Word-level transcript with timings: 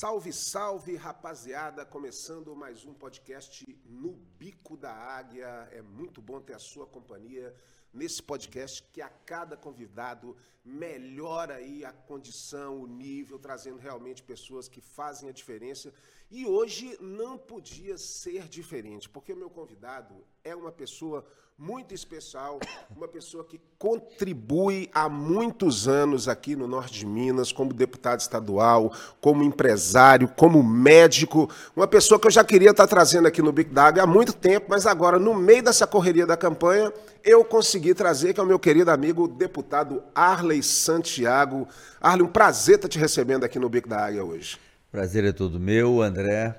Salve, 0.00 0.32
salve, 0.32 0.94
rapaziada! 0.94 1.84
Começando 1.84 2.54
mais 2.54 2.84
um 2.84 2.94
podcast 2.94 3.66
no 3.84 4.12
Bico 4.38 4.76
da 4.76 4.92
Águia. 4.92 5.68
É 5.72 5.82
muito 5.82 6.22
bom 6.22 6.40
ter 6.40 6.54
a 6.54 6.58
sua 6.60 6.86
companhia 6.86 7.52
nesse 7.92 8.22
podcast 8.22 8.80
que 8.92 9.02
a 9.02 9.08
cada 9.08 9.56
convidado 9.56 10.36
melhora 10.64 11.56
aí 11.56 11.84
a 11.84 11.92
condição, 11.92 12.80
o 12.80 12.86
nível, 12.86 13.40
trazendo 13.40 13.78
realmente 13.78 14.22
pessoas 14.22 14.68
que 14.68 14.80
fazem 14.80 15.28
a 15.28 15.32
diferença. 15.32 15.92
E 16.30 16.46
hoje 16.46 16.96
não 17.00 17.36
podia 17.36 17.98
ser 17.98 18.46
diferente, 18.46 19.08
porque 19.08 19.32
o 19.32 19.36
meu 19.36 19.50
convidado 19.50 20.24
é 20.48 20.56
uma 20.56 20.72
pessoa 20.72 21.22
muito 21.58 21.92
especial, 21.92 22.58
uma 22.96 23.06
pessoa 23.06 23.44
que 23.44 23.60
contribui 23.78 24.88
há 24.94 25.10
muitos 25.10 25.86
anos 25.86 26.26
aqui 26.26 26.56
no 26.56 26.66
Norte 26.66 27.00
de 27.00 27.06
Minas, 27.06 27.52
como 27.52 27.74
deputado 27.74 28.20
estadual, 28.20 28.90
como 29.20 29.42
empresário, 29.42 30.26
como 30.26 30.62
médico, 30.62 31.50
uma 31.76 31.86
pessoa 31.86 32.18
que 32.18 32.28
eu 32.28 32.30
já 32.30 32.42
queria 32.44 32.70
estar 32.70 32.86
trazendo 32.86 33.28
aqui 33.28 33.42
no 33.42 33.52
Big 33.52 33.70
Dag 33.70 34.00
há 34.00 34.06
muito 34.06 34.32
tempo, 34.32 34.68
mas 34.70 34.86
agora, 34.86 35.18
no 35.18 35.34
meio 35.34 35.64
dessa 35.64 35.86
correria 35.86 36.24
da 36.24 36.36
campanha, 36.36 36.90
eu 37.22 37.44
consegui 37.44 37.92
trazer, 37.92 38.32
que 38.32 38.40
é 38.40 38.42
o 38.42 38.46
meu 38.46 38.58
querido 38.58 38.90
amigo 38.90 39.28
deputado 39.28 40.02
Arley 40.14 40.62
Santiago. 40.62 41.68
Arley, 42.00 42.24
um 42.24 42.30
prazer 42.30 42.76
estar 42.76 42.88
te 42.88 42.98
recebendo 42.98 43.44
aqui 43.44 43.58
no 43.58 43.68
Big 43.68 43.86
Dag 43.86 44.18
hoje. 44.18 44.58
Prazer 44.90 45.24
é 45.24 45.32
todo 45.32 45.60
meu, 45.60 46.00
André. 46.00 46.58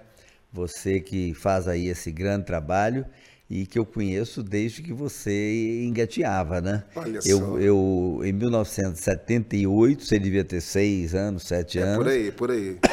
Você 0.52 1.00
que 1.00 1.34
faz 1.34 1.68
aí 1.68 1.88
esse 1.88 2.12
grande 2.12 2.46
trabalho 2.46 3.06
e 3.50 3.66
que 3.66 3.80
eu 3.80 3.86
conheço 3.86 4.44
desde 4.44 4.83
que 4.83 4.94
você 4.94 5.83
engateava, 5.83 6.61
né? 6.61 6.83
Olha 6.95 7.19
eu, 7.25 7.39
só. 7.39 7.58
eu, 7.59 8.22
em 8.23 8.31
1978, 8.31 10.06
você 10.06 10.19
devia 10.19 10.44
ter 10.44 10.61
seis 10.61 11.16
anos, 11.16 11.44
sete 11.44 11.80
É 11.80 11.81
anos. 11.81 11.97
por 11.97 12.08
aí, 12.08 12.31
por 12.31 12.52
aí. 12.52 12.78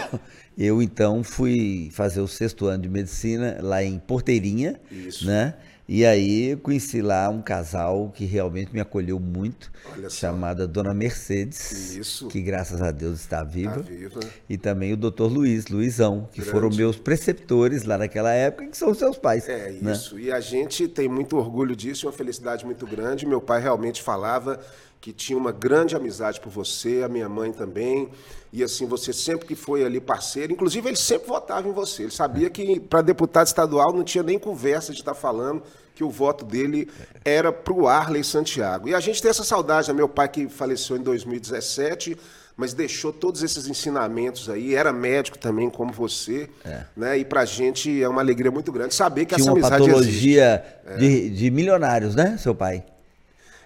Eu 0.58 0.80
então 0.80 1.22
fui 1.22 1.90
fazer 1.92 2.22
o 2.22 2.26
sexto 2.26 2.64
ano 2.64 2.84
de 2.84 2.88
medicina 2.88 3.58
lá 3.60 3.84
em 3.84 3.98
Porteirinha, 3.98 4.80
Isso. 4.90 5.26
né? 5.26 5.52
E 5.88 6.04
aí 6.04 6.56
conheci 6.56 7.00
lá 7.00 7.28
um 7.28 7.40
casal 7.40 8.12
que 8.12 8.24
realmente 8.24 8.72
me 8.72 8.80
acolheu 8.80 9.20
muito, 9.20 9.70
chamada 10.10 10.66
Dona 10.66 10.92
Mercedes, 10.92 11.94
Isso. 11.94 12.26
que 12.26 12.40
graças 12.40 12.82
a 12.82 12.90
Deus 12.90 13.20
está 13.20 13.44
viva. 13.44 13.76
Tá 13.76 13.80
viva. 13.82 14.20
E 14.48 14.58
também 14.58 14.92
o 14.92 14.96
doutor 14.96 15.30
Luiz, 15.30 15.68
Luizão, 15.68 16.28
que 16.32 16.40
Grande. 16.40 16.50
foram 16.50 16.70
meus 16.70 16.96
preceptores 16.96 17.84
lá 17.84 17.96
naquela 17.96 18.32
época, 18.32 18.66
que 18.66 18.76
são 18.76 18.92
seus 18.94 19.16
pais. 19.16 19.48
É 19.48 19.70
né? 19.70 19.92
isso. 19.92 20.18
E 20.18 20.32
a 20.32 20.40
gente 20.40 20.88
tem 20.88 21.08
muito 21.08 21.36
orgulho 21.36 21.76
disso, 21.76 22.06
uma 22.06 22.12
felicidade 22.12 22.64
muito 22.64 22.84
grande. 22.84 23.24
Meu 23.24 23.40
pai 23.40 23.60
realmente 23.60 24.02
falava 24.02 24.58
que 25.06 25.12
tinha 25.12 25.38
uma 25.38 25.52
grande 25.52 25.94
amizade 25.94 26.40
por 26.40 26.50
você, 26.50 27.04
a 27.04 27.08
minha 27.08 27.28
mãe 27.28 27.52
também. 27.52 28.08
E 28.52 28.60
assim, 28.60 28.86
você 28.86 29.12
sempre 29.12 29.46
que 29.46 29.54
foi 29.54 29.84
ali 29.84 30.00
parceiro, 30.00 30.52
inclusive 30.52 30.88
ele 30.88 30.96
sempre 30.96 31.28
votava 31.28 31.68
em 31.68 31.70
você. 31.70 32.02
Ele 32.02 32.10
sabia 32.10 32.50
que 32.50 32.80
para 32.80 33.02
deputado 33.02 33.46
estadual 33.46 33.92
não 33.92 34.02
tinha 34.02 34.24
nem 34.24 34.36
conversa 34.36 34.92
de 34.92 34.98
estar 34.98 35.14
falando 35.14 35.62
que 35.94 36.02
o 36.02 36.10
voto 36.10 36.44
dele 36.44 36.90
era 37.24 37.52
para 37.52 37.72
o 37.72 37.86
Arley 37.86 38.24
Santiago. 38.24 38.88
E 38.88 38.96
a 38.96 38.98
gente 38.98 39.22
tem 39.22 39.30
essa 39.30 39.44
saudade, 39.44 39.86
né? 39.86 39.94
meu 39.94 40.08
pai 40.08 40.28
que 40.28 40.48
faleceu 40.48 40.96
em 40.96 41.02
2017, 41.02 42.16
mas 42.56 42.74
deixou 42.74 43.12
todos 43.12 43.44
esses 43.44 43.68
ensinamentos 43.68 44.50
aí, 44.50 44.74
era 44.74 44.92
médico 44.92 45.38
também 45.38 45.70
como 45.70 45.92
você, 45.92 46.50
né? 46.96 47.16
E 47.16 47.24
pra 47.24 47.44
gente 47.44 48.02
é 48.02 48.08
uma 48.08 48.22
alegria 48.22 48.50
muito 48.50 48.72
grande 48.72 48.92
saber 48.92 49.24
que 49.24 49.36
Tinha 49.36 49.44
essa 49.44 49.52
uma 49.52 49.68
amizade 49.68 49.82
existe. 49.84 50.36
patologia 50.36 50.64
de, 50.98 51.30
de 51.30 51.50
milionários, 51.52 52.16
né, 52.16 52.36
seu 52.38 52.56
pai? 52.56 52.82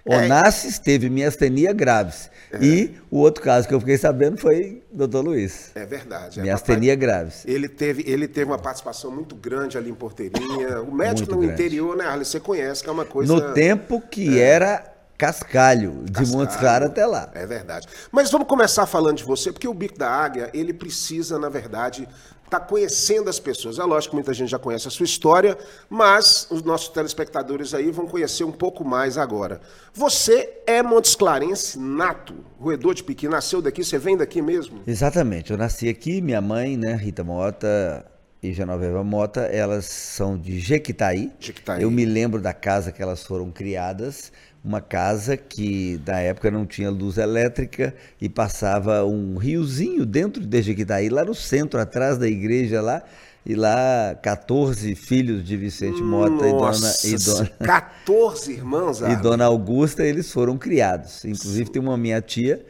É. 0.07 0.17
Onassis 0.25 0.79
teve 0.79 1.11
miastenia 1.11 1.73
graves. 1.73 2.31
E 2.61 2.97
o 3.11 3.19
outro 3.19 3.45
caso 3.45 3.69
que 3.69 3.75
eu 3.75 3.79
fiquei 3.79 3.97
sabendo 3.97 4.37
foi 4.39 4.83
doutor 4.91 5.23
Luiz. 5.25 5.71
É 5.75 5.87
verdade. 5.87 6.41
é, 6.41 6.43
miastenia 6.43 6.95
papai- 6.95 6.97
graves. 6.97 7.45
Ele 7.47 7.69
teve, 7.69 8.03
ele 8.07 8.27
teve 8.27 8.51
uma 8.51 8.59
participação 8.59 9.11
muito 9.11 9.37
grande 9.37 9.79
ali 9.79 9.91
em 9.91 9.95
Porteirinha. 9.95 10.81
O 10.83 10.93
médico 10.93 11.31
Muito 11.31 11.35
no 11.37 11.39
grande. 11.43 11.55
interior, 11.55 11.97
né, 11.97 12.07
Arlen? 12.07 12.25
Você 12.25 12.41
conhece 12.41 12.83
que 12.83 12.89
é 12.89 12.93
uma 12.93 13.05
coisa. 13.05 13.33
No 13.33 13.53
tempo 13.53 14.01
que 14.01 14.41
era 14.41 14.85
cascalho, 15.17 16.03
de 16.07 16.13
Cascalho. 16.13 16.39
Montes 16.39 16.57
Claros 16.57 16.89
até 16.89 17.05
lá. 17.07 17.31
É 17.35 17.47
verdade. 17.47 17.87
Mas 18.11 18.31
vamos 18.31 18.49
começar 18.49 18.87
falando 18.87 19.19
de 19.19 19.25
você, 19.25 19.53
porque 19.53 19.69
o 19.69 19.75
Bico 19.75 19.99
da 19.99 20.09
Águia, 20.11 20.51
ele 20.55 20.73
precisa, 20.73 21.39
na 21.39 21.51
verdade, 21.51 22.09
estar 22.51 22.61
conhecendo 22.61 23.31
as 23.31 23.39
pessoas. 23.39 23.79
É 23.79 23.85
lógico 23.85 24.11
que 24.11 24.17
muita 24.17 24.35
gente 24.35 24.51
já 24.51 24.59
conhece 24.59 24.89
a 24.89 24.91
sua 24.91 25.05
história, 25.05 25.57
mas 25.89 26.47
os 26.51 26.63
nossos 26.63 26.89
telespectadores 26.89 27.73
aí 27.73 27.91
vão 27.91 28.07
conhecer 28.07 28.45
um 28.45 28.53
pouco 28.53 28.85
mais 28.85 29.17
agora. 29.17 29.61
Você 29.95 30.61
é 30.67 30.83
Montes 30.83 31.15
Clarense 31.15 31.79
nato, 31.79 32.35
roedor 32.59 32.95
de 32.95 33.05
Piqui, 33.05 33.29
nasceu 33.29 33.63
daqui, 33.63 33.85
você 33.85 33.99
vem 33.99 34.17
daqui 34.17 34.43
mesmo? 34.43 34.81
Exatamente. 34.87 35.53
Eu 35.53 35.59
nasci 35.59 35.89
aqui, 35.89 36.21
minha 36.21 36.41
mãe, 36.41 36.77
né, 36.77 36.95
Rita 36.95 37.23
Mota 37.23 38.05
e 38.43 38.53
Genoveva 38.53 39.05
Mota, 39.05 39.43
elas 39.43 39.85
são 39.85 40.37
de 40.37 40.59
Jequitaí. 40.59 41.31
Jequitaí. 41.39 41.83
Eu 41.83 41.91
me 41.91 42.05
lembro 42.05 42.41
da 42.41 42.55
casa 42.55 42.91
que 42.91 43.03
elas 43.03 43.23
foram 43.23 43.51
criadas, 43.51 44.33
uma 44.65 44.81
casa 44.81 45.37
que 45.37 46.01
na 46.07 46.21
época 46.21 46.51
não 46.51 46.67
tinha 46.67 46.91
luz 46.91 47.17
elétrica 47.17 47.95
e 48.21 48.29
passava 48.29 49.05
um 49.05 49.37
riozinho 49.37 50.05
dentro 50.05 50.45
de 50.45 50.63
Jequitaí, 50.63 51.09
lá 51.09 51.25
no 51.25 51.35
centro, 51.35 51.81
atrás 51.81 52.19
da 52.19 52.29
igreja 52.29 52.81
lá. 52.81 53.03
E 53.45 53.55
lá, 53.55 54.15
14 54.23 54.95
filhos 54.95 55.43
de 55.43 55.57
Vicente 55.57 56.03
Mota 56.03 56.47
e 56.47 56.51
dona, 56.51 56.61
Nossa, 56.61 57.07
e 57.09 57.17
dona, 57.17 57.51
14 57.65 58.53
irmãos, 58.53 59.01
e. 59.09 59.17
Dona 59.17 59.47
Augusta, 59.47 60.05
eles 60.05 60.31
foram 60.31 60.59
criados. 60.59 61.25
Inclusive 61.25 61.71
tem 61.71 61.81
uma 61.81 61.97
minha 61.97 62.21
tia, 62.21 62.63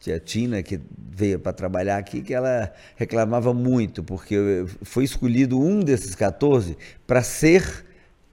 tia 0.00 0.18
Tina, 0.18 0.62
que 0.62 0.80
veio 0.96 1.38
para 1.38 1.52
trabalhar 1.52 1.98
aqui, 1.98 2.22
que 2.22 2.32
ela 2.32 2.72
reclamava 2.96 3.52
muito, 3.52 4.02
porque 4.02 4.64
foi 4.82 5.04
escolhido 5.04 5.60
um 5.60 5.80
desses 5.80 6.14
14 6.14 6.74
para 7.06 7.22
ser 7.22 7.84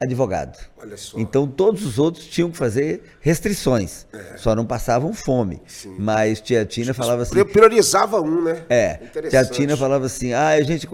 advogado. 0.01 0.57
Olha 0.81 0.97
só. 0.97 1.19
Então 1.19 1.45
todos 1.47 1.85
os 1.85 1.99
outros 1.99 2.25
tinham 2.25 2.49
que 2.49 2.57
fazer 2.57 3.03
restrições, 3.21 4.07
só 4.37 4.55
não 4.55 4.65
passavam 4.65 5.13
fome. 5.13 5.61
Mas 5.99 6.41
tia 6.41 6.65
Tina 6.65 6.91
falava 6.93 7.21
assim, 7.21 7.31
Pri- 7.33 7.45
Priorizava 7.45 8.19
um, 8.19 8.41
né? 8.43 8.63
é, 8.67 8.95
tia. 9.29 9.45
Tina 9.45 9.77
falava 9.77 10.07
assim, 10.07 10.33
ah, 10.33 10.49
a 10.49 10.61
gente 10.63 10.89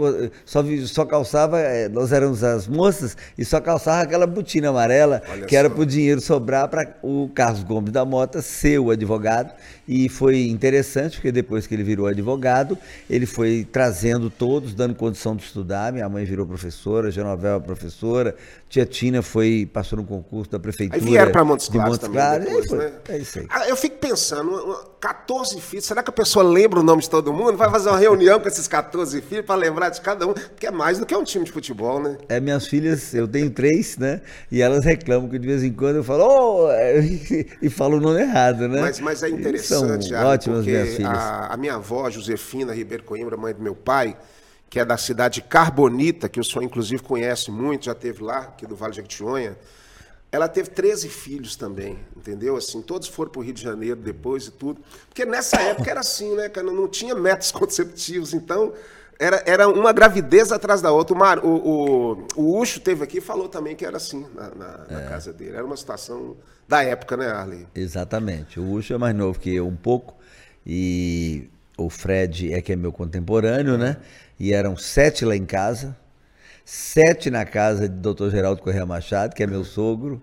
só, 0.46 0.62
só 0.86 1.06
calçava, 1.06 1.58
eh, 1.60 1.88
nós 1.88 2.12
éramos 2.12 2.44
as 2.44 2.68
moças, 2.68 3.16
e 3.38 3.46
só 3.46 3.62
calçava 3.62 4.02
aquela 4.02 4.28
botina 4.28 4.70
amarela, 4.70 5.24
Olha 5.30 5.46
que 5.46 5.56
era 5.56 5.70
só. 5.70 5.76
para 5.76 5.82
o 5.84 5.86
dinheiro 5.86 6.20
sobrar 6.20 6.68
para 6.68 6.98
o 7.02 7.30
Carlos 7.34 7.64
Gomes 7.64 7.92
da 7.92 8.04
Mota 8.04 8.42
ser 8.42 8.78
o 8.80 8.92
advogado, 8.92 9.54
e 9.88 10.10
foi 10.10 10.48
interessante, 10.50 11.14
porque 11.16 11.32
depois 11.32 11.66
que 11.66 11.74
ele 11.74 11.84
virou 11.84 12.08
advogado, 12.08 12.78
ele 13.10 13.26
foi 13.26 13.66
trazendo 13.72 14.30
todos, 14.30 14.74
dando 14.74 14.94
condição 14.96 15.34
de 15.34 15.44
estudar, 15.44 15.94
minha 15.94 16.10
mãe 16.10 16.26
virou 16.26 16.46
professora, 16.46 17.10
Genoveva 17.10 17.62
professora, 17.62 18.36
tia 18.68 18.86
Tina 18.86 18.97
foi, 19.22 19.70
passou 19.72 19.98
no 19.98 20.06
concurso 20.06 20.52
da 20.52 20.60
prefeitura 20.60 21.00
Aí 21.02 21.06
vieram 21.10 21.32
para 21.32 21.44
Montes 21.44 21.68
de 21.68 21.74
Claros 21.74 21.92
Montes 21.94 22.08
também 22.08 22.22
Claros, 22.22 22.46
depois, 22.46 22.68
foi, 22.68 22.78
né? 22.78 22.92
é 23.10 23.18
isso 23.18 23.40
aí. 23.40 23.48
Ah, 23.50 23.68
Eu 23.70 23.76
fico 23.76 23.98
pensando, 23.98 24.50
uma- 24.50 24.64
uma- 24.64 24.98
14 25.00 25.62
filhos, 25.62 25.86
será 25.86 26.02
que 26.02 26.10
a 26.10 26.14
pessoa 26.14 26.44
lembra 26.44 26.80
o 26.80 26.84
nome 26.84 27.02
de 27.04 27.10
todo 27.10 27.32
mundo? 27.32 27.56
Vai 27.56 27.70
fazer 27.70 27.90
uma 27.90 28.00
reunião 28.00 28.40
com 28.40 28.48
esses 28.48 28.68
14 28.68 29.22
filhos 29.22 29.46
para 29.46 29.56
lembrar 29.56 29.90
de 29.90 30.02
cada 30.02 30.26
um? 30.28 30.34
Porque 30.34 30.66
é 30.66 30.72
mais 30.72 30.98
do 30.98 31.06
que 31.06 31.16
um 31.16 31.24
time 31.24 31.46
de 31.46 31.52
futebol, 31.52 32.02
né? 32.02 32.18
É, 32.28 32.40
minhas 32.40 32.66
filhas, 32.68 33.14
eu 33.14 33.28
tenho 33.28 33.50
três, 33.52 33.98
né? 33.98 34.22
E 34.52 34.62
elas 34.62 34.84
reclamam 34.84 35.30
que 35.30 35.38
de 35.38 35.46
vez 35.48 35.64
em 35.64 35.72
quando 35.72 35.98
eu 35.98 36.04
falo, 36.04 36.24
oh! 36.26 36.68
e 37.62 37.70
falo 37.70 37.98
o 37.98 38.02
nome 38.02 38.22
errado, 38.22 38.68
né? 38.68 38.82
Mas, 38.82 39.00
mas 39.00 39.22
é 39.24 39.30
interessante, 39.30 40.10
São 40.10 40.26
ótimas 40.28 40.66
minhas 40.66 40.96
filhas. 40.96 41.12
a, 41.12 41.54
a 41.54 41.58
minha 41.58 41.76
avó, 41.76 42.10
Josefina 42.10 42.74
Ribeiro 42.74 43.04
Coimbra, 43.04 43.38
mãe 43.38 43.54
do 43.54 43.62
meu 43.62 43.76
pai, 43.76 44.18
que 44.70 44.80
é 44.80 44.86
da 44.86 44.98
cidade 44.98 45.36
de 45.36 45.48
Carbonita, 45.48 46.28
que 46.28 46.40
o 46.40 46.44
senhor 46.44 46.64
inclusive 46.64 47.02
conhece 47.02 47.50
muito, 47.52 47.86
já 47.86 47.96
teve 47.96 48.22
lá, 48.24 48.40
aqui 48.40 48.66
do 48.68 48.76
Vale 48.76 48.92
de 48.92 48.98
Jequitinhonha, 48.98 49.58
ela 50.30 50.48
teve 50.50 50.70
13 50.72 51.08
filhos 51.08 51.56
também, 51.56 51.98
entendeu? 52.16 52.58
Assim, 52.58 52.82
todos 52.82 53.08
foram 53.08 53.32
para 53.32 53.40
o 53.40 53.44
Rio 53.44 53.54
de 53.54 53.62
Janeiro 53.64 53.96
depois 53.96 54.48
e 54.48 54.52
tudo. 54.52 54.82
Porque 55.08 55.26
nessa 55.26 55.56
época 55.62 55.90
era 55.90 56.02
assim, 56.02 56.36
né, 56.36 56.50
cara? 56.50 56.68
Não 56.70 56.88
tinha 56.88 57.16
métodos 57.16 57.50
conceptivos, 57.54 58.34
então 58.34 58.74
era, 59.18 59.42
era 59.46 59.70
uma 59.70 59.94
gravidez 59.94 60.52
atrás 60.52 60.82
da 60.82 60.92
outra. 60.92 61.16
O, 61.16 61.18
Mar, 61.18 61.40
o, 61.40 61.48
o, 61.56 62.28
o 62.36 62.60
Ucho 62.60 62.82
teve 62.82 63.06
aqui 63.06 63.20
e 63.20 63.22
falou 63.22 63.48
também 63.48 63.74
que 63.74 63.86
era 63.86 63.96
assim 63.96 64.26
na, 64.36 64.50
na- 64.50 64.86
na 64.90 65.02
É. 65.04 65.08
casa 65.08 65.32
dele. 65.32 65.56
Era 65.56 65.66
uma 65.66 65.78
situação 65.78 66.36
da 66.68 66.84
época, 66.84 67.16
né, 67.16 67.28
Arley? 67.32 67.66
Exatamente. 67.74 68.60
O 68.60 68.70
Ucho 68.70 68.94
é 68.94 68.98
mais 68.98 69.16
novo 69.16 69.40
que 69.40 69.56
eu 69.56 69.66
um 69.66 69.78
pouco. 69.78 70.14
E 70.66 71.50
o 71.78 71.90
Fred 71.90 72.54
é 72.54 72.62
que 72.62 72.74
é 72.74 72.76
meu 72.76 72.92
contemporâneo, 72.92 73.78
né? 73.78 73.98
E 74.40 74.54
eram 74.54 74.76
sete 74.78 75.24
lá 75.26 75.36
em 75.36 75.46
casa. 75.46 75.96
Sete 76.66 77.30
na 77.32 77.46
casa 77.46 77.88
de 77.88 77.96
Dr. 77.96 78.30
Geraldo 78.30 78.62
Correia 78.62 78.86
Machado, 78.86 79.34
que 79.36 79.44
é 79.44 79.48
meu 79.48 79.64
sogro. 79.64 80.22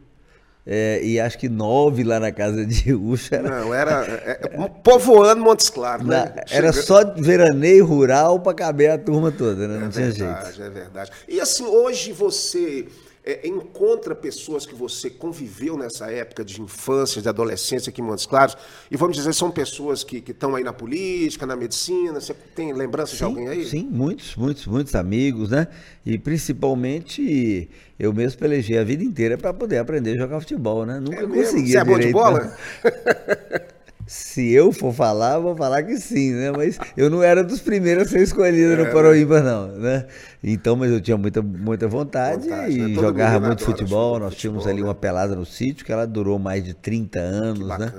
É, 0.67 1.01
e 1.05 1.21
acho 1.21 1.39
que 1.39 1.49
nove 1.49 2.03
lá 2.05 2.19
na 2.21 2.33
casa 2.33 2.65
de 2.67 2.93
Ucho. 2.95 3.35
Era, 3.35 3.51
Não, 3.51 3.75
era 3.75 4.05
é, 4.06 4.41
é, 4.43 4.69
povoando 4.83 5.43
Montes 5.43 5.69
Claros, 5.71 6.06
na- 6.06 6.25
né? 6.27 6.35
era 6.51 6.73
só 6.73 7.05
veraneio 7.15 7.85
rural 7.85 8.41
para 8.41 8.55
caber 8.55 8.91
a 8.91 8.99
turma 8.99 9.31
toda, 9.31 9.69
né? 9.69 9.79
Não 9.79 9.89
É 9.89 9.91
tinha 9.91 10.11
verdade, 10.11 10.56
jeito. 10.56 10.62
é 10.62 10.71
verdade. 10.71 11.11
E 11.29 11.41
assim, 11.41 11.65
hoje 11.67 12.12
você 12.12 12.89
é, 13.25 13.47
encontra 13.49 14.15
pessoas 14.15 14.67
que 14.67 14.75
você 14.75 15.09
conviveu 15.09 15.79
nessa 15.79 16.11
época 16.11 16.44
de 16.44 16.61
infância, 16.61 17.23
de 17.23 17.29
adolescência 17.29 17.91
aqui 17.91 18.03
em 18.03 18.05
Montes 18.05 18.26
Claros, 18.26 18.56
e 18.91 18.97
vamos 18.97 19.17
dizer, 19.17 19.32
são 19.32 19.50
pessoas 19.50 20.05
que 20.05 20.23
estão 20.26 20.55
aí 20.55 20.62
na 20.62 20.73
política, 20.73 21.47
na 21.47 21.56
medicina, 21.56 22.21
você 22.21 22.35
tem 22.35 22.73
lembrança 22.73 23.12
sim, 23.12 23.19
de 23.19 23.25
alguém 23.25 23.49
aí? 23.49 23.65
Sim, 23.65 23.88
muitos, 23.91 24.37
muitos, 24.37 24.67
muitos 24.67 24.94
amigos, 24.94 25.50
né? 25.50 25.69
E 26.05 26.19
principalmente 26.19 27.71
eu 27.99 28.12
mesmo 28.12 28.38
pelejei 28.38 28.76
a 28.76 28.85
vida 28.85 29.03
inteira 29.03 29.38
para 29.38 29.55
poder 29.55 29.79
aprender 29.79 30.12
a 30.12 30.17
jogar 30.17 30.41
futebol, 30.41 30.85
né? 30.85 31.00
Nunca 31.00 31.23
é 31.23 31.27
consegui. 31.27 31.73
Você 31.73 31.79
é 31.79 31.85
bom 31.85 31.99
de 31.99 32.12
bola? 32.12 32.56
Se 34.06 34.53
eu 34.53 34.71
for 34.71 34.93
falar, 34.93 35.39
vou 35.39 35.56
falar 35.56 35.83
que 35.83 35.97
sim, 35.97 36.33
né? 36.33 36.53
Mas 36.53 36.79
eu 36.95 37.09
não 37.09 37.23
era 37.23 37.43
dos 37.43 37.61
primeiros 37.61 38.06
a 38.06 38.11
ser 38.11 38.23
escolhido 38.23 38.75
é, 38.75 38.77
no 38.77 38.93
Paroímpa, 38.93 39.41
não, 39.41 39.69
né? 39.69 40.06
Então, 40.43 40.77
mas 40.77 40.93
eu 40.93 41.01
tinha 41.01 41.17
muita, 41.17 41.41
muita 41.41 41.89
vontade, 41.89 42.49
vontade 42.49 42.73
e 42.73 42.83
né? 42.83 42.95
jogava 42.95 43.47
muito 43.47 43.65
futebol. 43.65 44.19
Nós 44.19 44.35
tínhamos 44.35 44.65
futebol, 44.65 44.73
ali 44.73 44.83
né? 44.83 44.89
uma 44.89 44.95
pelada 44.95 45.35
no 45.35 45.47
sítio 45.47 45.87
que 45.87 45.91
ela 45.91 46.06
durou 46.06 46.39
mais 46.39 46.62
de 46.62 46.75
30 46.75 47.19
anos, 47.19 47.67
né? 47.79 47.93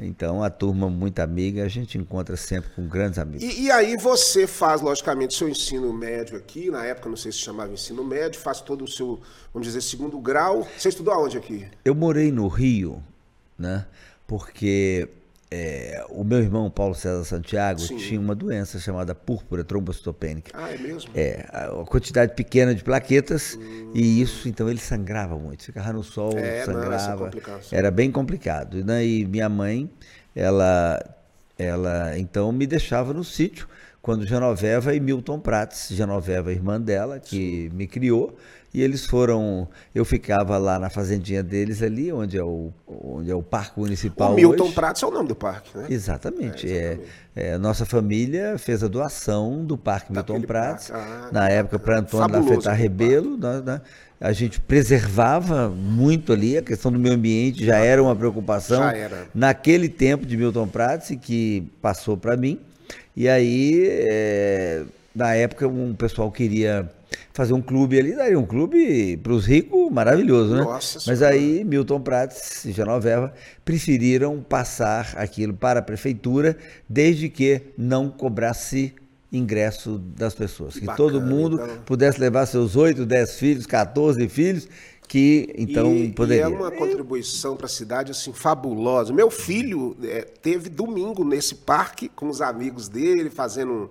Então, 0.00 0.42
a 0.42 0.50
turma 0.50 0.90
muito 0.90 1.20
amiga, 1.20 1.64
a 1.64 1.68
gente 1.68 1.96
encontra 1.96 2.36
sempre 2.36 2.70
com 2.74 2.88
grandes 2.88 3.20
amigos. 3.20 3.42
E, 3.44 3.66
e, 3.66 3.70
aí 3.70 3.96
você 3.96 4.48
faz, 4.48 4.80
logicamente, 4.80 5.34
seu 5.34 5.48
ensino 5.48 5.92
médio 5.92 6.36
aqui, 6.36 6.70
na 6.70 6.84
época 6.84 7.08
não 7.08 7.16
sei 7.16 7.30
se 7.30 7.38
chamava 7.38 7.72
ensino 7.72 8.02
médio, 8.02 8.40
faz 8.40 8.60
todo 8.60 8.84
o 8.84 8.88
seu, 8.88 9.20
vamos 9.54 9.68
dizer, 9.68 9.80
segundo 9.80 10.18
grau. 10.18 10.66
Você 10.76 10.88
estudou 10.88 11.14
aonde 11.14 11.38
aqui? 11.38 11.66
Eu 11.84 11.94
morei 11.94 12.32
no 12.32 12.48
Rio, 12.48 13.00
né? 13.56 13.86
Porque 14.26 15.08
é, 15.54 16.02
o 16.08 16.24
meu 16.24 16.38
irmão 16.38 16.70
Paulo 16.70 16.94
César 16.94 17.24
Santiago 17.24 17.78
Sim. 17.78 17.98
tinha 17.98 18.18
uma 18.18 18.34
doença 18.34 18.78
chamada 18.78 19.14
púrpura 19.14 19.62
trombocitopênica. 19.62 20.50
Ah, 20.54 20.72
é 20.72 20.78
mesmo? 20.78 21.10
É, 21.14 21.44
a 21.52 21.84
quantidade 21.84 22.34
pequena 22.34 22.74
de 22.74 22.82
plaquetas 22.82 23.58
hum. 23.60 23.90
e 23.94 24.22
isso, 24.22 24.48
então 24.48 24.66
ele 24.70 24.78
sangrava 24.78 25.36
muito, 25.36 25.64
ficava 25.64 25.92
no 25.92 26.02
sol, 26.02 26.38
é, 26.38 26.64
sangrava. 26.64 27.30
Não, 27.30 27.60
era 27.70 27.90
bem 27.90 28.10
complicado. 28.10 28.82
Né? 28.82 29.04
E 29.04 29.26
minha 29.26 29.50
mãe, 29.50 29.90
ela, 30.34 31.04
ela 31.58 32.18
então 32.18 32.50
me 32.50 32.66
deixava 32.66 33.12
no 33.12 33.22
sítio 33.22 33.68
quando 34.00 34.26
Genoveva 34.26 34.94
e 34.94 35.00
Milton 35.00 35.38
Prates, 35.38 35.88
Genoveva, 35.90 36.50
irmã 36.50 36.80
dela, 36.80 37.20
que 37.20 37.68
Sim. 37.70 37.76
me 37.76 37.86
criou, 37.86 38.38
e 38.74 38.80
eles 38.80 39.04
foram. 39.04 39.68
Eu 39.94 40.04
ficava 40.04 40.56
lá 40.56 40.78
na 40.78 40.88
fazendinha 40.88 41.42
deles 41.42 41.82
ali, 41.82 42.10
onde 42.10 42.38
é 42.38 42.42
o, 42.42 42.72
onde 42.86 43.30
é 43.30 43.34
o 43.34 43.42
Parque 43.42 43.78
Municipal. 43.78 44.32
O 44.32 44.34
Milton 44.34 44.64
hoje. 44.64 44.74
Prates 44.74 45.02
é 45.02 45.06
o 45.06 45.10
nome 45.10 45.28
do 45.28 45.34
parque, 45.34 45.76
né? 45.76 45.86
Exatamente. 45.90 46.66
É, 46.66 46.92
exatamente. 46.92 47.06
É, 47.36 47.52
é, 47.52 47.58
nossa 47.58 47.84
família 47.84 48.56
fez 48.56 48.82
a 48.82 48.88
doação 48.88 49.64
do 49.64 49.76
Parque 49.76 50.12
Daquele 50.12 50.38
Milton 50.38 50.46
Prates, 50.46 50.90
ah, 50.90 51.28
na 51.30 51.48
época 51.50 51.78
para 51.78 51.98
Antônio 51.98 52.40
Lafetar 52.40 52.74
Rebelo. 52.74 53.36
Nós, 53.36 53.62
né, 53.62 53.82
a 54.18 54.32
gente 54.32 54.58
preservava 54.58 55.68
muito 55.68 56.32
ali, 56.32 56.56
a 56.56 56.62
questão 56.62 56.90
do 56.90 56.98
meio 56.98 57.14
ambiente 57.14 57.64
já 57.64 57.76
era 57.76 58.02
uma 58.02 58.16
preocupação. 58.16 58.82
Já 58.82 58.96
era. 58.96 59.26
Naquele 59.34 59.88
tempo 59.88 60.24
de 60.24 60.36
Milton 60.36 60.66
Prates, 60.66 61.18
que 61.20 61.68
passou 61.82 62.16
para 62.16 62.36
mim. 62.38 62.58
E 63.14 63.28
aí, 63.28 63.86
é, 63.90 64.84
na 65.14 65.34
época, 65.34 65.68
um 65.68 65.92
pessoal 65.94 66.30
queria 66.30 66.90
fazer 67.32 67.52
um 67.52 67.62
clube 67.62 67.98
ali, 67.98 68.14
daria 68.14 68.38
um 68.38 68.46
clube 68.46 69.16
para 69.16 69.32
os 69.32 69.46
ricos 69.46 69.90
maravilhoso, 69.90 70.54
né? 70.54 70.62
Nossa 70.62 70.98
Mas 71.06 71.18
senhora. 71.18 71.34
aí 71.34 71.64
Milton 71.64 72.00
Prates 72.00 72.64
e 72.64 72.72
Genoveva 72.72 73.32
preferiram 73.64 74.40
passar 74.40 75.14
aquilo 75.16 75.54
para 75.54 75.80
a 75.80 75.82
prefeitura, 75.82 76.56
desde 76.88 77.28
que 77.28 77.60
não 77.76 78.08
cobrasse 78.08 78.94
ingresso 79.32 79.98
das 79.98 80.34
pessoas. 80.34 80.74
Que, 80.74 80.80
que 80.80 80.86
bacana, 80.86 81.10
todo 81.10 81.20
mundo 81.20 81.56
então... 81.56 81.78
pudesse 81.86 82.20
levar 82.20 82.46
seus 82.46 82.76
8, 82.76 83.06
10 83.06 83.34
filhos, 83.34 83.66
14 83.66 84.28
filhos, 84.28 84.68
que 85.08 85.52
então 85.56 85.94
e, 85.94 86.12
poderia. 86.12 86.42
E 86.42 86.44
é 86.44 86.48
uma 86.48 86.70
contribuição 86.70 87.56
para 87.56 87.66
a 87.66 87.68
cidade 87.68 88.12
assim 88.12 88.32
fabulosa. 88.32 89.12
Meu 89.12 89.30
filho 89.30 89.96
é, 90.02 90.22
teve 90.22 90.68
domingo 90.68 91.24
nesse 91.24 91.54
parque 91.54 92.08
com 92.08 92.28
os 92.28 92.40
amigos 92.40 92.88
dele, 92.88 93.30
fazendo 93.30 93.72
um 93.72 93.88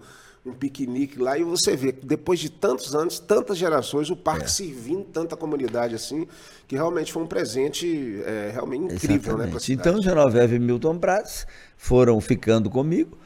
piquenique 0.49 1.19
lá 1.19 1.37
e 1.37 1.43
você 1.43 1.75
vê, 1.75 1.91
depois 1.91 2.39
de 2.39 2.49
tantos 2.49 2.95
anos, 2.95 3.19
tantas 3.19 3.57
gerações, 3.57 4.09
o 4.09 4.15
parque 4.15 4.45
é. 4.45 4.47
servindo 4.47 5.03
tanta 5.03 5.37
comunidade 5.37 5.93
assim, 5.93 6.27
que 6.67 6.75
realmente 6.75 7.13
foi 7.13 7.21
um 7.21 7.27
presente 7.27 8.21
é, 8.25 8.49
realmente 8.51 8.95
incrível, 8.95 9.37
né, 9.37 9.43
Exatamente. 9.43 9.75
né? 9.75 9.81
Então, 9.81 10.01
Genoveva 10.01 10.55
e 10.55 10.59
Milton 10.59 10.97
Prats 10.97 11.45
foram 11.77 12.19
ficando 12.19 12.69
comigo. 12.69 13.17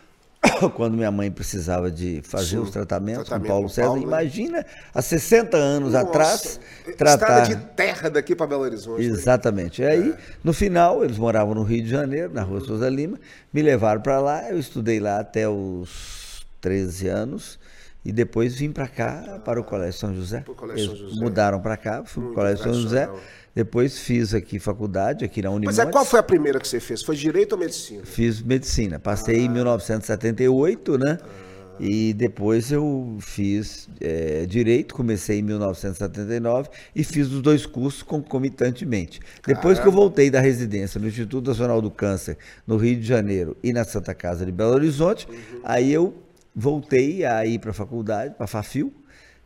Quando 0.75 0.95
minha 0.95 1.09
mãe 1.09 1.31
precisava 1.31 1.89
de 1.89 2.21
fazer 2.23 2.57
Sim, 2.57 2.57
os 2.57 2.69
tratamentos 2.69 3.23
tratamento 3.25 3.47
com 3.47 3.53
Paulo 3.53 3.69
César, 3.69 3.87
Paulo, 3.87 4.01
né? 4.01 4.07
imagina, 4.07 4.65
há 4.93 5.01
60 5.01 5.57
anos 5.57 5.93
Nossa, 5.93 6.05
atrás, 6.05 6.59
tratar... 6.97 7.47
de 7.47 7.55
terra 7.55 8.09
daqui 8.09 8.35
para 8.35 8.45
Belo 8.45 8.63
Horizonte. 8.63 9.01
Né? 9.01 9.07
Exatamente. 9.07 9.81
Né? 9.81 9.87
Aí, 9.87 10.09
é. 10.09 10.17
no 10.43 10.53
final, 10.53 11.03
eles 11.03 11.17
moravam 11.17 11.55
no 11.55 11.63
Rio 11.63 11.81
de 11.81 11.89
Janeiro, 11.89 12.33
na 12.33 12.43
rua 12.43 12.59
Souza 12.59 12.89
Lima, 12.89 13.17
me 13.53 13.61
levaram 13.61 14.01
para 14.01 14.19
lá, 14.19 14.49
eu 14.49 14.59
estudei 14.59 14.99
lá 14.99 15.19
até 15.19 15.47
os 15.47 16.24
13 16.65 17.07
anos. 17.07 17.59
E 18.03 18.11
depois 18.11 18.55
vim 18.55 18.71
para 18.71 18.87
cá, 18.87 19.41
para 19.45 19.59
o 19.59 19.63
Colégio 19.63 19.99
São 19.99 20.15
José. 20.15 20.41
Colégio 20.41 20.87
São 20.87 20.95
José. 20.95 21.19
mudaram 21.19 21.59
para 21.59 21.77
cá, 21.77 22.03
fui 22.03 22.23
para 22.23 22.31
o 22.31 22.35
Colégio 22.35 22.63
São 22.63 22.73
José. 22.73 23.09
Depois 23.53 23.99
fiz 23.99 24.33
aqui 24.33 24.59
faculdade, 24.59 25.23
aqui 25.23 25.41
na 25.41 25.49
Unimontes. 25.49 25.77
Mas 25.77 25.87
é, 25.87 25.91
qual 25.91 26.03
foi 26.03 26.19
a 26.19 26.23
primeira 26.23 26.59
que 26.59 26.67
você 26.67 26.79
fez? 26.79 27.03
Foi 27.03 27.15
Direito 27.15 27.53
ou 27.53 27.59
Medicina? 27.59 28.03
Fiz 28.03 28.41
Medicina. 28.41 28.99
Passei 28.99 29.35
ah. 29.35 29.43
em 29.43 29.49
1978, 29.49 30.97
né? 30.97 31.17
Ah. 31.21 31.45
E 31.79 32.13
depois 32.13 32.71
eu 32.71 33.17
fiz 33.19 33.89
é, 33.99 34.45
Direito, 34.45 34.95
comecei 34.95 35.39
em 35.39 35.43
1979 35.43 36.69
e 36.95 37.03
fiz 37.03 37.31
os 37.31 37.41
dois 37.41 37.65
cursos 37.65 38.01
concomitantemente. 38.01 39.19
Caramba. 39.19 39.41
Depois 39.47 39.79
que 39.79 39.87
eu 39.87 39.91
voltei 39.91 40.29
da 40.29 40.39
residência 40.39 40.99
no 40.99 41.07
Instituto 41.07 41.47
Nacional 41.47 41.81
do 41.81 41.91
Câncer, 41.91 42.37
no 42.65 42.77
Rio 42.77 42.99
de 42.99 43.05
Janeiro 43.05 43.57
e 43.63 43.73
na 43.73 43.83
Santa 43.83 44.13
Casa 44.13 44.45
de 44.45 44.51
Belo 44.51 44.73
Horizonte, 44.73 45.27
uhum. 45.29 45.61
aí 45.63 45.91
eu 45.91 46.24
voltei 46.55 47.25
a 47.25 47.45
ir 47.45 47.59
para 47.59 47.71
a 47.71 47.73
faculdade, 47.73 48.35
para 48.35 48.45
a 48.45 48.47
FAFIL, 48.47 48.93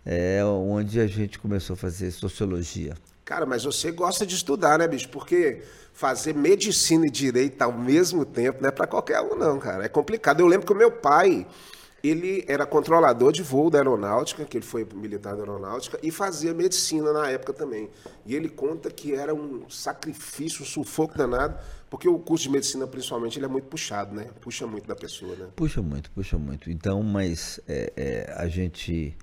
é, 0.06 0.44
onde 0.44 1.00
a 1.00 1.08
gente 1.08 1.40
começou 1.40 1.74
a 1.74 1.78
fazer 1.78 2.12
sociologia. 2.12 2.96
Cara, 3.26 3.46
mas 3.46 3.64
você 3.64 3.92
gosta 3.92 4.26
de 4.26 4.36
estudar, 4.36 4.80
né, 4.80 4.88
bicho? 4.88 5.10
Porque 5.10 5.62
fazer 5.94 6.34
medicina 6.34 7.06
e 7.06 7.10
direito 7.10 7.62
ao 7.62 7.74
mesmo 7.74 8.26
tempo 8.26 8.62
não 8.62 8.70
é 8.70 8.72
para 8.72 8.88
qualquer 8.88 9.22
um, 9.22 9.36
não, 9.36 9.60
cara. 9.60 9.86
É 9.86 9.88
complicado. 9.90 10.40
Eu 10.40 10.48
lembro 10.48 10.66
que 10.66 10.74
o 10.74 10.76
meu 10.76 10.92
pai, 10.92 11.46
ele 12.04 12.44
era 12.48 12.66
controlador 12.66 13.32
de 13.32 13.44
voo 13.44 13.70
da 13.70 13.80
aeronáutica, 13.80 14.46
que 14.46 14.58
ele 14.58 14.66
foi 14.66 14.88
militar 14.94 15.36
da 15.36 15.42
aeronáutica, 15.42 16.00
e 16.02 16.12
fazia 16.12 16.54
medicina 16.54 17.12
na 17.12 17.30
época 17.30 17.54
também. 17.54 17.90
E 18.26 18.36
ele 18.36 18.50
conta 18.50 18.90
que 18.90 19.14
era 19.14 19.34
um 19.34 19.70
sacrifício, 19.70 20.64
um 20.64 20.66
sufoco 20.66 21.18
danado, 21.18 21.58
porque 21.90 22.08
o 22.08 22.20
curso 22.20 22.44
de 22.44 22.52
medicina, 22.52 22.86
principalmente, 22.86 23.40
ele 23.40 23.46
é 23.46 23.50
muito 23.50 23.66
puxado, 23.66 24.16
né? 24.16 24.28
Puxa 24.40 24.68
muito 24.68 24.88
da 24.88 24.96
pessoa, 24.96 25.36
né? 25.36 25.48
Puxa 25.56 25.82
muito, 25.82 26.12
puxa 26.12 26.38
muito. 26.38 26.70
Então, 26.70 27.02
mas 27.02 27.60
é, 27.68 27.92
é, 27.98 28.34
a 28.38 28.48
gente 28.48 29.18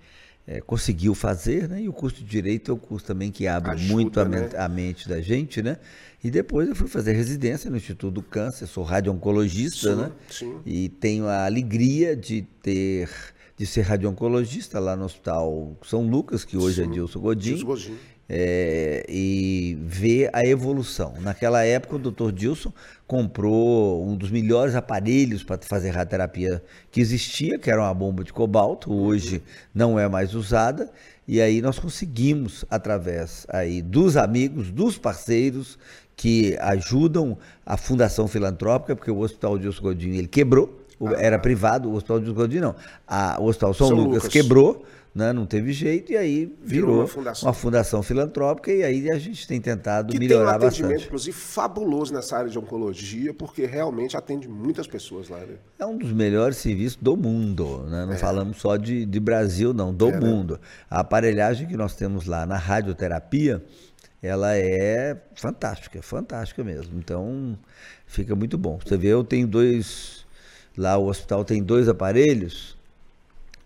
é, 0.46 0.60
conseguiu 0.60 1.14
fazer, 1.14 1.68
né? 1.68 1.82
E 1.82 1.88
o 1.88 1.92
curso 1.92 2.18
de 2.18 2.24
Direito 2.24 2.70
é 2.70 2.74
um 2.74 2.78
curso 2.78 3.04
também 3.04 3.32
que 3.32 3.48
abre 3.48 3.72
Ajuda, 3.72 3.92
muito 3.92 4.20
a, 4.20 4.24
né? 4.24 4.50
a, 4.56 4.68
mente 4.68 5.08
da 5.08 5.20
gente, 5.20 5.60
né? 5.60 5.78
E 6.26 6.30
depois 6.30 6.68
eu 6.68 6.74
fui 6.74 6.88
fazer 6.88 7.12
residência 7.12 7.70
no 7.70 7.76
Instituto 7.76 8.14
do 8.14 8.20
Câncer, 8.20 8.66
sou 8.66 8.82
radio-oncologista, 8.82 9.94
sim, 9.94 9.94
né? 9.94 10.12
Sim. 10.28 10.56
E 10.66 10.88
tenho 10.88 11.28
a 11.28 11.46
alegria 11.46 12.16
de 12.16 12.42
ter 12.60 13.08
de 13.56 13.64
ser 13.64 13.82
radio-oncologista 13.82 14.80
lá 14.80 14.96
no 14.96 15.04
Hospital 15.04 15.76
São 15.84 16.04
Lucas, 16.04 16.44
que 16.44 16.56
hoje 16.56 16.82
é 16.82 16.84
sim. 16.84 16.90
é 16.90 16.94
Dilson 16.94 17.20
Godinho. 17.20 17.54
Dilson 17.54 17.66
Godinho 17.66 17.98
é, 18.28 19.04
e 19.08 19.78
ver 19.82 20.30
a 20.32 20.44
evolução. 20.44 21.14
Naquela 21.20 21.64
época, 21.64 21.96
o 21.96 21.98
Dr. 21.98 22.32
Dilson 22.32 22.72
comprou 23.06 24.04
um 24.04 24.16
dos 24.16 24.30
melhores 24.30 24.74
aparelhos 24.74 25.44
para 25.44 25.58
fazer 25.62 25.90
radioterapia 25.90 26.62
que 26.90 27.00
existia, 27.00 27.58
que 27.58 27.70
era 27.70 27.80
uma 27.80 27.94
bomba 27.94 28.24
de 28.24 28.32
cobalto, 28.32 28.92
hoje 28.92 29.42
não 29.74 29.98
é 29.98 30.08
mais 30.08 30.34
usada, 30.34 30.90
e 31.28 31.40
aí 31.40 31.60
nós 31.60 31.78
conseguimos, 31.78 32.64
através 32.68 33.46
aí 33.48 33.80
dos 33.80 34.16
amigos, 34.16 34.70
dos 34.70 34.98
parceiros 34.98 35.78
que 36.16 36.56
ajudam 36.60 37.36
a 37.64 37.76
Fundação 37.76 38.26
Filantrópica, 38.26 38.96
porque 38.96 39.10
o 39.10 39.18
Hospital 39.18 39.58
Dilson 39.58 39.82
Godinho 39.82 40.14
ele 40.14 40.26
quebrou, 40.26 40.80
era 41.18 41.38
privado, 41.38 41.90
o 41.90 41.94
Hospital 41.94 42.20
Dilson 42.20 42.34
Godinho 42.34 42.62
não, 42.62 42.74
a, 43.06 43.36
o 43.38 43.44
Hospital 43.44 43.74
São, 43.74 43.88
São 43.88 43.96
Lucas, 43.96 44.14
Lucas 44.14 44.32
quebrou, 44.32 44.82
né? 45.14 45.32
não 45.32 45.44
teve 45.44 45.72
jeito, 45.72 46.12
e 46.12 46.16
aí 46.16 46.46
virou, 46.62 46.88
virou 46.88 46.94
uma, 46.96 47.06
fundação. 47.06 47.48
uma, 47.48 47.52
fundação. 47.52 48.02
filantrópica, 48.02 48.72
e 48.72 48.82
aí 48.82 49.10
a 49.10 49.18
gente 49.18 49.46
tem 49.46 49.60
tentado 49.60 50.12
que 50.12 50.18
melhorar 50.18 50.58
bastante. 50.58 50.58
tem 50.58 50.66
um 50.66 50.68
atendimento, 50.68 50.90
bastante. 50.90 51.06
inclusive, 51.06 51.36
fabuloso 51.36 52.14
nessa 52.14 52.38
área 52.38 52.50
de 52.50 52.58
oncologia, 52.58 53.34
porque 53.34 53.66
realmente 53.66 54.16
atende 54.16 54.48
muitas 54.48 54.86
pessoas 54.86 55.28
lá. 55.28 55.38
Né? 55.38 55.56
É 55.78 55.84
um 55.84 55.98
dos 55.98 56.12
melhores 56.12 56.56
serviços 56.56 56.98
do 57.00 57.14
mundo, 57.14 57.84
né? 57.88 58.06
não 58.06 58.14
é. 58.14 58.18
falamos 58.18 58.58
só 58.58 58.76
de, 58.76 59.04
de 59.04 59.20
Brasil, 59.20 59.74
não, 59.74 59.92
do 59.92 60.08
é, 60.08 60.12
né? 60.12 60.20
mundo. 60.20 60.54
Né? 60.54 60.60
A 60.90 61.00
aparelhagem 61.00 61.66
que 61.66 61.76
nós 61.76 61.94
temos 61.94 62.26
lá 62.26 62.46
na 62.46 62.56
radioterapia, 62.56 63.62
ela 64.22 64.56
é 64.56 65.16
fantástica, 65.34 66.02
fantástica 66.02 66.64
mesmo. 66.64 66.98
Então, 66.98 67.58
fica 68.06 68.34
muito 68.34 68.58
bom. 68.58 68.78
Você 68.84 68.96
vê, 68.96 69.08
eu 69.08 69.24
tenho 69.24 69.46
dois, 69.46 70.26
lá 70.76 70.96
o 70.96 71.06
hospital 71.08 71.44
tem 71.44 71.62
dois 71.62 71.88
aparelhos, 71.88 72.75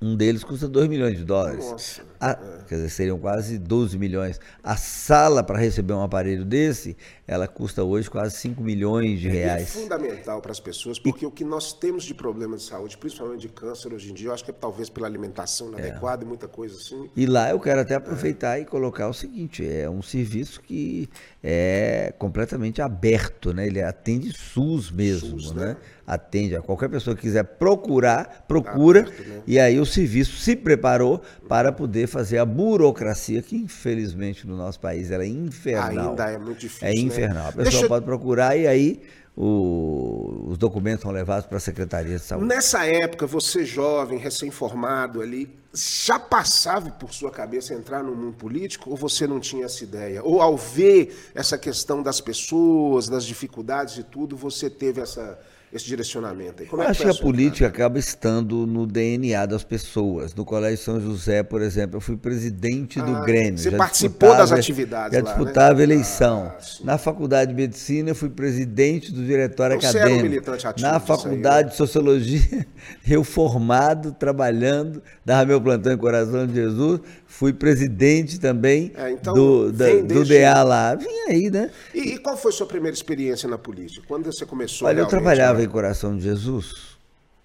Um 0.02 0.16
deles 0.16 0.42
custa 0.42 0.66
2 0.66 0.88
milhões 0.88 1.16
de 1.19 1.25
dólares. 1.25 1.71
Nossa. 1.71 2.02
A, 2.19 2.35
Quer 2.69 2.76
dizer, 2.76 2.90
seriam 2.90 3.19
quase 3.19 3.59
12 3.59 3.99
milhões. 3.99 4.40
A 4.62 4.76
sala 4.76 5.42
para 5.42 5.59
receber 5.59 5.92
um 5.92 6.02
aparelho 6.02 6.45
desse, 6.45 6.97
ela 7.26 7.47
custa 7.49 7.83
hoje 7.85 8.09
quase 8.09 8.37
5 8.37 8.62
milhões 8.62 9.21
de 9.21 9.28
É 9.28 9.33
reais. 9.33 9.73
fundamental 9.75 10.40
para 10.40 10.52
as 10.52 10.61
pessoas, 10.61 10.99
porque 10.99 11.25
o 11.26 11.30
que 11.30 11.45
nós 11.45 11.73
temos 11.73 12.04
de 12.04 12.14
problema 12.14 12.57
de 12.57 12.62
saúde, 12.62 12.97
principalmente 12.97 13.40
de 13.42 13.49
câncer 13.49 13.92
hoje 13.92 14.11
em 14.11 14.14
dia, 14.14 14.28
eu 14.28 14.35
acho 14.35 14.45
que 14.45 14.50
é 14.50 14.54
talvez 14.54 14.88
pela 14.88 15.07
alimentação 15.07 15.69
inadequada 15.69 16.25
e 16.25 16.26
muita 16.26 16.47
coisa 16.49 16.76
assim. 16.76 17.09
E 17.16 17.26
lá 17.26 17.50
eu 17.50 17.61
quero 17.61 17.80
até 17.80 17.95
aproveitar 17.95 18.59
e 18.59 18.64
colocar 18.64 19.09
o 19.09 19.14
seguinte: 19.14 19.66
é 19.66 19.88
um 19.88 20.02
serviço 20.02 20.61
que 20.61 21.09
é 21.42 22.12
completamente 22.18 22.82
aberto, 22.82 23.54
né? 23.54 23.66
Ele 23.66 23.82
atende 23.82 24.30
SUS 24.37 24.90
mesmo, 24.90 25.40
SUS, 25.40 25.52
né? 25.52 25.66
né? 25.66 25.76
Atende 26.06 26.54
a 26.56 26.61
qualquer 26.61 26.90
pessoa 26.90 27.16
que 27.16 27.23
quiser 27.23 27.44
procurar, 27.44 28.44
procura. 28.47 29.00
aberto, 29.00 29.23
né? 29.28 29.42
E 29.47 29.59
aí 29.59 29.80
o 29.80 29.87
serviço 29.87 30.37
se 30.38 30.54
preparou 30.54 31.23
para 31.49 31.73
poder 31.73 32.06
fazer 32.06 32.38
a 32.38 32.44
burocracia, 32.44 33.40
que 33.40 33.56
infelizmente 33.56 34.47
no 34.47 34.56
nosso 34.56 34.80
país 34.80 35.11
ela 35.11 35.25
é 35.25 35.28
infernal. 35.28 36.11
Ainda 36.11 36.30
é 36.30 36.38
muito 36.38 36.59
difícil, 36.59 36.87
É 36.87 36.92
né? 36.92 37.00
infernal. 37.00 37.49
A 37.49 37.52
pessoa 37.52 37.64
Deixa 37.64 37.88
pode 37.88 38.04
procurar 38.04 38.56
e 38.56 38.66
aí 38.66 39.00
o- 39.37 40.46
os 40.49 40.58
documentos 40.58 41.02
são 41.02 41.10
levados 41.10 41.46
para 41.46 41.56
a 41.56 41.60
Secretaria 41.60 42.16
de 42.18 42.22
Saúde. 42.25 42.46
Nessa 42.46 42.84
época, 42.87 43.26
você 43.26 43.64
jovem, 43.64 44.18
recém-formado 44.18 45.20
ali, 45.22 45.49
já 45.72 46.18
passava 46.18 46.90
por 46.90 47.14
sua 47.14 47.30
cabeça 47.30 47.72
entrar 47.75 48.02
no 48.02 48.14
mundo 48.14 48.37
político 48.37 48.90
ou 48.90 48.96
você 48.96 49.26
não 49.26 49.38
tinha 49.38 49.66
essa 49.66 49.84
ideia? 49.84 50.20
Ou 50.25 50.42
ao 50.42 50.56
ver 50.56 51.30
essa 51.34 51.56
questão 51.56 52.02
das 52.02 52.20
pessoas, 52.20 53.08
das 53.08 53.25
dificuldades 53.25 53.96
e 53.99 54.02
tudo, 54.02 54.37
você 54.37 54.68
teve 54.68 55.00
essa, 55.00 55.38
esse 55.73 55.87
direcionamento 55.87 56.62
aí? 56.62 56.69
Como 56.69 56.83
Eu 56.83 56.87
é 56.87 56.91
acho 56.91 57.03
que 57.03 57.09
a 57.09 57.12
sua 57.12 57.23
política 57.23 57.67
acaba 57.69 57.99
estando 57.99 58.67
no 58.67 58.87
DNA 58.87 59.47
das 59.47 59.62
pessoas. 59.62 60.35
No 60.35 60.45
Colégio 60.45 60.79
São 60.85 61.00
José, 61.00 61.43
por 61.43 61.62
exemplo, 61.62 61.97
eu 61.97 62.00
fui 62.00 62.17
presidente 62.17 63.00
do 63.00 63.15
Ah, 63.17 63.21
Grêmio. 63.25 63.59
você 63.59 63.71
participou 63.71 64.37
das 64.37 64.50
atividades 64.53 65.17
Já 65.17 65.23
lá, 65.25 65.31
né? 65.31 65.37
disputava 65.37 65.83
eleição. 65.83 66.53
Ah. 66.55 66.59
Na 66.83 66.99
faculdade 66.99 67.50
de 67.50 67.57
medicina, 67.57 68.11
eu 68.11 68.15
fui 68.15 68.29
presidente 68.31 69.12
do 69.12 69.25
diretório 69.25 69.81
Você 69.81 69.87
era 69.87 69.97
um 69.97 70.00
acadêmico. 70.00 70.29
militante 70.29 70.67
ativo 70.67 70.89
Na 70.89 70.97
aí, 70.97 71.00
faculdade 71.07 71.65
né? 71.67 71.71
de 71.71 71.77
sociologia, 71.77 72.67
eu 73.09 73.23
formado, 73.23 74.12
trabalhando, 74.12 75.03
dava 75.25 75.47
meu 75.47 75.61
plantão 75.61 75.93
em 75.93 75.97
Coração 75.99 76.47
de 76.47 76.55
Jesus, 76.55 77.00
fui 77.27 77.53
presidente 77.53 78.41
também 78.41 78.93
É, 78.97 79.11
então, 79.12 79.35
do, 79.35 79.71
da- 79.73 79.87
do 79.89 80.03
desde- 80.03 80.39
DA 80.41 80.62
lá. 80.62 80.95
Vim 80.95 81.07
aí, 81.29 81.50
né? 81.50 81.71
E, 81.95 82.15
e 82.15 82.19
qual 82.19 82.37
foi 82.37 82.50
sua 82.53 82.67
primeira 82.67 82.95
experiência 82.95 83.49
na 83.49 83.57
política? 83.57 84.05
Quando 84.09 84.25
você 84.33 84.45
começou 84.45 84.89
Olha, 84.89 85.00
eu 85.00 85.07
trabalhava 85.07 85.60
né? 85.61 85.67
em 85.67 85.71
Coração 85.71 86.17
de 86.17 86.23
Jesus 86.23 86.99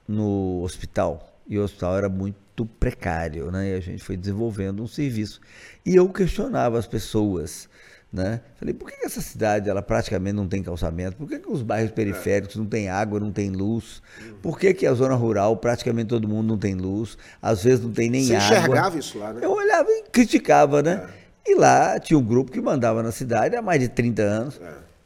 no 0.07 0.61
hospital 0.63 1.39
e 1.47 1.57
o 1.57 1.63
hospital 1.63 1.97
era 1.97 2.09
muito 2.09 2.65
precário, 2.79 3.51
né? 3.51 3.71
E 3.71 3.73
a 3.75 3.79
gente 3.79 4.03
foi 4.03 4.15
desenvolvendo 4.17 4.81
um 4.81 4.87
serviço 4.87 5.41
e 5.85 5.95
eu 5.95 6.07
questionava 6.09 6.79
as 6.79 6.87
pessoas, 6.87 7.67
né? 8.11 8.41
Falei, 8.55 8.73
por 8.73 8.89
que 8.89 9.05
essa 9.05 9.21
cidade 9.21 9.69
ela 9.69 9.81
praticamente 9.81 10.35
não 10.35 10.47
tem 10.47 10.63
calçamento? 10.63 11.17
Por 11.17 11.27
que, 11.27 11.39
que 11.39 11.51
os 11.51 11.61
bairros 11.61 11.91
periféricos 11.91 12.55
não 12.55 12.65
tem 12.65 12.89
água, 12.89 13.19
não 13.19 13.31
tem 13.31 13.49
luz? 13.49 14.01
Por 14.41 14.57
que, 14.57 14.73
que 14.73 14.87
a 14.87 14.93
zona 14.93 15.15
rural 15.15 15.57
praticamente 15.57 16.09
todo 16.09 16.27
mundo 16.27 16.47
não 16.47 16.57
tem 16.57 16.75
luz? 16.75 17.17
Às 17.41 17.63
vezes 17.63 17.83
não 17.83 17.91
tem 17.91 18.09
nem 18.09 18.25
Você 18.25 18.35
água. 18.35 18.57
enxergava 18.57 18.97
isso 18.97 19.17
lá, 19.19 19.33
né? 19.33 19.41
Eu 19.43 19.51
olhava 19.51 19.89
e 19.89 20.03
criticava, 20.11 20.81
né? 20.81 21.07
E 21.45 21.55
lá 21.55 21.99
tinha 21.99 22.17
um 22.17 22.23
grupo 22.23 22.51
que 22.51 22.59
mandava 22.59 23.03
na 23.03 23.11
cidade 23.11 23.55
há 23.55 23.61
mais 23.61 23.79
de 23.79 23.89
30 23.89 24.21
anos. 24.23 24.61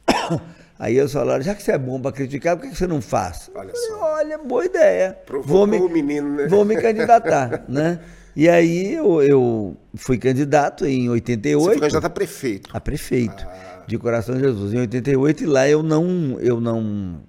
Aí 0.80 0.96
eles 0.98 1.12
falaram, 1.12 1.42
já 1.42 1.54
que 1.54 1.62
você 1.62 1.72
é 1.72 1.78
bom 1.78 2.00
para 2.00 2.10
criticar, 2.10 2.56
por 2.56 2.66
que 2.66 2.74
você 2.74 2.86
não 2.86 3.02
faz? 3.02 3.50
Olha 3.54 3.70
falei, 3.70 3.90
olha, 4.00 4.38
boa 4.38 4.64
ideia. 4.64 5.12
Provocou 5.26 5.86
o 5.86 5.90
menino, 5.90 6.36
né? 6.36 6.48
Vou 6.48 6.64
me 6.64 6.74
candidatar, 6.80 7.64
né? 7.68 8.00
E 8.34 8.48
aí 8.48 8.94
eu, 8.94 9.22
eu 9.22 9.76
fui 9.94 10.16
candidato 10.16 10.86
em 10.86 11.02
Você 11.08 11.10
88 11.10 11.64
foi 11.64 11.78
candidato 11.80 12.04
a 12.06 12.10
prefeito. 12.10 12.70
a 12.72 12.80
prefeito 12.80 13.46
Ah. 13.46 13.84
de 13.86 13.98
Coração 13.98 14.36
de 14.36 14.40
Jesus 14.40 14.72
em 14.72 14.78
88 14.78 15.42
e 15.42 15.46
lá 15.46 15.68
eu 15.68 15.82
não 15.82 16.38
eu 16.40 16.58
não 16.60 17.20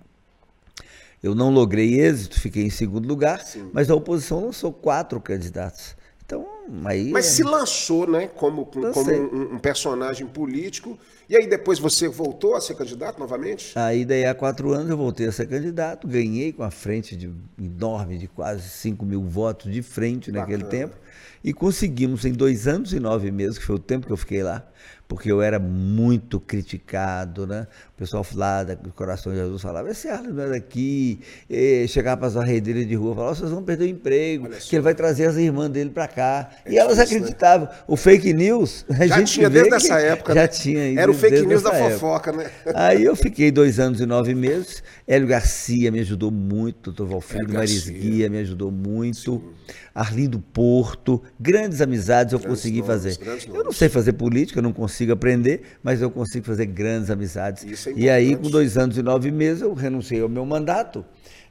eu 1.21 1.35
não 1.35 1.49
logrei 1.51 1.99
êxito, 1.99 2.39
fiquei 2.39 2.63
em 2.63 2.69
segundo 2.69 3.07
lugar, 3.07 3.43
mas 3.73 3.89
a 3.91 3.95
oposição 3.95 4.45
lançou 4.45 4.71
quatro 4.71 5.19
candidatos. 5.19 5.95
Então, 6.31 6.47
aí 6.85 7.11
Mas 7.11 7.25
é- 7.25 7.29
se 7.29 7.43
lançou, 7.43 8.07
né, 8.07 8.27
como, 8.27 8.65
como 8.65 9.11
um, 9.11 9.55
um 9.55 9.59
personagem 9.59 10.25
político. 10.25 10.97
E 11.29 11.35
aí 11.35 11.47
depois 11.47 11.77
você 11.77 12.07
voltou 12.07 12.55
a 12.55 12.61
ser 12.61 12.75
candidato 12.75 13.19
novamente? 13.19 13.77
Aí 13.77 14.05
daí 14.05 14.25
há 14.25 14.33
quatro 14.33 14.71
anos 14.71 14.89
eu 14.89 14.97
voltei 14.97 15.27
a 15.27 15.31
ser 15.31 15.47
candidato, 15.47 16.07
ganhei 16.07 16.53
com 16.53 16.63
a 16.63 16.71
frente 16.71 17.15
de, 17.15 17.29
enorme 17.59 18.17
de 18.17 18.27
quase 18.27 18.69
5 18.69 19.05
mil 19.05 19.21
votos 19.23 19.71
de 19.71 19.81
frente 19.81 20.31
naquele 20.31 20.63
Bacana. 20.63 20.87
tempo. 20.87 20.95
E 21.43 21.53
conseguimos 21.53 22.23
em 22.23 22.31
dois 22.33 22.67
anos 22.67 22.93
e 22.93 22.99
nove 22.99 23.31
meses, 23.31 23.57
que 23.57 23.65
foi 23.65 23.75
o 23.75 23.79
tempo 23.79 24.05
que 24.05 24.13
eu 24.13 24.17
fiquei 24.17 24.43
lá, 24.43 24.65
porque 25.07 25.31
eu 25.31 25.41
era 25.41 25.59
muito 25.59 26.39
criticado, 26.39 27.47
né? 27.47 27.67
Pessoal 28.01 28.25
lá 28.33 28.63
do 28.63 28.91
Coração 28.93 29.31
de 29.31 29.37
Jesus 29.37 29.61
falava, 29.61 29.87
esse 29.91 30.07
Arlen 30.07 30.33
não 30.33 30.41
é 30.41 30.49
daqui. 30.49 31.19
E 31.47 31.87
chegava 31.87 32.17
para 32.17 32.29
as 32.29 32.33
varredeiras 32.33 32.87
de 32.87 32.95
rua, 32.95 33.13
falava, 33.13 33.35
vocês 33.35 33.51
vão 33.51 33.61
perder 33.61 33.83
o 33.83 33.87
emprego, 33.89 34.49
que 34.49 34.75
ele 34.75 34.81
vai 34.81 34.95
trazer 34.95 35.25
as 35.25 35.35
irmãs 35.35 35.69
dele 35.69 35.91
para 35.91 36.07
cá. 36.07 36.49
É 36.65 36.71
e 36.71 36.77
elas 36.79 36.95
difícil, 36.95 37.19
né? 37.19 37.25
acreditavam. 37.25 37.69
O 37.87 37.95
fake 37.95 38.33
news, 38.33 38.87
a 38.89 39.05
Já 39.05 39.19
gente 39.19 39.33
tinha 39.33 39.51
desde 39.51 39.75
essa 39.75 39.99
época. 39.99 40.33
Já 40.33 40.41
né? 40.41 40.47
tinha. 40.47 40.99
Era 40.99 41.11
o 41.11 41.13
fake 41.13 41.45
news 41.45 41.61
da 41.61 41.75
época. 41.75 41.91
fofoca, 41.91 42.31
né? 42.31 42.49
Aí 42.73 43.03
eu 43.03 43.15
fiquei 43.15 43.51
dois 43.51 43.79
anos 43.79 44.01
e 44.01 44.07
nove 44.07 44.33
meses. 44.33 44.81
Hélio 45.07 45.27
Garcia 45.27 45.91
me 45.91 45.99
ajudou 45.99 46.31
muito, 46.31 46.91
doutor 46.91 47.05
Valfrido 47.05 47.43
Hélio 47.43 47.53
Maris 47.53 47.87
Garcia. 47.87 47.99
Guia 47.99 48.29
me 48.31 48.39
ajudou 48.39 48.71
muito. 48.71 49.53
Arlindo 49.93 50.39
Porto, 50.39 51.21
grandes 51.39 51.81
amizades 51.81 52.31
eu 52.33 52.39
Grandes 52.39 52.61
consegui 52.61 52.79
nomes, 52.79 53.17
fazer. 53.17 53.47
Eu 53.53 53.63
não 53.63 53.73
sei 53.73 53.89
fazer 53.89 54.13
política, 54.13 54.59
eu 54.59 54.63
não 54.63 54.71
consigo 54.71 55.11
aprender, 55.11 55.63
mas 55.83 56.01
eu 56.01 56.09
consigo 56.09 56.45
fazer 56.45 56.65
grandes 56.65 57.09
amizades. 57.09 57.63
Isso 57.63 57.89
é 57.89 57.90
e 57.95 58.09
aí, 58.09 58.35
com 58.35 58.49
dois 58.49 58.77
anos 58.77 58.97
e 58.97 59.01
nove 59.01 59.31
meses, 59.31 59.61
eu 59.61 59.73
renunciei 59.73 60.21
ao 60.21 60.29
meu 60.29 60.45
mandato, 60.45 61.05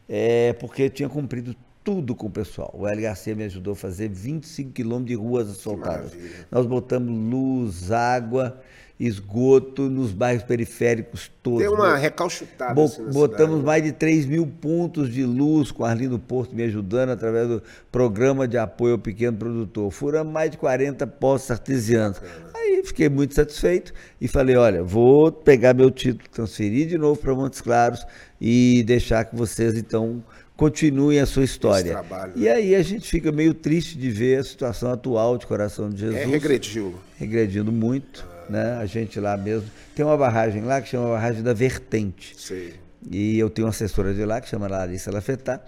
é, 0.09 0.53
porque 0.55 0.83
eu 0.83 0.91
tinha 0.91 1.09
cumprido 1.09 1.55
tudo 1.83 2.15
com 2.15 2.27
o 2.27 2.31
pessoal. 2.31 2.75
O 2.75 2.87
Hélio 2.87 3.03
Garcia 3.03 3.35
me 3.35 3.45
ajudou 3.45 3.73
a 3.73 3.77
fazer 3.77 4.09
25 4.09 4.73
quilômetros 4.73 5.09
de 5.09 5.15
ruas 5.15 5.51
asfaltadas. 5.51 6.15
maravilha. 6.15 6.47
Nós 6.51 6.67
botamos 6.67 7.11
luz, 7.11 7.91
água, 7.91 8.61
esgoto 9.01 9.89
nos 9.89 10.13
bairros 10.13 10.43
periféricos 10.45 11.31
todos. 11.43 11.61
Deu 11.61 11.73
uma 11.73 11.97
recalchutada. 11.97 12.75
Bo- 12.75 12.85
assim, 12.85 13.05
botamos 13.11 13.51
cidade. 13.61 13.67
mais 13.67 13.83
de 13.83 13.93
3 13.93 14.27
mil 14.27 14.47
pontos 14.47 15.13
de 15.13 15.25
luz 15.25 15.73
com 15.73 15.85
Arlindo 15.85 16.19
Porto 16.19 16.55
me 16.55 16.63
ajudando 16.65 17.09
através 17.11 17.49
do 17.49 17.63
programa 17.91 18.47
de 18.47 18.59
apoio 18.59 18.93
ao 18.93 18.99
pequeno 18.99 19.37
produtor. 19.37 19.91
Furamos 19.91 20.33
mais 20.33 20.51
de 20.51 20.59
40 20.59 21.07
postos 21.07 21.51
artesianos. 21.51 22.21
Aí 22.55 22.83
fiquei 22.85 23.09
muito 23.09 23.35
satisfeito 23.35 23.93
e 24.21 24.29
falei, 24.29 24.55
olha, 24.57 24.83
vou 24.83 25.33
pegar 25.33 25.73
meu 25.75 25.91
título, 25.91 26.29
transferir 26.31 26.87
de 26.87 26.99
novo 26.99 27.19
para 27.19 27.35
Montes 27.35 27.61
Claros 27.61 28.05
e 28.41 28.83
deixar 28.87 29.25
que 29.25 29.35
vocês 29.35 29.77
então 29.77 30.23
continuem 30.57 31.19
a 31.21 31.25
sua 31.27 31.43
história. 31.43 31.93
trabalho, 31.93 32.35
E 32.37 32.41
né? 32.41 32.51
aí 32.53 32.75
a 32.75 32.83
gente 32.83 33.09
fica 33.09 33.33
meio 33.33 33.55
triste 33.55 33.97
de 33.97 34.11
ver 34.11 34.41
a 34.41 34.45
situação 34.45 34.93
atual 34.93 35.39
de 35.39 35.47
Coração 35.47 35.89
de 35.89 36.01
Jesus 36.01 36.21
É, 36.21 36.27
regrediu. 36.27 36.95
regredindo 37.17 37.73
muito, 37.73 38.27
né? 38.51 38.77
A 38.77 38.87
gente 38.87 39.19
lá 39.21 39.37
mesmo 39.37 39.69
tem 39.95 40.05
uma 40.05 40.17
barragem 40.17 40.63
lá 40.63 40.81
que 40.81 40.89
chama 40.89 41.11
barragem 41.11 41.43
da 41.43 41.53
Vertente. 41.53 42.35
Sei. 42.37 42.75
E 43.11 43.39
eu 43.39 43.49
tenho 43.49 43.67
uma 43.67 43.71
assessora 43.71 44.13
de 44.13 44.25
lá 44.25 44.41
que 44.41 44.49
chama 44.49 44.69
Larissa 44.69 45.11
Lafetá, 45.11 45.61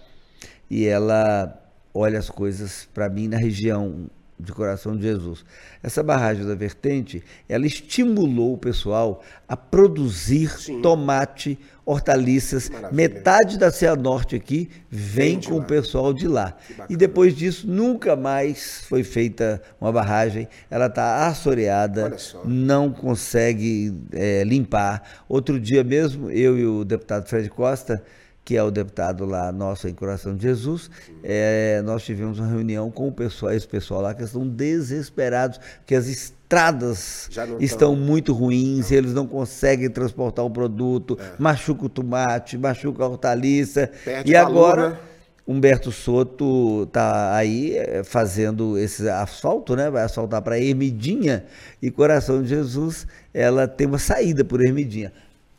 e 0.68 0.86
ela 0.86 1.58
olha 1.94 2.18
as 2.18 2.28
coisas 2.28 2.88
para 2.92 3.08
mim 3.08 3.28
na 3.28 3.38
região 3.38 4.10
de 4.42 4.52
Coração 4.52 4.96
de 4.96 5.02
Jesus. 5.02 5.44
Essa 5.82 6.02
barragem 6.02 6.46
da 6.46 6.54
Vertente, 6.54 7.22
ela 7.48 7.66
estimulou 7.66 8.54
o 8.54 8.58
pessoal 8.58 9.22
a 9.48 9.56
produzir 9.56 10.50
Sim. 10.58 10.82
tomate, 10.82 11.58
hortaliças. 11.84 12.68
Maravilha. 12.68 12.92
Metade 12.92 13.58
da 13.58 13.70
Cianorte 13.70 14.36
aqui 14.36 14.68
vem 14.90 15.40
com 15.40 15.54
o 15.54 15.58
lá. 15.58 15.64
pessoal 15.64 16.12
de 16.12 16.26
lá. 16.26 16.56
E 16.88 16.96
depois 16.96 17.36
disso, 17.36 17.66
nunca 17.66 18.16
mais 18.16 18.84
foi 18.88 19.02
feita 19.04 19.62
uma 19.80 19.92
barragem. 19.92 20.48
Ela 20.70 20.86
está 20.86 21.26
assoreada, 21.26 22.16
não 22.44 22.90
consegue 22.92 23.94
é, 24.12 24.42
limpar. 24.44 25.24
Outro 25.28 25.58
dia 25.60 25.84
mesmo, 25.84 26.30
eu 26.30 26.58
e 26.58 26.66
o 26.66 26.84
deputado 26.84 27.28
Fred 27.28 27.48
Costa, 27.48 28.02
que 28.44 28.56
é 28.56 28.62
o 28.62 28.70
deputado 28.70 29.24
lá 29.24 29.52
nosso 29.52 29.86
em 29.88 29.94
Coração 29.94 30.34
de 30.34 30.42
Jesus, 30.42 30.90
é, 31.22 31.80
nós 31.84 32.02
tivemos 32.04 32.38
uma 32.40 32.48
reunião 32.48 32.90
com 32.90 33.06
o 33.08 33.12
pessoal, 33.12 33.52
esse 33.52 33.68
pessoal 33.68 34.00
lá 34.00 34.14
que 34.14 34.22
estão 34.24 34.46
desesperados, 34.46 35.60
que 35.86 35.94
as 35.94 36.06
estradas 36.06 37.30
não 37.48 37.58
estão 37.60 37.94
tão- 37.94 37.96
muito 37.96 38.32
ruins, 38.32 38.90
eles 38.90 39.14
não 39.14 39.26
conseguem 39.26 39.88
transportar 39.88 40.44
o 40.44 40.50
produto, 40.50 41.16
machuca 41.38 41.86
o 41.86 41.88
tomate, 41.88 42.58
machuca 42.58 43.04
a 43.04 43.08
hortaliça. 43.08 43.88
Perde 44.04 44.32
e 44.32 44.36
agora 44.36 44.90
né? 44.90 44.98
Humberto 45.46 45.90
Soto 45.90 46.84
está 46.84 47.34
aí 47.34 47.76
eh, 47.76 48.02
fazendo 48.04 48.78
esse 48.78 49.08
asfalto, 49.08 49.74
né? 49.74 49.90
Vai 49.90 50.02
asfaltar 50.04 50.40
para 50.42 50.58
Ermidinha 50.58 51.44
e 51.80 51.90
Coração 51.90 52.42
de 52.42 52.48
Jesus, 52.48 53.06
ela 53.34 53.66
tem 53.66 53.86
uma 53.86 53.98
saída 53.98 54.44
por 54.44 54.60
Ermidinha. 54.64 55.12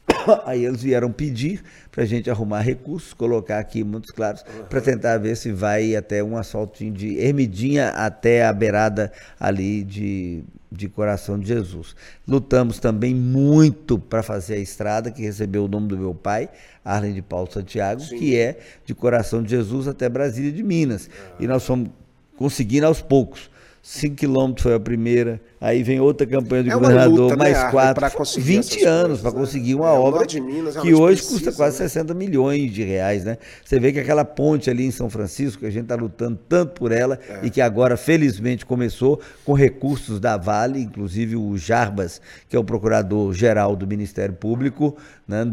Aí 0.45 0.65
eles 0.65 0.81
vieram 0.81 1.11
pedir 1.11 1.61
para 1.93 2.03
a 2.03 2.07
gente 2.07 2.27
arrumar 2.27 2.61
recursos, 2.61 3.13
colocar 3.13 3.59
aqui 3.59 3.83
muitos 3.83 4.09
claros, 4.09 4.41
uhum. 4.41 4.63
para 4.65 4.81
tentar 4.81 5.19
ver 5.19 5.37
se 5.37 5.51
vai 5.51 5.95
até 5.95 6.23
um 6.23 6.35
asfaltinho 6.35 6.91
de 6.91 7.19
Ermidinha 7.19 7.89
até 7.89 8.43
a 8.43 8.51
beirada 8.51 9.11
ali 9.39 9.83
de, 9.83 10.43
de 10.71 10.89
Coração 10.89 11.37
de 11.37 11.47
Jesus. 11.47 11.95
Lutamos 12.27 12.79
também 12.79 13.13
muito 13.13 13.99
para 13.99 14.23
fazer 14.23 14.55
a 14.55 14.57
estrada, 14.57 15.11
que 15.11 15.21
recebeu 15.21 15.65
o 15.65 15.67
nome 15.67 15.87
do 15.87 15.95
meu 15.95 16.15
pai, 16.15 16.49
Arlen 16.83 17.13
de 17.13 17.21
Paulo 17.21 17.47
Santiago, 17.51 18.01
Sim. 18.01 18.17
que 18.17 18.35
é 18.35 18.57
de 18.83 18.95
Coração 18.95 19.43
de 19.43 19.51
Jesus 19.51 19.87
até 19.87 20.09
Brasília 20.09 20.51
de 20.51 20.63
Minas. 20.63 21.05
Uhum. 21.05 21.43
E 21.45 21.47
nós 21.47 21.63
fomos 21.63 21.91
conseguindo 22.35 22.87
aos 22.87 23.03
poucos. 23.03 23.52
5 23.85 24.15
quilômetros 24.15 24.63
foi 24.63 24.73
a 24.73 24.79
primeira, 24.79 25.41
aí 25.59 25.83
vem 25.83 25.99
outra 25.99 26.25
campanha 26.25 26.63
de 26.63 26.69
é 26.69 26.73
governador, 26.73 27.19
luta, 27.19 27.35
mais 27.35 27.57
né, 27.61 27.69
quatro, 27.69 28.41
20 28.41 28.85
anos 28.85 29.19
para 29.19 29.31
né? 29.31 29.37
conseguir 29.37 29.75
uma 29.75 29.89
é, 29.89 29.91
obra 29.91 30.25
Minas, 30.39 30.77
que 30.77 30.93
hoje 30.93 31.17
precisa, 31.17 31.33
custa 31.33 31.51
quase 31.51 31.81
né? 31.81 31.89
60 31.89 32.13
milhões 32.13 32.71
de 32.71 32.81
reais, 32.81 33.25
né? 33.25 33.37
Você 33.61 33.81
vê 33.81 33.91
que 33.91 33.99
aquela 33.99 34.23
ponte 34.23 34.69
ali 34.69 34.85
em 34.85 34.91
São 34.91 35.09
Francisco, 35.09 35.59
que 35.59 35.65
a 35.65 35.69
gente 35.69 35.83
está 35.83 35.95
lutando 35.95 36.39
tanto 36.47 36.71
por 36.79 36.93
ela 36.93 37.19
é. 37.27 37.45
e 37.45 37.49
que 37.49 37.59
agora 37.59 37.97
felizmente 37.97 38.65
começou 38.65 39.19
com 39.43 39.51
recursos 39.51 40.17
da 40.17 40.37
Vale, 40.37 40.79
inclusive 40.79 41.35
o 41.35 41.57
Jarbas, 41.57 42.21
que 42.47 42.55
é 42.55 42.59
o 42.59 42.63
procurador-geral 42.63 43.75
do 43.75 43.85
Ministério 43.85 44.33
Público, 44.33 44.95
né, 45.27 45.45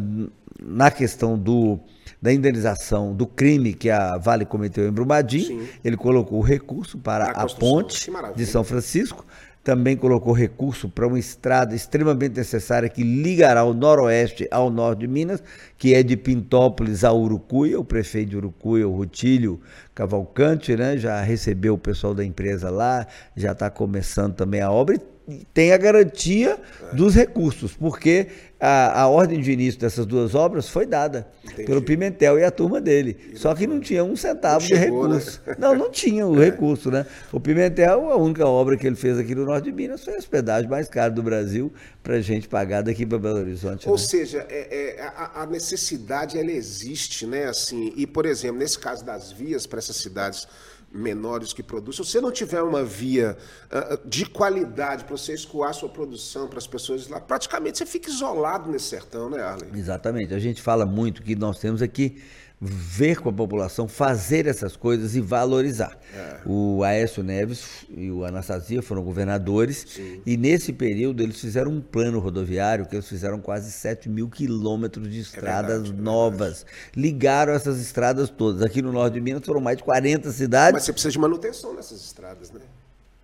na 0.63 0.89
questão 0.89 1.37
do 1.37 1.81
da 2.21 2.33
indenização 2.33 3.15
do 3.15 3.27
crime 3.27 3.73
que 3.73 3.89
a 3.89 4.19
Vale 4.19 4.45
cometeu 4.45 4.87
em 4.87 4.93
Brumadinho. 4.93 5.63
Sim. 5.63 5.69
Ele 5.83 5.97
colocou 5.97 6.39
o 6.39 6.43
recurso 6.43 6.99
para 6.99 7.27
a, 7.27 7.43
a 7.43 7.47
ponte 7.47 8.11
de 8.37 8.47
São 8.47 8.63
Francisco. 8.63 9.25
Também 9.63 9.95
colocou 9.95 10.33
recurso 10.33 10.89
para 10.89 11.07
uma 11.07 11.19
estrada 11.19 11.75
extremamente 11.75 12.35
necessária 12.35 12.89
que 12.89 13.03
ligará 13.03 13.63
o 13.63 13.75
noroeste 13.75 14.49
ao 14.51 14.71
norte 14.71 15.01
de 15.01 15.07
Minas, 15.07 15.43
que 15.77 15.95
é 15.95 16.03
de 16.03 16.17
Pintópolis 16.17 17.05
a 17.05 17.13
Urucuia. 17.13 17.79
O 17.79 17.85
prefeito 17.85 18.31
de 18.31 18.37
Urucuia, 18.39 18.89
o 18.89 18.97
Rutílio 18.97 19.61
Cavalcante, 19.95 20.75
né, 20.75 20.97
já 20.97 21.21
recebeu 21.21 21.75
o 21.75 21.79
pessoal 21.79 22.15
da 22.15 22.25
empresa 22.25 22.71
lá, 22.71 23.07
já 23.37 23.53
está 23.53 23.69
começando 23.69 24.35
também 24.35 24.63
a 24.63 24.71
obra 24.71 24.97
e 25.29 25.47
tem 25.53 25.73
a 25.73 25.77
garantia 25.77 26.59
é. 26.91 26.95
dos 26.95 27.15
recursos, 27.15 27.75
porque 27.75 28.29
a, 28.61 29.03
a 29.03 29.09
ordem 29.09 29.41
de 29.41 29.51
início 29.51 29.81
dessas 29.81 30.05
duas 30.05 30.35
obras 30.35 30.69
foi 30.69 30.85
dada 30.85 31.27
Entendi. 31.43 31.65
pelo 31.65 31.81
Pimentel 31.81 32.39
e 32.39 32.45
a 32.45 32.51
turma 32.51 32.81
dele. 32.81 33.17
E 33.33 33.39
Só 33.39 33.55
que 33.55 33.67
não 33.67 33.81
tinha 33.81 34.05
um 34.05 34.15
centavo 34.15 34.61
chegou, 34.65 35.09
de 35.09 35.15
recurso. 35.15 35.41
Né? 35.47 35.57
Não, 35.59 35.75
não 35.75 35.91
tinha 35.91 36.27
o 36.27 36.37
é. 36.43 36.45
recurso, 36.45 36.91
né? 36.91 37.07
O 37.33 37.41
Pimentel, 37.41 38.11
a 38.11 38.17
única 38.17 38.47
obra 38.47 38.77
que 38.77 38.87
ele 38.87 38.97
fez 38.97 39.19
aqui 39.19 39.35
no 39.35 39.47
norte 39.47 39.65
de 39.65 39.73
Minas 39.73 40.05
foi 40.05 40.15
a 40.15 40.19
hospedagem 40.19 40.69
mais 40.69 40.89
cara 40.89 41.11
do 41.11 41.23
Brasil 41.23 41.73
para 42.03 42.17
a 42.17 42.21
gente 42.21 42.49
pagar 42.49 42.83
daqui 42.83 43.07
para 43.07 43.19
Belo 43.19 43.39
Horizonte. 43.39 43.89
Ou 43.89 43.97
né? 43.97 44.01
seja, 44.01 44.47
é, 44.51 44.99
é, 44.99 45.03
a, 45.03 45.43
a, 45.43 45.47
necessidade 45.47 46.39
ela 46.39 46.53
existe, 46.53 47.27
né? 47.27 47.47
Assim, 47.47 47.95
e, 47.97 48.07
por 48.07 48.27
exemplo, 48.27 48.59
nesse 48.59 48.79
caso 48.79 49.05
das 49.05 49.33
vias 49.33 49.67
para 49.67 49.79
essas 49.79 49.97
cidades 49.97 50.47
menores 50.93 51.53
que 51.53 51.63
produzem, 51.63 52.05
se 52.05 52.11
você 52.11 52.21
não 52.21 52.33
tiver 52.33 52.63
uma 52.63 52.83
via 52.83 53.37
uh, 53.71 54.09
de 54.09 54.27
qualidade 54.27 55.05
para 55.05 55.17
você 55.17 55.33
escoar 55.35 55.73
sua 55.73 55.89
produção 55.89 56.49
para 56.49 56.59
as 56.59 56.67
pessoas 56.67 57.09
lá, 57.09 57.21
praticamente 57.21 57.79
você 57.79 57.87
fica 57.87 58.11
isolado 58.11 58.71
nesse 58.71 58.87
sertão, 58.87 59.31
né, 59.31 59.41
Arlen? 59.41 59.71
Exatamente. 59.75 60.35
A 60.35 60.39
gente 60.39 60.61
fala 60.61 60.85
muito 60.85 61.23
que 61.23 61.37
nós 61.37 61.59
temos 61.59 61.81
aqui 61.81 62.23
ver 62.61 63.21
com 63.21 63.31
a 63.31 63.33
população, 63.33 63.89
fazer 63.89 64.47
essas 64.47 64.77
coisas 64.77 65.17
e 65.17 65.21
valorizar. 65.21 65.97
É. 66.15 66.41
O 66.45 66.85
Aécio 66.85 67.23
Neves 67.23 67.87
e 67.89 68.11
o 68.11 68.23
Anastasia 68.23 68.83
foram 68.83 69.03
governadores 69.03 69.87
Sim. 69.89 70.21
e 70.27 70.37
nesse 70.37 70.71
período 70.71 71.23
eles 71.23 71.41
fizeram 71.41 71.71
um 71.71 71.81
plano 71.81 72.19
rodoviário 72.19 72.85
que 72.85 72.95
eles 72.95 73.09
fizeram 73.09 73.41
quase 73.41 73.73
7 73.73 74.11
mil 74.11 74.29
quilômetros 74.29 75.09
de 75.09 75.19
é 75.19 75.21
estradas 75.23 75.71
é 75.71 75.83
verdade, 75.85 76.03
novas. 76.03 76.67
É 76.95 77.01
Ligaram 77.01 77.55
essas 77.55 77.81
estradas 77.81 78.29
todas. 78.29 78.61
Aqui 78.61 78.83
no 78.83 78.93
norte 78.93 79.15
de 79.15 79.23
Minas 79.23 79.43
foram 79.47 79.61
mais 79.61 79.79
de 79.79 79.85
40 79.85 80.31
cidades. 80.31 80.75
Mas 80.75 80.83
você 80.83 80.93
precisa 80.93 81.13
de 81.13 81.19
manutenção 81.19 81.75
nessas 81.75 81.99
estradas, 82.05 82.51
né? 82.51 82.61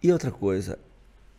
E 0.02 0.10
outra 0.10 0.30
coisa, 0.30 0.78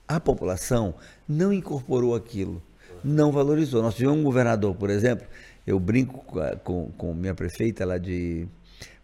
a 0.08 0.20
população 0.20 0.94
não 1.28 1.52
incorporou 1.52 2.14
aquilo, 2.14 2.62
não 3.04 3.32
valorizou. 3.32 3.82
Nós 3.82 3.96
tivemos 3.96 4.20
um 4.20 4.24
governador, 4.24 4.76
por 4.76 4.90
exemplo, 4.92 5.26
eu 5.68 5.78
brinco 5.78 6.26
com, 6.64 6.90
com 6.98 7.14
minha 7.14 7.36
prefeita 7.36 7.86
lá 7.86 7.98
de 7.98 8.48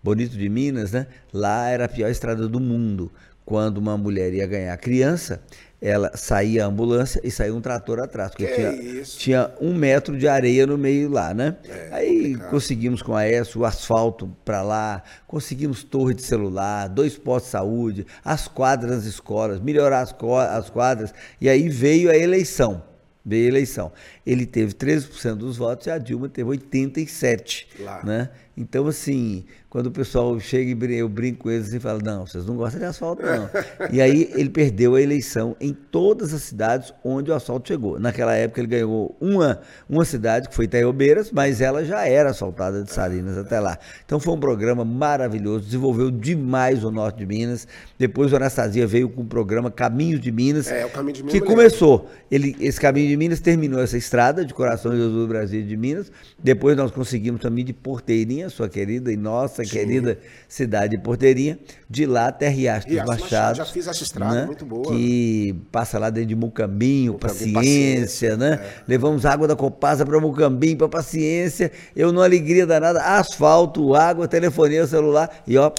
Bonito 0.01 0.37
de 0.37 0.47
Minas, 0.47 0.93
né? 0.93 1.07
Lá 1.33 1.67
era 1.67 1.85
a 1.85 1.89
pior 1.89 2.09
estrada 2.09 2.47
do 2.47 2.59
mundo. 2.59 3.11
Quando 3.45 3.77
uma 3.79 3.97
mulher 3.97 4.33
ia 4.33 4.47
ganhar 4.47 4.77
criança, 4.77 5.43
ela 5.81 6.15
saía 6.15 6.63
a 6.63 6.67
ambulância 6.67 7.19
e 7.21 7.29
saía 7.29 7.53
um 7.53 7.59
trator 7.59 7.99
atrás, 7.99 8.31
porque 8.31 8.47
tinha, 8.47 9.03
tinha, 9.03 9.51
um 9.59 9.75
metro 9.75 10.17
de 10.17 10.25
areia 10.25 10.65
no 10.65 10.77
meio 10.77 11.09
lá, 11.09 11.33
né? 11.33 11.57
É, 11.67 11.89
Aí 11.91 12.21
complicado. 12.21 12.49
conseguimos 12.49 13.01
com 13.01 13.13
a 13.13 13.27
ESO 13.27 13.59
o 13.59 13.65
asfalto 13.65 14.33
para 14.45 14.61
lá, 14.61 15.03
conseguimos 15.27 15.83
torre 15.83 16.13
de 16.13 16.21
celular, 16.21 16.87
dois 16.87 17.17
postos 17.17 17.47
de 17.47 17.51
saúde, 17.51 18.07
as 18.23 18.47
quadras 18.47 18.91
das 18.91 19.03
escolas, 19.03 19.59
melhorar 19.59 19.99
as, 19.99 20.15
as 20.49 20.69
quadras, 20.69 21.13
e 21.41 21.49
aí 21.49 21.67
veio 21.67 22.09
a 22.09 22.15
eleição 22.15 22.81
a 23.29 23.35
eleição. 23.35 23.91
Ele 24.25 24.45
teve 24.45 24.73
13% 24.73 25.35
dos 25.35 25.57
votos 25.57 25.87
e 25.87 25.91
a 25.91 25.97
Dilma 25.97 26.27
teve 26.27 26.49
87%. 26.49 27.65
Lá. 27.79 28.03
Né? 28.03 28.29
Então, 28.55 28.87
assim, 28.87 29.45
quando 29.73 29.87
o 29.87 29.91
pessoal 29.91 30.39
chega 30.39 30.85
e 30.85 30.97
eu 30.99 31.09
brinco 31.09 31.39
com 31.39 31.49
eles 31.49 31.73
e 31.73 31.79
falo, 31.79 31.99
não, 32.03 32.27
vocês 32.27 32.45
não 32.45 32.55
gostam 32.55 32.79
de 32.79 32.85
asfalto, 32.85 33.23
não. 33.23 33.49
e 33.91 33.99
aí 33.99 34.31
ele 34.35 34.51
perdeu 34.51 34.93
a 34.93 35.01
eleição 35.01 35.55
em 35.59 35.73
todas 35.73 36.31
as 36.31 36.43
cidades 36.43 36.93
onde 37.03 37.31
o 37.31 37.33
asfalto 37.33 37.69
chegou. 37.69 37.99
Naquela 37.99 38.35
época 38.35 38.61
ele 38.61 38.67
ganhou 38.67 39.17
uma, 39.19 39.61
uma 39.89 40.05
cidade, 40.05 40.47
que 40.47 40.53
foi 40.53 40.65
Itaiobeiras, 40.65 41.31
mas 41.31 41.59
ela 41.59 41.83
já 41.83 42.07
era 42.07 42.29
asfaltada 42.29 42.83
de 42.83 42.93
Salinas 42.93 43.35
até 43.35 43.59
lá. 43.59 43.79
Então 44.05 44.19
foi 44.19 44.35
um 44.35 44.39
programa 44.39 44.85
maravilhoso, 44.85 45.65
desenvolveu 45.65 46.11
demais 46.11 46.83
o 46.83 46.91
norte 46.91 47.17
de 47.17 47.25
Minas. 47.25 47.67
Depois 47.97 48.31
o 48.31 48.35
Anastasia 48.35 48.85
veio 48.85 49.09
com 49.09 49.23
o 49.23 49.25
programa 49.25 49.71
Caminho 49.71 50.19
de 50.19 50.31
Minas, 50.31 50.67
é, 50.67 50.85
o 50.85 50.89
Caminho 50.91 51.15
de 51.15 51.23
Minas 51.23 51.39
que 51.39 51.43
começou. 51.43 52.11
Ele, 52.29 52.55
esse 52.59 52.79
Caminho 52.79 53.07
de 53.07 53.17
Minas 53.17 53.39
terminou 53.39 53.81
essa 53.81 53.97
estrada 53.97 54.45
de 54.45 54.53
Coração 54.53 54.91
de 54.91 54.97
Jesus 54.97 55.15
do 55.15 55.27
Brasil 55.27 55.63
de 55.63 55.75
Minas. 55.75 56.11
Depois 56.37 56.77
nós 56.77 56.91
conseguimos 56.91 57.41
também 57.41 57.65
de 57.65 57.73
Porteirinha, 57.73 58.51
sua 58.51 58.69
querida 58.69 59.11
e 59.11 59.17
nossa 59.17 59.62
nossa 59.63 59.71
Sim. 59.71 59.77
querida 59.77 60.19
cidade 60.47 60.97
de 60.97 61.03
Porteirinha, 61.03 61.57
de 61.89 62.05
lá 62.05 62.27
até 62.27 62.49
Riacho 62.49 62.87
dos 62.87 63.03
Machados. 63.05 63.57
Já 63.57 63.65
fiz 63.65 63.87
essa 63.87 64.03
estrada, 64.03 64.41
né? 64.41 64.45
muito 64.45 64.65
boa. 64.65 64.93
Que 64.93 65.55
passa 65.71 65.97
lá 65.97 66.09
dentro 66.09 66.29
de 66.29 66.35
Mucambinho, 66.35 67.15
Paciência, 67.15 67.53
paciência, 67.53 68.37
né? 68.37 68.59
É. 68.61 68.83
Levamos 68.87 69.25
água 69.25 69.47
da 69.47 69.55
Copasa 69.55 70.05
para 70.05 70.19
Mucambinho, 70.19 70.77
para 70.77 70.89
Paciência. 70.89 71.71
Eu, 71.95 72.11
numa 72.11 72.25
alegria 72.25 72.65
danada, 72.65 73.01
asfalto, 73.01 73.95
água, 73.95 74.27
telefonia, 74.27 74.85
celular 74.85 75.43
e 75.47 75.57
ó, 75.57 75.71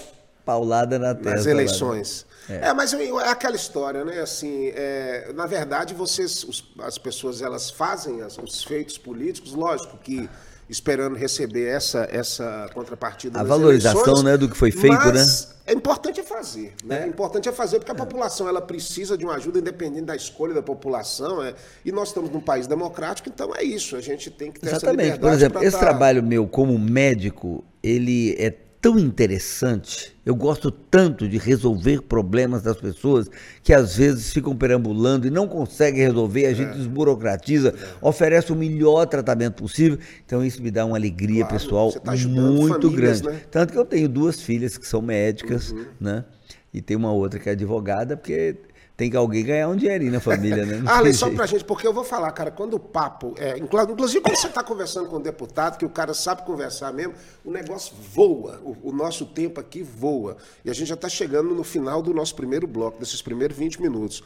paulada 0.45 0.99
na 0.99 1.15
testa. 1.15 1.31
Nas 1.31 1.47
eleições. 1.47 2.27
É. 2.49 2.69
é. 2.69 2.75
mas 2.75 2.93
é 2.93 3.29
aquela 3.29 3.57
história, 3.57 4.05
né? 4.05 4.21
Assim, 4.21 4.69
é, 4.75 5.33
na 5.35 5.47
verdade, 5.47 5.95
vocês, 5.95 6.45
os, 6.45 6.65
as 6.81 6.99
pessoas, 6.99 7.41
elas 7.41 7.71
fazem 7.71 8.23
as, 8.23 8.37
os 8.39 8.63
feitos 8.65 8.99
políticos, 8.99 9.53
lógico 9.55 9.97
que 9.99 10.29
esperando 10.69 11.17
receber 11.17 11.67
essa, 11.67 12.09
essa 12.11 12.69
contrapartida. 12.73 13.41
A 13.41 13.43
valorização 13.43 14.03
eleições, 14.03 14.23
né, 14.23 14.37
do 14.37 14.49
que 14.49 14.57
foi 14.57 14.71
feito, 14.71 15.13
né? 15.13 15.25
É 15.67 15.73
importante 15.73 16.21
é 16.21 16.23
fazer. 16.23 16.75
Né? 16.85 17.01
É. 17.01 17.03
é 17.05 17.07
importante 17.07 17.49
é 17.49 17.53
fazer, 17.53 17.79
porque 17.79 17.91
a 17.91 17.95
é. 17.95 17.99
população 17.99 18.47
ela 18.47 18.61
precisa 18.61 19.17
de 19.17 19.25
uma 19.25 19.35
ajuda 19.35 19.61
independente 19.61 20.05
da 20.05 20.15
escolha 20.15 20.53
da 20.53 20.63
população. 20.63 21.43
É, 21.43 21.55
e 21.85 21.91
nós 21.91 22.09
estamos 22.09 22.31
num 22.31 22.41
país 22.41 22.67
democrático, 22.67 23.31
então 23.31 23.55
é 23.55 23.63
isso. 23.63 23.97
A 23.97 24.01
gente 24.01 24.31
tem 24.31 24.53
que 24.53 24.61
ter 24.61 24.69
Exatamente. 24.69 25.19
Por 25.19 25.33
exemplo, 25.33 25.63
esse 25.63 25.73
tá... 25.73 25.79
trabalho 25.79 26.23
meu 26.23 26.47
como 26.47 26.79
médico, 26.79 27.65
ele 27.83 28.35
é 28.39 28.51
tão 28.85 28.99
interessante, 28.99 30.15
eu 30.27 30.37
gosto 30.37 30.71
tanto 30.71 31.27
de 31.27 31.39
resolver 31.39 32.03
problemas 32.03 32.61
das 32.61 32.77
pessoas 32.77 33.31
que 33.63 33.73
às 33.73 33.97
vezes 33.97 34.31
ficam 34.31 34.55
perambulando 34.55 35.27
e 35.27 35.31
não 35.31 35.49
conseguem 35.49 36.03
resolver, 36.03 36.45
a 36.45 36.53
gente 36.53 36.73
é. 36.73 36.75
desburocratiza, 36.75 37.71
é. 37.71 38.07
oferece 38.07 38.53
o 38.53 38.55
melhor 38.55 39.07
tratamento 39.07 39.63
possível. 39.63 39.99
Então 40.27 40.45
isso 40.45 40.63
me 40.63 40.71
dá 40.71 40.85
uma 40.85 40.99
alegria 40.99 41.47
claro, 41.47 41.55
pessoal 41.55 41.93
tá 41.93 42.13
muito 42.13 42.91
famílias, 42.91 43.23
grande. 43.23 43.39
Né? 43.39 43.47
Tanto 43.51 43.73
que 43.73 43.79
eu 43.79 43.87
tenho 43.87 44.07
duas 44.07 44.43
filhas 44.43 44.77
que 44.77 44.87
são 44.87 45.01
médicas, 45.01 45.73
uhum. 45.73 45.87
né? 45.99 46.27
E 46.71 46.83
tem 46.83 46.95
uma 46.95 47.11
outra 47.11 47.41
que 47.41 47.49
é 47.49 47.53
advogada, 47.53 48.19
porque 48.19 48.55
tem 48.97 49.11
que 49.11 49.17
alguém 49.17 49.45
ganhar 49.45 49.69
um 49.69 49.75
dinheirinho 49.75 50.13
na 50.13 50.21
família, 50.21 50.65
né? 50.65 50.83
ah, 50.87 51.13
só 51.13 51.29
pra 51.31 51.47
gente, 51.47 51.65
porque 51.65 51.85
eu 51.85 51.93
vou 51.93 52.05
falar, 52.05 52.31
cara, 52.31 52.51
quando 52.53 52.75
o 52.75 52.79
papo. 52.79 53.35
É, 53.39 53.59
inclusive, 53.59 54.21
quando 54.21 54.37
você 54.37 54.47
está 54.47 54.63
conversando 54.63 55.09
com 55.09 55.17
o 55.17 55.19
um 55.19 55.23
deputado, 55.23 55.79
que 55.79 55.85
o 55.85 55.91
cara 55.91 56.15
sabe 56.15 56.43
conversar 56.43 56.93
mesmo, 56.93 57.15
o 57.45 57.51
negócio 57.51 57.93
voa. 58.13 58.61
O, 58.63 58.91
o 58.91 58.93
nosso 58.93 59.27
tempo 59.27 59.59
aqui 59.59 59.83
voa. 59.83 60.37
E 60.65 60.71
a 60.71 60.73
gente 60.73 60.87
já 60.87 60.95
está 60.95 61.09
chegando 61.09 61.55
no 61.55 61.65
final 61.65 62.01
do 62.01 62.15
nosso 62.15 62.37
primeiro 62.37 62.69
bloco, 62.69 63.01
desses 63.01 63.21
primeiros 63.21 63.57
20 63.57 63.83
minutos. 63.83 64.23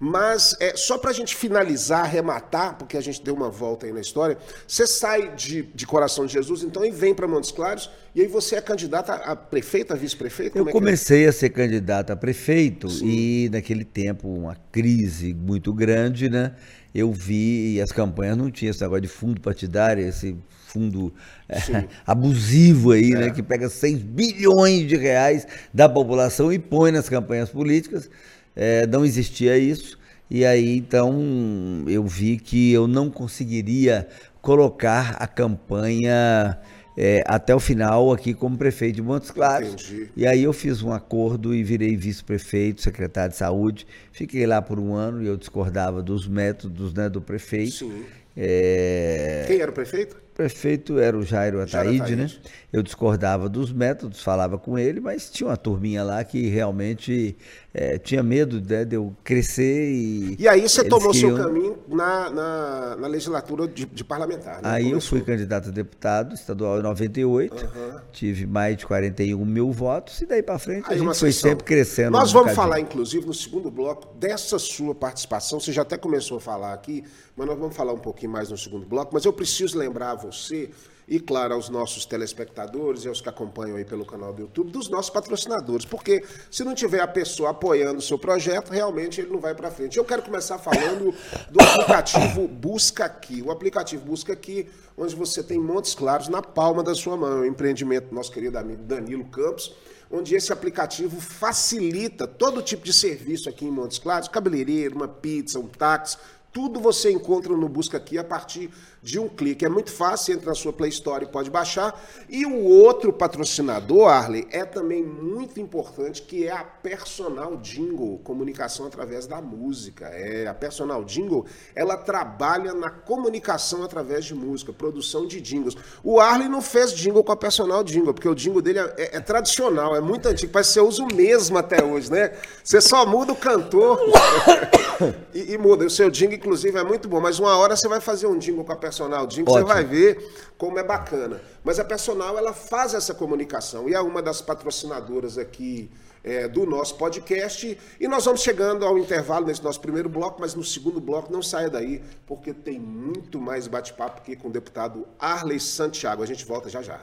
Mas 0.00 0.56
é, 0.60 0.76
só 0.76 0.96
para 0.96 1.10
a 1.10 1.14
gente 1.14 1.34
finalizar, 1.34 2.02
arrematar, 2.02 2.76
porque 2.76 2.96
a 2.96 3.00
gente 3.00 3.22
deu 3.22 3.34
uma 3.34 3.50
volta 3.50 3.86
aí 3.86 3.92
na 3.92 4.00
história, 4.00 4.38
você 4.66 4.86
sai 4.86 5.34
de, 5.34 5.62
de 5.62 5.86
Coração 5.86 6.24
de 6.24 6.32
Jesus, 6.32 6.62
então, 6.62 6.84
e 6.84 6.90
vem 6.90 7.12
para 7.12 7.26
Montes 7.26 7.50
Claros, 7.50 7.90
e 8.18 8.22
aí 8.22 8.26
você 8.26 8.56
é 8.56 8.60
candidata 8.60 9.14
a 9.14 9.36
prefeito, 9.36 9.92
a 9.92 9.96
vice-prefeito? 9.96 10.58
Eu 10.58 10.66
é, 10.66 10.70
é 10.70 10.72
comecei 10.72 11.26
é? 11.26 11.28
a 11.28 11.32
ser 11.32 11.50
candidato 11.50 12.12
a 12.12 12.16
prefeito 12.16 12.90
Sim. 12.90 13.06
e 13.06 13.48
naquele 13.48 13.84
tempo 13.84 14.28
uma 14.28 14.56
crise 14.72 15.32
muito 15.32 15.72
grande, 15.72 16.28
né? 16.28 16.50
Eu 16.92 17.12
vi 17.12 17.76
e 17.76 17.80
as 17.80 17.92
campanhas 17.92 18.36
não 18.36 18.50
tinham 18.50 18.72
esse 18.72 18.80
negócio 18.80 19.02
de 19.02 19.08
fundo 19.08 19.40
partidário, 19.40 20.04
esse 20.04 20.36
fundo 20.66 21.14
é, 21.48 21.84
abusivo 22.04 22.90
aí, 22.90 23.10
né? 23.10 23.28
é. 23.28 23.30
Que 23.30 23.40
pega 23.40 23.68
6 23.68 23.98
bilhões 23.98 24.88
de 24.88 24.96
reais 24.96 25.46
da 25.72 25.88
população 25.88 26.52
e 26.52 26.58
põe 26.58 26.90
nas 26.90 27.08
campanhas 27.08 27.50
políticas. 27.50 28.10
É, 28.56 28.84
não 28.88 29.04
existia 29.04 29.56
isso. 29.56 29.96
E 30.28 30.44
aí, 30.44 30.76
então, 30.76 31.84
eu 31.86 32.04
vi 32.04 32.36
que 32.36 32.72
eu 32.72 32.88
não 32.88 33.10
conseguiria 33.10 34.08
colocar 34.42 35.16
a 35.20 35.26
campanha 35.28 36.58
é, 37.00 37.22
até 37.26 37.54
o 37.54 37.60
final 37.60 38.12
aqui 38.12 38.34
como 38.34 38.58
prefeito 38.58 38.96
de 38.96 39.02
Montes 39.02 39.30
Claros. 39.30 39.68
Entendi. 39.68 40.10
E 40.16 40.26
aí 40.26 40.42
eu 40.42 40.52
fiz 40.52 40.82
um 40.82 40.92
acordo 40.92 41.54
e 41.54 41.62
virei 41.62 41.96
vice-prefeito, 41.96 42.82
secretário 42.82 43.30
de 43.30 43.36
saúde. 43.36 43.86
Fiquei 44.10 44.44
lá 44.44 44.60
por 44.60 44.80
um 44.80 44.94
ano 44.94 45.22
e 45.22 45.28
eu 45.28 45.36
discordava 45.36 46.02
dos 46.02 46.26
métodos 46.26 46.92
né, 46.92 47.08
do 47.08 47.20
prefeito. 47.20 47.76
Sim. 47.76 48.04
É... 48.36 49.44
Quem 49.46 49.60
era 49.60 49.70
o 49.70 49.74
prefeito? 49.74 50.16
prefeito 50.38 51.00
era 51.00 51.18
o 51.18 51.22
Jairo 51.24 51.60
Ataíde, 51.60 52.14
né? 52.14 52.30
Eu 52.70 52.82
discordava 52.82 53.48
dos 53.48 53.72
métodos, 53.72 54.22
falava 54.22 54.58
com 54.58 54.78
ele, 54.78 55.00
mas 55.00 55.30
tinha 55.30 55.48
uma 55.48 55.56
turminha 55.56 56.04
lá 56.04 56.22
que 56.22 56.48
realmente 56.48 57.34
é, 57.72 57.96
tinha 57.96 58.22
medo 58.22 58.60
né, 58.60 58.84
de 58.84 58.94
eu 58.94 59.16
crescer 59.24 59.90
e. 59.90 60.36
E 60.38 60.46
aí 60.46 60.68
você 60.68 60.84
tomou 60.84 61.12
queriam... 61.12 61.34
seu 61.34 61.44
caminho 61.46 61.78
na, 61.88 62.28
na, 62.28 62.96
na 62.96 63.08
legislatura 63.08 63.66
de, 63.66 63.86
de 63.86 64.04
parlamentar. 64.04 64.56
Né? 64.56 64.68
Aí 64.68 64.84
Começou. 64.84 65.18
eu 65.18 65.24
fui 65.24 65.34
candidato 65.34 65.70
a 65.70 65.72
deputado 65.72 66.34
estadual 66.34 66.78
em 66.78 66.82
98, 66.82 67.54
uhum. 67.54 68.00
tive 68.12 68.46
mais 68.46 68.76
de 68.76 68.86
41 68.86 69.42
mil 69.46 69.72
votos, 69.72 70.20
e 70.20 70.26
daí 70.26 70.42
para 70.42 70.58
frente 70.58 70.84
aí 70.90 70.96
a 70.96 70.98
gente 70.98 71.18
foi 71.18 71.32
sempre 71.32 71.64
crescendo. 71.64 72.10
Nós 72.10 72.28
um 72.30 72.34
vamos 72.34 72.50
bocadinho. 72.50 72.56
falar, 72.56 72.80
inclusive, 72.80 73.24
no 73.24 73.32
segundo 73.32 73.70
bloco, 73.70 74.14
dessa 74.18 74.58
sua 74.58 74.94
participação. 74.94 75.58
Você 75.58 75.72
já 75.72 75.80
até 75.80 75.96
começou 75.96 76.36
a 76.36 76.40
falar 76.40 76.74
aqui, 76.74 77.02
mas 77.34 77.46
nós 77.46 77.58
vamos 77.58 77.74
falar 77.74 77.94
um 77.94 77.98
pouquinho 77.98 78.32
mais 78.32 78.50
no 78.50 78.58
segundo 78.58 78.86
bloco. 78.86 79.14
Mas 79.14 79.24
eu 79.24 79.32
preciso 79.32 79.78
lembrar 79.78 80.10
a 80.10 80.14
você 80.16 80.68
e, 81.08 81.18
claro, 81.18 81.54
aos 81.54 81.70
nossos 81.70 82.04
telespectadores 82.04 83.04
e 83.04 83.08
aos 83.08 83.20
que 83.20 83.28
acompanham 83.28 83.76
aí 83.76 83.84
pelo 83.84 84.04
canal 84.04 84.32
do 84.32 84.42
YouTube, 84.42 84.70
dos 84.70 84.90
nossos 84.90 85.10
patrocinadores. 85.10 85.86
Porque 85.86 86.22
se 86.50 86.62
não 86.62 86.74
tiver 86.74 87.00
a 87.00 87.08
pessoa 87.08 87.50
apoiando 87.50 87.98
o 87.98 88.02
seu 88.02 88.18
projeto, 88.18 88.70
realmente 88.70 89.20
ele 89.20 89.30
não 89.30 89.40
vai 89.40 89.54
para 89.54 89.70
frente. 89.70 89.96
Eu 89.96 90.04
quero 90.04 90.22
começar 90.22 90.58
falando 90.58 91.14
do 91.50 91.62
aplicativo 91.62 92.46
Busca 92.46 93.06
Aqui. 93.06 93.40
O 93.40 93.50
aplicativo 93.50 94.04
Busca 94.04 94.34
Aqui, 94.34 94.68
onde 94.98 95.16
você 95.16 95.42
tem 95.42 95.58
Montes 95.58 95.94
Claros 95.94 96.28
na 96.28 96.42
palma 96.42 96.82
da 96.82 96.94
sua 96.94 97.16
mão. 97.16 97.38
É 97.38 97.40
um 97.40 97.44
empreendimento 97.46 98.08
do 98.08 98.14
nosso 98.14 98.30
querido 98.30 98.58
amigo 98.58 98.82
Danilo 98.82 99.24
Campos 99.24 99.74
onde 100.10 100.34
esse 100.34 100.50
aplicativo 100.52 101.20
facilita 101.20 102.26
todo 102.26 102.62
tipo 102.62 102.82
de 102.82 102.92
serviço 102.92 103.48
aqui 103.48 103.66
em 103.66 103.70
Montes 103.70 103.98
Claros, 103.98 104.26
cabeleireiro, 104.26 104.96
uma 104.96 105.06
pizza, 105.06 105.58
um 105.58 105.66
táxi, 105.66 106.16
tudo 106.52 106.80
você 106.80 107.10
encontra 107.10 107.54
no 107.54 107.68
Busca 107.68 107.98
Aqui 107.98 108.18
a 108.18 108.24
partir 108.24 108.70
de 109.02 109.18
um 109.18 109.28
clique. 109.28 109.64
É 109.64 109.68
muito 109.68 109.90
fácil, 109.90 110.34
entra 110.34 110.48
na 110.48 110.54
sua 110.54 110.72
Play 110.72 110.90
Store 110.90 111.24
e 111.24 111.28
pode 111.28 111.50
baixar. 111.50 111.98
E 112.28 112.44
o 112.46 112.64
outro 112.64 113.12
patrocinador, 113.12 114.08
Arley, 114.08 114.46
é 114.50 114.64
também 114.64 115.02
muito 115.02 115.60
importante, 115.60 116.22
que 116.22 116.46
é 116.46 116.52
a 116.52 116.64
Personal 116.64 117.56
Jingle, 117.56 118.18
comunicação 118.24 118.86
através 118.86 119.26
da 119.26 119.40
música. 119.40 120.06
É, 120.06 120.46
a 120.46 120.54
Personal 120.54 121.04
Jingle, 121.04 121.46
ela 121.74 121.96
trabalha 121.96 122.72
na 122.72 122.90
comunicação 122.90 123.82
através 123.84 124.24
de 124.24 124.34
música, 124.34 124.72
produção 124.72 125.26
de 125.26 125.40
jingles. 125.40 125.76
O 126.02 126.20
Arley 126.20 126.48
não 126.48 126.62
fez 126.62 126.92
jingle 126.92 127.22
com 127.22 127.32
a 127.32 127.36
Personal 127.36 127.84
Jingle, 127.84 128.14
porque 128.14 128.28
o 128.28 128.34
jingle 128.34 128.62
dele 128.62 128.78
é, 128.78 128.94
é, 128.96 129.16
é 129.16 129.20
tradicional, 129.20 129.94
é 129.94 130.00
muito 130.00 130.26
antigo, 130.26 130.52
parece 130.52 130.70
que 130.70 130.74
você 130.74 130.80
usa 130.80 131.02
o 131.02 131.14
mesmo 131.14 131.58
até 131.58 131.84
hoje, 131.84 132.10
né? 132.10 132.32
Você 132.62 132.80
só 132.80 133.06
muda 133.06 133.32
o 133.32 133.36
cantor 133.36 133.98
e, 135.34 135.52
e 135.54 135.58
muda. 135.58 135.84
O 135.84 135.90
seu 135.90 136.10
jingle, 136.10 136.37
inclusive, 136.38 136.78
é 136.78 136.84
muito 136.84 137.08
bom, 137.08 137.20
mas 137.20 137.38
uma 137.38 137.56
hora 137.56 137.76
você 137.76 137.86
vai 137.86 138.00
fazer 138.00 138.26
um 138.26 138.38
jingle 138.38 138.64
com 138.64 138.72
a 138.72 138.76
Personal 138.76 139.26
Jingle, 139.26 139.52
você 139.52 139.64
vai 139.64 139.84
ver 139.84 140.52
como 140.56 140.78
é 140.78 140.82
bacana. 140.82 141.40
Mas 141.62 141.78
a 141.78 141.84
personal, 141.84 142.38
ela 142.38 142.52
faz 142.52 142.94
essa 142.94 143.12
comunicação 143.12 143.88
e 143.88 143.94
é 143.94 144.00
uma 144.00 144.22
das 144.22 144.40
patrocinadoras 144.40 145.36
aqui 145.36 145.90
é, 146.24 146.48
do 146.48 146.64
nosso 146.64 146.94
podcast. 146.96 147.78
E 148.00 148.08
nós 148.08 148.24
vamos 148.24 148.40
chegando 148.40 148.84
ao 148.84 148.96
intervalo 148.96 149.46
nesse 149.46 149.62
nosso 149.62 149.80
primeiro 149.80 150.08
bloco, 150.08 150.40
mas 150.40 150.54
no 150.54 150.64
segundo 150.64 151.00
bloco 151.00 151.32
não 151.32 151.42
saia 151.42 151.68
daí, 151.68 152.02
porque 152.26 152.54
tem 152.54 152.78
muito 152.78 153.40
mais 153.40 153.66
bate-papo 153.66 154.20
aqui 154.20 154.36
com 154.36 154.48
o 154.48 154.52
deputado 154.52 155.06
Arley 155.18 155.60
Santiago. 155.60 156.22
A 156.22 156.26
gente 156.26 156.44
volta 156.44 156.68
já 156.68 156.82
já. 156.82 157.00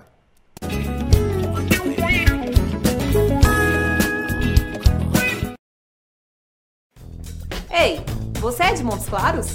Ei, 7.77 7.99
você 8.39 8.63
é 8.63 8.73
de 8.73 8.83
Montes 8.83 9.07
Claros? 9.07 9.47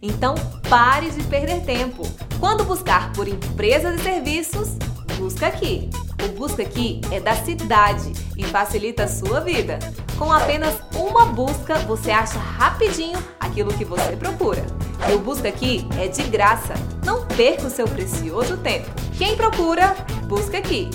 Então 0.00 0.34
pare 0.68 1.10
de 1.10 1.22
perder 1.24 1.62
tempo. 1.62 2.02
Quando 2.38 2.64
buscar 2.64 3.12
por 3.12 3.26
empresas 3.26 4.00
e 4.00 4.02
serviços, 4.02 4.76
busca 5.18 5.46
aqui. 5.46 5.90
O 6.24 6.28
Busca 6.28 6.62
Aqui 6.62 7.02
é 7.10 7.20
da 7.20 7.36
cidade 7.36 8.12
e 8.34 8.44
facilita 8.44 9.04
a 9.04 9.08
sua 9.08 9.40
vida. 9.40 9.78
Com 10.16 10.32
apenas 10.32 10.74
uma 10.96 11.26
busca, 11.26 11.76
você 11.80 12.10
acha 12.10 12.38
rapidinho 12.38 13.18
aquilo 13.38 13.74
que 13.74 13.84
você 13.84 14.16
procura. 14.16 14.64
E 15.08 15.12
o 15.12 15.18
Busca 15.18 15.48
Aqui 15.48 15.86
é 15.98 16.08
de 16.08 16.22
graça. 16.22 16.72
Não 17.04 17.26
perca 17.26 17.66
o 17.66 17.70
seu 17.70 17.86
precioso 17.86 18.56
tempo. 18.56 18.90
Quem 19.18 19.36
procura, 19.36 19.94
busca 20.26 20.56
aqui. 20.58 20.88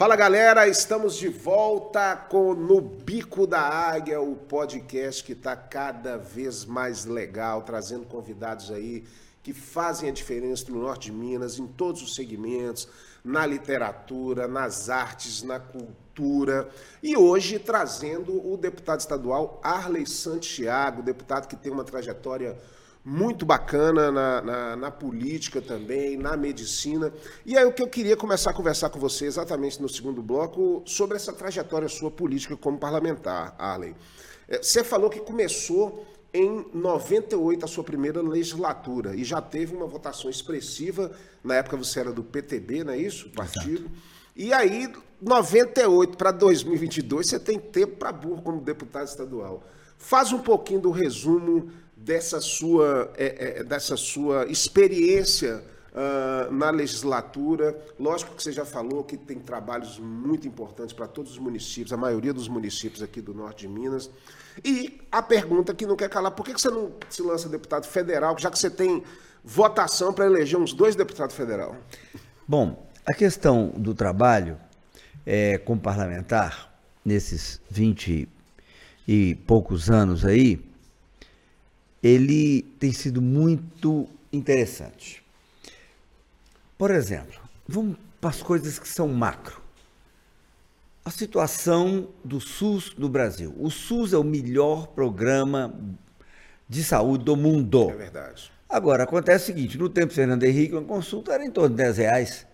Fala 0.00 0.16
galera, 0.16 0.66
estamos 0.66 1.14
de 1.14 1.28
volta 1.28 2.16
com 2.16 2.54
No 2.54 2.80
Bico 2.80 3.46
da 3.46 3.60
Águia, 3.60 4.18
o 4.18 4.34
podcast 4.34 5.22
que 5.22 5.32
está 5.32 5.54
cada 5.54 6.16
vez 6.16 6.64
mais 6.64 7.04
legal, 7.04 7.60
trazendo 7.60 8.06
convidados 8.06 8.70
aí 8.70 9.04
que 9.42 9.52
fazem 9.52 10.08
a 10.08 10.12
diferença 10.12 10.64
no 10.70 10.80
norte 10.80 11.10
de 11.10 11.12
Minas, 11.12 11.58
em 11.58 11.66
todos 11.66 12.00
os 12.00 12.14
segmentos, 12.14 12.88
na 13.22 13.44
literatura, 13.44 14.48
nas 14.48 14.88
artes, 14.88 15.42
na 15.42 15.60
cultura. 15.60 16.70
E 17.02 17.14
hoje 17.14 17.58
trazendo 17.58 18.50
o 18.50 18.56
deputado 18.56 19.00
estadual 19.00 19.60
Arley 19.62 20.06
Santiago, 20.06 21.02
deputado 21.02 21.46
que 21.46 21.56
tem 21.56 21.70
uma 21.70 21.84
trajetória 21.84 22.56
muito 23.04 23.46
bacana 23.46 24.12
na, 24.12 24.42
na, 24.42 24.76
na, 24.76 24.90
política 24.90 25.60
também, 25.60 26.16
na 26.16 26.36
medicina. 26.36 27.12
E 27.46 27.56
aí 27.56 27.64
o 27.64 27.72
que 27.72 27.82
eu 27.82 27.88
queria 27.88 28.16
começar 28.16 28.50
a 28.50 28.54
conversar 28.54 28.90
com 28.90 28.98
você 28.98 29.26
exatamente 29.26 29.80
no 29.80 29.88
segundo 29.88 30.22
bloco 30.22 30.82
sobre 30.84 31.16
essa 31.16 31.32
trajetória 31.32 31.88
sua 31.88 32.10
política 32.10 32.56
como 32.56 32.78
parlamentar, 32.78 33.54
Arley. 33.58 33.94
É, 34.48 34.62
você 34.62 34.84
falou 34.84 35.08
que 35.08 35.20
começou 35.20 36.06
em 36.32 36.66
98 36.72 37.64
a 37.64 37.68
sua 37.68 37.82
primeira 37.82 38.22
legislatura 38.22 39.16
e 39.16 39.24
já 39.24 39.40
teve 39.40 39.74
uma 39.74 39.86
votação 39.86 40.30
expressiva, 40.30 41.10
na 41.42 41.56
época 41.56 41.76
você 41.76 42.00
era 42.00 42.12
do 42.12 42.22
PTB, 42.22 42.84
não 42.84 42.92
é 42.92 42.98
isso? 42.98 43.30
Partido. 43.30 43.86
Exato. 43.86 44.20
E 44.36 44.52
aí, 44.52 44.90
98 45.20 46.16
para 46.16 46.30
2022, 46.30 47.28
você 47.28 47.38
tem 47.38 47.58
tempo 47.58 47.96
para 47.96 48.12
burro 48.12 48.42
como 48.42 48.60
deputado 48.60 49.06
estadual. 49.06 49.62
Faz 50.00 50.32
um 50.32 50.38
pouquinho 50.38 50.80
do 50.80 50.90
resumo 50.90 51.70
dessa 51.94 52.40
sua, 52.40 53.12
é, 53.18 53.58
é, 53.60 53.62
dessa 53.62 53.98
sua 53.98 54.46
experiência 54.46 55.62
uh, 55.92 56.50
na 56.50 56.70
legislatura. 56.70 57.78
Lógico 57.98 58.34
que 58.34 58.42
você 58.42 58.50
já 58.50 58.64
falou 58.64 59.04
que 59.04 59.18
tem 59.18 59.38
trabalhos 59.38 59.98
muito 59.98 60.48
importantes 60.48 60.94
para 60.94 61.06
todos 61.06 61.32
os 61.32 61.38
municípios, 61.38 61.92
a 61.92 61.98
maioria 61.98 62.32
dos 62.32 62.48
municípios 62.48 63.02
aqui 63.02 63.20
do 63.20 63.34
norte 63.34 63.60
de 63.60 63.68
Minas. 63.68 64.10
E 64.64 65.02
a 65.12 65.22
pergunta 65.22 65.74
que 65.74 65.84
não 65.86 65.94
quer 65.94 66.08
calar, 66.08 66.32
por 66.32 66.46
que 66.46 66.52
você 66.52 66.70
não 66.70 66.92
se 67.10 67.20
lança 67.22 67.46
deputado 67.46 67.86
federal, 67.86 68.34
já 68.38 68.50
que 68.50 68.58
você 68.58 68.70
tem 68.70 69.04
votação 69.44 70.14
para 70.14 70.24
eleger 70.24 70.58
uns 70.58 70.72
dois 70.72 70.96
deputados 70.96 71.36
federal? 71.36 71.76
Bom, 72.48 72.88
a 73.06 73.12
questão 73.12 73.68
do 73.76 73.94
trabalho 73.94 74.58
é, 75.26 75.58
com 75.58 75.78
parlamentar, 75.78 76.74
nesses 77.04 77.60
20 77.70 78.26
e 79.12 79.34
poucos 79.34 79.90
anos 79.90 80.24
aí, 80.24 80.64
ele 82.00 82.62
tem 82.78 82.92
sido 82.92 83.20
muito 83.20 84.08
interessante. 84.32 85.20
Por 86.78 86.92
exemplo, 86.92 87.40
vamos 87.66 87.96
para 88.20 88.30
as 88.30 88.40
coisas 88.40 88.78
que 88.78 88.86
são 88.86 89.08
macro. 89.08 89.60
A 91.04 91.10
situação 91.10 92.08
do 92.24 92.38
SUS 92.38 92.94
no 92.96 93.08
Brasil. 93.08 93.52
O 93.58 93.68
SUS 93.68 94.12
é 94.12 94.16
o 94.16 94.22
melhor 94.22 94.86
programa 94.86 95.74
de 96.68 96.84
saúde 96.84 97.24
do 97.24 97.34
mundo. 97.34 97.90
É 97.90 97.96
verdade. 97.96 98.52
Agora, 98.68 99.02
acontece 99.02 99.42
o 99.42 99.46
seguinte: 99.46 99.76
no 99.76 99.88
tempo 99.88 100.10
de 100.10 100.14
Fernando 100.14 100.44
Henrique, 100.44 100.74
uma 100.74 100.84
consulta 100.84 101.32
era 101.32 101.44
em 101.44 101.50
torno 101.50 101.70
de 101.70 101.82
10 101.82 101.96
reais. 101.96 102.46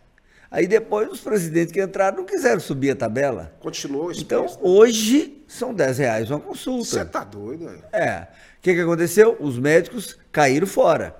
Aí 0.50 0.66
depois 0.66 1.10
os 1.10 1.20
presidentes 1.20 1.72
que 1.72 1.82
entraram 1.82 2.18
não 2.18 2.24
quiseram 2.24 2.60
subir 2.60 2.90
a 2.90 2.96
tabela. 2.96 3.52
Continuou 3.60 4.10
esse 4.10 4.22
Então, 4.22 4.46
hoje 4.60 5.42
são 5.46 5.74
10 5.74 5.98
reais 5.98 6.30
uma 6.30 6.40
consulta. 6.40 6.84
Você 6.84 7.04
tá 7.04 7.24
doido? 7.24 7.68
É. 7.92 8.28
O 8.58 8.62
que, 8.62 8.74
que 8.74 8.80
aconteceu? 8.80 9.36
Os 9.40 9.58
médicos 9.58 10.18
caíram 10.32 10.66
fora. 10.66 11.14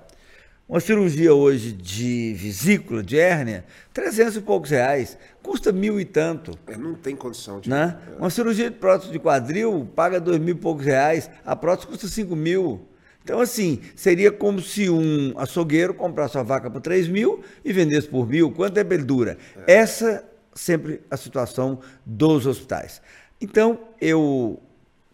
Uma 0.67 0.81
cirurgia 0.81 1.33
hoje 1.33 1.71
de 1.71 2.33
vesícula, 2.33 3.01
de 3.01 3.17
hérnia, 3.17 3.63
300 3.93 4.35
e 4.35 4.41
poucos 4.41 4.69
reais, 4.69 5.17
custa 5.41 5.71
mil 5.71 5.97
e 5.97 6.03
tanto. 6.03 6.59
É, 6.67 6.75
não 6.75 6.93
tem 6.93 7.15
condição 7.15 7.61
de. 7.61 7.69
Né? 7.69 7.97
Uma 8.19 8.29
cirurgia 8.29 8.69
de 8.69 8.75
prótese 8.75 9.11
de 9.11 9.17
quadril 9.17 9.87
paga 9.95 10.19
dois 10.19 10.39
mil 10.39 10.55
e 10.55 10.57
poucos 10.57 10.85
reais, 10.85 11.29
a 11.45 11.55
prótese 11.55 11.87
custa 11.87 12.07
cinco 12.07 12.35
mil. 12.35 12.85
Então, 13.27 13.41
assim, 13.41 13.81
seria 13.93 14.31
como 14.31 14.61
se 14.61 14.89
um 14.89 15.37
açougueiro 15.37 15.93
comprasse 15.93 16.37
uma 16.37 16.45
vaca 16.45 16.71
por 16.71 16.79
3 16.79 17.09
mil 17.09 17.43
e 17.65 17.73
vendesse 17.73 18.07
por 18.07 18.25
mil. 18.25 18.49
Quanto 18.51 18.75
tempo 18.75 18.93
ele 18.93 19.03
dura? 19.03 19.37
Essa 19.67 20.23
sempre 20.55 21.01
a 21.11 21.17
situação 21.17 21.81
dos 22.05 22.45
hospitais. 22.45 23.01
Então, 23.41 23.81
eu 23.99 24.61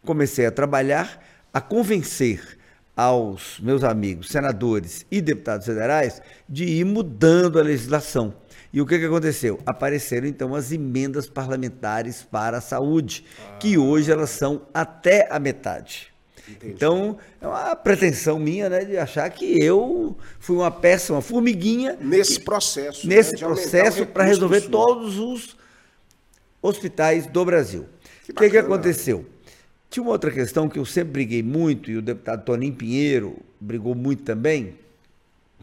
comecei 0.06 0.46
a 0.46 0.52
trabalhar, 0.52 1.26
a 1.52 1.60
convencer 1.60 2.60
aos 2.96 3.60
meus 3.60 3.84
amigos 3.84 4.30
senadores 4.30 5.08
e 5.10 5.20
deputados 5.20 5.66
federais 5.66 6.22
de 6.48 6.66
ir 6.66 6.86
mudando 6.86 7.58
a 7.58 7.64
legislação. 7.64 8.36
E 8.72 8.80
o 8.80 8.86
que, 8.86 9.00
que 9.00 9.06
aconteceu? 9.06 9.60
Apareceram 9.66 10.28
então 10.28 10.54
as 10.54 10.72
emendas 10.72 11.28
parlamentares 11.28 12.22
para 12.22 12.60
a 12.60 12.62
saúde, 12.62 13.26
que 13.60 13.76
hoje 13.76 14.12
elas 14.12 14.30
são 14.30 14.68
até 14.72 15.28
a 15.32 15.40
metade. 15.40 16.13
Então, 16.64 17.18
é 17.42 17.48
uma 17.48 17.76
pretensão 17.76 18.38
minha, 18.40 18.70
né, 18.70 18.86
de 18.86 18.98
achar 18.98 19.30
que 19.30 19.46
eu 19.64 20.16
fui 20.40 20.56
uma 20.58 20.72
peça, 20.72 21.14
uma 21.14 21.22
formiguinha 21.22 21.98
Nesse 22.00 22.40
processo. 22.40 23.08
né, 23.08 23.16
nesse 23.16 23.36
o 23.36 23.40
processo 23.40 24.06
para 24.06 24.24
resolver 24.24 24.62
todos 24.70 25.18
os 25.18 25.56
hospitais 26.62 27.28
do 27.28 27.44
Brasil. 27.46 27.86
Que 28.26 28.32
O 28.32 28.36
que, 28.36 28.50
que 28.50 28.56
bacana. 28.58 28.76
aconteceu? 28.76 29.26
Tinha 29.90 30.04
uma 30.04 30.12
outra 30.12 30.32
questão 30.32 30.68
que 30.70 30.80
eu 30.80 30.86
sempre 30.86 31.12
briguei 31.14 31.44
muito, 31.44 31.92
e 31.92 31.98
o 31.98 32.02
deputado 32.02 32.44
Toninho 32.46 32.74
Pinheiro 32.74 33.38
brigou 33.60 33.94
muito 33.94 34.24
também, 34.24 34.76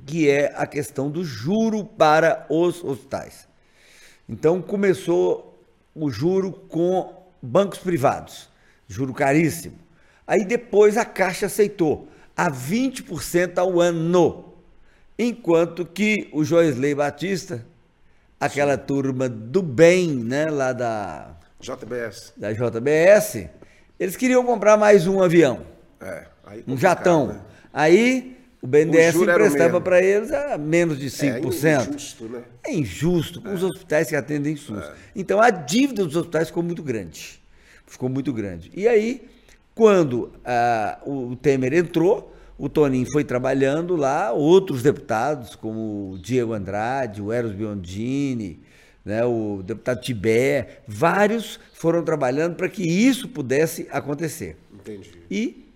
que 0.06 0.28
é 0.28 0.52
a 0.56 0.66
questão 0.66 1.10
do 1.10 1.24
juro 1.24 1.84
para 1.84 2.46
os 2.48 2.82
hospitais. 2.84 3.48
Então 4.28 4.62
começou 4.62 5.58
o 5.94 6.10
juro 6.10 6.52
com 6.52 7.12
bancos 7.42 7.78
privados, 7.80 8.48
juro 8.88 9.12
caríssimo. 9.12 9.74
Aí 10.30 10.44
depois 10.44 10.96
a 10.96 11.04
Caixa 11.04 11.46
aceitou 11.46 12.06
a 12.36 12.48
20% 12.48 13.58
ao 13.58 13.80
ano, 13.80 14.54
enquanto 15.18 15.84
que 15.84 16.28
o 16.32 16.44
Joesley 16.44 16.94
Batista, 16.94 17.66
aquela 18.38 18.78
turma 18.78 19.28
do 19.28 19.60
bem, 19.60 20.08
né, 20.08 20.48
lá 20.48 20.72
da, 20.72 21.36
JBS. 21.58 22.32
da 22.36 22.52
JBS, 22.52 23.48
eles 23.98 24.14
queriam 24.14 24.44
comprar 24.44 24.76
mais 24.76 25.08
um 25.08 25.20
avião, 25.20 25.66
É. 26.00 26.26
Aí 26.46 26.62
um 26.64 26.76
jatão. 26.78 27.26
né? 27.26 27.40
Aí 27.72 28.36
o 28.62 28.68
BNDES 28.68 29.16
emprestava 29.16 29.80
para 29.80 30.00
eles 30.00 30.30
a 30.30 30.56
menos 30.56 30.96
de 30.96 31.10
5%. 31.10 31.66
É 31.66 31.80
injusto, 31.80 32.28
né? 32.28 32.42
É 32.68 32.72
injusto 32.72 33.42
com 33.42 33.52
os 33.52 33.64
hospitais 33.64 34.08
que 34.08 34.14
atendem 34.14 34.54
SUS. 34.54 34.92
Então 35.12 35.40
a 35.40 35.50
dívida 35.50 36.04
dos 36.04 36.14
hospitais 36.14 36.46
ficou 36.46 36.62
muito 36.62 36.84
grande. 36.84 37.42
Ficou 37.84 38.08
muito 38.08 38.32
grande. 38.32 38.70
E 38.72 38.86
aí, 38.86 39.28
quando 39.80 40.30
ah, 40.44 40.98
o 41.06 41.34
Temer 41.36 41.72
entrou, 41.72 42.36
o 42.58 42.68
Toninho 42.68 43.10
foi 43.10 43.24
trabalhando 43.24 43.96
lá, 43.96 44.30
outros 44.30 44.82
deputados, 44.82 45.54
como 45.54 46.10
o 46.12 46.18
Diego 46.18 46.52
Andrade, 46.52 47.22
o 47.22 47.32
Eros 47.32 47.54
Biondini, 47.54 48.60
né, 49.02 49.24
o 49.24 49.62
deputado 49.64 50.02
Tibé, 50.02 50.82
vários 50.86 51.58
foram 51.72 52.04
trabalhando 52.04 52.56
para 52.56 52.68
que 52.68 52.82
isso 52.82 53.26
pudesse 53.26 53.88
acontecer. 53.90 54.58
Entendi. 54.70 55.12
E 55.30 55.66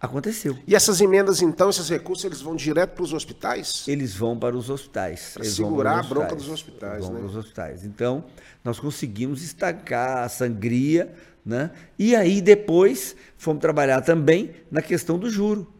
aconteceu. 0.00 0.58
E 0.66 0.74
essas 0.74 1.00
emendas, 1.00 1.40
então, 1.40 1.70
esses 1.70 1.88
recursos, 1.88 2.24
eles 2.24 2.40
vão 2.40 2.56
direto 2.56 2.96
para 2.96 3.04
os 3.04 3.12
hospitais? 3.12 3.86
Eles 3.86 4.12
vão 4.12 4.36
para 4.36 4.56
os 4.56 4.68
hospitais. 4.68 5.36
Segurar 5.42 5.92
para 5.92 6.00
os 6.00 6.06
a 6.06 6.08
bronca 6.08 6.34
hospitais. 6.34 6.42
dos 6.42 6.52
hospitais, 6.52 6.94
Eles 6.94 7.06
vão 7.06 7.14
né? 7.14 7.20
para 7.20 7.28
os 7.28 7.36
hospitais. 7.36 7.84
Então, 7.84 8.24
nós 8.64 8.80
conseguimos 8.80 9.40
estancar 9.44 10.24
a 10.24 10.28
sangria, 10.28 11.14
né? 11.44 11.70
E 11.98 12.14
aí, 12.14 12.40
depois, 12.40 13.16
fomos 13.36 13.60
trabalhar 13.60 14.00
também 14.00 14.50
na 14.70 14.80
questão 14.82 15.18
do 15.18 15.28
juro. 15.28 15.72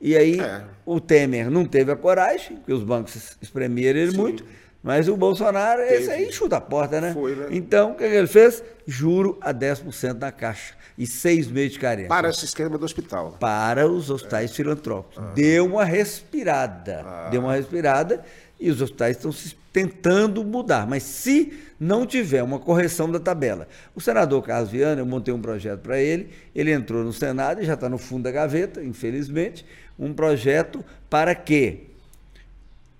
E 0.00 0.16
aí, 0.16 0.38
É. 0.40 0.62
o 0.84 1.00
Temer 1.00 1.50
não 1.50 1.64
teve 1.64 1.90
a 1.90 1.96
coragem, 1.96 2.56
porque 2.58 2.72
os 2.72 2.82
bancos 2.82 3.36
espremeram 3.40 3.98
ele 3.98 4.10
Sim. 4.12 4.18
muito, 4.18 4.44
mas 4.82 5.08
o 5.08 5.16
Bolsonaro, 5.16 5.80
esse 5.82 6.10
aí 6.10 6.30
chuta 6.30 6.58
a 6.58 6.60
porta, 6.60 7.00
né? 7.00 7.12
Foi, 7.14 7.34
né? 7.34 7.46
Então, 7.50 7.92
o 7.92 7.94
que, 7.94 8.08
que 8.08 8.14
ele 8.14 8.26
fez? 8.26 8.62
Juro 8.86 9.38
a 9.40 9.52
10% 9.52 10.18
na 10.20 10.30
caixa. 10.30 10.74
E 10.98 11.06
seis 11.06 11.46
meses 11.46 11.72
de 11.72 11.78
carência 11.78 12.08
Para 12.08 12.30
esse 12.30 12.44
esquema 12.46 12.78
do 12.78 12.84
hospital. 12.84 13.36
para 13.38 13.86
os 13.86 14.08
hospitais 14.10 14.52
filantrópicos. 14.56 15.18
Ah. 15.18 15.32
Deu 15.34 15.66
uma 15.66 15.84
respirada. 15.84 17.04
Deu 17.30 17.40
uma 17.42 17.54
respirada 17.54 18.22
e 18.58 18.70
os 18.70 18.80
hospitais 18.80 19.16
estão 19.16 19.30
se 19.32 19.54
tentando 19.76 20.42
mudar. 20.42 20.86
Mas 20.86 21.02
se 21.02 21.52
não 21.78 22.06
tiver 22.06 22.42
uma 22.42 22.58
correção 22.58 23.10
da 23.12 23.20
tabela. 23.20 23.68
O 23.94 24.00
senador 24.00 24.42
Carlos 24.42 24.70
Viana, 24.70 25.02
eu 25.02 25.06
montei 25.06 25.34
um 25.34 25.40
projeto 25.42 25.80
para 25.80 26.00
ele, 26.00 26.30
ele 26.54 26.72
entrou 26.72 27.04
no 27.04 27.12
Senado 27.12 27.60
e 27.60 27.66
já 27.66 27.74
está 27.74 27.86
no 27.86 27.98
fundo 27.98 28.22
da 28.22 28.30
gaveta, 28.30 28.82
infelizmente, 28.82 29.66
um 29.98 30.14
projeto 30.14 30.82
para 31.10 31.34
que 31.34 31.90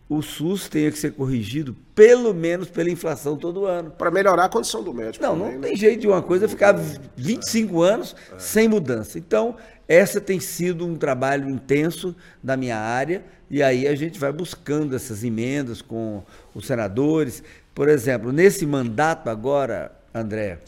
o 0.06 0.20
SUS 0.20 0.68
tenha 0.68 0.92
que 0.92 0.98
ser 0.98 1.12
corrigido 1.12 1.74
pelo 1.94 2.34
menos 2.34 2.68
pela 2.68 2.90
inflação 2.90 3.38
todo 3.38 3.64
ano. 3.64 3.90
Para 3.92 4.10
melhorar 4.10 4.44
a 4.44 4.48
condição 4.50 4.82
do 4.84 4.92
médico. 4.92 5.24
Não, 5.24 5.34
também, 5.34 5.54
não 5.54 5.60
né? 5.60 5.68
tem 5.68 5.76
jeito 5.76 6.02
de 6.02 6.06
uma 6.06 6.20
coisa 6.20 6.46
ficar 6.46 6.72
25 7.16 7.80
anos 7.80 8.14
sem 8.36 8.68
mudança. 8.68 9.18
Então, 9.18 9.56
essa 9.88 10.20
tem 10.20 10.38
sido 10.40 10.86
um 10.86 10.94
trabalho 10.94 11.48
intenso 11.48 12.14
da 12.42 12.54
minha 12.54 12.76
área, 12.76 13.24
e 13.50 13.62
aí 13.62 13.86
a 13.86 13.94
gente 13.94 14.18
vai 14.18 14.32
buscando 14.32 14.94
essas 14.94 15.22
emendas 15.22 15.80
com 15.80 16.22
os 16.54 16.66
senadores. 16.66 17.42
Por 17.74 17.88
exemplo, 17.88 18.32
nesse 18.32 18.66
mandato 18.66 19.28
agora, 19.28 19.92
André, 20.14 20.58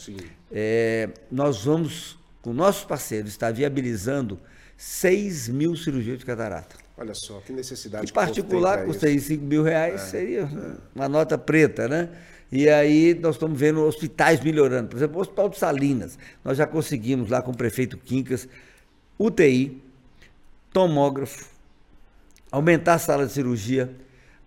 é, 0.53 1.09
nós 1.31 1.65
vamos, 1.65 2.19
com 2.41 2.53
nossos 2.53 2.85
parceiros, 2.85 3.31
estar 3.31 3.53
viabilizando 3.53 4.39
6 4.77 5.49
mil 5.49 5.75
cirurgias 5.77 6.19
de 6.19 6.25
catarata. 6.25 6.77
Olha 6.97 7.15
só, 7.15 7.41
que 7.41 7.53
necessidade. 7.53 8.11
Em 8.11 8.13
particular, 8.13 8.89
isso. 8.89 9.01
5 9.01 9.45
mil 9.45 9.63
reais, 9.63 10.03
seria 10.03 10.49
uma 10.95 11.09
nota 11.09 11.37
preta, 11.39 11.89
né? 11.89 12.09
E 12.51 12.69
aí 12.69 13.15
nós 13.15 13.35
estamos 13.35 13.59
vendo 13.59 13.83
hospitais 13.85 14.41
melhorando. 14.41 14.89
Por 14.89 14.97
exemplo, 14.97 15.19
o 15.19 15.21
Hospital 15.21 15.49
de 15.49 15.59
Salinas, 15.59 16.19
nós 16.45 16.57
já 16.57 16.67
conseguimos 16.67 17.29
lá 17.29 17.43
com 17.43 17.51
o 17.51 17.57
prefeito 17.57 17.99
Quincas, 17.99 18.49
UTI, 19.19 19.83
tomógrafo, 20.73 21.58
aumentar 22.51 22.95
a 22.95 22.99
sala 22.99 23.27
de 23.27 23.33
cirurgia, 23.33 23.95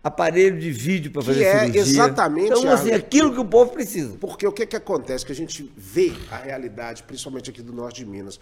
aparelho 0.04 0.60
de 0.60 0.72
vídeo 0.72 1.12
para 1.12 1.22
Que 1.22 1.28
fazer 1.28 1.44
é 1.44 1.60
cirurgia. 1.60 1.82
exatamente 1.82 2.48
Então, 2.48 2.70
a- 2.70 2.74
assim, 2.74 2.92
aquilo 2.92 3.34
que 3.34 3.40
o 3.40 3.46
povo 3.46 3.72
precisa. 3.72 4.18
Porque 4.20 4.46
o 4.48 4.52
que, 4.52 4.66
que 4.66 4.76
acontece? 4.76 5.26
Que 5.26 5.32
a 5.32 5.36
gente 5.36 5.72
vê 5.78 6.12
a 6.32 6.38
realidade, 6.38 7.04
principalmente 7.04 7.50
aqui 7.50 7.62
do 7.62 7.72
norte 7.74 8.04
de 8.04 8.10
Minas. 8.10 8.40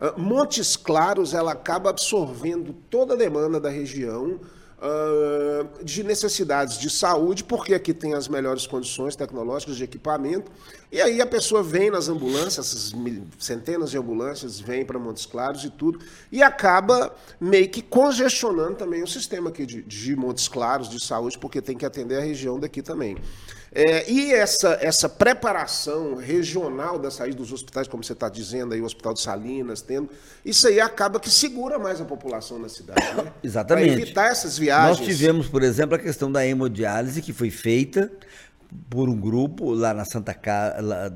Ah, 0.00 0.14
Montes 0.16 0.74
Claros, 0.76 1.34
ela 1.34 1.52
acaba 1.52 1.90
absorvendo 1.90 2.72
toda 2.88 3.14
a 3.14 3.16
demanda 3.16 3.60
da 3.60 3.68
região 3.70 4.40
ah, 4.84 5.64
de 5.84 6.02
necessidades 6.02 6.76
de 6.76 6.90
saúde, 6.90 7.44
porque 7.44 7.72
aqui 7.72 7.94
tem 7.94 8.14
as 8.14 8.26
melhores 8.26 8.66
condições 8.66 9.14
tecnológicas 9.14 9.76
de 9.76 9.84
equipamento. 9.84 10.50
E 10.90 11.00
aí 11.00 11.20
a 11.20 11.26
pessoa 11.26 11.62
vem 11.62 11.88
nas 11.88 12.08
ambulâncias, 12.08 12.92
centenas 13.38 13.92
de 13.92 13.98
ambulâncias 13.98 14.58
vêm 14.58 14.84
para 14.84 14.98
Montes 14.98 15.24
Claros 15.24 15.62
e 15.62 15.70
tudo, 15.70 16.00
e 16.32 16.42
acaba 16.42 17.14
meio 17.40 17.68
que 17.68 17.80
congestionando 17.80 18.74
também 18.74 19.04
o 19.04 19.06
sistema 19.06 19.50
aqui 19.50 19.64
de, 19.64 19.82
de 19.82 20.16
Montes 20.16 20.48
Claros, 20.48 20.88
de 20.88 20.98
saúde, 20.98 21.38
porque 21.38 21.62
tem 21.62 21.76
que 21.76 21.86
atender 21.86 22.18
a 22.18 22.20
região 22.20 22.58
daqui 22.58 22.82
também. 22.82 23.16
É, 23.74 24.10
e 24.10 24.32
essa, 24.34 24.78
essa 24.82 25.08
preparação 25.08 26.14
regional 26.14 26.98
da 26.98 27.10
saída 27.10 27.36
dos 27.36 27.50
hospitais, 27.52 27.88
como 27.88 28.04
você 28.04 28.12
está 28.12 28.28
dizendo 28.28 28.74
aí, 28.74 28.82
o 28.82 28.84
Hospital 28.84 29.14
de 29.14 29.20
Salinas, 29.20 29.80
tendo, 29.80 30.10
isso 30.44 30.68
aí 30.68 30.78
acaba 30.78 31.18
que 31.18 31.30
segura 31.30 31.78
mais 31.78 31.98
a 31.98 32.04
população 32.04 32.58
na 32.58 32.68
cidade, 32.68 33.00
né? 33.14 33.32
Exatamente. 33.42 33.92
Para 33.92 34.02
evitar 34.02 34.26
essas 34.30 34.58
viagens. 34.58 34.98
Nós 34.98 35.06
tivemos, 35.06 35.48
por 35.48 35.62
exemplo, 35.62 35.94
a 35.94 35.98
questão 35.98 36.30
da 36.30 36.46
hemodiálise, 36.46 37.22
que 37.22 37.32
foi 37.32 37.50
feita 37.50 38.12
por 38.90 39.08
um 39.08 39.18
grupo 39.18 39.72
lá 39.72 39.94
na 39.94 40.04
Santa 40.04 40.34
Casa, 40.34 41.10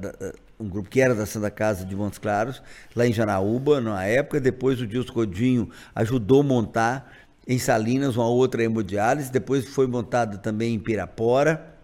um 0.59 0.67
grupo 0.67 0.89
que 0.89 0.99
era 0.99 1.15
da 1.15 1.27
Santa 1.27 1.51
Casa 1.51 1.85
de 1.85 1.95
Montes 1.95 2.19
Claros, 2.19 2.63
lá 2.95 3.07
em 3.07 3.13
Janaúba, 3.13 3.83
na 3.83 4.03
época. 4.05 4.41
Depois 4.41 4.81
o 4.81 4.87
Dilson 4.87 5.13
Codinho 5.13 5.69
ajudou 5.95 6.41
a 6.41 6.45
montar 6.45 7.13
em 7.47 7.59
Salinas 7.59 8.17
uma 8.17 8.29
outra 8.29 8.65
hemodiálise. 8.65 9.31
Depois 9.31 9.67
foi 9.67 9.87
montada 9.87 10.39
também 10.39 10.75
em 10.75 10.79
Pirapora 10.79 11.76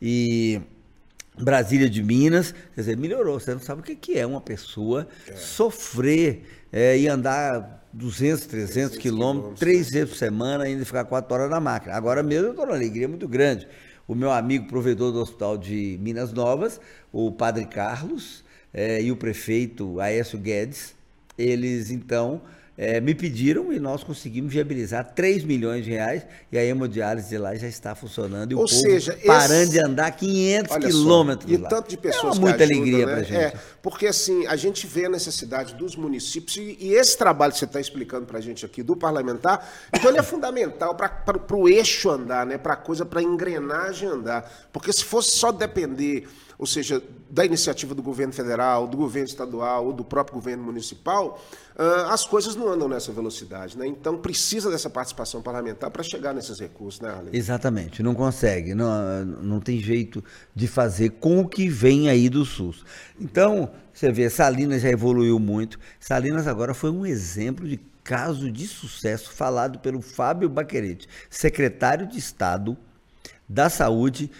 e 0.00 0.60
Brasília 1.38 1.88
de 1.88 2.02
Minas. 2.02 2.52
Quer 2.74 2.80
dizer, 2.80 2.96
melhorou. 2.96 3.38
Você 3.38 3.52
não 3.52 3.60
sabe 3.60 3.80
o 3.80 3.84
que 3.84 4.18
é 4.18 4.26
uma 4.26 4.40
pessoa 4.40 5.08
sofrer 5.36 6.42
é, 6.72 6.98
e 6.98 7.08
andar 7.08 7.86
200, 7.92 8.46
300 8.46 8.98
quilômetros, 8.98 9.00
quilômetros, 9.00 9.60
três 9.60 9.90
vezes 9.90 10.10
por 10.10 10.16
semana, 10.16 10.64
ainda 10.64 10.84
ficar 10.84 11.04
quatro 11.04 11.34
horas 11.34 11.50
na 11.50 11.60
máquina. 11.60 11.94
Agora 11.94 12.22
mesmo 12.22 12.46
eu 12.46 12.50
estou 12.50 12.66
numa 12.66 12.76
alegria 12.76 13.08
muito 13.08 13.26
grande. 13.26 13.66
o 14.06 14.14
meu 14.14 14.30
amigo 14.30 14.66
provedor 14.66 15.12
do 15.12 15.20
Hospital 15.20 15.56
de 15.56 15.98
Minas 16.00 16.32
Novas, 16.32 16.80
o 17.12 17.30
Padre 17.30 17.64
Carlos, 17.66 18.44
é, 18.72 19.02
e 19.02 19.12
o 19.12 19.16
prefeito 19.16 20.00
Aécio 20.00 20.38
Guedes, 20.38 20.94
eles 21.36 21.90
então 21.90 22.42
é, 22.82 22.98
me 22.98 23.14
pediram 23.14 23.70
e 23.70 23.78
nós 23.78 24.02
conseguimos 24.02 24.50
viabilizar 24.50 25.12
3 25.14 25.44
milhões 25.44 25.84
de 25.84 25.90
reais 25.90 26.22
e 26.50 26.56
a 26.56 26.64
hemodiálise 26.64 27.36
lá 27.36 27.54
já 27.54 27.68
está 27.68 27.94
funcionando 27.94 28.52
e 28.52 28.54
Ou 28.54 28.64
o 28.64 28.66
povo 28.66 28.80
seja, 28.80 29.18
parando 29.26 29.64
esse... 29.64 29.72
de 29.72 29.80
andar 29.80 30.10
500 30.12 30.72
Olha 30.72 30.86
quilômetros 30.88 31.52
só, 31.52 31.60
lá. 31.60 31.66
E 31.66 31.68
tanto 31.68 31.90
de 31.90 31.98
pessoas 31.98 32.38
é 32.38 32.40
muita 32.40 32.56
que 32.56 32.62
ajudam, 32.62 32.78
alegria 32.80 33.06
né? 33.06 33.12
pra 33.12 33.22
gente. 33.22 33.38
É, 33.38 33.52
porque 33.82 34.06
assim, 34.06 34.46
a 34.46 34.56
gente 34.56 34.86
vê 34.86 35.04
a 35.04 35.10
necessidade 35.10 35.74
dos 35.74 35.94
municípios 35.94 36.56
e, 36.56 36.78
e 36.80 36.94
esse 36.94 37.18
trabalho 37.18 37.52
que 37.52 37.58
você 37.58 37.66
está 37.66 37.78
explicando 37.78 38.24
para 38.24 38.38
a 38.38 38.40
gente 38.40 38.64
aqui 38.64 38.82
do 38.82 38.96
parlamentar, 38.96 39.70
então 39.92 40.08
ele 40.08 40.18
é 40.18 40.22
fundamental 40.22 40.94
para 40.94 41.54
o 41.54 41.68
eixo 41.68 42.08
andar, 42.08 42.46
né? 42.46 42.56
para 42.56 42.72
a 42.72 42.76
coisa, 42.76 43.04
para 43.04 43.20
a 43.20 43.22
engrenagem 43.22 44.08
andar. 44.08 44.50
Porque 44.72 44.90
se 44.90 45.04
fosse 45.04 45.32
só 45.32 45.52
depender 45.52 46.26
ou 46.60 46.66
seja, 46.66 47.02
da 47.30 47.44
iniciativa 47.44 47.94
do 47.94 48.02
governo 48.02 48.32
federal, 48.32 48.88
do 48.88 48.96
governo 48.96 49.28
estadual 49.28 49.86
ou 49.86 49.92
do 49.92 50.04
próprio 50.04 50.34
governo 50.34 50.64
municipal, 50.64 51.40
uh, 51.76 52.10
as 52.10 52.26
coisas 52.26 52.56
não 52.56 52.68
andam 52.68 52.88
nessa 52.88 53.12
velocidade. 53.12 53.78
Né? 53.78 53.86
Então, 53.86 54.18
precisa 54.18 54.70
dessa 54.70 54.90
participação 54.90 55.40
parlamentar 55.40 55.90
para 55.90 56.02
chegar 56.02 56.34
nesses 56.34 56.58
recursos, 56.58 57.00
né, 57.00 57.08
Arlene? 57.08 57.36
Exatamente, 57.36 58.02
não 58.02 58.14
consegue, 58.14 58.74
não, 58.74 59.24
não 59.24 59.60
tem 59.60 59.78
jeito 59.78 60.22
de 60.54 60.66
fazer 60.66 61.10
com 61.10 61.40
o 61.40 61.48
que 61.48 61.68
vem 61.68 62.08
aí 62.08 62.28
do 62.28 62.44
SUS. 62.44 62.84
Então, 63.18 63.70
você 63.94 64.10
vê, 64.10 64.28
Salinas 64.28 64.82
já 64.82 64.88
evoluiu 64.88 65.38
muito. 65.38 65.78
Salinas 66.00 66.48
agora 66.48 66.74
foi 66.74 66.90
um 66.90 67.06
exemplo 67.06 67.68
de 67.68 67.78
caso 68.02 68.50
de 68.50 68.66
sucesso 68.66 69.30
falado 69.32 69.78
pelo 69.78 70.00
Fábio 70.00 70.48
Baquerete, 70.48 71.08
secretário 71.28 72.08
de 72.08 72.18
Estado 72.18 72.76
da 73.48 73.68
Saúde, 73.68 74.30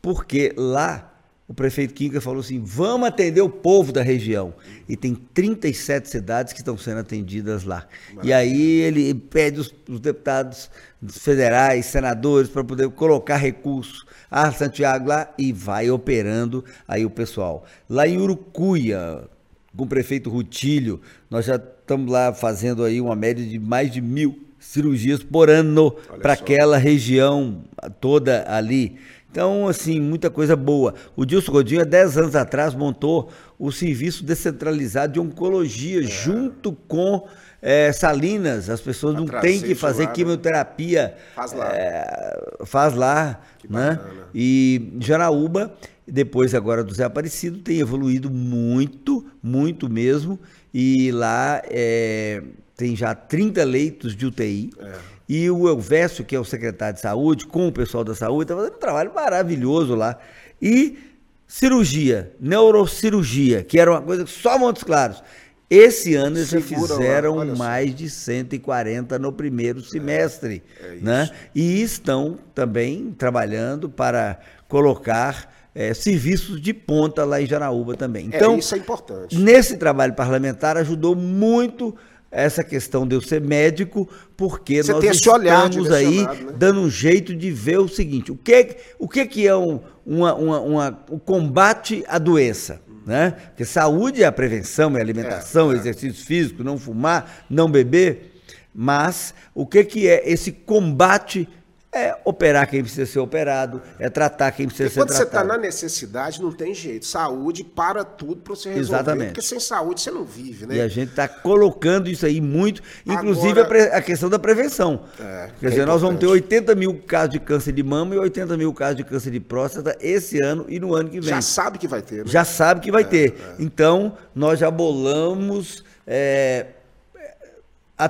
porque 0.00 0.52
lá 0.56 1.15
o 1.48 1.54
prefeito 1.54 1.94
Kinga 1.94 2.20
falou 2.20 2.40
assim: 2.40 2.60
vamos 2.60 3.06
atender 3.06 3.40
o 3.40 3.48
povo 3.48 3.92
da 3.92 4.02
região. 4.02 4.52
E 4.88 4.96
tem 4.96 5.14
37 5.14 6.08
cidades 6.08 6.52
que 6.52 6.58
estão 6.58 6.76
sendo 6.76 6.98
atendidas 6.98 7.62
lá. 7.62 7.86
Maravilha. 8.08 8.28
E 8.28 8.32
aí 8.32 8.80
ele 8.80 9.14
pede 9.14 9.60
os, 9.60 9.72
os 9.88 10.00
deputados 10.00 10.68
federais, 11.08 11.86
senadores, 11.86 12.50
para 12.50 12.64
poder 12.64 12.88
colocar 12.90 13.36
recursos 13.36 14.04
a 14.28 14.50
Santiago 14.50 15.08
lá 15.08 15.32
e 15.38 15.52
vai 15.52 15.88
operando 15.88 16.64
aí 16.86 17.06
o 17.06 17.10
pessoal. 17.10 17.64
Lá 17.88 18.08
em 18.08 18.18
Urucuia, 18.18 19.28
com 19.76 19.84
o 19.84 19.86
prefeito 19.86 20.28
Rutilho, 20.28 21.00
nós 21.30 21.46
já 21.46 21.56
estamos 21.56 22.10
lá 22.10 22.32
fazendo 22.32 22.82
aí 22.82 23.00
uma 23.00 23.14
média 23.14 23.44
de 23.44 23.58
mais 23.60 23.92
de 23.92 24.00
mil 24.00 24.46
cirurgias 24.58 25.22
por 25.22 25.48
ano 25.48 25.92
para 26.20 26.32
aquela 26.32 26.76
região 26.76 27.64
toda 28.00 28.44
ali. 28.48 28.96
Então, 29.36 29.68
assim, 29.68 30.00
muita 30.00 30.30
coisa 30.30 30.56
boa. 30.56 30.94
O 31.14 31.26
Dilson 31.26 31.52
Godinho, 31.52 31.82
há 31.82 31.84
10 31.84 32.16
anos 32.16 32.34
atrás, 32.34 32.74
montou 32.74 33.30
o 33.58 33.70
serviço 33.70 34.24
descentralizado 34.24 35.12
de 35.12 35.20
oncologia, 35.20 36.00
é. 36.00 36.04
junto 36.04 36.72
com 36.72 37.28
é, 37.60 37.92
Salinas. 37.92 38.70
As 38.70 38.80
pessoas 38.80 39.14
não 39.14 39.26
têm 39.26 39.60
que 39.60 39.74
fazer 39.74 40.04
lá, 40.04 40.10
quimioterapia. 40.12 41.18
Faz 41.34 41.52
lá. 41.52 41.68
É, 41.70 42.56
faz 42.64 42.94
lá, 42.94 43.42
que 43.58 43.70
né? 43.70 43.90
Bacana. 43.90 44.22
E 44.34 44.94
Jaraúba, 45.00 45.70
depois 46.08 46.54
agora 46.54 46.82
do 46.82 46.94
Zé 46.94 47.04
Aparecido, 47.04 47.58
tem 47.58 47.78
evoluído 47.78 48.30
muito, 48.30 49.22
muito 49.42 49.86
mesmo. 49.86 50.40
E 50.72 51.12
lá 51.12 51.60
é, 51.66 52.42
tem 52.74 52.96
já 52.96 53.14
30 53.14 53.62
leitos 53.64 54.16
de 54.16 54.24
UTI. 54.24 54.70
É 54.80 55.15
e 55.28 55.50
o 55.50 55.68
Elvésio, 55.68 56.24
que 56.24 56.36
é 56.36 56.40
o 56.40 56.44
secretário 56.44 56.94
de 56.94 57.00
saúde, 57.00 57.46
com 57.46 57.66
o 57.66 57.72
pessoal 57.72 58.04
da 58.04 58.14
saúde, 58.14 58.44
está 58.44 58.54
fazendo 58.54 58.76
um 58.76 58.78
trabalho 58.78 59.12
maravilhoso 59.14 59.94
lá. 59.94 60.18
E 60.62 60.98
cirurgia, 61.46 62.32
neurocirurgia, 62.40 63.64
que 63.64 63.78
era 63.78 63.90
uma 63.90 64.02
coisa 64.02 64.24
que 64.24 64.30
só 64.30 64.58
Montes 64.58 64.82
Claros. 64.82 65.22
Esse 65.68 66.14
ano 66.14 66.36
eles 66.36 66.50
já 66.50 66.60
fizeram 66.60 67.44
mais 67.56 67.92
de 67.92 68.08
140 68.08 69.18
no 69.18 69.32
primeiro 69.32 69.82
semestre. 69.82 70.62
É, 70.80 70.86
é 70.86 70.98
né? 71.00 71.30
E 71.52 71.82
estão 71.82 72.38
também 72.54 73.12
trabalhando 73.18 73.88
para 73.88 74.38
colocar 74.68 75.52
é, 75.74 75.92
serviços 75.92 76.60
de 76.60 76.72
ponta 76.72 77.24
lá 77.24 77.42
em 77.42 77.46
Jaraúba 77.46 77.96
também. 77.96 78.30
É, 78.32 78.36
então, 78.36 78.54
é, 78.54 78.58
isso 78.58 78.76
é 78.76 78.78
importante. 78.78 79.36
Nesse 79.36 79.76
trabalho 79.76 80.14
parlamentar 80.14 80.76
ajudou 80.76 81.16
muito 81.16 81.96
essa 82.36 82.62
questão 82.62 83.06
de 83.06 83.14
eu 83.16 83.20
ser 83.22 83.40
médico, 83.40 84.08
porque 84.36 84.82
Você 84.82 84.92
nós 84.92 85.04
estamos 85.04 85.90
aí 85.90 86.22
né? 86.22 86.52
dando 86.56 86.80
um 86.80 86.90
jeito 86.90 87.34
de 87.34 87.50
ver 87.50 87.78
o 87.78 87.88
seguinte, 87.88 88.30
o 88.30 88.36
que, 88.36 88.76
o 88.98 89.08
que, 89.08 89.24
que 89.26 89.46
é 89.46 89.56
um, 89.56 89.80
uma, 90.04 90.34
uma, 90.34 90.60
uma, 90.60 91.04
o 91.10 91.18
combate 91.18 92.04
à 92.06 92.18
doença? 92.18 92.80
Né? 93.06 93.30
Porque 93.30 93.64
saúde 93.64 94.22
é 94.22 94.26
a 94.26 94.32
prevenção, 94.32 94.94
é 94.96 94.98
a 94.98 95.02
alimentação, 95.02 95.72
é, 95.72 95.76
é. 95.76 95.78
exercício 95.78 96.24
físico, 96.24 96.62
não 96.62 96.76
fumar, 96.76 97.46
não 97.48 97.70
beber, 97.70 98.32
mas 98.74 99.32
o 99.54 99.64
que, 99.64 99.82
que 99.84 100.06
é 100.06 100.30
esse 100.30 100.52
combate 100.52 101.48
é 101.96 102.20
operar 102.24 102.68
quem 102.68 102.82
precisa 102.82 103.06
ser 103.06 103.18
operado, 103.18 103.80
é 103.98 104.08
tratar 104.08 104.52
quem 104.52 104.66
precisa 104.66 104.88
ser 104.88 104.94
tratado. 104.94 105.08
Quando 105.08 105.16
você 105.16 105.24
está 105.24 105.44
na 105.44 105.58
necessidade, 105.58 106.42
não 106.42 106.52
tem 106.52 106.74
jeito. 106.74 107.06
Saúde 107.06 107.64
para 107.64 108.04
tudo 108.04 108.36
para 108.36 108.54
você 108.54 108.68
resolver. 108.68 109.00
Exatamente. 109.00 109.28
Porque 109.28 109.42
sem 109.42 109.60
saúde 109.60 110.00
você 110.00 110.10
não 110.10 110.24
vive, 110.24 110.66
né? 110.66 110.76
E 110.76 110.80
a 110.80 110.88
gente 110.88 111.10
está 111.10 111.26
colocando 111.26 112.08
isso 112.08 112.26
aí 112.26 112.40
muito, 112.40 112.82
inclusive 113.04 113.60
Agora, 113.60 113.94
a, 113.94 113.98
a, 113.98 114.02
questão 114.02 114.28
da 114.28 114.38
prevenção. 114.38 115.00
É, 115.18 115.50
Quer 115.60 115.70
dizer, 115.70 115.82
é 115.82 115.86
nós 115.86 116.02
vamos 116.02 116.20
ter 116.20 116.26
80 116.26 116.74
mil 116.74 116.94
casos 117.06 117.30
de 117.30 117.40
câncer 117.40 117.72
de 117.72 117.82
mama 117.82 118.14
e 118.14 118.18
80 118.18 118.56
mil 118.56 118.72
casos 118.72 118.96
de 118.96 119.04
câncer 119.04 119.30
de 119.30 119.40
próstata 119.40 119.96
esse 120.00 120.40
ano 120.40 120.66
e 120.68 120.78
no 120.78 120.94
ano 120.94 121.08
que 121.08 121.20
vem. 121.20 121.30
Já 121.30 121.40
sabe 121.40 121.78
que 121.78 121.88
vai 121.88 122.02
ter, 122.02 122.24
né? 122.24 122.24
Já 122.26 122.44
sabe 122.44 122.80
que 122.80 122.90
vai 122.90 123.02
é, 123.02 123.06
ter. 123.06 123.30
É. 123.30 123.54
Então, 123.58 124.16
nós 124.34 124.58
já 124.58 124.70
bolamos 124.70 125.84
é, 126.06 126.66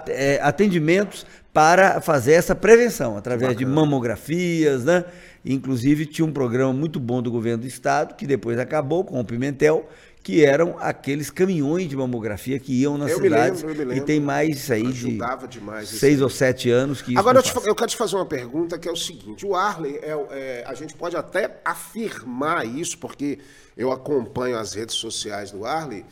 é, 0.08 0.40
atendimentos 0.42 1.24
para 1.56 2.02
fazer 2.02 2.34
essa 2.34 2.54
prevenção 2.54 3.16
através 3.16 3.54
Bacana. 3.54 3.58
de 3.58 3.74
mamografias, 3.74 4.84
né? 4.84 5.06
Inclusive 5.42 6.04
tinha 6.04 6.26
um 6.26 6.30
programa 6.30 6.70
muito 6.70 7.00
bom 7.00 7.22
do 7.22 7.30
governo 7.30 7.62
do 7.62 7.66
estado 7.66 8.14
que 8.14 8.26
depois 8.26 8.58
acabou 8.58 9.02
com 9.02 9.18
o 9.18 9.24
Pimentel, 9.24 9.88
que 10.22 10.44
eram 10.44 10.76
aqueles 10.78 11.30
caminhões 11.30 11.88
de 11.88 11.96
mamografia 11.96 12.58
que 12.58 12.74
iam 12.82 12.98
nas 12.98 13.10
eu 13.10 13.22
cidades. 13.22 13.62
Me 13.62 13.68
lembro, 13.68 13.82
eu 13.82 13.86
me 13.86 13.94
lembro. 13.94 14.04
E 14.04 14.06
tem 14.06 14.20
mais 14.20 14.70
aí 14.70 14.86
Ajudava 14.86 15.48
de 15.48 15.58
demais 15.58 15.88
seis 15.88 16.20
ou 16.20 16.28
sete 16.28 16.68
anos 16.68 17.00
que 17.00 17.16
Agora 17.16 17.38
eu, 17.38 17.42
te, 17.42 17.56
eu, 17.64 17.74
quero 17.74 17.90
te 17.90 17.96
fazer 17.96 18.16
uma 18.16 18.26
pergunta 18.26 18.78
que 18.78 18.86
é 18.86 18.92
o 18.92 18.96
seguinte: 18.96 19.46
o 19.46 19.54
Arley 19.54 19.96
é, 20.02 20.26
é, 20.32 20.64
a 20.66 20.74
gente 20.74 20.94
pode 20.94 21.16
até 21.16 21.58
afirmar 21.64 22.66
isso 22.66 22.98
porque 22.98 23.38
eu 23.74 23.90
acompanho 23.90 24.58
as 24.58 24.74
redes 24.74 24.94
sociais 24.94 25.52
do 25.52 25.64
Arley 25.64 26.04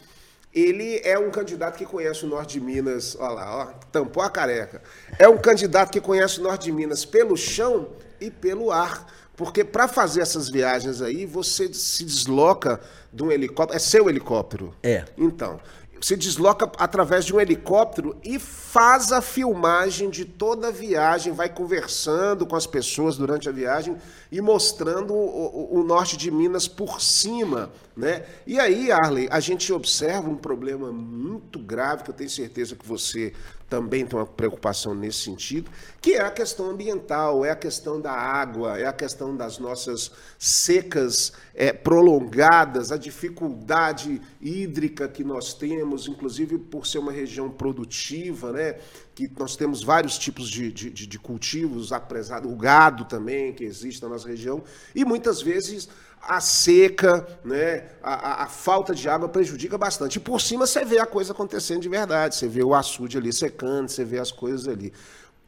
ele 0.54 1.00
é 1.02 1.18
um 1.18 1.30
candidato 1.30 1.76
que 1.76 1.84
conhece 1.84 2.24
o 2.24 2.28
norte 2.28 2.58
de 2.58 2.60
Minas, 2.60 3.16
olha 3.18 3.34
lá, 3.34 3.56
ó, 3.56 3.66
tampou 3.90 4.22
a 4.22 4.30
careca. 4.30 4.80
É 5.18 5.28
um 5.28 5.36
candidato 5.36 5.90
que 5.90 6.00
conhece 6.00 6.38
o 6.38 6.42
norte 6.44 6.66
de 6.66 6.72
Minas 6.72 7.04
pelo 7.04 7.36
chão 7.36 7.88
e 8.20 8.30
pelo 8.30 8.70
ar. 8.70 9.12
Porque 9.36 9.64
para 9.64 9.88
fazer 9.88 10.20
essas 10.20 10.48
viagens 10.48 11.02
aí, 11.02 11.26
você 11.26 11.72
se 11.74 12.04
desloca 12.04 12.80
de 13.12 13.24
um 13.24 13.32
helicóptero. 13.32 13.76
É 13.76 13.80
seu 13.80 14.08
helicóptero? 14.08 14.72
É. 14.80 15.04
Então, 15.18 15.58
se 16.00 16.16
desloca 16.16 16.70
através 16.78 17.24
de 17.24 17.34
um 17.34 17.40
helicóptero 17.40 18.16
e 18.22 18.38
faz 18.38 19.10
a 19.10 19.20
filmagem 19.20 20.10
de 20.10 20.24
toda 20.24 20.68
a 20.68 20.70
viagem, 20.70 21.32
vai 21.32 21.48
conversando 21.48 22.46
com 22.46 22.54
as 22.54 22.66
pessoas 22.66 23.16
durante 23.16 23.48
a 23.48 23.52
viagem 23.52 23.96
e 24.30 24.40
mostrando 24.40 25.14
o, 25.14 25.72
o, 25.72 25.80
o 25.80 25.82
norte 25.82 26.16
de 26.16 26.30
Minas 26.30 26.68
por 26.68 27.00
cima, 27.00 27.70
né? 27.96 28.24
E 28.46 28.58
aí, 28.58 28.90
Arley, 28.90 29.28
a 29.30 29.38
gente 29.38 29.72
observa 29.72 30.28
um 30.28 30.36
problema 30.36 30.90
muito 30.90 31.58
grave 31.58 32.02
que 32.02 32.10
eu 32.10 32.14
tenho 32.14 32.30
certeza 32.30 32.74
que 32.74 32.86
você 32.86 33.32
também 33.68 34.06
tem 34.06 34.18
uma 34.18 34.26
preocupação 34.26 34.94
nesse 34.94 35.20
sentido, 35.20 35.70
que 36.00 36.12
é 36.12 36.20
a 36.20 36.30
questão 36.30 36.70
ambiental, 36.70 37.44
é 37.44 37.50
a 37.50 37.56
questão 37.56 38.00
da 38.00 38.12
água, 38.12 38.78
é 38.78 38.86
a 38.86 38.92
questão 38.92 39.36
das 39.36 39.58
nossas 39.58 40.10
secas 40.38 41.32
é, 41.54 41.72
prolongadas, 41.72 42.92
a 42.92 42.96
dificuldade 42.96 44.20
hídrica 44.40 45.08
que 45.08 45.24
nós 45.24 45.54
temos, 45.54 46.06
inclusive 46.06 46.58
por 46.58 46.86
ser 46.86 46.98
uma 46.98 47.12
região 47.12 47.50
produtiva, 47.50 48.52
né? 48.52 48.76
que 49.14 49.30
nós 49.38 49.56
temos 49.56 49.82
vários 49.82 50.18
tipos 50.18 50.48
de, 50.48 50.72
de, 50.72 50.90
de 50.90 51.18
cultivos, 51.18 51.92
apesar 51.92 52.44
o 52.44 52.56
gado 52.56 53.04
também 53.04 53.52
que 53.52 53.64
existe 53.64 54.02
na 54.02 54.08
nossa 54.08 54.28
região, 54.28 54.62
e 54.94 55.04
muitas 55.04 55.40
vezes 55.40 55.88
a 56.26 56.40
seca, 56.40 57.26
né, 57.44 57.84
a, 58.02 58.14
a, 58.14 58.44
a, 58.44 58.46
falta 58.46 58.94
de 58.94 59.08
água 59.08 59.28
prejudica 59.28 59.76
bastante. 59.76 60.16
E 60.16 60.20
por 60.20 60.40
cima 60.40 60.66
você 60.66 60.84
vê 60.84 60.98
a 60.98 61.06
coisa 61.06 61.32
acontecendo 61.32 61.82
de 61.82 61.88
verdade, 61.88 62.34
você 62.34 62.48
vê 62.48 62.62
o 62.62 62.74
açude 62.74 63.18
ali 63.18 63.32
secando, 63.32 63.88
você 63.88 64.04
vê 64.04 64.18
as 64.18 64.32
coisas 64.32 64.66
ali. 64.66 64.92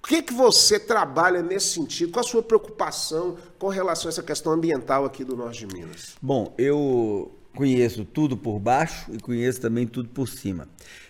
O 0.02 0.06
que, 0.06 0.22
que 0.22 0.34
você 0.34 0.78
trabalha 0.78 1.42
nesse 1.42 1.74
sentido? 1.74 2.12
Qual 2.12 2.24
a 2.24 2.28
sua 2.28 2.42
preocupação 2.42 3.36
com 3.58 3.68
relação 3.68 4.08
a 4.08 4.10
essa 4.10 4.22
questão 4.22 4.52
ambiental 4.52 5.04
aqui 5.04 5.24
do 5.24 5.36
norte 5.36 5.66
de 5.66 5.74
Minas? 5.74 6.14
Bom, 6.22 6.54
eu 6.56 7.32
conheço 7.54 8.04
tudo 8.04 8.36
por 8.36 8.60
baixo 8.60 9.10
e 9.12 9.18
conheço 9.18 9.60
também 9.60 9.86
tudo 9.86 10.08
por 10.10 10.28
cima. 10.28 10.68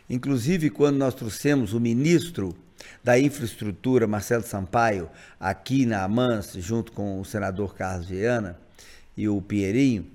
Inclusive, 0.09 0.71
quando 0.71 0.97
nós 0.97 1.15
trouxemos 1.15 1.75
o 1.75 1.81
ministro 1.81 2.55
da 3.03 3.19
infraestrutura, 3.19 4.07
Marcelo 4.07 4.45
Sampaio, 4.45 5.11
aqui 5.39 5.85
na 5.85 6.05
Amans, 6.05 6.53
junto 6.55 6.93
com 6.93 7.21
o 7.21 7.25
senador 7.25 7.75
Carlos 7.75 8.09
Viana 8.09 8.59
e 9.17 9.29
o 9.29 9.41
Pinheirinho, 9.41 10.07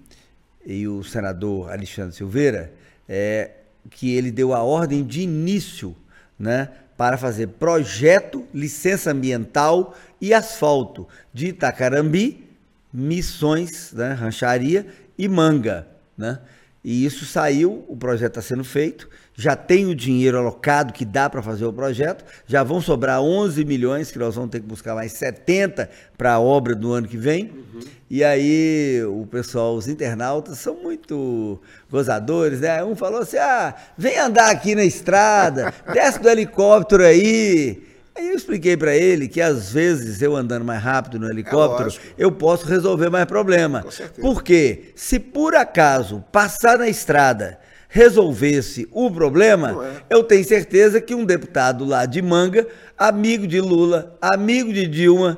e 0.65 0.87
o 0.87 1.03
senador 1.03 1.71
Alexandre 1.71 2.15
Silveira, 2.15 2.73
é, 3.09 3.51
que 3.89 4.13
ele 4.13 4.31
deu 4.31 4.53
a 4.53 4.61
ordem 4.61 5.03
de 5.03 5.21
início 5.21 5.95
né, 6.37 6.69
para 6.95 7.17
fazer 7.17 7.47
projeto, 7.47 8.45
licença 8.53 9.11
ambiental 9.11 9.97
e 10.19 10.33
asfalto 10.33 11.07
de 11.33 11.47
Itacarambi, 11.47 12.47
Missões, 12.93 13.91
né, 13.93 14.13
Rancharia 14.13 14.85
e 15.17 15.27
Manga. 15.27 15.87
Né? 16.17 16.39
E 16.83 17.05
isso 17.05 17.25
saiu, 17.25 17.85
o 17.87 17.95
projeto 17.95 18.39
está 18.39 18.41
sendo 18.41 18.63
feito, 18.63 19.09
já 19.41 19.55
tem 19.55 19.87
o 19.87 19.95
dinheiro 19.95 20.37
alocado 20.37 20.93
que 20.93 21.03
dá 21.03 21.27
para 21.27 21.41
fazer 21.41 21.65
o 21.65 21.73
projeto, 21.73 22.23
já 22.45 22.61
vão 22.61 22.79
sobrar 22.79 23.21
11 23.21 23.65
milhões, 23.65 24.11
que 24.11 24.19
nós 24.19 24.35
vamos 24.35 24.51
ter 24.51 24.59
que 24.59 24.67
buscar 24.67 24.93
mais 24.93 25.13
70 25.13 25.89
para 26.15 26.33
a 26.33 26.39
obra 26.39 26.75
do 26.75 26.93
ano 26.93 27.07
que 27.07 27.17
vem. 27.17 27.45
Uhum. 27.45 27.79
E 28.07 28.23
aí 28.23 29.03
o 29.03 29.25
pessoal, 29.25 29.75
os 29.75 29.87
internautas, 29.87 30.59
são 30.59 30.75
muito 30.75 31.59
gozadores, 31.89 32.61
né? 32.61 32.83
Um 32.83 32.95
falou 32.95 33.21
assim: 33.21 33.37
ah, 33.37 33.73
vem 33.97 34.19
andar 34.19 34.51
aqui 34.51 34.75
na 34.75 34.83
estrada, 34.83 35.73
desce 35.91 36.19
do 36.19 36.29
helicóptero 36.29 37.03
aí. 37.03 37.83
Aí 38.13 38.29
eu 38.29 38.35
expliquei 38.35 38.77
para 38.77 38.95
ele 38.95 39.27
que 39.27 39.41
às 39.41 39.71
vezes 39.71 40.21
eu 40.21 40.35
andando 40.35 40.65
mais 40.65 40.83
rápido 40.83 41.17
no 41.17 41.29
helicóptero, 41.29 41.89
é 41.89 41.93
eu 42.17 42.31
posso 42.31 42.67
resolver 42.67 43.09
mais 43.09 43.25
problema. 43.25 43.83
Porque 44.19 44.91
se 44.95 45.17
por 45.17 45.55
acaso 45.55 46.23
passar 46.31 46.77
na 46.77 46.89
estrada 46.89 47.57
resolvesse 47.93 48.87
o 48.89 49.11
problema, 49.11 49.85
é. 49.85 50.15
eu 50.15 50.23
tenho 50.23 50.45
certeza 50.45 51.01
que 51.01 51.13
um 51.13 51.25
deputado 51.25 51.83
lá 51.83 52.05
de 52.05 52.21
Manga, 52.21 52.65
amigo 52.97 53.45
de 53.45 53.59
Lula, 53.59 54.17
amigo 54.21 54.71
de 54.71 54.87
Dilma, 54.87 55.37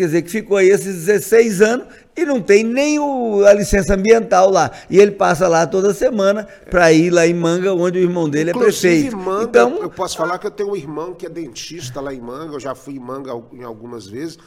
quer 0.00 0.06
dizer, 0.06 0.22
que 0.22 0.30
ficou 0.30 0.56
aí 0.56 0.70
esses 0.70 1.04
16 1.04 1.60
anos 1.60 1.86
e 2.16 2.24
não 2.24 2.40
tem 2.40 2.64
nem 2.64 2.98
o, 2.98 3.44
a 3.44 3.52
licença 3.52 3.94
ambiental 3.94 4.50
lá. 4.50 4.70
E 4.88 4.98
ele 4.98 5.12
passa 5.12 5.46
lá 5.46 5.66
toda 5.66 5.92
semana 5.92 6.48
para 6.70 6.90
ir 6.92 7.10
lá 7.10 7.26
em 7.26 7.34
Manga, 7.34 7.74
onde 7.74 7.98
o 7.98 8.02
irmão 8.02 8.28
dele 8.28 8.50
é 8.50 8.52
Inclusive, 8.54 8.88
é 8.88 9.10
prefeito. 9.10 9.16
Manga, 9.16 9.44
então, 9.44 9.76
eu 9.82 9.90
posso 9.90 10.16
falar 10.16 10.38
que 10.38 10.46
eu 10.46 10.50
tenho 10.50 10.70
um 10.70 10.76
irmão 10.76 11.14
que 11.14 11.26
é 11.26 11.28
dentista 11.28 12.00
lá 12.00 12.14
em 12.14 12.20
Manga, 12.20 12.54
eu 12.54 12.60
já 12.60 12.74
fui 12.74 12.94
em 12.94 12.98
Manga 12.98 13.32
em 13.52 13.62
algumas 13.62 14.06
vezes. 14.06 14.38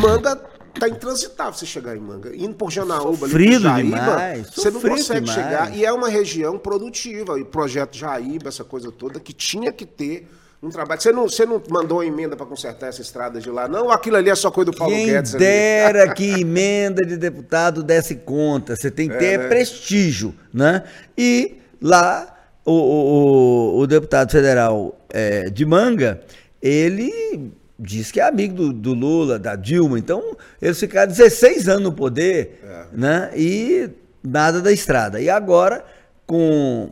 Manga 0.00 0.36
tá 0.78 0.88
intransitável 0.88 1.54
você 1.54 1.64
chegar 1.64 1.96
em 1.96 2.00
Manga. 2.00 2.36
Indo 2.36 2.54
por 2.54 2.70
Janaúba, 2.70 3.26
ali 3.26 3.58
Jaíba, 3.58 3.98
demais, 3.98 4.50
você 4.54 4.70
não 4.70 4.80
consegue 4.80 5.26
demais. 5.26 5.30
chegar. 5.30 5.76
E 5.76 5.84
é 5.84 5.92
uma 5.92 6.08
região 6.08 6.58
produtiva. 6.58 7.40
E 7.40 7.44
projeto 7.44 7.96
Jaíba, 7.96 8.48
essa 8.48 8.64
coisa 8.64 8.92
toda, 8.92 9.18
que 9.18 9.32
tinha 9.32 9.72
que 9.72 9.86
ter 9.86 10.28
um 10.62 10.70
trabalho. 10.70 11.00
Você 11.00 11.12
não, 11.12 11.28
você 11.28 11.46
não 11.46 11.62
mandou 11.70 11.98
uma 11.98 12.06
emenda 12.06 12.36
para 12.36 12.44
consertar 12.44 12.88
essa 12.88 13.00
estrada 13.00 13.40
de 13.40 13.50
lá, 13.50 13.68
não? 13.68 13.90
Aquilo 13.90 14.16
ali 14.16 14.28
é 14.28 14.34
só 14.34 14.50
coisa 14.50 14.70
do 14.70 14.76
Paulo 14.76 14.92
Quem 14.92 15.06
Guedes? 15.06 15.32
dera 15.32 16.02
ali? 16.02 16.14
que 16.14 16.40
emenda 16.40 17.04
de 17.04 17.16
deputado 17.16 17.82
desse 17.82 18.16
conta. 18.16 18.74
Você 18.74 18.90
tem 18.90 19.08
que 19.08 19.14
é, 19.14 19.18
ter 19.18 19.38
né? 19.38 19.48
prestígio, 19.48 20.34
né? 20.52 20.82
E 21.16 21.58
lá, 21.80 22.36
o, 22.64 22.72
o, 22.72 23.78
o 23.78 23.86
deputado 23.86 24.32
federal 24.32 24.98
é, 25.10 25.48
de 25.48 25.64
Manga, 25.64 26.20
ele 26.60 27.52
diz 27.78 28.10
que 28.10 28.18
é 28.18 28.24
amigo 28.24 28.56
do, 28.56 28.72
do, 28.72 28.94
Lula, 28.94 29.38
da 29.38 29.54
Dilma. 29.54 29.96
Então, 29.96 30.36
eles 30.60 30.78
ficaram 30.80 31.10
16 31.10 31.68
anos 31.68 31.82
no 31.84 31.92
poder, 31.92 32.60
é. 32.64 32.84
né? 32.92 33.30
E 33.36 33.88
nada 34.24 34.60
da 34.60 34.72
estrada. 34.72 35.20
E 35.20 35.30
agora, 35.30 35.84
com 36.26 36.90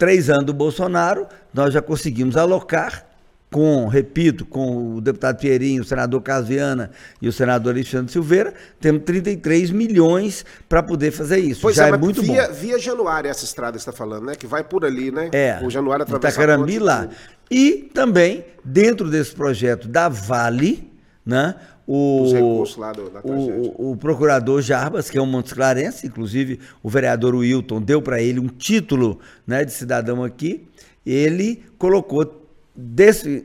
três 0.00 0.30
anos 0.30 0.46
do 0.46 0.54
Bolsonaro, 0.54 1.26
nós 1.52 1.74
já 1.74 1.82
conseguimos 1.82 2.34
alocar 2.34 3.04
com, 3.50 3.86
repito, 3.86 4.46
com 4.46 4.94
o 4.94 5.00
deputado 5.00 5.38
Pierinho, 5.38 5.82
o 5.82 5.84
senador 5.84 6.22
Casiana 6.22 6.90
e 7.20 7.28
o 7.28 7.32
senador 7.32 7.74
Alexandre 7.74 8.10
Silveira, 8.10 8.54
temos 8.80 9.02
33 9.04 9.70
milhões 9.70 10.42
para 10.66 10.82
poder 10.82 11.10
fazer 11.10 11.38
isso. 11.40 11.60
Pois 11.60 11.76
Já 11.76 11.88
é, 11.88 11.90
é 11.90 11.96
muito 11.98 12.22
via, 12.22 12.48
bom. 12.48 12.54
Via 12.54 12.78
Januário, 12.78 13.28
essa 13.28 13.44
estrada 13.44 13.76
está 13.76 13.92
falando, 13.92 14.24
né? 14.24 14.34
Que 14.36 14.46
vai 14.46 14.64
por 14.64 14.86
ali, 14.86 15.10
né? 15.10 15.28
É. 15.32 15.60
O 15.62 15.68
Januário 15.68 16.04
atravessa 16.04 16.40
Itacarambi 16.40 16.78
lá. 16.78 17.06
E 17.50 17.90
também, 17.92 18.46
dentro 18.64 19.10
desse 19.10 19.34
projeto 19.34 19.86
da 19.86 20.08
Vale, 20.08 20.90
né? 21.26 21.56
O, 21.92 22.22
do, 22.22 23.82
o, 23.82 23.90
o, 23.90 23.96
procurador 23.96 24.62
Jarbas, 24.62 25.10
que 25.10 25.18
é 25.18 25.20
um 25.20 25.26
Montes 25.26 25.52
Clarence, 25.52 26.06
inclusive 26.06 26.60
o 26.84 26.88
vereador 26.88 27.34
Wilton 27.34 27.82
deu 27.82 28.00
para 28.00 28.22
ele 28.22 28.38
um 28.38 28.46
título 28.46 29.18
né, 29.44 29.64
de 29.64 29.72
cidadão 29.72 30.22
aqui, 30.22 30.68
ele 31.04 31.64
colocou 31.76 32.46
desse 32.76 33.44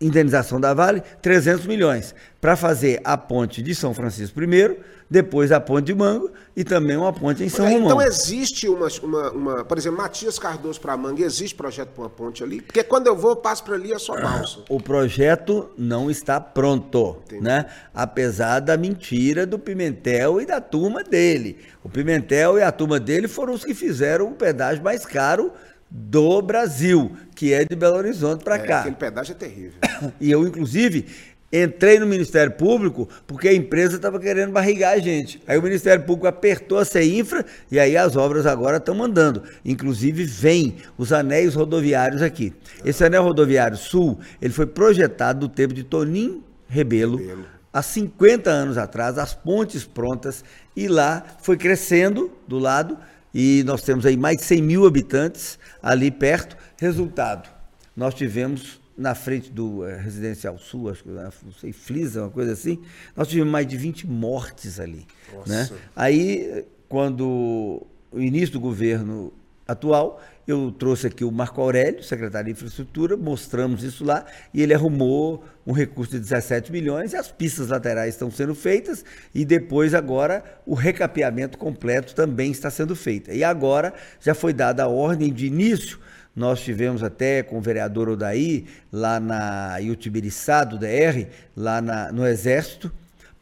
indenização 0.00 0.58
da 0.58 0.72
Vale 0.72 1.02
300 1.20 1.66
milhões 1.66 2.14
para 2.40 2.56
fazer 2.56 3.02
a 3.04 3.18
ponte 3.18 3.60
de 3.60 3.74
São 3.74 3.92
Francisco 3.92 4.34
primeiro, 4.34 4.78
depois 5.10 5.50
a 5.50 5.60
ponte 5.60 5.86
de 5.86 5.94
Mango 5.94 6.30
e 6.54 6.64
também 6.64 6.96
uma 6.96 7.12
ponte 7.12 7.42
em 7.42 7.48
São 7.48 7.66
é, 7.66 7.72
Romão. 7.72 7.86
Então 7.86 8.02
existe 8.02 8.68
uma, 8.68 8.88
uma, 9.02 9.30
uma, 9.30 9.64
por 9.64 9.78
exemplo, 9.78 9.98
Matias 9.98 10.38
Cardoso 10.38 10.80
para 10.80 10.96
Mangue, 10.96 11.22
existe 11.22 11.54
projeto 11.54 11.90
para 11.90 12.02
uma 12.04 12.10
ponte 12.10 12.42
ali? 12.42 12.60
Porque 12.60 12.82
quando 12.82 13.06
eu 13.06 13.16
vou, 13.16 13.30
eu 13.30 13.36
passo 13.36 13.64
para 13.64 13.74
ali 13.74 13.92
é 13.92 13.98
só 13.98 14.20
balsa. 14.20 14.60
O 14.68 14.80
projeto 14.80 15.70
não 15.78 16.10
está 16.10 16.40
pronto, 16.40 17.22
Entendi. 17.26 17.42
né? 17.42 17.66
Apesar 17.94 18.60
da 18.60 18.76
mentira 18.76 19.46
do 19.46 19.58
Pimentel 19.58 20.40
e 20.40 20.46
da 20.46 20.60
turma 20.60 21.02
dele. 21.02 21.58
O 21.82 21.88
Pimentel 21.88 22.58
e 22.58 22.62
a 22.62 22.70
turma 22.70 23.00
dele 23.00 23.28
foram 23.28 23.54
os 23.54 23.64
que 23.64 23.74
fizeram 23.74 24.28
o 24.28 24.34
pedágio 24.34 24.82
mais 24.84 25.06
caro 25.06 25.52
do 25.90 26.42
Brasil, 26.42 27.16
que 27.34 27.52
é 27.52 27.64
de 27.64 27.74
Belo 27.74 27.96
Horizonte 27.96 28.44
para 28.44 28.56
é, 28.56 28.58
cá. 28.58 28.80
Aquele 28.80 28.96
pedágio 28.96 29.32
é 29.32 29.34
terrível. 29.34 29.78
E 30.20 30.30
eu, 30.30 30.46
inclusive, 30.46 31.06
entrei 31.52 31.98
no 31.98 32.06
Ministério 32.06 32.52
Público 32.52 33.08
porque 33.26 33.48
a 33.48 33.54
empresa 33.54 33.96
estava 33.96 34.20
querendo 34.20 34.52
barrigar 34.52 34.94
a 34.94 34.98
gente. 34.98 35.40
Aí 35.46 35.58
o 35.58 35.62
Ministério 35.62 36.04
Público 36.04 36.26
apertou 36.26 36.78
a 36.78 36.84
CEINFRA 36.84 37.44
e 37.70 37.78
aí 37.78 37.96
as 37.96 38.16
obras 38.16 38.46
agora 38.46 38.76
estão 38.76 39.02
andando. 39.02 39.42
Inclusive, 39.64 40.24
vem 40.24 40.76
os 40.96 41.12
anéis 41.12 41.54
rodoviários 41.54 42.22
aqui. 42.22 42.52
Esse 42.84 43.04
anel 43.04 43.24
rodoviário 43.24 43.76
sul, 43.76 44.18
ele 44.40 44.52
foi 44.52 44.66
projetado 44.66 45.46
no 45.46 45.52
tempo 45.52 45.74
de 45.74 45.84
Tonim 45.84 46.42
Rebelo. 46.68 47.16
Rebelo. 47.16 47.58
Há 47.72 47.82
50 47.82 48.50
anos 48.50 48.78
atrás, 48.78 49.18
as 49.18 49.34
pontes 49.34 49.84
prontas, 49.84 50.42
e 50.74 50.88
lá 50.88 51.24
foi 51.42 51.56
crescendo 51.56 52.32
do 52.46 52.58
lado, 52.58 52.98
e 53.32 53.62
nós 53.66 53.82
temos 53.82 54.06
aí 54.06 54.16
mais 54.16 54.38
de 54.38 54.44
100 54.44 54.62
mil 54.62 54.86
habitantes 54.86 55.58
ali 55.82 56.10
perto. 56.10 56.56
Resultado, 56.78 57.48
nós 57.94 58.14
tivemos 58.14 58.80
na 58.98 59.14
frente 59.14 59.50
do 59.52 59.86
é, 59.86 59.96
Residencial 59.96 60.58
Sul, 60.58 60.90
acho 60.90 61.04
que 61.04 61.08
não 61.08 61.52
sei, 61.58 61.72
Flisa, 61.72 62.22
uma 62.22 62.30
coisa 62.30 62.52
assim, 62.52 62.82
nós 63.16 63.28
tivemos 63.28 63.52
mais 63.52 63.64
de 63.64 63.76
20 63.76 64.08
mortes 64.08 64.80
ali. 64.80 65.06
Né? 65.46 65.70
Aí, 65.94 66.64
quando 66.88 67.86
o 68.10 68.20
início 68.20 68.54
do 68.54 68.60
governo 68.60 69.32
atual, 69.68 70.20
eu 70.48 70.72
trouxe 70.72 71.06
aqui 71.06 71.24
o 71.24 71.30
Marco 71.30 71.60
Aurélio, 71.60 72.02
secretário 72.02 72.46
de 72.46 72.52
Infraestrutura, 72.52 73.16
mostramos 73.16 73.84
isso 73.84 74.04
lá 74.04 74.24
e 74.52 74.62
ele 74.62 74.74
arrumou 74.74 75.44
um 75.64 75.72
recurso 75.72 76.12
de 76.12 76.20
17 76.20 76.72
milhões 76.72 77.12
e 77.12 77.16
as 77.16 77.30
pistas 77.30 77.68
laterais 77.68 78.14
estão 78.14 78.30
sendo 78.30 78.54
feitas 78.54 79.04
e 79.34 79.44
depois 79.44 79.94
agora 79.94 80.42
o 80.66 80.74
recapeamento 80.74 81.56
completo 81.56 82.14
também 82.14 82.50
está 82.50 82.70
sendo 82.70 82.96
feito. 82.96 83.30
E 83.30 83.44
agora 83.44 83.92
já 84.20 84.34
foi 84.34 84.54
dada 84.54 84.82
a 84.82 84.88
ordem 84.88 85.32
de 85.32 85.46
início 85.46 86.00
nós 86.38 86.60
tivemos 86.60 87.02
até 87.02 87.42
com 87.42 87.58
o 87.58 87.60
vereador 87.60 88.08
Odaí, 88.08 88.66
lá 88.92 89.18
na 89.18 89.78
Iutibiriçá, 89.78 90.64
do 90.64 90.78
DR, 90.78 91.26
lá 91.56 91.80
na, 91.80 92.12
no 92.12 92.26
Exército, 92.26 92.90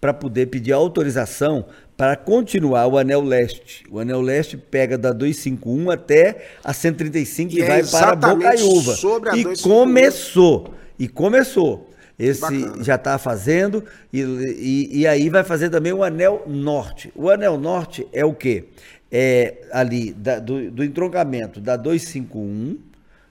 para 0.01 0.14
poder 0.14 0.47
pedir 0.47 0.72
autorização 0.72 1.66
para 1.97 2.14
continuar 2.14 2.86
o 2.86 2.99
anel 2.99 3.22
leste. 3.22 3.84
O 3.90 3.99
anel 3.99 4.20
leste 4.20 4.57
pega 4.57 4.99
da 4.99 5.12
251 5.12 5.90
até 5.90 6.47
a 6.62 6.72
135 6.72 7.53
e, 7.53 7.59
e 7.59 7.62
é 7.62 7.66
vai 7.66 7.84
para 7.84 8.14
Bocaiúva. 8.14 8.94
Sobre 8.94 9.30
a 9.30 9.36
e 9.36 9.42
251. 9.44 9.70
começou. 9.70 10.74
E 10.99 11.09
começou. 11.09 11.90
Esse 12.18 12.40
Bacana. 12.40 12.82
já 12.82 12.94
está 12.94 13.18
fazendo 13.18 13.84
e, 14.11 14.22
e, 14.22 15.01
e, 15.01 15.07
aí 15.07 15.28
vai 15.28 15.44
fazer 15.44 15.68
também 15.68 15.92
o 15.92 16.03
anel 16.03 16.44
norte. 16.47 17.12
O 17.14 17.28
anel 17.28 17.59
norte 17.59 18.07
é 18.11 18.24
o 18.24 18.32
quê? 18.32 18.64
É 19.11 19.69
ali 19.73 20.13
da, 20.13 20.39
do, 20.39 20.71
do 20.71 20.85
entroncamento 20.85 21.61
da 21.61 21.77
251, 21.77 22.79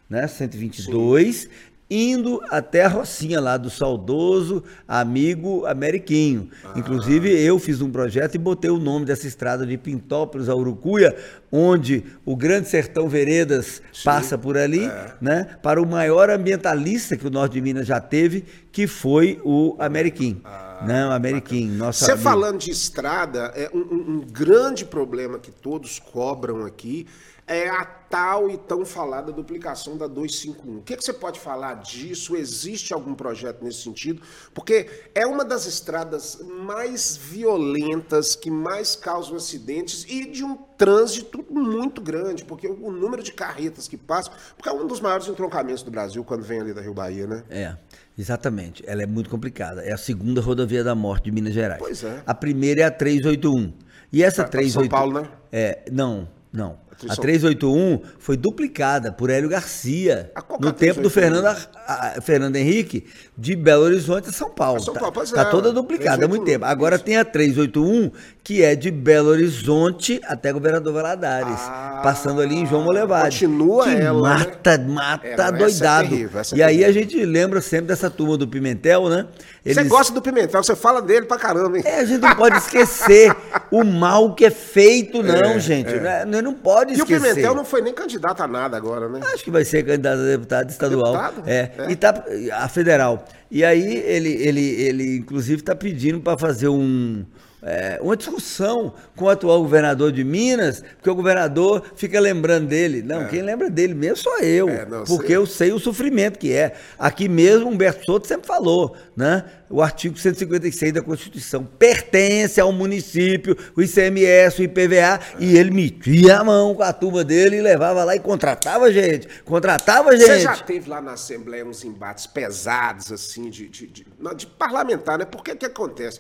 né, 0.10 0.28
122, 0.28 1.42
Sim 1.42 1.50
indo 1.90 2.42
até 2.50 2.86
a 2.86 2.88
Rocinha 2.88 3.40
lá 3.40 3.58
do 3.58 3.70
saudoso 3.70 4.64
amigo 4.88 5.66
Ameriquinho. 5.66 6.50
Ah. 6.64 6.74
Inclusive, 6.76 7.30
eu 7.30 7.60
fiz 7.60 7.82
um 7.82 7.92
projeto 7.92 8.36
e 8.36 8.40
botei 8.40 8.72
o 8.72 8.80
nome 8.80 9.06
dessa 9.06 9.28
estrada 9.28 9.66
de 9.66 9.78
Pintópolis 9.78 10.50
a 10.50 10.56
Urucuia, 10.56 11.16
onde 11.52 12.04
o 12.26 12.36
Grande 12.36 12.68
Sertão 12.70 13.08
Veredas 13.08 13.82
Sim. 13.94 14.04
passa 14.04 14.38
por 14.38 14.58
ali, 14.58 14.86
é. 14.86 15.14
né, 15.22 15.48
para 15.62 15.82
o 15.82 15.86
maior 15.86 16.30
ambientalista 16.30 17.16
que 17.16 17.28
o 17.28 17.30
Norte 17.30 17.54
de 17.54 17.62
Minas 17.62 17.86
já 17.86 18.00
teve, 18.02 18.44
que 18.72 18.88
foi 18.88 19.40
o 19.44 19.76
Ameriquinho. 19.80 20.42
Ah. 20.44 20.65
Não, 20.84 21.12
Ameriquim. 21.12 21.70
Nossa 21.70 22.06
Você 22.06 22.18
falando 22.18 22.60
de 22.60 22.72
estrada, 22.72 23.52
é 23.56 23.70
um, 23.74 23.80
um- 23.80 24.20
grande 24.22 24.86
problema 24.86 25.40
que 25.40 25.52
todos 25.52 26.00
cobram 26.00 26.66
aqui 26.66 27.08
é 27.48 27.70
a 27.70 27.86
tal 27.86 28.50
e 28.50 28.58
tão 28.58 28.86
falada 28.86 29.32
duplicação 29.32 29.98
da 29.98 30.08
251. 30.08 30.78
O 30.78 30.82
que, 30.82 30.96
que 30.96 31.04
você 31.04 31.14
pode 31.14 31.40
falar 31.40 31.76
disso? 31.76 32.36
Existe 32.36 32.94
algum 32.94 33.14
projeto 33.14 33.64
nesse 33.64 33.82
sentido? 33.84 34.22
Porque 34.54 34.90
é 35.14 35.28
uma 35.28 35.44
das 35.46 35.66
estradas 35.66 36.40
mais 36.42 37.16
violentas, 37.16 38.36
que 38.36 38.50
mais 38.50 38.96
causam 38.96 39.36
acidentes 39.36 40.06
e 40.08 40.26
de 40.30 40.44
um 40.44 40.56
trânsito 40.78 41.46
muito 41.50 42.02
grande, 42.02 42.44
porque 42.44 42.68
o, 42.68 42.88
o 42.88 42.92
número 42.92 43.22
de 43.22 43.32
carretas 43.32 43.88
que 43.88 43.98
passam, 43.98 44.34
porque 44.56 44.70
é 44.70 44.72
um 44.74 44.88
dos 44.88 45.00
maiores 45.00 45.28
entroncamentos 45.28 45.84
do 45.84 45.92
Brasil 45.92 46.24
quando 46.24 46.44
vem 46.44 46.62
ali 46.62 46.74
da 46.74 46.82
Rio 46.82 46.94
Bahia, 46.94 47.28
né? 47.28 47.44
É, 47.50 47.76
exatamente. 48.18 48.84
Ela 48.88 49.04
é 49.04 49.06
muito 49.06 49.30
complicada. 49.30 49.82
É 49.82 49.92
a 49.92 49.98
segunda 49.98 50.42
rodovia 50.42 50.84
da 50.84 50.96
morte 50.96 51.26
de 51.26 51.32
Minas 51.32 51.54
Gerais. 51.54 51.80
Pois 51.80 52.04
é. 52.04 52.22
A 52.26 52.34
primeira 52.34 52.82
é 52.82 52.84
a 52.86 52.92
381. 52.92 53.74
E 54.12 54.24
essa 54.24 54.44
Pra- 54.44 54.52
pra 54.52 54.60
São 54.70 54.84
381. 54.84 54.90
Paulo, 54.90 55.22
né? 55.22 55.28
É, 55.52 55.80
não, 55.92 56.28
não. 56.52 56.84
A 57.08 57.12
A 57.12 57.16
São- 57.16 57.24
381 57.24 58.00
foi 58.18 58.38
duplicada 58.38 59.12
por 59.12 59.30
Hélio 59.30 59.50
Garcia 59.50 60.32
é 60.34 60.40
no 60.62 60.70
a 60.70 60.72
tempo 60.72 61.02
do 61.02 61.10
381? 61.10 61.10
Fernando, 61.10 61.46
Ar- 61.48 61.70
a- 61.86 62.22
Fernando 62.22 62.56
Henrique 62.56 63.06
de 63.38 63.54
Belo 63.54 63.84
Horizonte 63.84 64.30
a 64.30 64.32
São 64.32 64.50
Paulo. 64.50 64.78
A 64.80 64.84
São 64.86 64.94
Tá- 64.94 65.02
Paulo, 65.02 65.14
pois 65.14 65.30
tá, 65.30 65.42
é, 65.42 65.46
toda 65.46 65.74
duplicada 65.74 66.24
há 66.24 66.28
muito 66.28 66.44
381, 66.46 66.54
tempo. 66.54 66.66
Agora 66.66 66.98
tem 66.98 67.18
a 67.18 67.26
381, 67.26 68.12
que 68.46 68.64
é 68.64 68.76
de 68.76 68.92
Belo 68.92 69.30
Horizonte 69.30 70.22
até 70.24 70.54
Governador 70.54 70.94
Valadares, 70.94 71.58
Ah, 71.62 72.02
passando 72.04 72.40
ali 72.42 72.54
em 72.56 72.66
João 72.68 72.84
Molevade. 72.84 73.40
continua 73.40 73.86
que 73.86 73.96
ela, 73.96 74.38
né? 74.38 74.46
mata, 74.46 74.78
mata 74.78 75.28
É, 75.28 75.36
não, 75.36 75.46
é 75.46 75.52
doidado. 75.52 76.10
terrível, 76.10 76.40
essa 76.40 76.54
é 76.56 76.58
e 76.60 76.62
aí 76.62 76.86
a 76.86 76.92
gente 76.92 77.26
lembra 77.26 77.60
sempre 77.60 77.88
dessa 77.88 78.08
turma 78.08 78.38
do 78.38 78.48
Pimentel, 78.48 79.10
né? 79.10 79.26
Você 79.66 79.84
gosta 79.86 80.14
do 80.14 80.22
Pimentel, 80.22 80.64
você 80.64 80.76
fala 80.76 81.02
dele 81.02 81.26
pra 81.26 81.38
caramba, 81.40 81.76
hein? 81.78 81.84
É, 81.88 82.02
a 82.02 82.06
gente 82.06 82.22
não 82.22 82.36
pode 82.36 82.56
esquecer 82.58 83.36
o 83.72 83.84
mal 83.84 84.36
que 84.36 84.46
é 84.46 84.52
feito, 84.52 85.24
não, 85.24 85.34
É, 85.34 85.60
gente. 85.60 85.90
é. 85.90 86.00
né? 86.00 86.26
Não, 86.26 86.42
não 86.44 86.54
pode 86.54 86.92
E 86.94 86.98
o 86.98 87.00
esquecer. 87.00 87.30
Pimentel 87.30 87.56
não 87.56 87.66
foi 87.66 87.82
nem 87.82 87.96
candidato 87.96 88.44
a 88.44 88.48
nada 88.48 88.78
agora, 88.78 89.10
né? 89.10 89.22
Acho 89.34 89.44
que 89.44 89.50
vai 89.50 89.66
ser 89.66 89.84
candidato 89.84 90.20
a 90.20 90.24
deputado 90.24 90.70
estadual. 90.70 91.14
Deputado? 91.14 91.44
É. 91.48 91.72
É. 91.80 91.90
E 91.92 91.96
tá 91.96 92.14
a 92.54 92.68
federal. 92.70 93.26
E 93.50 93.66
aí 93.66 94.04
ele, 94.06 94.30
ele, 94.34 94.62
ele 94.84 95.18
inclusive 95.18 95.62
está 95.62 95.74
pedindo 95.76 96.20
para 96.22 96.38
fazer 96.38 96.68
um 96.68 97.26
é, 97.68 97.98
uma 98.00 98.16
discussão 98.16 98.94
com 99.16 99.26
o 99.26 99.30
atual 99.30 99.60
governador 99.64 100.12
de 100.12 100.24
Minas, 100.24 100.82
porque 100.98 101.10
o 101.10 101.16
governador 101.16 101.82
fica 101.96 102.20
lembrando 102.20 102.68
dele. 102.68 103.02
Não, 103.02 103.26
quem 103.28 103.42
lembra 103.42 103.72
dele 103.72 103.96
mesmo 103.96 104.18
sou 104.18 104.38
eu, 104.38 104.70
É, 104.70 104.86
não, 104.86 105.04
porque 105.04 105.28
sei. 105.28 105.36
eu 105.36 105.46
sei 105.48 105.72
o 105.74 105.80
sofrimento 105.80 106.38
que 106.38 106.54
é. 106.54 106.74
Aqui 107.00 107.28
mesmo 107.28 107.68
Humberto 107.68 108.06
Souto 108.06 108.28
sempre 108.28 108.46
falou, 108.46 108.96
né? 109.18 109.46
O 109.68 109.82
artigo 109.82 110.16
156 110.16 110.94
da 110.94 111.02
Constituição 111.02 111.64
pertence 111.66 112.62
ao 112.62 112.72
município, 112.72 113.58
o 113.76 113.82
ICMS, 113.82 114.62
o 114.62 114.64
IPVA, 114.64 115.20
e 115.40 115.58
ele 115.58 115.72
metia 115.72 116.38
a 116.38 116.44
mão 116.44 116.76
com 116.76 116.84
a 116.84 116.94
turma 116.94 117.24
dele 117.24 117.58
e 117.58 117.62
levava 117.62 118.04
lá 118.04 118.16
e 118.16 118.20
contratava 118.20 118.92
gente. 118.92 119.28
Contratava 119.44 120.16
gente. 120.16 120.28
Você 120.28 120.40
já 120.42 120.56
teve 120.58 120.88
lá 120.88 121.02
na 121.02 121.14
Assembleia 121.14 121.66
uns 121.66 121.84
embates 121.84 122.28
pesados, 122.28 123.12
assim, 123.12 123.50
de, 123.50 123.68
de, 123.68 123.88
de- 123.88 124.06
de 124.36 124.46
parlamentar, 124.46 125.18
né? 125.18 125.26
Porque 125.26 125.56
que 125.56 125.66
acontece? 125.66 126.20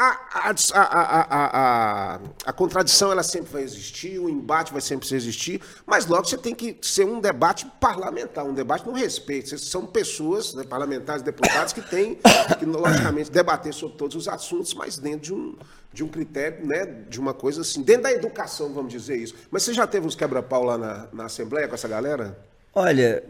A, 0.00 0.52
a, 0.74 0.84
a, 1.28 2.20
a, 2.46 2.52
contradição 2.52 3.10
ela 3.10 3.24
sempre 3.24 3.52
vai 3.52 3.62
existir, 3.62 4.20
o 4.20 4.28
embate 4.28 4.70
vai 4.70 4.80
sempre 4.80 5.12
existir, 5.12 5.60
mas 5.84 6.06
logo 6.06 6.24
você 6.24 6.38
tem 6.38 6.54
que 6.54 6.78
ser 6.80 7.04
um 7.04 7.20
debate 7.20 7.66
parlamentar, 7.80 8.44
um 8.44 8.54
debate 8.54 8.86
no 8.86 8.92
respeito. 8.92 9.48
Vocês 9.48 9.62
são 9.62 9.84
pessoas, 9.84 10.54
né, 10.54 10.62
parlamentares, 10.62 11.20
deputados, 11.20 11.72
que 11.72 11.82
têm 11.82 12.16
que, 12.60 12.64
logicamente, 12.64 13.28
debater 13.28 13.74
sobre 13.74 13.96
todos 13.96 14.14
os 14.14 14.28
assuntos, 14.28 14.72
mas 14.72 14.98
dentro 14.98 15.20
de 15.20 15.34
um, 15.34 15.56
de 15.92 16.04
um 16.04 16.08
critério, 16.08 16.64
né, 16.64 16.86
de 16.86 17.18
uma 17.18 17.34
coisa 17.34 17.62
assim, 17.62 17.82
dentro 17.82 18.04
da 18.04 18.12
educação, 18.12 18.72
vamos 18.72 18.92
dizer 18.92 19.16
isso. 19.16 19.34
Mas 19.50 19.64
você 19.64 19.74
já 19.74 19.84
teve 19.84 20.06
uns 20.06 20.14
quebra-pau 20.14 20.62
lá 20.62 20.78
na, 20.78 21.08
na 21.12 21.24
Assembleia 21.24 21.66
com 21.66 21.74
essa 21.74 21.88
galera? 21.88 22.38
Olha, 22.78 23.24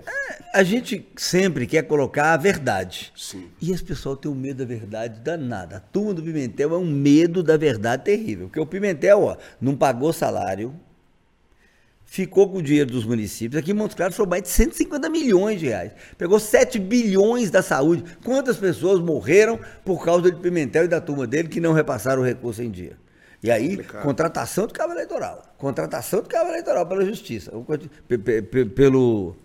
a 0.53 0.63
gente 0.63 1.09
sempre 1.17 1.67
quer 1.67 1.83
colocar 1.85 2.35
a 2.35 2.37
verdade. 2.37 3.11
Sim. 3.17 3.49
E 3.63 3.73
esse 3.73 3.83
pessoal 3.83 4.15
tem 4.15 4.31
um 4.31 4.35
medo 4.35 4.59
da 4.59 4.67
verdade 4.67 5.21
danada. 5.21 5.79
A 5.79 5.81
turma 5.81 6.13
do 6.13 6.23
Pimentel 6.23 6.75
é 6.75 6.77
um 6.77 6.85
medo 6.85 7.43
da 7.43 7.57
verdade 7.57 8.05
terrível. 8.05 8.49
Porque 8.49 8.61
o 8.61 8.67
Pimentel, 8.67 9.23
ó, 9.23 9.39
não 9.59 9.75
pagou 9.75 10.13
salário, 10.13 10.75
ficou 12.05 12.47
com 12.51 12.59
o 12.59 12.63
dinheiro 12.63 12.91
dos 12.91 13.07
municípios. 13.07 13.59
Aqui 13.59 13.71
em 13.71 13.75
Montes 13.75 13.97
Claros 13.97 14.15
foi 14.15 14.27
mais 14.27 14.43
de 14.43 14.51
150 14.51 15.09
milhões 15.09 15.61
de 15.61 15.69
reais. 15.69 15.93
Pegou 16.19 16.39
7 16.39 16.79
bilhões 16.79 17.51
da 17.51 17.63
saúde. 17.63 18.05
Quantas 18.23 18.59
pessoas 18.59 19.01
morreram 19.01 19.59
por 19.83 20.05
causa 20.05 20.31
de 20.31 20.39
Pimentel 20.39 20.85
e 20.85 20.89
da 20.89 21.01
turma 21.01 21.27
dele 21.27 21.49
que 21.49 21.59
não 21.59 21.73
repassaram 21.73 22.21
o 22.21 22.25
recurso 22.25 22.63
em 22.63 22.71
dia? 22.71 22.99
E 23.43 23.51
aí, 23.51 23.71
Complicado. 23.71 24.03
contratação 24.03 24.67
do 24.67 24.73
cabo 24.73 24.93
eleitoral. 24.93 25.43
Contratação 25.59 26.21
do 26.23 26.29
cabo 26.29 26.51
eleitoral 26.51 26.85
pela 26.87 27.05
justiça. 27.05 27.53
pe- 28.09 28.19
pe- 28.19 28.43
pe- 28.43 28.65
Pelo, 28.65 29.37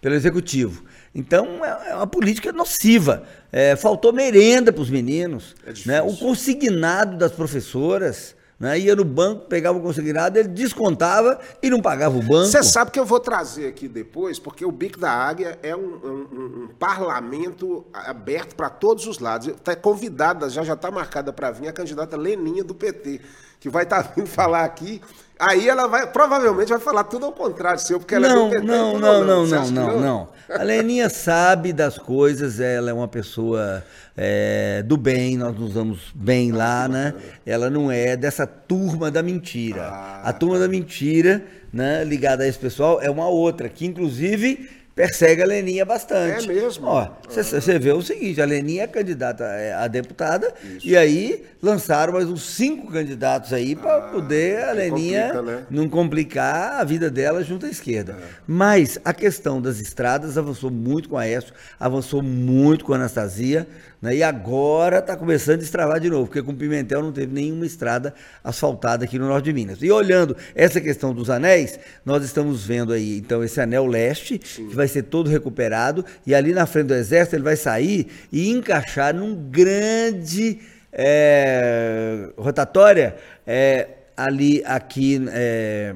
pelo 0.00 0.14
executivo. 0.14 0.84
Então, 1.14 1.64
é 1.64 1.90
é 1.90 1.94
uma 1.94 2.06
política 2.06 2.52
nociva. 2.52 3.22
É, 3.50 3.74
faltou 3.76 4.12
merenda 4.12 4.72
para 4.72 4.82
os 4.82 4.90
meninos. 4.90 5.54
É 5.66 5.72
né? 5.86 6.02
O 6.02 6.14
consignado 6.16 7.16
das 7.16 7.32
professoras 7.32 8.34
né? 8.60 8.78
ia 8.78 8.94
no 8.94 9.04
banco, 9.04 9.46
pegava 9.46 9.78
o 9.78 9.80
consignado, 9.82 10.38
ele 10.38 10.48
descontava 10.48 11.40
e 11.62 11.70
não 11.70 11.80
pagava 11.80 12.16
o 12.18 12.22
banco. 12.22 12.46
Você 12.46 12.62
sabe 12.62 12.90
que 12.90 13.00
eu 13.00 13.06
vou 13.06 13.18
trazer 13.18 13.66
aqui 13.66 13.88
depois, 13.88 14.38
porque 14.38 14.64
o 14.64 14.70
Bico 14.70 15.00
da 15.00 15.10
Águia 15.10 15.58
é 15.62 15.74
um, 15.74 15.80
um- 15.80 16.64
um- 16.64 16.68
parlamento 16.78 17.86
aberto 17.92 18.54
para 18.54 18.68
todos 18.68 19.06
os 19.06 19.18
lados. 19.18 19.48
Está 19.48 19.74
convidada, 19.74 20.48
já 20.50 20.62
já 20.62 20.74
está 20.74 20.90
marcada 20.90 21.32
para 21.32 21.50
vir 21.50 21.68
a 21.68 21.72
candidata 21.72 22.16
Leninha 22.16 22.62
do 22.62 22.74
PT, 22.74 23.20
que 23.60 23.68
vai 23.68 23.84
estar 23.84 24.02
vindo 24.16 24.26
falar 24.26 24.64
aqui. 24.64 25.00
Aí 25.38 25.68
ela 25.68 25.86
vai, 25.86 26.06
provavelmente 26.06 26.68
vai 26.68 26.78
falar 26.78 27.04
tudo 27.04 27.24
ao 27.24 27.32
contrário 27.32 27.80
seu, 27.80 27.98
porque 27.98 28.14
ela 28.14 28.28
não, 28.28 28.34
é 28.34 28.60
não, 28.60 28.60
tudo 28.60 28.66
não, 28.66 28.98
não, 29.00 29.46
não, 29.46 29.58
acha 29.58 29.66
que 29.66 29.72
não, 29.72 30.00
não. 30.00 30.28
A 30.50 30.62
Leninha 30.62 31.08
sabe 31.08 31.72
das 31.72 31.96
coisas, 31.96 32.60
ela 32.60 32.90
é 32.90 32.92
uma 32.92 33.08
pessoa 33.08 33.82
é, 34.14 34.82
do 34.82 34.98
bem, 34.98 35.38
nós 35.38 35.58
nos 35.58 35.72
damos 35.72 36.12
bem 36.14 36.52
lá, 36.52 36.86
né? 36.86 37.14
Ela 37.46 37.70
não 37.70 37.90
é 37.90 38.18
dessa 38.18 38.46
turma 38.46 39.10
da 39.10 39.22
mentira. 39.22 39.84
Ah, 39.84 40.22
a 40.24 40.32
turma 40.34 40.58
da 40.58 40.68
mentira, 40.68 41.42
né, 41.72 42.04
ligada 42.04 42.44
a 42.44 42.46
esse 42.46 42.58
pessoal, 42.58 43.00
é 43.00 43.08
uma 43.08 43.28
outra, 43.28 43.66
que 43.70 43.86
inclusive 43.86 44.68
persegue 44.94 45.42
a 45.42 45.46
Leninha 45.46 45.84
bastante. 45.84 46.44
É 46.50 46.52
mesmo? 46.52 46.86
Você 47.28 47.78
vê 47.78 47.92
o 47.92 48.02
seguinte, 48.02 48.40
a 48.40 48.44
Leninha 48.44 48.82
é 48.84 48.86
candidata 48.86 49.44
é, 49.44 49.72
a 49.72 49.86
deputada, 49.86 50.52
e 50.84 50.96
aí 50.96 51.44
lançaram 51.62 52.12
mais 52.12 52.28
uns 52.28 52.42
cinco 52.42 52.90
candidatos 52.90 53.52
aí 53.52 53.74
para 53.76 54.00
poder 54.08 54.62
a 54.64 54.70
Ah, 54.70 54.72
Leninha 54.72 55.28
complica, 55.32 55.42
né? 55.42 55.66
não 55.70 55.88
complicar 55.88 56.80
a 56.80 56.84
vida 56.84 57.10
dela 57.10 57.42
junto 57.42 57.66
à 57.66 57.68
esquerda. 57.68 58.16
Mas 58.46 58.98
a 59.04 59.12
questão 59.14 59.60
das 59.60 59.78
estradas 59.80 60.36
avançou 60.36 60.70
muito 60.70 61.08
com 61.08 61.16
a 61.16 61.22
Aécio, 61.22 61.52
avançou 61.78 62.22
muito 62.22 62.84
com 62.84 62.92
a 62.92 62.96
Anastasia, 62.96 63.66
né? 64.00 64.16
e 64.16 64.22
agora 64.22 64.98
está 64.98 65.16
começando 65.16 65.56
a 65.56 65.58
destravar 65.58 66.00
de 66.00 66.08
novo, 66.08 66.26
porque 66.26 66.42
com 66.42 66.54
Pimentel 66.54 67.02
não 67.02 67.12
teve 67.12 67.32
nenhuma 67.32 67.66
estrada 67.66 68.14
asfaltada 68.42 69.04
aqui 69.04 69.18
no 69.18 69.28
norte 69.28 69.44
de 69.44 69.52
Minas. 69.52 69.82
E 69.82 69.90
olhando 69.90 70.36
essa 70.54 70.80
questão 70.80 71.12
dos 71.12 71.28
anéis, 71.28 71.78
nós 72.04 72.24
estamos 72.24 72.64
vendo 72.64 72.92
aí, 72.92 73.18
então, 73.18 73.44
esse 73.44 73.60
anel 73.60 73.86
leste, 73.86 74.38
que 74.38 74.74
vai 74.74 74.88
ser 74.88 75.04
todo 75.04 75.28
recuperado, 75.28 76.04
e 76.26 76.34
ali 76.34 76.52
na 76.52 76.66
frente 76.66 76.86
do 76.86 76.94
exército 76.94 77.36
ele 77.36 77.42
vai 77.42 77.56
sair 77.56 78.06
e 78.32 78.48
encaixar 78.50 79.14
num 79.14 79.34
grande 79.34 80.58
é, 80.92 82.28
rotatória 82.36 83.16
é, 83.46 83.88
ali 84.16 84.62
aqui 84.64 85.24
é, 85.30 85.94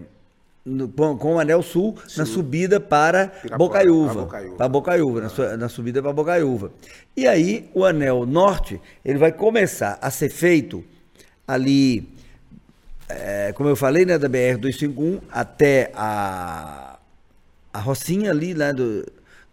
no- 0.64 0.88
com, 0.88 1.34
o 1.34 1.38
Anel 1.40 1.62
Sul 1.62 1.96
na 2.16 2.24
subida 2.24 2.80
para 2.80 3.28
Pirapora, 3.28 3.58
Bocaiúva. 3.58 4.12
para 4.14 4.22
Bocaiúva. 4.22 4.56
Para 4.56 4.68
Bocaiúva, 4.68 5.20
na, 5.22 5.28
su- 5.28 5.56
na 5.56 5.68
subida 5.68 6.02
para 6.02 6.12
Bocaiúva. 6.12 6.70
E 7.16 7.26
aí 7.26 7.68
o 7.74 7.84
Anel 7.84 8.24
Norte 8.26 8.80
ele 9.04 9.18
vai 9.18 9.30
começar 9.32 9.98
a 10.00 10.10
ser 10.10 10.28
feito 10.30 10.82
ali, 11.46 12.08
é, 13.08 13.52
como 13.52 13.68
eu 13.68 13.76
falei, 13.76 14.04
né, 14.06 14.18
da 14.18 14.28
BR 14.28 14.56
251 14.58 15.20
até 15.30 15.90
a 15.94 16.98
a 17.72 17.80
Rocinha 17.80 18.30
ali, 18.30 18.54
né, 18.54 18.72
do, 18.72 19.04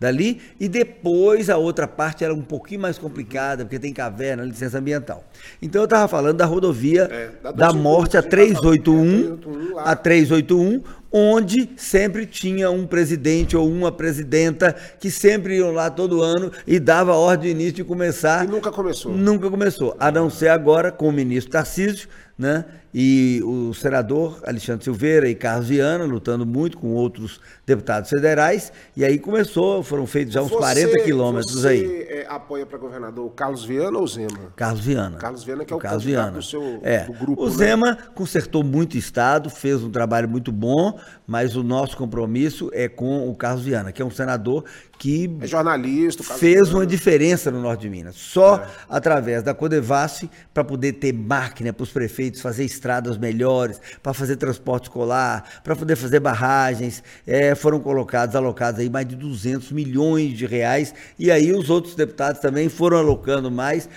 dali, 0.01 0.41
e 0.59 0.67
depois 0.67 1.47
a 1.47 1.57
outra 1.57 1.87
parte 1.87 2.23
era 2.23 2.33
um 2.33 2.41
pouquinho 2.41 2.81
mais 2.81 2.97
complicada, 2.97 3.63
porque 3.63 3.77
tem 3.77 3.93
caverna, 3.93 4.43
licença 4.43 4.79
ambiental. 4.79 5.23
Então 5.61 5.79
eu 5.79 5.83
estava 5.83 6.07
falando 6.07 6.37
da 6.37 6.45
rodovia 6.45 7.03
É, 7.03 7.29
da 7.43 7.51
da 7.51 7.67
251, 7.67 7.81
morte 7.83 8.17
a 8.17 8.19
a 8.19 8.23
gente 8.23 8.31
tá 8.31 8.37
falando, 8.37 8.81
381, 8.81 9.03
é, 9.05 9.37
381 9.37 9.75
lá. 9.75 9.83
a 9.83 9.95
381, 9.95 10.83
onde 11.11 11.69
sempre 11.77 12.25
tinha 12.25 12.71
um 12.71 12.87
presidente 12.87 13.55
ou 13.55 13.69
uma 13.69 13.91
presidenta 13.91 14.75
que 14.99 15.11
sempre 15.11 15.57
iam 15.57 15.71
lá 15.71 15.91
todo 15.91 16.23
ano 16.23 16.51
e 16.65 16.79
dava 16.79 17.13
ordem 17.13 17.53
de 17.53 17.61
início 17.61 17.73
de 17.73 17.83
começar. 17.83 18.43
E 18.45 18.47
nunca 18.47 18.71
começou. 18.71 19.11
Nunca 19.11 19.51
começou. 19.51 19.95
A 19.99 20.09
não 20.09 20.31
ser 20.31 20.47
agora 20.47 20.91
com 20.91 21.09
o 21.09 21.11
ministro 21.11 21.51
Tarcísio, 21.51 22.09
né? 22.35 22.65
E 22.93 23.41
o 23.43 23.73
senador 23.73 24.41
Alexandre 24.45 24.83
Silveira 24.83 25.29
e 25.29 25.35
Carlos 25.35 25.67
Viana 25.69 26.03
lutando 26.03 26.45
muito 26.45 26.77
com 26.77 26.89
outros 26.93 27.39
deputados 27.65 28.09
federais. 28.09 28.71
E 28.97 29.05
aí 29.05 29.17
começou, 29.17 29.81
foram 29.81 30.05
feitos 30.05 30.33
já 30.33 30.41
uns 30.41 30.49
Você- 30.49 30.57
40 30.57 30.99
quilômetros 31.03 31.53
você, 31.61 31.67
aí. 31.69 32.01
é, 32.09 32.25
apoia 32.27 32.65
para 32.65 32.77
governador 32.77 33.25
o 33.25 33.29
Carlos 33.29 33.63
Viana 33.63 33.97
ou 33.97 34.05
Zema? 34.07 34.51
Carlos 34.55 34.81
Viana. 34.81 35.17
Carlos 35.17 35.43
Viana, 35.43 35.63
que 35.63 35.71
é 35.71 35.75
o 35.75 35.79
Carlos 35.79 36.03
candidato 36.03 36.23
Viana. 36.25 36.37
do 36.37 36.43
seu- 36.43 36.79
é. 36.83 37.05
do 37.05 37.13
grupo, 37.13 37.41
O 37.43 37.49
né? 37.49 37.51
Zema 37.55 37.97
consertou 38.13 38.63
muito 38.63 38.95
o 38.95 38.97
Estado, 38.97 39.49
fez 39.49 39.81
um 39.83 39.89
trabalho 39.89 40.27
muito 40.27 40.51
bom, 40.51 40.99
mas 41.25 41.55
o 41.55 41.63
nosso 41.63 41.95
compromisso 41.95 42.69
é 42.73 42.89
com 42.89 43.29
o 43.29 43.35
Carlos 43.35 43.63
Viana, 43.63 43.91
que 43.91 44.01
é 44.01 44.05
um 44.05 44.11
senador 44.11 44.65
que 44.97 45.35
É 45.41 45.47
jornalista. 45.47 46.21
o 46.21 46.25
Carlos 46.25 46.39
fez 46.39 46.61
Viana. 46.67 46.75
uma 46.79 46.85
diferença 46.85 47.49
no 47.49 47.61
norte 47.61 47.81
de 47.81 47.89
Minas. 47.89 48.15
Só 48.15 48.63
através 48.89 49.41
da 49.43 49.53
Codevasf 49.53 50.29
para 50.53 50.63
poder 50.63 50.93
ter 50.93 51.13
máquina 51.13 51.71
para 51.73 51.83
os 51.83 51.91
prefeitos 51.91 52.41
fazer 52.41 52.65
estradas 52.81 53.15
melhores, 53.15 53.79
para 54.01 54.11
fazer 54.11 54.37
transporte 54.37 54.85
escolar, 54.85 55.61
para 55.63 55.75
poder 55.75 55.95
fazer 55.95 56.19
barragens. 56.19 57.03
É, 57.27 57.53
foram 57.53 57.79
colocados, 57.79 58.35
alocados 58.35 58.79
aí 58.79 58.89
mais 58.89 59.07
de 59.07 59.15
200 59.15 59.71
milhões 59.71 60.35
de 60.35 60.47
reais. 60.47 60.93
E 61.19 61.29
aí 61.29 61.53
os 61.53 61.69
outros 61.69 61.93
deputados 61.93 62.41
também 62.41 62.67
foram 62.67 62.97
alocando 62.97 63.51
mais. 63.51 63.87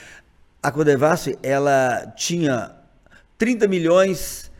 A 0.62 0.70
Codevasf, 0.70 1.34
ela 1.42 2.12
tinha 2.14 2.72
30 3.38 3.66
milhões 3.66 4.50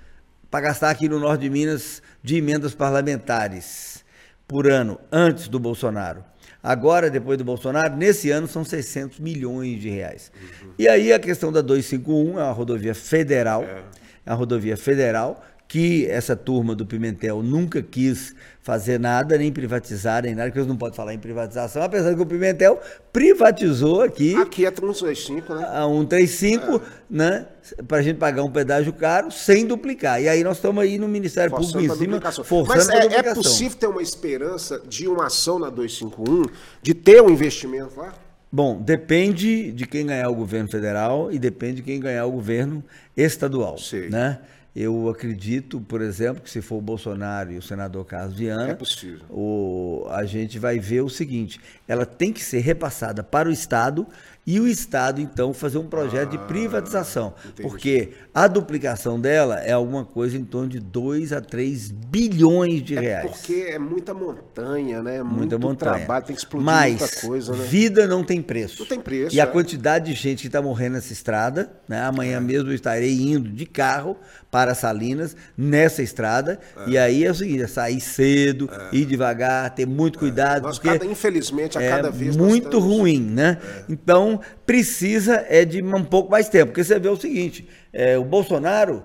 para 0.51 0.61
gastar 0.67 0.91
aqui 0.91 1.09
no 1.09 1.21
norte 1.21 1.43
de 1.43 1.51
Minas 1.51 2.03
de 2.23 2.37
emendas 2.37 2.75
parlamentares 2.75 4.05
por 4.49 4.67
ano, 4.71 4.99
antes 5.13 5.49
do 5.49 5.59
Bolsonaro. 5.59 6.25
Agora, 6.65 7.11
depois 7.11 7.37
do 7.37 7.45
Bolsonaro, 7.45 7.95
nesse 7.95 8.31
ano 8.31 8.49
são 8.49 8.65
600 8.65 9.21
milhões 9.21 9.79
de 9.79 9.91
reais. 9.91 10.33
E 10.79 10.89
aí 10.89 11.13
a 11.13 11.19
questão 11.19 11.53
da 11.53 11.61
251 11.61 12.39
é 12.39 12.43
uma 12.43 12.53
rodovia 12.53 12.95
federal, 12.95 13.65
é 13.65 13.83
uma 14.27 14.35
rodovia 14.35 14.77
federal 14.77 15.43
que 15.67 16.07
essa 16.07 16.37
turma 16.37 16.75
do 16.75 16.87
Pimentel 16.87 17.43
nunca 17.43 17.83
quis 17.83 18.35
fazer 18.61 19.01
nada, 19.01 19.37
nem 19.37 19.51
privatizar, 19.53 20.23
nem 20.23 20.35
nada, 20.35 20.49
porque 20.49 20.59
eles 20.59 20.69
não 20.69 20.77
podem 20.77 20.95
falar 20.95 21.15
em 21.15 21.19
privatização, 21.19 21.83
apesar 21.83 22.15
que 22.15 22.21
o 22.21 22.27
Pimentel 22.27 22.81
privatizou 23.13 24.03
aqui 24.03 24.37
Aqui 24.37 24.67
é 24.67 24.71
125, 24.71 25.55
né? 25.55 25.65
a 25.65 25.85
135, 25.87 26.81
né? 27.11 27.47
Para 27.89 27.99
a 27.99 28.03
gente 28.03 28.19
pagar 28.19 28.43
um 28.43 28.51
pedágio 28.51 28.93
caro 28.93 29.31
sem 29.31 29.67
duplicar. 29.67 30.21
E 30.23 30.29
aí 30.29 30.45
nós 30.45 30.59
estamos 30.59 30.83
aí 30.83 30.99
no 30.99 31.09
Ministério 31.09 31.51
Forçando 31.51 31.73
Público 31.73 31.93
a 31.93 32.31
em 32.31 32.33
cima, 32.33 32.45
forçando 32.45 32.69
Mas 32.69 32.89
a 32.89 33.17
é, 33.17 33.31
é 33.31 33.35
possível 33.35 33.79
ter 33.79 33.87
uma 33.87 34.03
esperança 34.03 34.81
de 34.87 35.09
uma 35.09 35.27
ação 35.27 35.59
na 35.59 35.71
251, 35.71 36.45
de 36.83 36.95
ter 36.95 37.23
um 37.23 37.31
investimento 37.31 37.99
lá? 37.99 38.13
Bom, 38.55 38.81
depende 38.81 39.73
de 39.73 39.85
quem 39.85 40.07
ganhar 40.07 40.29
o 40.29 40.35
governo 40.37 40.69
federal 40.69 41.33
e 41.33 41.41
depende 41.41 41.77
de 41.77 41.83
quem 41.83 41.99
ganhar 41.99 42.25
o 42.25 42.31
governo 42.31 42.85
estadual, 43.17 43.77
Sei. 43.79 44.09
né? 44.09 44.39
Eu 44.77 45.09
acredito, 45.09 45.81
por 45.81 46.01
exemplo, 46.01 46.41
que 46.41 46.49
se 46.51 46.63
for 46.63 46.77
o 46.77 46.81
Bolsonaro 46.81 47.51
e 47.53 47.59
o 47.59 47.63
senador 47.63 48.05
Carlos 48.05 48.37
Viana, 48.37 48.71
É 48.71 48.75
possível. 48.75 49.25
o, 49.29 50.07
a 50.09 50.25
gente 50.25 50.57
vai 50.57 50.79
ver 50.79 51.01
o 51.01 51.09
seguinte: 51.09 51.61
ela 51.89 52.07
tem 52.07 52.33
que 52.33 52.45
ser 52.45 52.61
repassada 52.61 53.25
para 53.25 53.49
o 53.49 53.53
Estado 53.53 54.07
e 54.47 54.61
o 54.61 54.67
Estado, 54.69 55.21
então, 55.21 55.55
fazer 55.55 55.79
um 55.79 55.87
projeto 55.87 56.31
de 56.33 56.39
privatização. 56.39 57.33
Ah, 57.37 57.49
entendi. 57.49 57.63
Porque 57.69 58.11
a 58.35 58.47
duplicação 58.47 59.19
dela 59.19 59.61
é 59.61 59.73
alguma 59.73 60.05
coisa 60.05 60.37
em 60.37 60.45
torno 60.45 60.69
de 60.69 60.79
2 60.81 61.33
a 61.33 61.41
3 61.41 61.91
bilhões 61.91 62.83
de 62.83 62.97
É 62.97 63.01
reais. 63.01 63.31
porque 63.31 63.67
é 63.69 63.79
muita 63.79 64.13
montanha, 64.13 65.03
né? 65.03 65.23
Muita 65.23 65.57
Muito 65.57 65.59
montanha. 65.61 65.95
trabalho, 65.99 66.27
tem 66.27 66.35
que 66.37 66.43
explodir 66.43 66.65
Mas 66.67 67.01
muita 67.01 67.21
coisa, 67.27 67.53
né? 67.55 67.65
vida 67.65 68.07
não 68.07 68.23
tem 68.23 68.43
preço. 68.43 68.81
Não 68.81 68.87
tem 68.87 69.01
preço, 69.01 69.35
E 69.35 69.41
a 69.41 69.45
é. 69.45 69.47
quantidade 69.47 70.07
de 70.07 70.15
gente 70.21 70.43
que 70.43 70.47
está 70.49 70.61
morrendo 70.61 70.95
nessa 70.95 71.13
estrada, 71.13 71.73
né? 71.89 72.03
Amanhã 72.03 72.37
É. 72.37 72.41
mesmo 72.41 72.71
eu 72.71 72.75
estarei 72.75 73.15
indo 73.19 73.49
de 73.49 73.65
carro 73.67 74.17
para 74.51 74.75
Salinas 74.75 75.35
nessa 75.57 76.03
estrada. 76.03 76.61
E 76.87 76.97
aí 76.99 77.25
é 77.25 77.31
o 77.31 77.35
seguinte, 77.35 77.63
é 77.63 77.67
sair 77.67 78.01
cedo, 78.01 78.69
ir 78.93 79.05
devagar, 79.07 79.75
ter 79.75 79.87
muito 79.87 80.19
cuidado, 80.19 80.59
É. 80.65 80.67
Nós, 80.67 80.79
porque 80.79 80.99
cada, 80.99 81.11
infelizmente, 81.11 81.77
a 81.79 81.83
é 81.83 81.89
cada 81.91 82.11
vez 82.11 82.37
muito 82.37 82.79
ruim, 82.79 83.21
né? 83.21 83.59
Então 83.89 84.34
precisa 84.67 85.45
é 85.49 85.65
de 85.65 85.83
um 85.83 86.05
pouco 86.05 86.31
mais 86.31 86.49
tempo, 86.49 86.67
porque 86.67 86.85
você 86.85 86.99
vê 86.99 87.09
o 87.09 87.17
seguinte, 87.17 87.69
é, 87.93 88.19
o 88.19 88.25
Bolsonaro, 88.25 89.03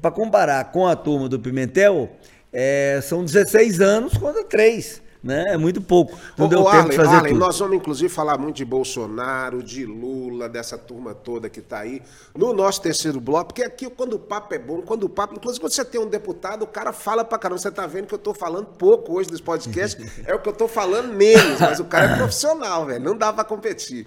para 0.00 0.10
comparar 0.10 0.64
com 0.72 0.86
a 0.86 0.96
turma 0.96 1.28
do 1.28 1.38
Pimentel, 1.38 2.10
é, 2.52 3.00
são 3.02 3.24
16 3.24 3.80
anos 3.80 4.16
contra 4.16 4.44
3, 4.44 5.02
né? 5.22 5.44
É 5.48 5.56
muito 5.56 5.80
pouco. 5.80 6.16
Não 6.38 6.46
Ô, 6.46 6.48
deu 6.48 6.58
tempo 6.58 6.68
Arlen, 6.68 6.90
de 6.90 6.96
fazer 6.96 7.16
Arlen, 7.16 7.32
tudo. 7.32 7.40
nós 7.40 7.58
vamos 7.58 7.76
inclusive 7.76 8.08
falar 8.08 8.38
muito 8.38 8.56
de 8.56 8.64
Bolsonaro, 8.64 9.62
de 9.62 9.84
Lula, 9.84 10.48
dessa 10.48 10.78
turma 10.78 11.14
toda 11.14 11.48
que 11.48 11.58
está 11.58 11.80
aí, 11.80 12.00
no 12.36 12.52
nosso 12.52 12.80
terceiro 12.80 13.20
bloco, 13.20 13.46
porque 13.46 13.64
aqui 13.64 13.90
quando 13.90 14.14
o 14.14 14.18
papo 14.18 14.54
é 14.54 14.58
bom, 14.58 14.82
quando 14.82 15.04
o 15.04 15.08
papo, 15.08 15.34
inclusive 15.34 15.60
quando 15.60 15.72
você 15.72 15.84
tem 15.84 16.00
um 16.00 16.06
deputado, 16.06 16.62
o 16.62 16.66
cara 16.66 16.92
fala 16.92 17.24
pra 17.24 17.38
caramba, 17.38 17.58
você 17.58 17.72
tá 17.72 17.86
vendo 17.86 18.06
que 18.06 18.14
eu 18.14 18.18
tô 18.18 18.34
falando 18.34 18.66
pouco 18.66 19.14
hoje 19.14 19.30
desse 19.30 19.42
podcast, 19.42 20.00
é 20.26 20.34
o 20.34 20.38
que 20.38 20.48
eu 20.48 20.52
tô 20.52 20.68
falando 20.68 21.12
menos, 21.12 21.58
mas 21.58 21.80
o 21.80 21.84
cara 21.84 22.12
é 22.12 22.16
profissional, 22.16 22.86
velho, 22.86 23.02
não 23.02 23.16
dá 23.16 23.32
pra 23.32 23.42
competir. 23.42 24.06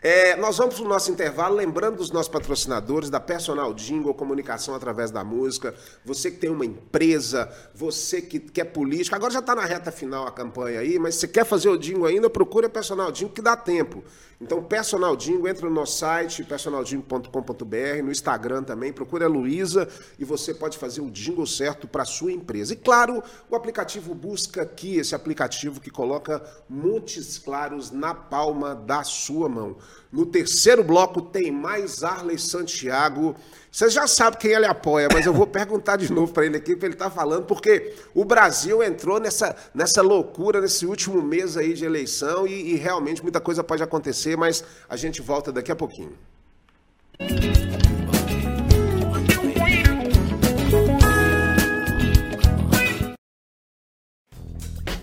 É, 0.00 0.36
nós 0.36 0.56
vamos 0.56 0.76
para 0.76 0.84
o 0.84 0.88
nosso 0.88 1.10
intervalo, 1.10 1.56
lembrando 1.56 1.96
dos 1.96 2.12
nossos 2.12 2.28
patrocinadores, 2.28 3.10
da 3.10 3.18
Personal 3.18 3.74
Jingle, 3.74 4.14
comunicação 4.14 4.72
através 4.72 5.10
da 5.10 5.24
música. 5.24 5.74
Você 6.04 6.30
que 6.30 6.36
tem 6.36 6.50
uma 6.50 6.64
empresa, 6.64 7.52
você 7.74 8.22
que, 8.22 8.38
que 8.38 8.60
é 8.60 8.64
político, 8.64 9.16
agora 9.16 9.32
já 9.32 9.40
está 9.40 9.56
na 9.56 9.64
reta 9.64 9.90
final 9.90 10.24
a 10.24 10.30
campanha 10.30 10.78
aí, 10.78 11.00
mas 11.00 11.16
se 11.16 11.26
quer 11.26 11.44
fazer 11.44 11.68
o 11.68 11.76
jingle 11.76 12.06
ainda, 12.06 12.30
procure 12.30 12.66
a 12.66 12.70
Personal 12.70 13.10
Jingle, 13.10 13.34
que 13.34 13.42
dá 13.42 13.56
tempo. 13.56 14.04
Então, 14.40 14.62
Personal 14.62 15.16
Jingle, 15.16 15.48
entra 15.48 15.68
no 15.68 15.74
nosso 15.74 15.98
site, 15.98 16.44
personaljingle.com.br, 16.44 18.02
no 18.04 18.12
Instagram 18.12 18.62
também, 18.62 18.92
procure 18.92 19.24
a 19.24 19.28
Luísa 19.28 19.88
e 20.16 20.24
você 20.24 20.54
pode 20.54 20.78
fazer 20.78 21.00
o 21.00 21.10
jingle 21.10 21.44
certo 21.44 21.88
para 21.88 22.04
sua 22.04 22.30
empresa. 22.30 22.72
E 22.72 22.76
claro, 22.76 23.20
o 23.50 23.56
aplicativo 23.56 24.14
Busca 24.14 24.62
Aqui, 24.62 24.96
esse 24.96 25.12
aplicativo 25.12 25.80
que 25.80 25.90
coloca 25.90 26.40
montes 26.68 27.36
claros 27.36 27.90
na 27.90 28.14
palma 28.14 28.76
da 28.76 29.02
sua 29.02 29.48
mão. 29.48 29.76
No 30.10 30.24
terceiro 30.24 30.82
bloco 30.82 31.20
tem 31.20 31.50
mais 31.50 32.02
Arley 32.02 32.38
Santiago. 32.38 33.34
Você 33.70 33.90
já 33.90 34.06
sabe 34.06 34.38
quem 34.38 34.52
ele 34.52 34.64
apoia, 34.64 35.08
mas 35.12 35.26
eu 35.26 35.32
vou 35.34 35.46
perguntar 35.48 35.96
de 35.96 36.10
novo 36.12 36.32
para 36.32 36.46
ele 36.46 36.56
aqui, 36.56 36.74
para 36.74 36.86
ele 36.86 36.94
estar 36.94 37.10
falando, 37.10 37.44
porque 37.44 37.94
o 38.14 38.24
Brasil 38.24 38.82
entrou 38.82 39.20
nessa, 39.20 39.54
nessa 39.74 40.00
loucura 40.00 40.60
nesse 40.60 40.86
último 40.86 41.20
mês 41.22 41.56
aí 41.56 41.74
de 41.74 41.84
eleição 41.84 42.46
e, 42.46 42.72
e 42.72 42.74
realmente 42.76 43.22
muita 43.22 43.40
coisa 43.40 43.62
pode 43.62 43.82
acontecer, 43.82 44.27
mas 44.36 44.64
a 44.88 44.96
gente 44.96 45.20
volta 45.20 45.52
daqui 45.52 45.72
a 45.72 45.76
pouquinho. 45.76 46.16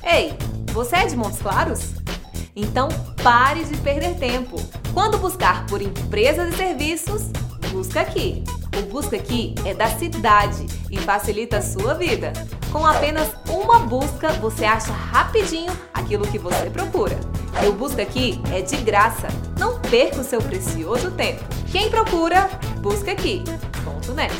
Ei, 0.03 0.37
você 0.71 0.95
é 0.95 1.05
de 1.07 1.15
Montes 1.15 1.39
Claros? 1.39 1.93
Então 2.55 2.87
pare 3.21 3.63
de 3.65 3.75
perder 3.77 4.17
tempo. 4.17 4.55
Quando 4.93 5.17
buscar 5.17 5.65
por 5.65 5.81
empresas 5.81 6.53
e 6.53 6.57
serviços, 6.57 7.23
busca 7.75 7.99
aqui. 7.99 8.41
O 8.77 8.83
Busca 8.83 9.17
Aqui 9.17 9.53
é 9.65 9.73
da 9.73 9.89
cidade 9.89 10.65
e 10.89 10.97
facilita 10.97 11.57
a 11.57 11.61
sua 11.61 11.93
vida. 11.93 12.31
Com 12.71 12.85
apenas 12.85 13.29
uma 13.49 13.79
busca, 13.79 14.29
você 14.33 14.63
acha 14.63 14.93
rapidinho 14.93 15.73
aquilo 15.93 16.25
que 16.25 16.39
você 16.39 16.69
procura. 16.69 17.19
E 17.61 17.67
o 17.67 17.73
Busca 17.73 18.01
Aqui 18.01 18.41
é 18.53 18.61
de 18.61 18.77
graça. 18.77 19.27
Não 19.59 19.79
perca 19.79 20.21
o 20.21 20.23
seu 20.23 20.41
precioso 20.41 21.11
tempo. 21.11 21.43
Quem 21.69 21.89
procura, 21.89 22.49
busca 22.81 23.11
aqui. 23.11 23.43
Ponto 23.83 24.13
net. 24.13 24.33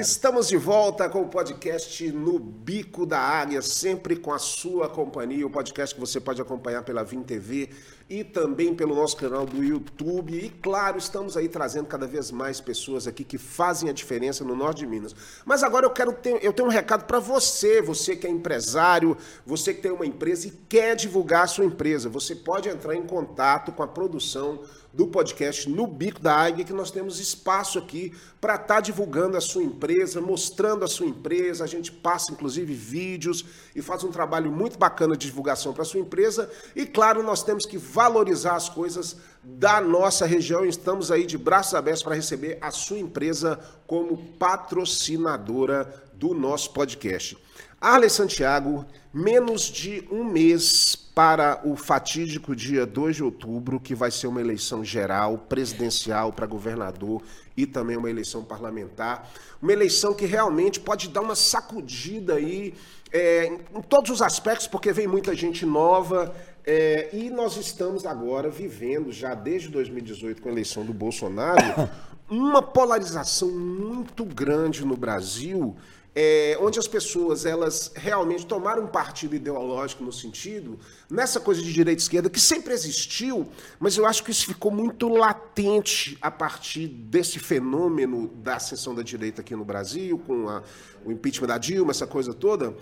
Estamos 0.00 0.48
de 0.48 0.56
volta 0.56 1.10
com 1.10 1.20
o 1.20 1.28
podcast 1.28 2.10
No 2.10 2.38
Bico 2.38 3.04
da 3.04 3.20
Águia, 3.20 3.60
sempre 3.60 4.16
com 4.16 4.32
a 4.32 4.38
sua 4.38 4.88
companhia, 4.88 5.46
o 5.46 5.50
podcast 5.50 5.94
que 5.94 6.00
você 6.00 6.18
pode 6.18 6.40
acompanhar 6.40 6.82
pela 6.82 7.04
Vim 7.04 7.22
TV 7.22 7.68
e 8.08 8.24
também 8.24 8.74
pelo 8.74 8.94
nosso 8.94 9.14
canal 9.14 9.44
do 9.44 9.62
YouTube. 9.62 10.34
E 10.34 10.48
claro, 10.48 10.96
estamos 10.96 11.36
aí 11.36 11.50
trazendo 11.50 11.86
cada 11.86 12.06
vez 12.06 12.30
mais 12.30 12.62
pessoas 12.62 13.06
aqui 13.06 13.22
que 13.22 13.36
fazem 13.36 13.90
a 13.90 13.92
diferença 13.92 14.42
no 14.42 14.56
norte 14.56 14.78
de 14.78 14.86
Minas. 14.86 15.14
Mas 15.44 15.62
agora 15.62 15.84
eu 15.84 15.90
quero 15.90 16.14
ter, 16.14 16.42
eu 16.42 16.52
tenho 16.54 16.68
um 16.68 16.72
recado 16.72 17.04
para 17.04 17.20
você, 17.20 17.82
você 17.82 18.16
que 18.16 18.26
é 18.26 18.30
empresário, 18.30 19.14
você 19.44 19.74
que 19.74 19.82
tem 19.82 19.92
uma 19.92 20.06
empresa 20.06 20.48
e 20.48 20.50
quer 20.66 20.96
divulgar 20.96 21.44
a 21.44 21.46
sua 21.46 21.66
empresa. 21.66 22.08
Você 22.08 22.34
pode 22.34 22.70
entrar 22.70 22.96
em 22.96 23.06
contato 23.06 23.70
com 23.70 23.82
a 23.82 23.86
produção 23.86 24.60
do 24.92 25.06
podcast 25.06 25.68
No 25.68 25.86
Bico 25.86 26.20
da 26.20 26.34
Águia, 26.34 26.64
que 26.64 26.72
nós 26.72 26.90
temos 26.90 27.20
espaço 27.20 27.78
aqui 27.78 28.12
para 28.40 28.54
estar 28.54 28.66
tá 28.66 28.80
divulgando 28.80 29.36
a 29.36 29.40
sua 29.40 29.62
empresa, 29.62 30.20
mostrando 30.20 30.84
a 30.84 30.88
sua 30.88 31.06
empresa. 31.06 31.64
A 31.64 31.66
gente 31.66 31.92
passa, 31.92 32.32
inclusive, 32.32 32.74
vídeos 32.74 33.44
e 33.74 33.80
faz 33.80 34.02
um 34.02 34.10
trabalho 34.10 34.50
muito 34.50 34.78
bacana 34.78 35.16
de 35.16 35.26
divulgação 35.26 35.72
para 35.72 35.82
a 35.82 35.86
sua 35.86 36.00
empresa. 36.00 36.50
E, 36.74 36.86
claro, 36.86 37.22
nós 37.22 37.42
temos 37.42 37.64
que 37.64 37.78
valorizar 37.78 38.56
as 38.56 38.68
coisas 38.68 39.16
da 39.42 39.80
nossa 39.80 40.26
região. 40.26 40.64
Estamos 40.64 41.10
aí 41.10 41.24
de 41.24 41.38
braços 41.38 41.74
abertos 41.74 42.02
para 42.02 42.14
receber 42.14 42.58
a 42.60 42.70
sua 42.70 42.98
empresa 42.98 43.58
como 43.86 44.16
patrocinadora 44.38 46.02
do 46.14 46.34
nosso 46.34 46.72
podcast. 46.72 47.38
Arley 47.80 48.10
Santiago, 48.10 48.84
menos 49.12 49.62
de 49.62 50.06
um 50.10 50.22
mês 50.22 50.99
para 51.14 51.60
o 51.64 51.76
fatídico 51.76 52.54
dia 52.54 52.86
2 52.86 53.16
de 53.16 53.24
outubro, 53.24 53.80
que 53.80 53.94
vai 53.94 54.10
ser 54.10 54.26
uma 54.26 54.40
eleição 54.40 54.84
geral, 54.84 55.38
presidencial 55.38 56.32
para 56.32 56.46
governador 56.46 57.22
e 57.56 57.66
também 57.66 57.96
uma 57.96 58.08
eleição 58.08 58.44
parlamentar. 58.44 59.28
Uma 59.60 59.72
eleição 59.72 60.14
que 60.14 60.24
realmente 60.24 60.78
pode 60.78 61.08
dar 61.08 61.20
uma 61.20 61.34
sacudida 61.34 62.34
aí 62.34 62.74
é, 63.12 63.46
em 63.46 63.82
todos 63.82 64.10
os 64.10 64.22
aspectos, 64.22 64.66
porque 64.66 64.92
vem 64.92 65.06
muita 65.06 65.34
gente 65.34 65.66
nova. 65.66 66.34
É, 66.64 67.10
e 67.12 67.28
nós 67.30 67.56
estamos 67.56 68.06
agora 68.06 68.48
vivendo, 68.48 69.10
já 69.10 69.34
desde 69.34 69.68
2018, 69.68 70.40
com 70.40 70.48
a 70.48 70.52
eleição 70.52 70.84
do 70.84 70.92
Bolsonaro, 70.92 71.90
uma 72.30 72.62
polarização 72.62 73.50
muito 73.50 74.24
grande 74.24 74.84
no 74.84 74.96
Brasil 74.96 75.76
é, 76.14 76.58
onde 76.60 76.78
as 76.78 76.88
pessoas 76.88 77.46
elas 77.46 77.92
realmente 77.94 78.44
tomaram 78.44 78.84
um 78.84 78.86
partido 78.86 79.34
ideológico 79.34 80.02
no 80.02 80.12
sentido, 80.12 80.78
nessa 81.08 81.38
coisa 81.38 81.62
de 81.62 81.72
direita 81.72 82.00
e 82.00 82.02
esquerda, 82.02 82.28
que 82.28 82.40
sempre 82.40 82.72
existiu, 82.72 83.48
mas 83.78 83.96
eu 83.96 84.06
acho 84.06 84.24
que 84.24 84.30
isso 84.30 84.46
ficou 84.46 84.72
muito 84.72 85.08
latente 85.08 86.18
a 86.20 86.30
partir 86.30 86.88
desse 86.88 87.38
fenômeno 87.38 88.28
da 88.28 88.56
ascensão 88.56 88.94
da 88.94 89.02
direita 89.02 89.40
aqui 89.40 89.54
no 89.54 89.64
Brasil, 89.64 90.18
com 90.26 90.48
a, 90.48 90.62
o 91.04 91.12
impeachment 91.12 91.48
da 91.48 91.58
Dilma, 91.58 91.92
essa 91.92 92.06
coisa 92.06 92.34
toda. 92.34 92.74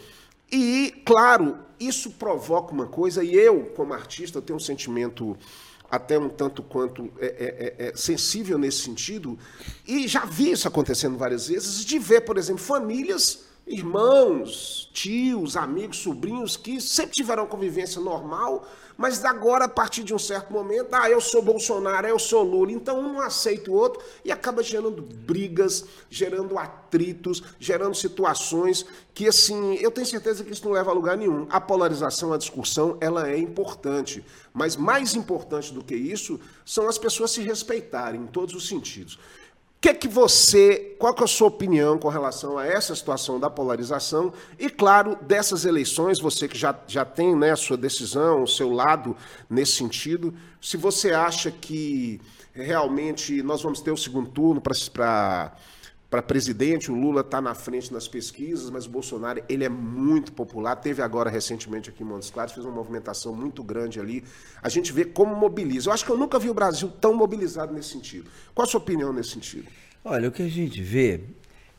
E, 0.51 1.03
claro, 1.05 1.59
isso 1.79 2.13
provoca 2.13 2.73
uma 2.73 2.87
coisa, 2.87 3.23
e 3.23 3.35
eu, 3.35 3.67
como 3.77 3.93
artista, 3.93 4.41
tenho 4.41 4.57
um 4.57 4.61
sentimento 4.61 5.37
até 5.91 6.19
um 6.19 6.29
tanto 6.29 6.63
quanto 6.63 7.11
é, 7.19 7.27
é, 7.27 7.87
é, 7.87 7.89
é, 7.89 7.97
sensível 7.97 8.59
nesse 8.59 8.83
sentido, 8.83 9.39
e 9.87 10.07
já 10.07 10.25
vi 10.25 10.51
isso 10.51 10.69
acontecendo 10.69 11.17
várias 11.17 11.49
vezes, 11.49 11.85
de 11.85 11.99
ver, 11.99 12.23
por 12.23 12.37
exemplo, 12.37 12.63
famílias, 12.63 13.45
irmãos, 13.67 14.91
tios, 14.93 15.57
amigos, 15.57 15.99
sobrinhos, 15.99 16.57
que 16.57 16.81
sempre 16.81 17.13
tiveram 17.13 17.47
convivência 17.47 18.01
normal, 18.01 18.67
mas 18.99 19.25
agora, 19.25 19.67
a 19.67 19.69
partir 19.69 20.03
de 20.03 20.13
um 20.13 20.19
certo 20.19 20.53
momento, 20.53 20.93
ah, 20.93 21.09
eu 21.09 21.21
sou 21.21 21.41
Bolsonaro, 21.41 22.09
eu 22.09 22.19
sou 22.19 22.43
Lula, 22.43 22.73
então 22.73 22.99
um 22.99 23.13
não 23.13 23.21
aceita 23.21 23.71
o 23.71 23.75
outro 23.75 24.03
e 24.25 24.33
acaba 24.33 24.61
gerando 24.61 25.01
brigas, 25.01 25.85
gerando 26.11 26.59
atritos, 26.59 27.41
gerando 27.61 27.95
situações 27.95 28.85
que, 29.15 29.29
assim, 29.29 29.77
eu 29.77 29.93
tenho 29.93 30.05
certeza 30.05 30.43
que 30.43 30.53
isso 30.53 30.65
não 30.65 30.73
leva 30.73 30.91
a 30.91 30.95
lugar 30.95 31.17
nenhum. 31.17 31.47
A 31.49 31.61
polarização, 31.61 32.33
a 32.33 32.37
discussão, 32.37 32.99
ela 33.01 33.31
é 33.31 33.39
importante, 33.39 34.25
mas 34.53 34.75
mais 34.75 35.15
importante 35.15 35.73
do 35.73 35.85
que 35.85 35.95
isso 35.95 36.41
são 36.67 36.89
as 36.89 36.99
pessoas 36.99 37.31
se 37.31 37.41
respeitarem 37.41 38.23
em 38.23 38.27
todos 38.27 38.53
os 38.57 38.67
sentidos 38.67 39.17
que 39.81 39.95
que 39.95 40.09
você, 40.09 40.97
qual 40.99 41.15
que 41.15 41.23
é 41.23 41.25
a 41.25 41.29
sua 41.29 41.49
opinião 41.49 41.99
com 41.99 42.09
relação 42.09 42.59
a 42.59 42.67
essa 42.67 42.95
situação 42.95 43.39
da 43.39 43.49
polarização? 43.49 44.33
E, 44.59 44.69
claro, 44.69 45.17
dessas 45.23 45.65
eleições, 45.65 46.21
você 46.21 46.49
que 46.49 46.59
já, 46.59 46.75
já 46.87 47.05
tem 47.05 47.37
né, 47.37 47.53
a 47.53 47.57
sua 47.57 47.77
decisão, 47.77 48.43
o 48.43 48.49
seu 48.49 48.73
lado 48.73 49.17
nesse 49.49 49.73
sentido, 49.73 50.35
se 50.61 50.77
você 50.77 51.13
acha 51.13 51.51
que 51.51 52.21
realmente 52.53 53.41
nós 53.43 53.63
vamos 53.63 53.81
ter 53.81 53.93
o 53.93 53.97
segundo 53.97 54.31
turno 54.31 54.61
para 54.61 55.53
para 56.11 56.23
presidente, 56.23 56.91
o 56.91 56.95
Lula 56.95 57.21
está 57.21 57.39
na 57.39 57.55
frente 57.55 57.93
nas 57.93 58.09
pesquisas, 58.09 58.71
mas 58.71 58.87
o 58.87 58.91
Bolsonaro 58.91 59.43
ele 59.47 59.63
é 59.63 59.69
muito 59.69 60.33
popular. 60.33 60.75
Teve 60.77 61.03
agora 61.03 61.29
recentemente 61.29 61.91
aqui 61.91 62.03
em 62.03 62.07
Montes 62.07 62.31
Claros, 62.31 62.55
fez 62.55 62.65
uma 62.65 62.75
movimentação 62.75 63.35
muito 63.35 63.63
grande 63.63 64.01
ali. 64.01 64.25
A 64.63 64.71
gente 64.71 64.91
vê 64.91 65.05
como 65.05 65.37
mobiliza. 65.37 65.91
Eu 65.91 65.93
acho 65.93 66.07
que 66.07 66.11
eu 66.11 66.17
nunca 66.17 66.39
vi 66.39 66.49
o 66.49 66.55
Brasil 66.55 66.91
tão 66.99 67.13
mobilizado 67.13 67.75
nesse 67.75 67.91
sentido. 67.91 68.31
Qual 68.55 68.67
a 68.67 68.71
sua 68.71 68.81
opinião 68.81 69.13
nesse 69.13 69.31
sentido? 69.31 69.69
Olha, 70.03 70.31
o 70.31 70.33
que 70.33 70.43
a 70.43 70.49
gente 70.49 70.83
vê 70.83 71.21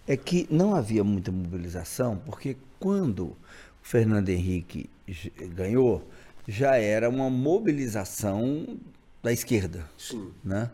é 0.08 0.16
que 0.16 0.48
não 0.52 0.76
havia 0.76 1.04
muita 1.04 1.32
mobilização, 1.32 2.22
porque 2.24 2.56
quando 2.80 3.26
o 3.30 3.38
Fernando 3.82 4.30
Henrique 4.30 4.90
ganhou, 5.56 6.08
já 6.48 6.76
era 6.76 7.10
uma 7.10 7.32
mobilização 7.32 8.78
da 9.24 9.34
esquerda. 9.34 9.90
Sim. 9.98 10.32
Né? 10.44 10.70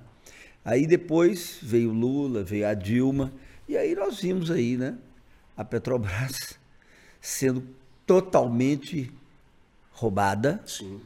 Aí 0.64 0.86
depois 0.86 1.58
veio 1.62 1.94
Lula, 1.94 2.44
veio 2.44 2.68
a 2.68 2.74
Dilma, 2.74 3.32
e 3.68 3.78
aí 3.78 3.96
nós 3.96 4.20
vimos 4.20 4.52
aí, 4.52 4.78
né, 4.78 4.96
a 5.56 5.64
Petrobras 5.64 6.58
sendo 7.20 7.64
totalmente 8.06 9.12
roubada. 9.92 10.62
Sim. 10.66 11.02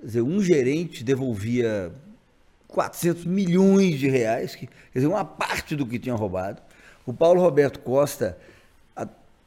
Quer 0.00 0.06
dizer, 0.06 0.22
um 0.22 0.42
gerente 0.42 1.04
devolvia 1.04 1.92
400 2.66 3.24
milhões 3.24 3.98
de 3.98 4.08
reais, 4.08 4.56
que, 4.56 4.66
quer 4.66 4.98
dizer, 4.98 5.06
uma 5.06 5.24
parte 5.24 5.76
do 5.76 5.86
que 5.86 5.98
tinha 5.98 6.14
roubado. 6.14 6.60
O 7.06 7.12
Paulo 7.12 7.40
Roberto 7.40 7.78
Costa, 7.80 8.36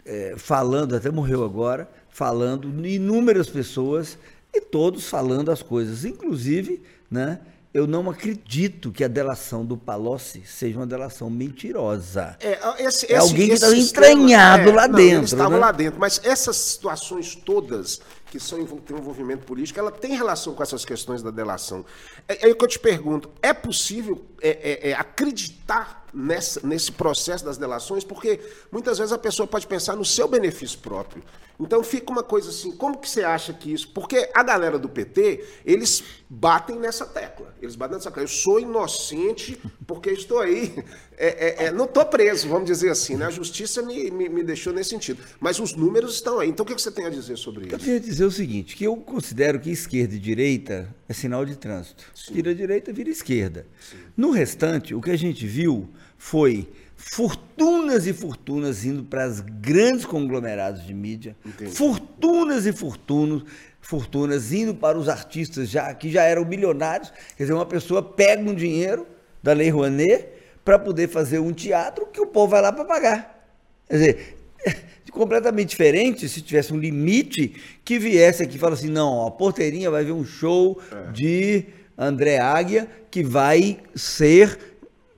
é, 0.06 0.36
falando, 0.38 0.95
até 0.95 1.10
morreu 1.10 1.43
agora, 1.43 1.89
falando, 2.10 2.88
inúmeras 2.88 3.49
pessoas, 3.49 4.18
e 4.53 4.62
todos 4.62 5.10
falando 5.10 5.51
as 5.51 5.62
coisas, 5.62 6.06
inclusive, 6.06 6.82
né, 7.12 7.41
eu 7.76 7.86
não 7.86 8.09
acredito 8.09 8.89
que 8.89 9.03
a 9.03 9.07
delação 9.09 9.65
do 9.65 9.76
Palocci 9.76 10.43
seja 10.45 10.80
uma 10.80 10.88
delação 10.88 11.30
mentirosa. 11.30 12.38
É, 12.39 12.57
esse, 12.82 13.11
é 13.11 13.17
alguém 13.17 13.49
que 13.49 13.55
está 13.55 13.76
entranhado 13.76 14.69
é, 14.69 14.73
lá 14.73 14.88
não, 14.88 14.95
dentro. 14.95 15.17
Eles 15.17 15.34
estavam 15.34 15.59
né? 15.59 15.65
lá 15.65 15.73
dentro, 15.73 15.99
mas 15.99 16.21
essas 16.23 16.55
situações 16.55 17.36
todas 17.36 17.99
que 18.39 18.81
têm 18.81 18.95
um 18.95 18.99
envolvimento 18.99 19.45
político, 19.45 19.79
ela 19.79 19.91
tem 19.91 20.15
relação 20.15 20.53
com 20.53 20.63
essas 20.63 20.83
questões 20.86 21.21
da 21.21 21.31
delação. 21.31 21.86
É, 22.27 22.47
é 22.47 22.51
o 22.51 22.55
que 22.55 22.63
eu 22.63 22.67
te 22.67 22.79
pergunto: 22.79 23.29
é 23.41 23.53
possível 23.53 24.25
é, 24.41 24.49
é, 24.49 24.89
é 24.89 24.93
acreditar 24.93 26.05
nessa, 26.13 26.65
nesse 26.65 26.91
processo 26.91 27.45
das 27.45 27.57
delações? 27.57 28.03
Porque 28.03 28.39
muitas 28.71 28.97
vezes 28.97 29.13
a 29.13 29.17
pessoa 29.17 29.47
pode 29.47 29.67
pensar 29.67 29.95
no 29.95 30.05
seu 30.05 30.27
benefício 30.27 30.79
próprio. 30.79 31.23
Então 31.59 31.83
fica 31.83 32.11
uma 32.11 32.23
coisa 32.23 32.49
assim, 32.49 32.71
como 32.71 32.97
que 32.97 33.09
você 33.09 33.23
acha 33.23 33.53
que 33.53 33.71
isso? 33.71 33.89
Porque 33.89 34.29
a 34.33 34.43
galera 34.43 34.77
do 34.77 34.89
PT, 34.89 35.61
eles 35.65 36.03
batem 36.29 36.77
nessa 36.77 37.05
tecla. 37.05 37.53
Eles 37.61 37.75
batem 37.75 37.95
nessa 37.95 38.09
tecla. 38.09 38.23
Eu 38.23 38.27
sou 38.27 38.59
inocente 38.59 39.59
porque 39.88 40.09
estou 40.09 40.39
aí. 40.39 40.83
É, 41.18 41.63
é, 41.63 41.66
é, 41.66 41.72
não 41.72 41.86
estou 41.86 42.05
preso, 42.05 42.47
vamos 42.49 42.66
dizer 42.66 42.89
assim. 42.89 43.16
Né? 43.16 43.26
A 43.26 43.30
justiça 43.30 43.82
me, 43.82 44.11
me, 44.11 44.28
me, 44.28 44.43
deixou 44.43 44.74
nesse 44.74 44.89
sentido. 44.89 45.22
Mas 45.39 45.59
os 45.59 45.74
números 45.74 46.16
estão 46.16 46.39
aí. 46.39 46.49
Então 46.49 46.63
o 46.63 46.68
que 46.68 46.74
você 46.74 46.91
tem 46.91 47.05
a 47.05 47.09
dizer 47.09 47.38
sobre 47.38 47.66
isso? 47.66 47.76
Eu 47.76 47.80
tenho 47.80 47.97
a 47.97 47.99
dizer 47.99 48.26
o 48.26 48.32
seguinte, 48.32 48.76
que 48.76 48.84
eu 48.84 48.95
considero 48.97 49.59
que 49.59 49.70
esquerda 49.70 50.16
e 50.16 50.20
direita 50.20 50.93
é 51.07 51.13
sinal 51.13 51.45
de 51.45 51.55
trânsito. 51.55 52.03
Sim. 52.13 52.34
Vira 52.34 52.53
direita, 52.53 52.91
vira 52.91 53.09
esquerda. 53.09 53.66
Sim. 53.80 53.97
No 54.16 54.32
restante, 54.32 54.93
o 54.93 55.01
que 55.01 55.11
a 55.11 55.18
gente 55.18 55.47
viu 55.47 55.89
foi 56.18 56.68
fortunas 56.95 58.07
e 58.07 58.13
fortunas 58.13 58.84
indo 58.86 59.03
para 59.03 59.28
os 59.28 59.39
grandes 59.39 60.05
conglomerados 60.05 60.86
de 60.86 60.93
mídia, 60.93 61.36
Entendi. 61.45 61.72
fortunas 61.72 62.66
e 62.66 62.74
fortunas, 62.74 63.43
fortunas 63.80 64.51
indo 64.51 64.74
para 64.74 64.97
os 64.97 65.07
artistas 65.07 65.70
já 65.70 65.93
que 65.93 66.09
já 66.09 66.24
eram 66.24 66.43
milionários. 66.43 67.11
Quer 67.38 67.43
dizer, 67.43 67.53
uma 67.53 67.66
pessoa 67.66 68.01
pega 68.01 68.41
um 68.41 68.55
dinheiro 68.55 69.05
da 69.43 69.53
Lei 69.53 69.70
Rouanet 69.70 70.34
para 70.66 70.80
poder 70.80 71.07
fazer 71.07 71.38
um 71.39 71.53
teatro 71.53 72.07
que 72.07 72.20
o 72.20 72.26
povo 72.26 72.47
vai 72.47 72.61
lá 72.61 72.72
para 72.72 72.84
pagar. 72.84 73.47
Quer 73.88 73.93
dizer, 73.93 74.38
completamente 75.13 75.70
diferente 75.70 76.28
se 76.28 76.41
tivesse 76.41 76.74
um 76.74 76.78
limite 76.78 77.55
que 77.86 77.97
viesse 77.97 78.43
aqui 78.43 78.57
e 78.57 78.59
falasse 78.59 78.84
assim, 78.84 78.93
não, 78.93 79.26
a 79.26 79.32
porteirinha 79.32 79.89
vai 79.89 80.03
ver 80.03 80.11
um 80.11 80.26
show 80.26 80.82
é. 80.91 81.11
de 81.11 81.66
André 81.97 82.39
Águia 82.39 82.89
que 83.09 83.24
vai 83.24 83.78
ser 83.95 84.76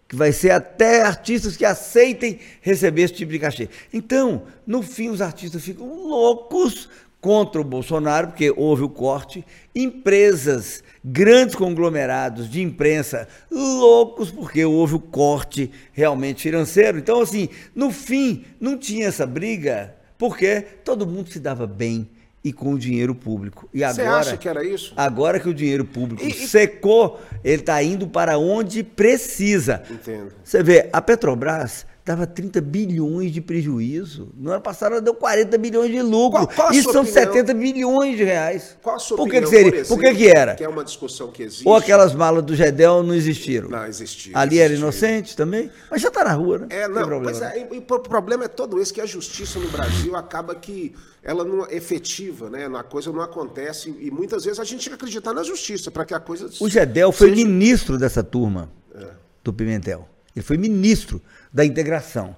que 0.08 0.16
vai 0.16 0.32
ser 0.32 0.52
até 0.52 1.02
artistas 1.02 1.58
que 1.58 1.66
aceitem 1.66 2.40
receber 2.62 3.02
esse 3.02 3.16
tipo 3.16 3.30
de 3.30 3.40
cachê. 3.40 3.68
Então, 3.92 4.44
no 4.66 4.82
fim, 4.82 5.10
os 5.10 5.22
artistas 5.22 5.62
ficam 5.66 5.86
loucos 5.86 6.88
contra 7.20 7.60
o 7.60 7.64
Bolsonaro, 7.64 8.28
porque 8.28 8.54
houve 8.56 8.84
o 8.84 8.90
corte. 8.90 9.46
Empresas, 9.76 10.82
grandes 11.10 11.56
conglomerados 11.56 12.50
de 12.50 12.62
imprensa, 12.62 13.28
loucos, 13.50 14.30
porque 14.30 14.66
houve 14.66 14.96
o 14.96 15.00
corte 15.00 15.72
realmente 15.94 16.42
financeiro. 16.44 16.98
Então, 16.98 17.22
assim, 17.22 17.48
no 17.74 17.92
fim, 17.92 18.44
não 18.60 18.78
tinha 18.78 19.08
essa 19.08 19.26
briga, 19.26 19.96
porque 20.18 20.62
todo 20.84 21.08
mundo 21.08 21.30
se 21.30 21.40
dava 21.40 21.66
bem 21.66 22.10
e 22.44 22.52
com 22.52 22.74
o 22.74 22.80
dinheiro 22.80 23.16
público. 23.16 23.70
E 23.74 23.80
Você 23.80 24.02
agora, 24.02 24.20
acha 24.20 24.38
que 24.38 24.48
era 24.50 24.64
isso? 24.66 24.94
Agora 24.98 25.40
que 25.40 25.50
o 25.50 25.54
dinheiro 25.54 25.86
público 25.86 26.26
e- 26.26 26.34
secou, 26.34 27.20
ele 27.44 27.62
está 27.62 27.82
indo 27.82 28.08
para 28.08 28.38
onde 28.38 28.84
precisa. 28.84 29.84
Entendo. 29.90 30.34
Você 30.44 30.62
vê, 30.62 30.90
a 30.92 31.02
Petrobras 31.02 31.86
dava 32.08 32.26
30 32.26 32.62
bilhões 32.62 33.34
de 33.34 33.42
prejuízo. 33.42 34.30
No 34.36 34.50
ano 34.52 34.62
passado 34.62 34.94
ela 34.94 35.02
deu 35.02 35.14
40 35.14 35.58
bilhões 35.58 35.92
de 35.92 36.02
lucro. 36.02 36.48
Qual- 36.48 36.56
qual 36.56 36.72
Isso 36.72 36.92
são 36.94 37.02
opinião? 37.02 37.24
70 37.26 37.54
bilhões 37.54 38.16
de 38.18 38.24
reais. 38.24 38.78
Qual 38.82 38.96
a 38.96 39.00
sua 39.00 39.18
por 39.18 39.28
que, 39.30 39.38
opinião, 39.40 39.50
que 39.52 39.58
seria? 39.58 39.82
por 39.82 39.88
Por, 39.90 40.00
que, 40.00 40.06
exemplo, 40.08 40.18
que 40.32 40.38
era? 40.38 40.56
Que 40.56 40.64
é 40.64 40.70
uma 40.70 40.84
discussão 40.86 41.30
que 41.32 41.44
existe. 41.44 41.68
Ou 41.68 41.76
aquelas 41.76 42.16
malas 42.16 42.44
do 42.44 42.56
Gedel 42.56 43.04
não 43.04 43.14
existiram? 43.14 43.70
Não, 43.70 43.86
existia. 43.86 44.32
Ali 44.38 44.58
era 44.58 44.74
existia. 44.74 44.84
inocente 44.84 45.36
também? 45.36 45.70
Mas 45.92 46.02
já 46.02 46.08
está 46.08 46.24
na 46.24 46.32
rua, 46.34 46.60
né? 46.60 46.68
É, 46.70 46.86
Tem 46.86 46.96
não, 46.96 47.06
problema, 47.06 47.40
né? 47.40 47.60
é, 47.60 47.78
o 47.78 48.00
problema 48.00 48.46
é 48.46 48.48
todo 48.48 48.80
esse, 48.82 48.94
que 48.94 49.02
a 49.02 49.06
justiça 49.06 49.60
no 49.60 49.68
Brasil 49.68 50.16
acaba 50.16 50.56
que 50.56 50.96
ela 51.22 51.44
não 51.44 51.66
é 51.66 51.76
efetiva, 51.76 52.50
né? 52.50 52.68
A 52.74 52.84
coisa 52.84 53.12
não 53.12 53.22
acontece 53.22 53.94
e 54.00 54.10
muitas 54.10 54.46
vezes 54.46 54.60
a 54.62 54.64
gente 54.64 54.80
tem 54.86 54.90
que 54.90 54.96
acreditar 54.96 55.34
na 55.34 55.44
justiça 55.44 55.92
para 55.92 56.06
que 56.06 56.14
a 56.14 56.20
coisa 56.22 56.50
O 56.62 56.70
Gedel 56.70 57.12
foi 57.12 57.32
seja- 57.32 57.46
ministro 57.46 57.98
dessa 57.98 58.24
turma 58.24 58.72
É. 58.96 59.08
do 59.44 59.52
Pimentel. 59.52 60.08
Ele 60.38 60.44
foi 60.46 60.56
ministro 60.58 61.20
da 61.52 61.66
integração. 61.66 62.36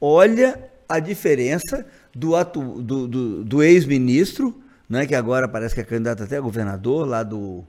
Olha 0.00 0.58
a 0.88 0.98
diferença 0.98 1.86
do, 2.14 2.34
atu- 2.34 2.82
do, 2.82 3.06
do- 3.06 3.44
do 3.44 3.62
ex-ministro, 3.62 4.54
né, 4.88 5.06
que 5.06 5.14
agora 5.14 5.46
parece 5.48 5.74
que 5.74 5.80
é 5.80 5.84
candidato 5.84 6.22
até 6.24 6.36
a 6.36 6.40
governador 6.40 7.06
lá 7.06 7.22
do, 7.22 7.64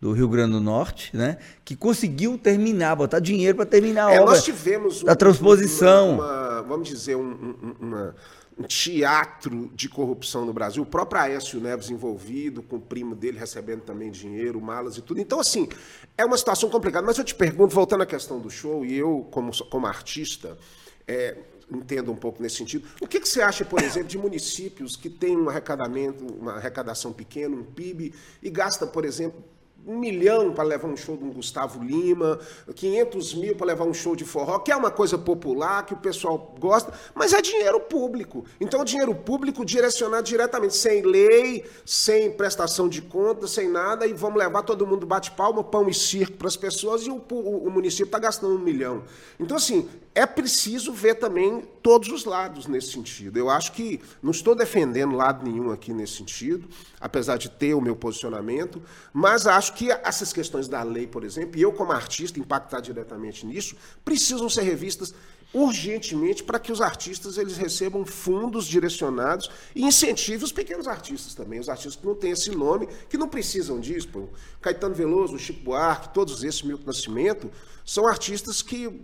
do 0.00 0.12
Rio 0.12 0.28
Grande 0.28 0.52
do 0.52 0.60
Norte, 0.60 1.16
né, 1.16 1.38
que 1.64 1.76
conseguiu 1.76 2.36
terminar, 2.36 2.96
botar 2.96 3.20
dinheiro 3.20 3.56
para 3.56 3.66
terminar 3.66 4.08
a 4.08 4.12
É, 4.14 4.20
obra 4.20 4.34
nós 4.34 4.44
tivemos 4.44 5.02
da 5.02 5.14
transposição. 5.14 6.14
uma- 6.14 6.24
uma- 6.54 6.62
vamos 6.62 6.88
dizer, 6.88 7.16
um, 7.16 7.20
um- 7.30 7.74
uma- 7.80 8.14
um 8.58 8.64
teatro 8.64 9.70
de 9.74 9.88
corrupção 9.88 10.44
no 10.44 10.52
Brasil. 10.52 10.82
O 10.82 10.86
próprio 10.86 11.20
Aécio 11.20 11.60
Neves 11.60 11.90
envolvido, 11.90 12.62
com 12.62 12.76
o 12.76 12.80
primo 12.80 13.14
dele 13.14 13.38
recebendo 13.38 13.82
também 13.82 14.10
dinheiro, 14.10 14.60
malas 14.60 14.96
e 14.96 15.02
tudo. 15.02 15.20
Então, 15.20 15.40
assim, 15.40 15.68
é 16.16 16.24
uma 16.24 16.36
situação 16.36 16.68
complicada. 16.68 17.06
Mas 17.06 17.18
eu 17.18 17.24
te 17.24 17.34
pergunto, 17.34 17.74
voltando 17.74 18.02
à 18.02 18.06
questão 18.06 18.38
do 18.38 18.50
show, 18.50 18.84
e 18.84 18.96
eu, 18.96 19.26
como, 19.30 19.50
como 19.68 19.86
artista, 19.86 20.58
é, 21.06 21.36
entendo 21.70 22.12
um 22.12 22.16
pouco 22.16 22.42
nesse 22.42 22.56
sentido. 22.56 22.86
O 23.00 23.06
que, 23.06 23.20
que 23.20 23.28
você 23.28 23.40
acha, 23.40 23.64
por 23.64 23.82
exemplo, 23.82 24.08
de 24.08 24.18
municípios 24.18 24.96
que 24.96 25.08
têm 25.08 25.36
um 25.36 25.48
arrecadamento, 25.48 26.24
uma 26.24 26.52
arrecadação 26.52 27.12
pequena, 27.12 27.56
um 27.56 27.64
PIB, 27.64 28.14
e 28.42 28.50
gasta, 28.50 28.86
por 28.86 29.04
exemplo, 29.04 29.42
um 29.86 29.98
milhão 29.98 30.52
para 30.52 30.64
levar 30.64 30.88
um 30.88 30.96
show 30.96 31.16
de 31.16 31.24
um 31.24 31.30
Gustavo 31.32 31.82
Lima, 31.82 32.38
500 32.74 33.34
mil 33.34 33.56
para 33.56 33.66
levar 33.66 33.84
um 33.84 33.92
show 33.94 34.14
de 34.14 34.24
forró, 34.24 34.58
que 34.60 34.70
é 34.70 34.76
uma 34.76 34.90
coisa 34.90 35.18
popular, 35.18 35.84
que 35.84 35.94
o 35.94 35.96
pessoal 35.96 36.54
gosta, 36.58 36.92
mas 37.14 37.32
é 37.32 37.42
dinheiro 37.42 37.80
público. 37.80 38.44
Então, 38.60 38.84
dinheiro 38.84 39.14
público 39.14 39.64
direcionado 39.64 40.22
diretamente, 40.22 40.76
sem 40.76 41.02
lei, 41.02 41.64
sem 41.84 42.30
prestação 42.30 42.88
de 42.88 43.02
contas, 43.02 43.50
sem 43.50 43.68
nada, 43.68 44.06
e 44.06 44.12
vamos 44.12 44.38
levar 44.38 44.62
todo 44.62 44.86
mundo 44.86 45.06
bate 45.06 45.30
palma, 45.32 45.64
pão 45.64 45.88
e 45.88 45.94
circo 45.94 46.36
para 46.36 46.48
as 46.48 46.56
pessoas, 46.56 47.02
e 47.02 47.10
o, 47.10 47.20
o- 47.30 47.66
o 47.66 47.70
município 47.70 48.06
está 48.06 48.18
gastando 48.18 48.54
um 48.54 48.58
milhão. 48.60 49.02
Então, 49.38 49.56
assim, 49.56 49.88
é 50.14 50.26
preciso 50.26 50.92
ver 50.92 51.14
também 51.14 51.62
todos 51.82 52.08
os 52.10 52.24
lados 52.24 52.66
nesse 52.66 52.92
sentido. 52.92 53.38
Eu 53.38 53.48
acho 53.48 53.72
que 53.72 54.00
não 54.22 54.30
estou 54.30 54.54
defendendo 54.54 55.16
lado 55.16 55.44
nenhum 55.44 55.70
aqui 55.70 55.92
nesse 55.92 56.16
sentido, 56.16 56.68
apesar 57.00 57.38
de 57.38 57.48
ter 57.48 57.72
o 57.74 57.80
meu 57.80 57.96
posicionamento, 57.96 58.82
mas 59.12 59.46
acho 59.46 59.72
que 59.74 59.90
essas 59.90 60.32
questões 60.32 60.68
da 60.68 60.82
lei, 60.82 61.06
por 61.06 61.24
exemplo, 61.24 61.58
e 61.58 61.62
eu 61.62 61.72
como 61.72 61.92
artista 61.92 62.38
impactar 62.38 62.80
diretamente 62.80 63.46
nisso, 63.46 63.74
precisam 64.04 64.48
ser 64.50 64.62
revistas 64.62 65.14
urgentemente 65.54 66.42
para 66.42 66.58
que 66.58 66.72
os 66.72 66.80
artistas 66.80 67.36
eles 67.36 67.56
recebam 67.56 68.04
fundos 68.06 68.66
direcionados 68.66 69.50
e 69.74 69.84
incentivem 69.84 70.44
os 70.44 70.52
pequenos 70.52 70.88
artistas 70.88 71.34
também, 71.34 71.60
os 71.60 71.68
artistas 71.68 71.96
que 71.96 72.06
não 72.06 72.14
têm 72.14 72.32
esse 72.32 72.50
nome, 72.50 72.88
que 73.08 73.18
não 73.18 73.28
precisam 73.28 73.78
disso. 73.78 74.08
Pô. 74.08 74.28
Caetano 74.60 74.94
Veloso, 74.94 75.38
Chico 75.38 75.62
Buarque, 75.62 76.12
todos 76.14 76.42
esses, 76.42 76.62
Milton 76.62 76.86
Nascimento, 76.86 77.50
são 77.84 78.06
artistas 78.06 78.62
que 78.62 79.00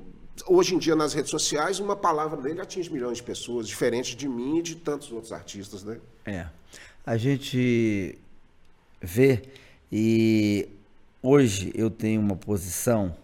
hoje 0.49 0.75
em 0.75 0.79
dia 0.79 0.97
nas 0.97 1.13
redes 1.13 1.31
sociais 1.31 1.79
uma 1.79 1.95
palavra 1.95 2.41
dele 2.41 2.61
atinge 2.61 2.91
milhões 2.93 3.19
de 3.19 3.23
pessoas, 3.23 3.69
diferente 3.69 4.17
de 4.17 4.29
mim 4.29 4.59
e 4.59 4.63
de 4.63 4.75
tantos 4.77 5.13
outros 5.13 5.33
artistas, 5.33 5.85
né? 5.85 5.99
É. 6.25 6.47
A 7.07 7.17
gente 7.17 8.19
vê 9.01 9.43
e 9.91 10.69
hoje 11.23 11.73
eu 11.75 11.91
tenho 11.91 12.21
uma 12.21 12.37
posição, 12.37 13.15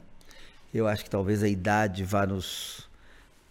eu 0.72 0.86
acho 0.86 1.04
que 1.04 1.10
talvez 1.10 1.42
a 1.42 1.48
idade 1.48 2.04
vá 2.04 2.26
nos 2.26 2.88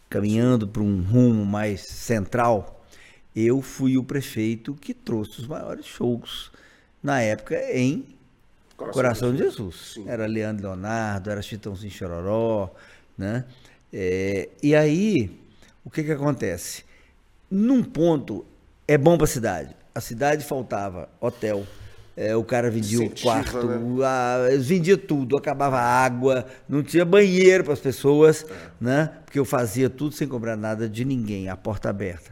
caminhando 0.09 0.67
para 0.67 0.81
um 0.81 1.01
rumo 1.01 1.45
mais 1.45 1.81
central. 1.81 2.85
Eu 3.35 3.61
fui 3.61 3.97
o 3.97 4.03
prefeito 4.03 4.75
que 4.75 4.93
trouxe 4.93 5.41
os 5.41 5.47
maiores 5.47 5.85
shows 5.85 6.51
na 7.01 7.19
época 7.19 7.55
em 7.71 8.05
Coração, 8.75 9.31
de 9.31 9.37
Jesus. 9.37 9.93
Sim. 9.93 10.09
Era 10.09 10.25
Leandro 10.25 10.67
Leonardo, 10.67 11.29
era 11.29 11.41
Chitãozinho 11.41 11.91
Chororó, 11.91 12.71
né? 13.17 13.45
É, 13.93 14.49
e 14.61 14.75
aí, 14.75 15.29
o 15.85 15.89
que 15.89 16.03
que 16.03 16.11
acontece? 16.11 16.83
Num 17.49 17.83
ponto, 17.83 18.43
é 18.87 18.97
bom 18.97 19.15
para 19.17 19.25
a 19.25 19.27
cidade. 19.27 19.75
A 19.93 20.01
cidade 20.01 20.43
faltava 20.43 21.07
hotel, 21.21 21.63
é, 22.17 22.35
o 22.35 22.43
cara 22.43 22.71
vendia 22.71 22.99
o 22.99 23.03
Incentiva, 23.03 23.23
quarto, 23.43 23.67
né? 23.67 24.05
a- 24.05 24.57
vendia 24.59 24.97
tudo, 24.97 25.37
acabava 25.37 25.77
a 25.77 25.83
água, 26.03 26.45
não 26.67 26.81
tinha 26.81 27.05
banheiro 27.05 27.63
para 27.63 27.73
as 27.73 27.79
pessoas, 27.79 28.43
É. 28.49 28.55
né? 28.81 29.11
Porque 29.23 29.37
eu 29.37 29.45
fazia 29.45 29.89
tudo 29.89 30.15
sem 30.15 30.27
cobrar 30.27 30.55
nada 30.55 30.89
de 30.89 31.05
ninguém, 31.05 31.47
a 31.47 31.55
porta 31.55 31.89
aberta. 31.91 32.31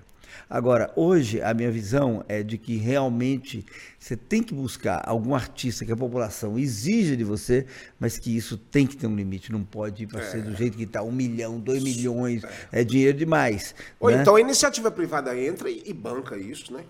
Agora, 0.51 0.91
hoje, 0.97 1.41
a 1.41 1.53
minha 1.53 1.71
visão 1.71 2.25
é 2.27 2.43
de 2.43 2.57
que 2.57 2.75
realmente 2.75 3.65
você 3.97 4.17
tem 4.17 4.43
que 4.43 4.53
buscar 4.53 5.01
algum 5.05 5.33
artista 5.33 5.85
que 5.85 5.93
a 5.93 5.95
população 5.95 6.59
exija 6.59 7.15
de 7.15 7.23
você, 7.23 7.65
mas 7.97 8.19
que 8.19 8.35
isso 8.35 8.57
tem 8.57 8.85
que 8.85 8.97
ter 8.97 9.07
um 9.07 9.15
limite, 9.15 9.49
não 9.49 9.63
pode 9.63 10.03
ir 10.03 10.07
para 10.07 10.21
ser 10.29 10.41
do 10.41 10.53
jeito 10.53 10.75
que 10.75 10.83
está, 10.83 11.01
um 11.01 11.11
milhão, 11.11 11.57
dois 11.57 11.81
milhões, 11.81 12.43
é, 12.69 12.83
dinheiro 12.83 13.17
demais. 13.17 13.73
Ou 13.97 14.11
né? 14.11 14.19
então 14.19 14.35
a 14.35 14.41
iniciativa 14.41 14.91
privada 14.91 15.33
entra 15.39 15.69
e, 15.69 15.83
e 15.85 15.93
banca 15.93 16.37
isso, 16.37 16.73
né? 16.73 16.83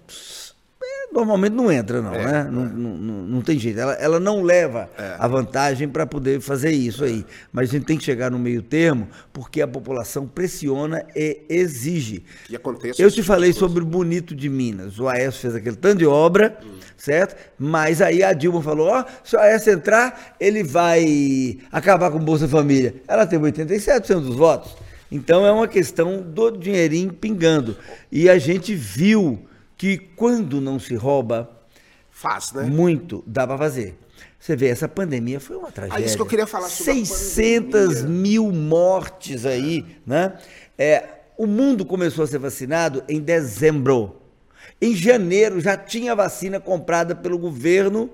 Normalmente 1.12 1.54
não 1.54 1.70
entra, 1.72 2.02
não, 2.02 2.14
É, 2.16 2.26
né? 2.26 2.50
Não, 2.50 2.66
não, 2.66 2.98
não, 2.98 3.14
não 3.28 3.42
tem 3.42 3.60
jeito. 3.60 3.80
Ela, 3.80 3.94
ela 3.96 4.20
não 4.20 4.42
leva 4.42 4.90
É. 4.98 5.16
a 5.20 5.28
vantagem 5.28 5.88
para 5.90 6.06
poder 6.06 6.40
fazer 6.40 6.72
isso 6.72 7.04
aí. 7.04 7.26
Mas 7.52 7.70
a 7.70 7.74
gente 7.74 7.86
tem 7.86 7.98
que 7.98 8.04
chegar 8.04 8.32
no 8.32 8.40
meio 8.40 8.62
termo, 8.62 9.08
porque 9.34 9.62
a 9.62 9.68
população 9.68 10.26
pressiona 10.26 11.06
e 11.16 11.42
exige. 11.50 12.24
Que 12.46 12.56
aconteça 12.56 13.02
Eu 13.02 13.10
te 13.10 13.16
tipo 13.16 13.28
falei 13.28 13.52
sobre 13.52 13.84
o 13.84 13.86
Bonito 13.86 14.34
de 14.34 14.48
Minas. 14.50 15.00
O 15.00 15.08
Aécio 15.10 15.42
fez 15.42 15.56
aquele 15.56 15.76
tanto 15.76 15.98
de 16.00 16.06
obra, 16.06 16.58
certo? 16.96 17.36
Mas 17.60 18.02
aí 18.02 18.24
a 18.24 18.32
Dilma 18.32 18.62
falou: 18.62 18.88
ó, 18.88 19.04
se 19.24 19.36
o 19.36 19.40
Aécio 19.40 19.74
entrar, 19.74 20.36
ele 20.40 20.64
vai 20.64 21.58
acabar 21.72 22.10
com 22.10 22.18
o 22.18 22.22
Bolsa 22.22 22.48
Família. 22.48 22.96
Ela 23.08 23.26
teve 23.28 23.52
87% 23.52 24.22
dos 24.22 24.36
votos. 24.38 24.76
Então 25.12 25.46
é 25.46 25.52
uma 25.52 25.68
questão 25.68 26.22
do 26.22 26.52
dinheirinho 26.52 27.12
pingando. 27.12 27.76
E 28.10 28.30
a 28.30 28.38
gente 28.40 28.74
viu 28.74 29.40
que 29.82 29.98
quando 29.98 30.62
não 30.62 30.78
se 30.78 30.94
rouba 30.94 31.50
Faz, 32.12 32.52
né? 32.52 32.66
muito, 32.66 33.24
dá 33.26 33.48
para 33.48 33.58
fazer. 33.58 33.98
Você 34.40 34.56
vê, 34.56 34.68
essa 34.68 34.88
pandemia 34.88 35.40
foi 35.40 35.56
uma 35.56 35.72
tragédia. 35.72 35.98
Ah, 35.98 36.06
isso 36.06 36.16
que 36.16 36.22
eu 36.22 36.28
queria 36.28 36.46
falar 36.46 36.70
sobre 36.70 36.92
a 36.92 37.06
600 37.06 37.72
pandemia. 37.72 38.08
mil 38.08 38.52
mortes 38.52 39.44
aí, 39.44 39.84
né? 40.06 40.38
É, 40.78 41.04
o 41.36 41.48
mundo 41.48 41.84
começou 41.84 42.24
a 42.24 42.28
ser 42.28 42.38
vacinado 42.38 43.04
em 43.10 43.20
dezembro. 43.20 44.18
Em 44.80 44.96
janeiro 44.96 45.60
já 45.60 45.76
tinha 45.76 46.14
vacina 46.16 46.60
comprada 46.60 47.16
pelo 47.16 47.40
governo 47.40 48.08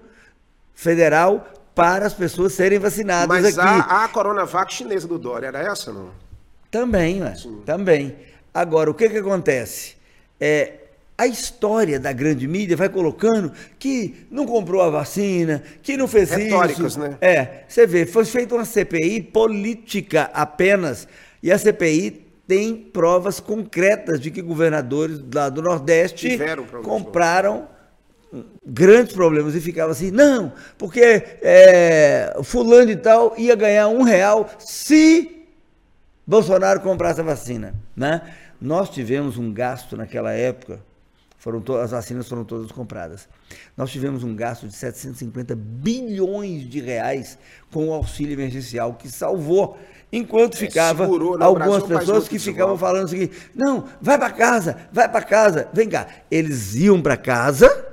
federal 0.74 1.52
para 1.76 2.06
as 2.06 2.14
pessoas 2.14 2.54
serem 2.54 2.80
vacinadas 2.80 3.28
Mas 3.28 3.60
aqui. 3.60 3.68
a, 3.68 4.06
a 4.06 4.08
Coronavac 4.08 4.74
chinesa 4.74 5.06
do 5.06 5.20
Dória 5.20 5.48
era 5.48 5.70
essa, 5.70 5.92
não? 5.92 6.12
Também, 6.72 7.20
né? 7.20 7.34
Também. 7.66 8.16
Agora, 8.54 8.90
o 8.90 8.94
que 8.94 9.10
que 9.10 9.18
acontece? 9.18 9.98
É, 10.40 10.87
a 11.18 11.26
história 11.26 12.00
da 12.00 12.14
grande 12.14 12.48
mídia 12.48 12.78
vai 12.78 12.90
colocando 12.90 13.52
que 13.80 14.28
não 14.30 14.46
comprou 14.46 14.82
a 14.82 14.90
vacina, 14.90 15.64
que 15.82 15.98
não 15.98 16.08
fez 16.08 16.30
Retóricas, 16.30 16.92
isso. 16.92 17.00
né? 17.00 17.18
É, 17.20 17.64
você 17.68 17.88
vê, 17.88 18.06
foi 18.06 18.24
feita 18.24 18.54
uma 18.54 18.66
CPI 18.66 19.24
política 19.24 20.30
apenas, 20.34 21.08
e 21.42 21.52
a 21.52 21.58
CPI 21.58 22.28
tem 22.48 22.76
provas 22.76 23.40
concretas 23.40 24.20
de 24.20 24.30
que 24.30 24.42
governadores 24.42 25.20
lá 25.34 25.50
do 25.50 25.62
Nordeste 25.62 26.40
compraram 26.84 27.68
grandes 28.66 29.14
problemas 29.14 29.56
e 29.56 29.62
ficava 29.62 29.92
assim, 29.92 30.12
não, 30.12 30.54
porque 30.78 31.24
é, 31.42 32.38
fulano 32.44 32.92
e 32.92 32.96
tal 32.96 33.34
ia 33.38 33.56
ganhar 33.56 33.88
um 33.88 34.04
real 34.04 34.50
se 34.60 35.46
Bolsonaro 36.26 36.82
comprasse 36.82 37.22
a 37.22 37.24
vacina, 37.24 37.74
né? 37.96 38.22
Nós 38.60 38.90
tivemos 38.90 39.38
um 39.38 39.54
gasto 39.54 39.96
naquela 39.96 40.32
época, 40.34 40.80
foram 41.48 41.62
to- 41.62 41.78
as 41.78 41.92
vacinas 41.92 42.28
foram 42.28 42.44
todas 42.44 42.70
compradas. 42.74 43.26
Nós 43.78 43.90
tivemos 43.90 44.22
um 44.22 44.36
gasto 44.36 44.68
de 44.68 44.76
750 44.76 45.56
bilhões 45.56 46.70
de 46.70 46.82
reais 46.82 47.38
com 47.72 47.88
o 47.88 47.94
auxílio 47.94 48.34
emergencial 48.34 48.96
que 48.96 49.08
salvou. 49.10 49.78
Enquanto 50.12 50.58
ficava 50.58 51.04
É, 51.04 51.06
segurou, 51.06 51.38
né? 51.38 51.46
Algumas 51.46 51.84
Brasil 51.84 51.96
é 51.96 52.00
pessoas 52.00 52.28
que 52.28 52.38
ficavam 52.38 52.78
falando 52.78 53.06
o 53.06 53.08
seguinte: 53.08 53.32
não, 53.56 53.86
vai 54.02 54.18
para 54.18 54.30
casa, 54.32 54.76
vai 54.92 55.08
para 55.08 55.22
casa. 55.22 55.70
Vem 55.72 55.88
cá. 55.88 56.06
Eles 56.30 56.76
iam 56.76 57.02
para 57.02 57.16
casa 57.16 57.86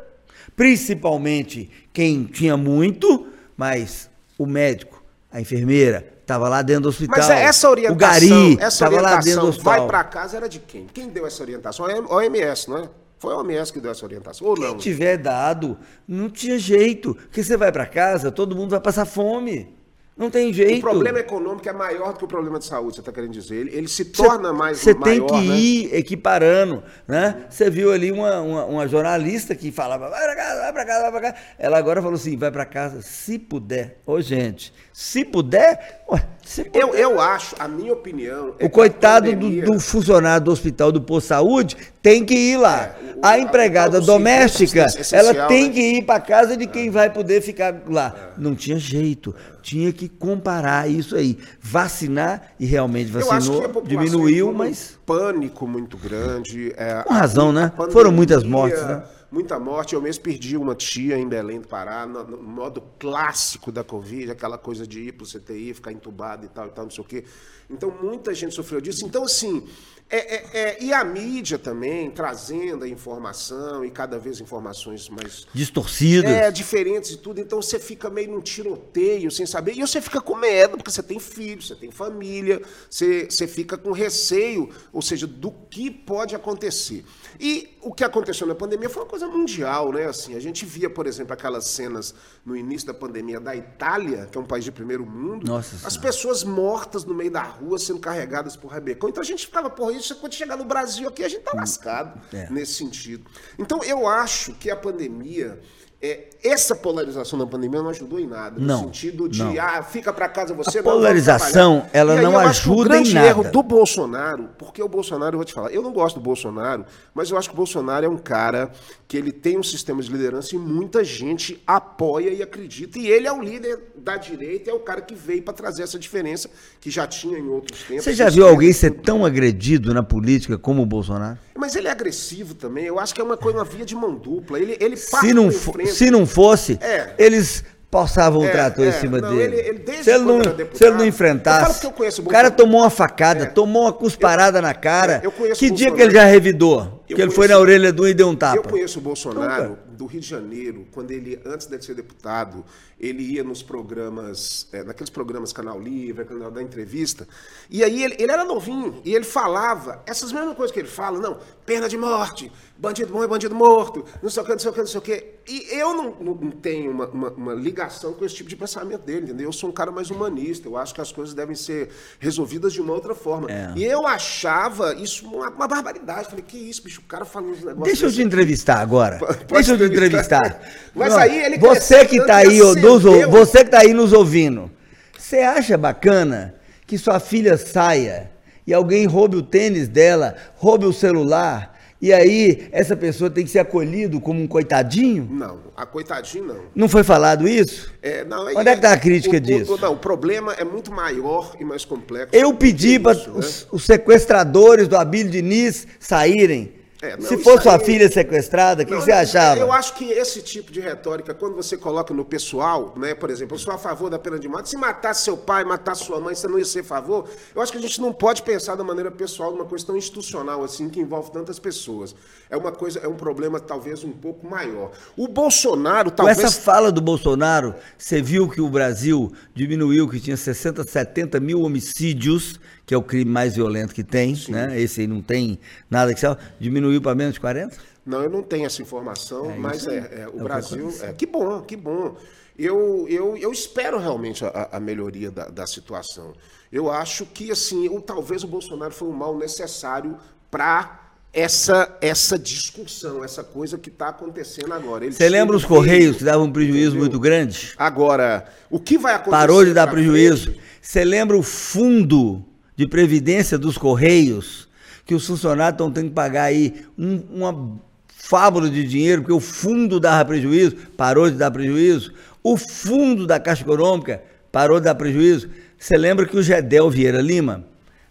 principalmente 0.56 1.70
quem 1.92 2.24
tinha 2.24 2.56
muito, 2.56 3.28
mas 3.56 4.10
o 4.36 4.46
médico, 4.46 5.00
a 5.30 5.40
enfermeira, 5.40 6.04
estava 6.20 6.48
lá 6.48 6.60
dentro 6.62 6.82
do 6.84 6.88
hospital. 6.88 7.18
Mas 7.18 7.30
essa 7.30 7.70
orientação, 7.70 7.94
o 7.94 7.98
gari 7.98 8.56
essa 8.60 8.66
estava 8.84 9.00
lá 9.00 9.16
dentro 9.16 9.40
do 9.42 9.46
orientação 9.46 9.48
hospital. 9.48 9.78
vai 9.78 9.86
para 9.86 10.04
casa 10.04 10.36
era 10.38 10.48
de 10.48 10.58
quem? 10.58 10.86
Quem 10.92 11.08
deu 11.08 11.24
essa 11.26 11.40
orientação? 11.42 11.86
A 11.86 12.14
OMS, 12.16 12.68
não 12.68 12.78
é? 12.78 12.88
Foi 13.24 13.34
a 13.34 13.38
OMS 13.38 13.72
que 13.72 13.80
deu 13.80 13.90
essa 13.90 14.04
orientação, 14.04 14.46
ou 14.46 14.58
não? 14.58 14.70
Quem 14.70 14.78
tiver 14.78 15.16
dado, 15.16 15.78
não 16.06 16.28
tinha 16.28 16.58
jeito. 16.58 17.14
Porque 17.14 17.42
você 17.42 17.56
vai 17.56 17.72
para 17.72 17.86
casa, 17.86 18.30
todo 18.30 18.54
mundo 18.54 18.70
vai 18.70 18.80
passar 18.80 19.04
fome. 19.06 19.74
Não 20.16 20.30
tem 20.30 20.52
jeito. 20.52 20.78
O 20.78 20.90
problema 20.90 21.18
econômico 21.18 21.68
é 21.68 21.72
maior 21.72 22.12
do 22.12 22.18
que 22.20 22.24
o 22.24 22.28
problema 22.28 22.56
de 22.60 22.66
saúde, 22.66 22.94
você 22.94 23.00
está 23.00 23.10
querendo 23.10 23.32
dizer. 23.32 23.56
Ele, 23.56 23.76
ele 23.76 23.88
se 23.88 24.04
torna 24.04 24.52
mais 24.52 24.78
Você 24.78 24.94
tem 24.94 25.26
que 25.26 25.32
né? 25.34 25.56
ir 25.56 25.94
equiparando, 25.94 26.84
né? 27.06 27.46
Você 27.50 27.68
viu 27.68 27.90
ali 27.90 28.12
uma, 28.12 28.40
uma, 28.40 28.64
uma 28.64 28.86
jornalista 28.88 29.56
que 29.56 29.72
falava, 29.72 30.08
vai 30.08 30.22
pra 30.22 30.36
casa, 30.36 30.60
vai 30.60 30.72
pra 30.72 30.84
casa, 30.84 31.02
vai 31.02 31.10
pra 31.10 31.20
casa. 31.20 31.36
Ela 31.58 31.78
agora 31.78 32.00
falou 32.00 32.14
assim, 32.14 32.36
vai 32.36 32.52
pra 32.52 32.64
casa, 32.64 33.02
se 33.02 33.40
puder. 33.40 33.98
Ô, 34.06 34.20
gente, 34.20 34.72
se 34.92 35.24
puder, 35.24 36.04
ué, 36.08 36.24
se 36.44 36.62
puder. 36.62 36.80
Eu, 36.80 36.94
eu 36.94 37.20
acho, 37.20 37.56
a 37.58 37.66
minha 37.66 37.92
opinião... 37.92 38.54
é 38.60 38.66
O 38.66 38.70
coitado 38.70 39.34
do, 39.34 39.62
do 39.62 39.80
funcionário 39.80 40.44
do 40.44 40.52
hospital 40.52 40.92
do 40.92 41.00
posto 41.00 41.24
de 41.24 41.28
saúde 41.28 41.76
tem 42.04 42.22
que 42.22 42.34
ir 42.34 42.58
lá. 42.58 42.84
É, 42.84 43.14
a 43.22 43.38
empregada 43.38 43.92
serviço 43.92 44.12
doméstica, 44.12 44.84
essencial, 44.84 45.24
ela 45.24 45.46
tem 45.48 45.68
né? 45.68 45.72
que 45.72 45.80
ir 45.80 46.02
para 46.04 46.20
casa 46.20 46.54
de 46.54 46.66
quem 46.66 46.90
vai 46.90 47.08
poder 47.08 47.40
ficar 47.40 47.82
lá. 47.88 48.34
Não 48.36 48.54
tinha 48.54 48.78
jeito. 48.78 49.34
Tinha 49.62 49.90
que 49.90 50.06
comparar 50.06 50.86
isso 50.86 51.16
aí. 51.16 51.38
Vacinar, 51.58 52.52
e 52.60 52.66
realmente 52.66 53.10
a 53.16 53.20
vacinou, 53.20 53.82
diminuiu, 53.82 54.52
mas. 54.52 54.98
pânico 55.06 55.66
muito 55.66 55.96
grande. 55.96 56.74
é, 56.76 57.02
Com 57.04 57.14
razão, 57.14 57.48
a- 57.48 57.52
né? 57.54 57.72
a 57.78 57.90
Foram 57.90 58.12
muitas 58.12 58.44
mortes, 58.44 58.82
né? 58.82 59.02
Muita 59.32 59.58
morte. 59.58 59.94
Eu 59.94 60.02
mesmo 60.02 60.22
perdi 60.22 60.58
uma 60.58 60.74
tia 60.74 61.16
em 61.18 61.26
Belém 61.26 61.60
do 61.60 61.66
Pará, 61.66 62.06
no, 62.06 62.22
no 62.22 62.42
modo 62.42 62.82
clássico 62.98 63.72
da 63.72 63.82
Covid, 63.82 64.30
aquela 64.30 64.58
coisa 64.58 64.86
de 64.86 65.08
ir 65.08 65.12
para 65.12 65.24
o 65.24 65.26
CTI, 65.26 65.72
ficar 65.72 65.90
entubado 65.90 66.44
e 66.44 66.48
tal, 66.50 66.66
e 66.66 66.70
tal, 66.70 66.84
não 66.84 66.90
sei 66.90 67.02
o 67.02 67.06
quê. 67.06 67.24
Então, 67.70 67.90
muita 68.02 68.34
gente 68.34 68.54
sofreu 68.54 68.80
disso. 68.80 69.04
Então, 69.06 69.24
assim, 69.24 69.64
é, 70.10 70.16
é- 70.36 70.58
é- 70.60 70.82
e 70.82 70.92
a 70.92 71.02
mídia 71.02 71.58
também, 71.58 72.10
trazendo 72.10 72.84
a 72.84 72.88
informação, 72.88 73.84
e 73.84 73.90
cada 73.90 74.18
vez 74.18 74.40
informações 74.40 75.08
mais 75.08 75.46
Distorcidas. 75.52 76.30
é, 76.30 76.50
diferentes 76.50 77.12
e 77.12 77.16
tudo. 77.16 77.40
Então 77.40 77.60
você 77.60 77.78
fica 77.78 78.10
meio 78.10 78.30
num 78.30 78.40
tiroteio, 78.40 79.30
sem 79.30 79.46
saber. 79.46 79.72
E 79.72 79.80
você 79.80 80.00
fica 80.00 80.20
com 80.20 80.36
medo, 80.36 80.76
porque 80.76 80.90
você 80.90 81.02
tem 81.02 81.18
filho, 81.18 81.62
você 81.62 81.74
tem 81.74 81.90
família, 81.90 82.60
você, 82.88 83.26
você 83.30 83.46
fica 83.46 83.76
com 83.78 83.92
receio, 83.92 84.68
ou 84.92 85.00
seja, 85.00 85.26
do 85.26 85.50
que 85.50 85.90
pode 85.90 86.34
acontecer. 86.36 87.04
E 87.40 87.76
o 87.80 87.92
que 87.92 88.04
aconteceu 88.04 88.46
na 88.46 88.54
pandemia 88.54 88.88
foi 88.90 89.02
uma 89.02 89.08
coisa 89.08 89.26
mundial, 89.26 89.92
né? 89.92 90.04
Assim, 90.06 90.34
a 90.36 90.40
gente 90.40 90.64
via, 90.64 90.88
por 90.90 91.06
exemplo, 91.06 91.32
aquelas 91.32 91.64
cenas 91.66 92.14
no 92.44 92.54
início 92.56 92.86
da 92.86 92.94
pandemia 92.94 93.40
da 93.40 93.56
Itália, 93.56 94.26
que 94.30 94.36
é 94.36 94.40
um 94.40 94.44
país 94.46 94.64
de 94.64 94.70
primeiro 94.70 95.04
mundo, 95.06 95.46
Nossa 95.46 95.74
as 95.86 95.94
Senhora. 95.94 96.00
pessoas 96.00 96.44
mortas 96.44 97.04
no 97.04 97.14
meio 97.14 97.30
da 97.30 97.42
rua 97.42 97.78
sendo 97.78 97.98
carregadas 98.00 98.54
por 98.56 98.68
rebecão. 98.70 99.08
Então 99.08 99.22
a 99.22 99.26
gente 99.26 99.46
ficava, 99.46 99.72
isso 99.94 100.03
quando 100.12 100.34
chegar 100.34 100.56
no 100.56 100.64
Brasil 100.64 101.08
aqui, 101.08 101.22
a 101.22 101.28
gente 101.28 101.42
tá 101.42 101.52
lascado 101.54 102.20
É. 102.32 102.50
nesse 102.50 102.74
sentido. 102.74 103.24
Então 103.58 103.82
eu 103.84 104.08
acho 104.08 104.52
que 104.54 104.70
a 104.70 104.76
pandemia. 104.76 105.60
É, 106.06 106.24
essa 106.42 106.74
polarização 106.74 107.38
da 107.38 107.46
pandemia 107.46 107.80
não 107.82 107.88
ajudou 107.88 108.20
em 108.20 108.26
nada. 108.26 108.56
Não, 108.60 108.82
No 108.82 108.84
sentido 108.84 109.28
de, 109.28 109.42
não. 109.42 109.54
ah, 109.58 109.82
fica 109.82 110.12
pra 110.12 110.28
casa 110.28 110.52
você. 110.52 110.80
A 110.80 110.82
não, 110.82 110.92
polarização, 110.92 111.86
ela 111.92 112.20
não 112.20 112.36
ajuda 112.38 112.80
o 112.80 112.84
grande 112.84 113.10
em 113.12 113.14
nada. 113.14 113.26
erro 113.28 113.44
do 113.44 113.62
Bolsonaro, 113.62 114.50
porque 114.58 114.82
o 114.82 114.88
Bolsonaro, 114.88 115.34
eu 115.34 115.38
vou 115.38 115.44
te 115.44 115.54
falar, 115.54 115.72
eu 115.72 115.80
não 115.82 115.92
gosto 115.92 116.16
do 116.16 116.20
Bolsonaro, 116.20 116.84
mas 117.14 117.30
eu 117.30 117.38
acho 117.38 117.48
que 117.48 117.54
o 117.54 117.56
Bolsonaro 117.56 118.04
é 118.04 118.08
um 118.08 118.18
cara 118.18 118.70
que 119.08 119.16
ele 119.16 119.32
tem 119.32 119.58
um 119.58 119.62
sistema 119.62 120.02
de 120.02 120.10
liderança 120.12 120.54
e 120.54 120.58
muita 120.58 121.02
gente 121.02 121.62
apoia 121.66 122.30
e 122.30 122.42
acredita. 122.42 122.98
E 122.98 123.06
ele 123.06 123.26
é 123.26 123.32
o 123.32 123.40
líder 123.42 123.78
da 123.96 124.16
direita, 124.16 124.70
é 124.70 124.74
o 124.74 124.80
cara 124.80 125.00
que 125.00 125.14
veio 125.14 125.42
para 125.42 125.54
trazer 125.54 125.82
essa 125.82 125.98
diferença 125.98 126.50
que 126.80 126.90
já 126.90 127.06
tinha 127.06 127.38
em 127.38 127.48
outros 127.48 127.82
tempos. 127.84 128.04
Você 128.04 128.12
já 128.12 128.28
viu 128.28 128.46
alguém 128.46 128.72
ser 128.72 128.90
tão 128.90 129.24
agredido 129.24 129.94
na 129.94 130.02
política 130.02 130.58
como 130.58 130.82
o 130.82 130.86
Bolsonaro? 130.86 131.38
Mas 131.56 131.76
ele 131.76 131.86
é 131.86 131.90
agressivo 131.90 132.52
também. 132.54 132.84
Eu 132.84 132.98
acho 132.98 133.14
que 133.14 133.20
é 133.20 133.24
uma 133.24 133.36
coisa, 133.36 133.58
uma 133.58 133.64
via 133.64 133.84
de 133.86 133.94
mão 133.94 134.14
dupla. 134.16 134.58
Ele, 134.58 134.76
ele 134.80 134.96
Se 134.96 135.32
não, 135.32 135.48
pra 135.48 135.58
fo- 135.58 135.72
frente. 135.72 135.93
Se 135.94 136.10
não 136.10 136.26
fosse, 136.26 136.78
É. 136.82 137.08
eles 137.18 137.64
passavam 137.90 138.40
o 138.40 138.44
É, 138.44 138.48
trator 138.50 138.84
é, 138.84 138.88
em 138.88 138.92
cima 138.92 139.20
não, 139.20 139.36
dele. 139.36 139.54
ele- 139.56 139.68
ele 139.86 140.02
se, 140.02 140.10
ele 140.10 140.24
não, 140.24 140.40
era 140.40 140.50
se 140.50 140.56
deputado- 140.56 140.88
ele 140.88 140.96
não 140.98 141.06
enfrentasse. 141.06 141.86
o 142.18 142.24
cara 142.24 142.50
tomou 142.50 142.80
uma 142.80 142.90
facada, 142.90 143.44
É. 143.44 143.46
tomou 143.46 143.82
uma 143.82 143.92
cusparada 143.92 144.60
na 144.60 144.74
cara. 144.74 145.20
É, 145.22 145.26
eu 145.26 145.30
conheço 145.30 145.60
que 145.60 145.68
o 145.68 145.70
dia 145.70 145.92
que 145.92 146.02
ele 146.02 146.12
já 146.12 146.24
revidou? 146.24 147.03
Eu 147.08 147.16
que 147.16 147.22
ele 147.22 147.30
foi 147.30 147.46
na 147.48 147.58
orelha 147.58 147.92
do 147.92 148.06
e 148.08 148.14
deu 148.14 148.28
um 148.28 148.32
Eu 148.32 148.36
tapa. 148.36 148.68
conheço 148.68 148.98
o 148.98 149.02
Bolsonaro 149.02 149.78
do 149.88 150.06
Rio 150.06 150.20
de 150.20 150.26
Janeiro, 150.26 150.86
quando 150.92 151.10
ele, 151.10 151.38
antes 151.44 151.66
de 151.66 151.80
ser 151.84 151.94
deputado, 151.94 152.64
ele 152.98 153.22
ia 153.22 153.44
nos 153.44 153.62
programas, 153.62 154.66
é, 154.72 154.82
naqueles 154.82 155.10
programas 155.10 155.52
Canal 155.52 155.78
Livre, 155.80 156.24
Canal 156.24 156.50
da 156.50 156.62
Entrevista, 156.62 157.28
e 157.70 157.84
aí 157.84 158.02
ele, 158.02 158.16
ele 158.18 158.30
era 158.32 158.44
novinho, 158.44 159.00
e 159.04 159.14
ele 159.14 159.24
falava 159.24 160.02
essas 160.06 160.32
mesmas 160.32 160.56
coisas 160.56 160.72
que 160.72 160.80
ele 160.80 160.88
fala, 160.88 161.18
não, 161.20 161.38
pena 161.66 161.88
de 161.88 161.96
morte, 161.96 162.50
bandido 162.76 163.12
bom 163.12 163.22
é 163.22 163.26
bandido 163.26 163.54
morto, 163.54 164.04
não 164.22 164.28
sei 164.30 164.42
o 164.42 164.46
que, 164.46 164.52
não 164.52 164.58
sei 164.58 164.70
o 164.70 164.72
que, 164.74 164.80
não 164.80 164.86
sei 164.86 164.98
o 164.98 165.02
que. 165.02 165.34
E 165.46 165.74
eu 165.78 165.94
não, 165.94 166.10
não- 166.20 166.34
não 166.34 166.50
tenho 166.50 166.90
uma, 166.90 167.06
uma- 167.08 167.30
uma 167.30 167.54
ligação 167.54 168.14
com 168.14 168.24
esse 168.24 168.34
tipo 168.34 168.48
de 168.48 168.56
pensamento 168.56 169.02
dele, 169.02 169.26
entendeu? 169.26 169.46
Eu 169.48 169.52
sou 169.52 169.68
um 169.68 169.72
cara 169.72 169.92
mais 169.92 170.10
humanista, 170.10 170.66
eu 170.68 170.76
acho 170.76 170.94
que 170.94 171.00
as 171.00 171.12
coisas 171.12 171.34
devem 171.34 171.54
ser 171.54 171.90
resolvidas 172.18 172.72
de 172.72 172.80
uma 172.80 172.92
outra 172.94 173.14
forma. 173.14 173.50
É. 173.50 173.72
E 173.76 173.84
eu 173.84 174.06
achava 174.06 174.94
isso 174.94 175.26
uma, 175.26 175.50
uma 175.50 175.68
barbaridade. 175.68 176.28
Falei, 176.28 176.44
que 176.46 176.56
isso, 176.58 176.82
bicho, 176.82 176.93
o 177.00 177.02
cara 177.02 177.24
falando 177.24 177.52
uns 177.52 177.58
negócios 177.64 177.84
Deixa 177.84 178.06
eu 178.06 178.12
te 178.12 178.22
entrevistar 178.22 178.78
agora. 178.78 179.18
Pode 179.18 179.44
Deixa 179.46 179.72
eu 179.72 179.78
te 179.78 179.84
entrevistar. 179.84 180.60
Mas 180.94 181.12
Não, 181.12 181.18
aí 181.18 181.44
ele 181.44 181.58
você 181.58 182.04
que 182.04 182.24
tá 182.24 182.36
aí, 182.36 182.58
nos, 182.58 183.02
você 183.30 183.64
que 183.64 183.70
tá 183.70 183.80
aí 183.80 183.92
nos 183.92 184.12
ouvindo, 184.12 184.70
você 185.18 185.38
acha 185.38 185.76
bacana 185.76 186.54
que 186.86 186.98
sua 186.98 187.18
filha 187.20 187.56
saia 187.56 188.30
e 188.66 188.72
alguém 188.72 189.06
roube 189.06 189.36
o 189.36 189.42
tênis 189.42 189.88
dela, 189.88 190.34
roube 190.56 190.86
o 190.86 190.92
celular 190.92 191.74
e 192.04 192.12
aí 192.12 192.68
essa 192.70 192.94
pessoa 192.94 193.30
tem 193.30 193.44
que 193.44 193.50
ser 193.50 193.60
acolhido 193.60 194.20
como 194.20 194.38
um 194.38 194.46
coitadinho? 194.46 195.26
Não, 195.30 195.58
a 195.74 195.86
coitadinho 195.86 196.44
não. 196.44 196.60
Não 196.74 196.86
foi 196.86 197.02
falado 197.02 197.48
isso? 197.48 197.90
É, 198.02 198.22
não, 198.24 198.44
Onde 198.46 198.68
é 198.68 198.74
que 198.76 198.82
tá 198.82 198.92
a 198.92 198.98
crítica 198.98 199.38
o- 199.38 199.40
disso? 199.40 199.74
o- 199.74 199.78
não, 199.78 199.94
o 199.94 199.96
problema 199.96 200.52
é 200.52 200.64
muito 200.64 200.92
maior 200.92 201.56
e 201.58 201.64
mais 201.64 201.82
complexo. 201.84 202.28
Eu 202.36 202.52
pedi 202.52 202.98
para 202.98 203.14
né? 203.14 203.24
os, 203.34 203.66
os 203.72 203.84
sequestradores 203.86 204.86
do 204.86 204.98
Abílio 204.98 205.30
Diniz 205.30 205.86
saírem. 205.98 206.74
É, 207.04 207.16
não, 207.18 207.28
Se 207.28 207.36
fosse 207.38 207.64
sua 207.64 207.74
aí- 207.74 207.84
filha 207.84 208.08
sequestrada, 208.10 208.82
o 208.82 208.86
que, 208.86 208.94
que 208.94 209.00
você 209.02 209.12
achava? 209.12 209.60
Eu 209.60 209.70
acho 209.70 209.94
que 209.94 210.04
esse 210.10 210.40
tipo 210.40 210.72
de 210.72 210.80
retórica, 210.80 211.34
quando 211.34 211.54
você 211.54 211.76
coloca 211.76 212.14
no 212.14 212.24
pessoal, 212.24 212.94
né, 212.96 213.14
por 213.14 213.28
exemplo, 213.28 213.54
eu 213.56 213.58
sou 213.58 213.74
a 213.74 213.78
favor 213.78 214.08
da 214.08 214.18
pena 214.18 214.38
de 214.38 214.48
morte, 214.48 214.70
se 214.70 214.76
matasse 214.78 215.24
seu 215.24 215.36
pai, 215.36 215.64
matasse 215.64 216.04
sua 216.04 216.18
mãe, 216.18 216.34
você 216.34 216.48
não 216.48 216.58
ia 216.58 216.64
ser 216.64 216.80
a 216.80 216.84
favor, 216.84 217.28
eu 217.54 217.60
acho 217.60 217.70
que 217.70 217.76
a 217.76 217.80
gente 217.80 218.00
não 218.00 218.10
pode 218.10 218.42
pensar 218.42 218.74
da 218.74 218.82
maneira 218.82 219.10
pessoal 219.10 219.52
numa 219.52 219.66
questão 219.66 219.94
institucional 219.96 220.64
assim, 220.64 220.88
que 220.88 220.98
envolve 220.98 221.30
tantas 221.30 221.58
pessoas. 221.58 222.14
É 222.48 222.56
uma 222.56 222.72
coisa, 222.72 223.00
é 223.00 223.08
um 223.08 223.16
problema 223.16 223.60
talvez 223.60 224.02
um 224.02 224.12
pouco 224.12 224.46
maior. 224.46 224.90
O 225.16 225.28
Bolsonaro 225.28 226.10
Com 226.10 226.16
talvez... 226.16 226.38
essa 226.38 226.60
fala 226.60 226.90
do 226.90 227.02
Bolsonaro, 227.02 227.74
você 227.98 228.22
viu 228.22 228.48
que 228.48 228.60
o 228.60 228.68
Brasil 228.70 229.30
diminuiu, 229.54 230.08
que 230.08 230.18
tinha 230.20 230.36
60, 230.36 230.84
70 230.84 231.38
mil 231.38 231.60
homicídios, 231.62 232.58
que 232.86 232.94
é 232.94 232.96
o 232.96 233.02
crime 233.02 233.30
mais 233.30 233.54
violento 233.54 233.94
que 233.94 234.04
tem, 234.04 234.36
né? 234.48 234.80
Esse 234.80 235.02
aí 235.02 235.06
não 235.06 235.22
tem 235.22 235.58
nada 235.90 236.12
que 236.14 236.20
salva, 236.20 236.40
diminuiu 236.60 237.00
para 237.00 237.14
menos 237.14 237.34
de 237.34 237.40
40? 237.40 237.76
Não, 238.04 238.22
eu 238.22 238.28
não 238.28 238.42
tenho 238.42 238.66
essa 238.66 238.82
informação, 238.82 239.50
É 239.50 239.56
mas 239.56 239.86
é, 239.86 239.96
é, 239.96 240.20
É 240.22 240.26
o 240.26 240.30
o 240.30 240.32
que 240.32 240.42
Brasil. 240.44 240.94
É, 241.02 241.12
que 241.12 241.26
bom, 241.26 241.62
que 241.62 241.76
bom. 241.76 242.16
Eu, 242.56 243.06
eu, 243.08 243.36
eu 243.36 243.50
espero 243.50 243.98
realmente 243.98 244.44
a, 244.44 244.68
a 244.72 244.80
melhoria 244.80 245.30
da, 245.30 245.48
da 245.48 245.66
situação. 245.66 246.34
Eu 246.70 246.90
acho 246.90 247.26
que, 247.26 247.50
assim, 247.50 247.88
ou 247.88 248.00
talvez 248.00 248.44
o 248.44 248.46
Bolsonaro 248.46 248.92
foi 248.92 249.08
um 249.08 249.12
mal 249.12 249.36
necessário 249.36 250.16
para 250.50 251.00
essa, 251.32 251.96
essa 252.00 252.38
discussão, 252.38 253.24
essa 253.24 253.42
coisa 253.42 253.76
que 253.76 253.88
está 253.88 254.08
acontecendo 254.08 254.72
agora. 254.72 255.04
Ele 255.04 255.14
Você 255.14 255.28
lembra 255.28 255.56
os 255.56 255.64
o 255.64 255.68
Correios 255.68 256.18
que 256.18 256.24
davam 256.24 256.46
um 256.46 256.52
prejuízo 256.52 256.90
entendeu? 256.90 257.00
muito 257.00 257.18
grande? 257.18 257.72
Agora, 257.76 258.46
o 258.70 258.78
que 258.78 258.96
vai 258.96 259.14
acontecer? 259.14 259.36
Parou 259.36 259.64
de 259.64 259.72
dar 259.74 259.88
prejuízo. 259.88 260.54
Você 260.80 261.04
lembra 261.04 261.36
o 261.36 261.42
fundo 261.42 262.44
de 262.76 262.88
previdência 262.88 263.56
dos 263.58 263.78
Correios, 263.78 264.68
que 265.06 265.14
os 265.14 265.26
funcionários 265.26 265.74
estão 265.74 265.90
tendo 265.90 266.08
que 266.08 266.14
pagar 266.14 266.44
aí 266.44 266.84
um- 266.98 267.22
uma 267.30 267.78
fábula 268.08 268.70
de 268.70 268.84
dinheiro, 268.86 269.22
porque 269.22 269.34
o 269.34 269.40
fundo 269.40 270.00
dava 270.00 270.24
prejuízo, 270.24 270.76
parou 270.96 271.30
de 271.30 271.36
dar 271.36 271.50
prejuízo. 271.50 272.12
O 272.42 272.56
fundo 272.56 273.26
da 273.26 273.38
Caixa 273.38 273.62
Econômica 273.62 274.22
parou 274.50 274.78
de 274.78 274.84
dar 274.84 274.94
prejuízo. 274.94 275.48
Você 275.78 275.96
lembra 275.96 276.26
que 276.26 276.36
o 276.36 276.42
Gedel 276.42 276.88
Vieira 276.88 277.20
Lima, 277.20 277.64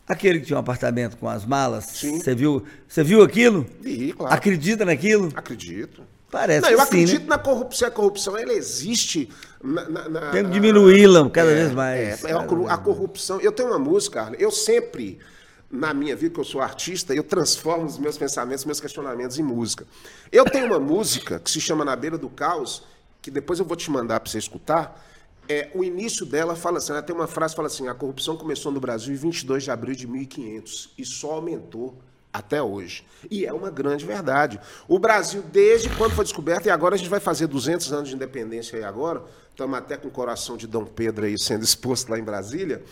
aquele 0.07 0.39
que 0.39 0.45
tinha 0.45 0.57
um 0.57 0.59
apartamento 0.59 1.17
com 1.17 1.27
as 1.27 1.45
malas, 1.45 1.85
você 1.85 2.35
viu, 2.35 2.63
você 2.87 3.03
viu 3.03 3.23
aquilo? 3.23 3.65
Vi, 3.81 4.13
claro. 4.13 4.33
Acredita 4.33 4.85
naquilo? 4.85 5.29
Acredito. 5.35 6.03
Parece 6.29 6.61
não, 6.61 6.69
eu 6.71 6.77
que 6.79 6.83
sim, 6.85 6.89
acredito 7.03 7.21
né? 7.21 7.27
na 7.29 7.37
corrupção. 7.37 7.87
A 7.87 7.91
corrupção 7.91 8.37
ela 8.37 8.53
existe. 8.53 9.29
Na, 9.63 9.89
na- 9.89 10.09
na- 10.09 10.31
Tem 10.31 10.43
que 10.43 10.51
diminuí-la 10.51 11.29
cada 11.29 11.49
É, 11.51 11.55
vez 11.55 11.71
mais. 11.71 12.23
é, 12.25 12.31
é 12.31 12.33
a, 12.33 12.39
a 12.73 12.77
corrupção. 12.77 13.39
Eu 13.39 13.51
tenho 13.51 13.69
uma 13.69 13.79
música, 13.79 14.21
Arlen, 14.21 14.39
eu 14.39 14.51
sempre. 14.51 15.19
na 15.71 15.91
minha 15.91 16.15
vida, 16.15 16.33
que 16.35 16.39
eu 16.39 16.43
sou 16.43 16.61
artista, 16.61 17.15
eu 17.15 17.23
transformo 17.23 17.85
os 17.85 17.97
meus 17.97 18.15
pensamentos, 18.15 18.63
meus 18.63 18.79
questionamentos 18.79 19.39
em 19.39 19.41
música. 19.43 19.87
Eu 20.31 20.45
tenho 20.45 20.67
uma 20.67 20.79
música 20.79 21.39
que 21.39 21.49
se 21.49 21.59
chama 21.59 21.83
Na 21.83 21.95
Beira 21.95 22.15
do 22.15 22.29
Caos, 22.29 22.83
que 23.21 23.31
depois 23.31 23.57
eu 23.57 23.65
vou 23.65 23.75
te 23.75 23.89
mandar 23.89 24.19
para 24.19 24.29
você 24.29 24.37
escutar. 24.37 25.03
É, 25.49 25.71
o 25.73 25.83
início 25.83 26.25
dela 26.27 26.55
fala 26.55 26.77
assim, 26.77 26.91
ela 26.91 27.01
tem 27.01 27.15
uma 27.15 27.25
frase 27.25 27.53
que 27.53 27.55
fala 27.55 27.67
assim, 27.67 27.87
a 27.87 27.93
corrupção 27.95 28.37
começou 28.37 28.71
no 28.71 28.79
Brasil 28.79 29.13
em 29.13 29.17
22 29.17 29.63
de 29.63 29.71
abril 29.71 29.95
de 29.95 30.05
1500 30.07 30.91
e 30.97 31.03
só 31.03 31.31
aumentou 31.31 31.97
até 32.33 32.61
hoje. 32.61 33.05
E 33.29 33.45
é 33.45 33.53
uma 33.53 33.69
grande 33.69 34.05
verdade. 34.05 34.59
O 34.87 34.97
Brasil, 34.97 35.43
desde 35.51 35.89
quando 35.89 36.13
foi 36.13 36.25
descoberto, 36.25 36.65
e 36.65 36.71
agora 36.71 36.95
a 36.95 36.97
gente 36.97 37.09
vai 37.09 37.19
fazer 37.19 37.45
200 37.45 37.93
anos 37.93 38.09
de 38.09 38.15
independência 38.15 38.77
aí 38.77 38.83
agora, 38.83 39.23
estamos 39.51 39.77
até 39.77 39.95
com 39.95 40.07
o 40.07 40.11
coração 40.11 40.57
de 40.57 40.65
Dom 40.65 40.83
Pedro 40.83 41.25
aí 41.25 41.37
sendo 41.37 41.63
exposto 41.63 42.09
lá 42.09 42.17
em 42.17 42.23
Brasília, 42.23 42.83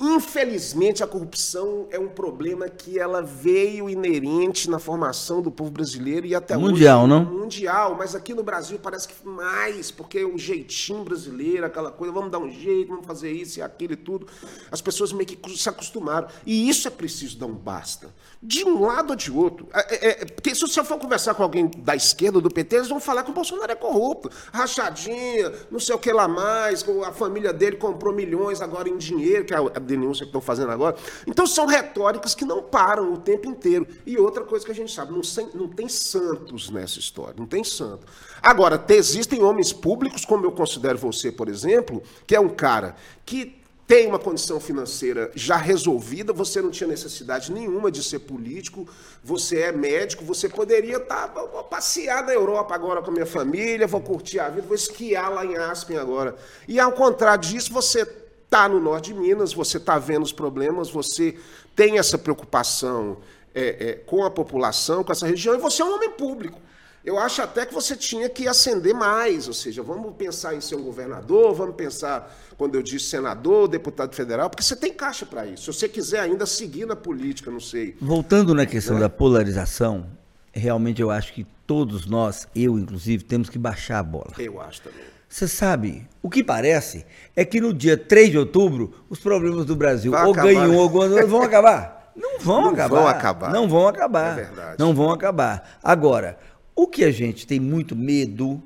Infelizmente, 0.00 1.02
a 1.02 1.08
corrupção 1.08 1.88
é 1.90 1.98
um 1.98 2.06
problema 2.06 2.68
que 2.68 3.00
ela 3.00 3.20
veio 3.20 3.90
inerente 3.90 4.70
na 4.70 4.78
formação 4.78 5.42
do 5.42 5.50
povo 5.50 5.72
brasileiro 5.72 6.24
e 6.24 6.36
até 6.36 6.56
mundial, 6.56 7.00
hoje. 7.00 7.08
não? 7.08 7.24
Mundial, 7.24 7.96
mas 7.98 8.14
aqui 8.14 8.32
no 8.32 8.44
Brasil 8.44 8.78
parece 8.80 9.08
que 9.08 9.26
mais, 9.26 9.90
porque 9.90 10.24
o 10.24 10.38
jeitinho 10.38 11.02
brasileiro, 11.02 11.66
aquela 11.66 11.90
coisa, 11.90 12.12
vamos 12.12 12.30
dar 12.30 12.38
um 12.38 12.48
jeito, 12.48 12.90
vamos 12.90 13.06
fazer 13.06 13.32
isso 13.32 13.58
e 13.58 13.62
aquilo 13.62 13.94
e 13.94 13.96
tudo. 13.96 14.28
As 14.70 14.80
pessoas 14.80 15.12
meio 15.12 15.26
que 15.26 15.56
se 15.56 15.68
acostumaram. 15.68 16.28
E 16.46 16.68
isso 16.68 16.86
é 16.86 16.90
preciso 16.92 17.36
dar 17.36 17.46
um 17.46 17.54
basta. 17.54 18.14
De 18.40 18.64
um 18.64 18.80
lado 18.80 19.10
ou 19.10 19.16
de 19.16 19.32
outro. 19.32 19.66
É, 19.72 19.94
é, 19.94 20.22
é 20.22 20.24
porque 20.26 20.54
se 20.54 20.60
você 20.60 20.84
for 20.84 20.98
conversar 20.98 21.34
com 21.34 21.42
alguém 21.42 21.68
da 21.78 21.96
esquerda 21.96 22.38
ou 22.38 22.42
do 22.42 22.50
PT, 22.50 22.76
eles 22.76 22.88
vão 22.88 23.00
falar 23.00 23.24
que 23.24 23.32
o 23.32 23.34
Bolsonaro 23.34 23.72
é 23.72 23.74
corrupto, 23.74 24.30
rachadinha, 24.52 25.52
não 25.72 25.80
sei 25.80 25.94
o 25.96 25.98
que 25.98 26.12
lá 26.12 26.28
mais, 26.28 26.84
a 27.04 27.12
família 27.12 27.52
dele 27.52 27.76
comprou 27.76 28.14
milhões 28.14 28.60
agora 28.60 28.88
em 28.88 28.96
dinheiro, 28.96 29.44
que 29.44 29.52
é 29.52 29.58
denúncia 29.88 30.24
que 30.24 30.28
estão 30.28 30.40
fazendo 30.40 30.70
agora. 30.70 30.96
Então 31.26 31.46
são 31.46 31.66
retóricas 31.66 32.34
que 32.34 32.44
não 32.44 32.62
param 32.62 33.12
o 33.12 33.18
tempo 33.18 33.48
inteiro. 33.48 33.86
E 34.06 34.16
outra 34.16 34.44
coisa 34.44 34.64
que 34.64 34.70
a 34.70 34.74
gente 34.74 34.92
sabe, 34.92 35.12
não, 35.12 35.22
não 35.54 35.68
tem 35.68 35.88
santos 35.88 36.70
nessa 36.70 36.98
história, 36.98 37.34
não 37.36 37.46
tem 37.46 37.64
santo. 37.64 38.06
Agora, 38.42 38.82
existem 38.90 39.42
homens 39.42 39.72
públicos, 39.72 40.24
como 40.24 40.44
eu 40.46 40.52
considero 40.52 40.98
você, 40.98 41.32
por 41.32 41.48
exemplo, 41.48 42.02
que 42.26 42.36
é 42.36 42.40
um 42.40 42.48
cara 42.48 42.94
que 43.24 43.58
tem 43.88 44.06
uma 44.06 44.18
condição 44.18 44.60
financeira 44.60 45.30
já 45.34 45.56
resolvida, 45.56 46.30
você 46.30 46.60
não 46.60 46.70
tinha 46.70 46.86
necessidade 46.86 47.50
nenhuma 47.50 47.90
de 47.90 48.02
ser 48.02 48.18
político, 48.18 48.86
você 49.24 49.60
é 49.60 49.72
médico, 49.72 50.22
você 50.22 50.46
poderia 50.46 50.98
estar, 50.98 51.28
tá, 51.28 51.42
vou 51.42 51.64
passear 51.64 52.22
na 52.22 52.34
Europa 52.34 52.74
agora 52.74 53.00
com 53.00 53.10
a 53.10 53.14
minha 53.14 53.24
família, 53.24 53.86
vou 53.86 54.02
curtir 54.02 54.40
a 54.40 54.50
vida, 54.50 54.66
vou 54.66 54.74
esquiar 54.74 55.32
lá 55.32 55.42
em 55.42 55.56
Aspen 55.56 55.96
agora. 55.96 56.36
E 56.68 56.78
ao 56.78 56.92
contrário 56.92 57.48
disso, 57.48 57.72
você 57.72 58.04
está 58.48 58.66
no 58.66 58.80
norte 58.80 59.12
de 59.12 59.20
Minas, 59.20 59.52
você 59.52 59.76
está 59.76 59.98
vendo 59.98 60.22
os 60.22 60.32
problemas, 60.32 60.90
você 60.90 61.36
tem 61.76 61.98
essa 61.98 62.16
preocupação 62.16 63.18
é, 63.54 63.90
é, 63.90 63.92
com 63.92 64.24
a 64.24 64.30
população, 64.30 65.04
com 65.04 65.12
essa 65.12 65.26
região, 65.26 65.54
e 65.54 65.58
você 65.58 65.82
é 65.82 65.84
um 65.84 65.94
homem 65.94 66.10
público. 66.10 66.58
Eu 67.04 67.18
acho 67.18 67.40
até 67.42 67.64
que 67.64 67.72
você 67.72 67.94
tinha 67.94 68.28
que 68.28 68.48
ascender 68.48 68.94
mais, 68.94 69.46
ou 69.46 69.54
seja, 69.54 69.82
vamos 69.82 70.14
pensar 70.16 70.54
em 70.54 70.60
ser 70.60 70.76
um 70.76 70.82
governador, 70.82 71.54
vamos 71.54 71.76
pensar, 71.76 72.34
quando 72.56 72.74
eu 72.74 72.82
disse 72.82 73.06
senador, 73.06 73.68
deputado 73.68 74.14
federal, 74.14 74.50
porque 74.50 74.62
você 74.62 74.74
tem 74.74 74.92
caixa 74.92 75.24
para 75.24 75.46
isso. 75.46 75.72
Se 75.72 75.78
você 75.78 75.88
quiser 75.88 76.20
ainda 76.20 76.44
seguir 76.44 76.86
na 76.86 76.96
política, 76.96 77.50
não 77.50 77.60
sei. 77.60 77.96
Voltando 78.00 78.54
na 78.54 78.66
questão 78.66 78.96
né? 78.96 79.02
da 79.02 79.08
polarização, 79.08 80.06
realmente 80.52 81.00
eu 81.00 81.10
acho 81.10 81.32
que 81.34 81.46
todos 81.66 82.06
nós, 82.06 82.48
eu 82.56 82.78
inclusive, 82.78 83.22
temos 83.24 83.48
que 83.48 83.58
baixar 83.58 84.00
a 84.00 84.02
bola. 84.02 84.32
Eu 84.38 84.60
acho 84.60 84.82
também. 84.82 85.17
Você 85.28 85.46
sabe, 85.46 86.06
o 86.22 86.30
que 86.30 86.42
parece 86.42 87.04
é 87.36 87.44
que 87.44 87.60
no 87.60 87.74
dia 87.74 87.96
3 87.96 88.30
de 88.30 88.38
outubro, 88.38 89.04
os 89.10 89.20
problemas 89.20 89.66
do 89.66 89.76
Brasil 89.76 90.12
Vai 90.12 90.24
ou 90.24 90.32
acabar. 90.32 90.46
ganham 90.46 90.76
ou 90.76 90.88
ganham, 90.88 91.28
vão 91.28 91.42
acabar. 91.42 92.12
Não 92.16 92.40
vão 92.40 92.62
não 92.62 92.70
acabar. 92.70 92.88
Vão 92.88 93.08
acabar. 93.08 93.52
Não 93.52 93.68
vão 93.68 93.88
acabar. 93.88 94.38
É 94.38 94.44
verdade. 94.44 94.76
Não 94.78 94.94
vão 94.94 95.10
acabar. 95.10 95.78
Agora, 95.82 96.38
o 96.74 96.86
que 96.86 97.04
a 97.04 97.10
gente 97.10 97.46
tem 97.46 97.60
muito 97.60 97.94
medo, 97.94 98.62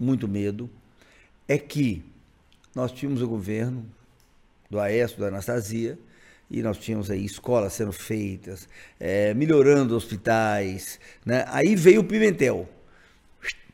muito 0.00 0.26
medo, 0.26 0.70
é 1.46 1.58
que 1.58 2.02
nós 2.74 2.90
tínhamos 2.92 3.20
o 3.20 3.28
governo 3.28 3.84
do 4.70 4.80
Aécio, 4.80 5.20
da 5.20 5.28
Anastasia, 5.28 5.98
e 6.50 6.62
nós 6.62 6.78
tínhamos 6.78 7.10
aí 7.10 7.24
escolas 7.24 7.72
sendo 7.72 7.92
feitas, 7.92 8.68
é, 8.98 9.34
melhorando 9.34 9.96
hospitais, 9.96 10.98
né? 11.24 11.44
Aí 11.48 11.74
veio 11.74 12.00
o 12.00 12.04
Pimentel, 12.04 12.68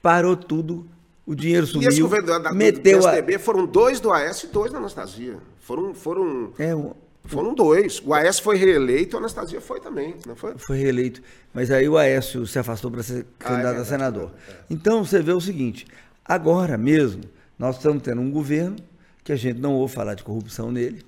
parou 0.00 0.36
tudo, 0.36 0.88
o 1.26 1.34
dinheiro 1.34 1.66
sumiu. 1.66 1.88
E 1.88 1.92
esse 1.92 2.00
governo 2.00 2.40
da, 2.40 2.52
meteu 2.52 2.98
do 2.98 3.04
PSDB 3.04 3.36
a... 3.36 3.38
foram 3.38 3.66
dois 3.66 4.00
do 4.00 4.12
AS 4.12 4.44
e 4.44 4.46
dois 4.48 4.72
da 4.72 4.78
Anastasia. 4.78 5.38
Foram, 5.60 5.94
foram, 5.94 6.52
é, 6.58 6.74
um... 6.74 6.92
foram 7.24 7.54
dois. 7.54 8.02
O 8.04 8.12
AS 8.12 8.40
foi 8.40 8.56
reeleito, 8.56 9.16
a 9.16 9.20
Anastasia 9.20 9.60
foi 9.60 9.80
também, 9.80 10.16
não 10.26 10.34
foi? 10.34 10.54
Foi 10.58 10.76
reeleito. 10.76 11.22
Mas 11.54 11.70
aí 11.70 11.88
o 11.88 11.96
Aécio 11.96 12.46
se 12.46 12.58
afastou 12.58 12.90
para 12.90 13.02
ser 13.02 13.26
candidato 13.38 13.76
ah, 13.76 13.78
é 13.78 13.82
a 13.82 13.84
senador. 13.84 14.30
É. 14.48 14.54
Então 14.68 15.04
você 15.04 15.22
vê 15.22 15.32
o 15.32 15.40
seguinte: 15.40 15.86
agora 16.24 16.76
mesmo, 16.76 17.22
nós 17.58 17.76
estamos 17.76 18.02
tendo 18.02 18.20
um 18.20 18.30
governo 18.30 18.76
que 19.22 19.30
a 19.30 19.36
gente 19.36 19.60
não 19.60 19.74
ouve 19.74 19.94
falar 19.94 20.14
de 20.14 20.24
corrupção 20.24 20.72
nele, 20.72 21.04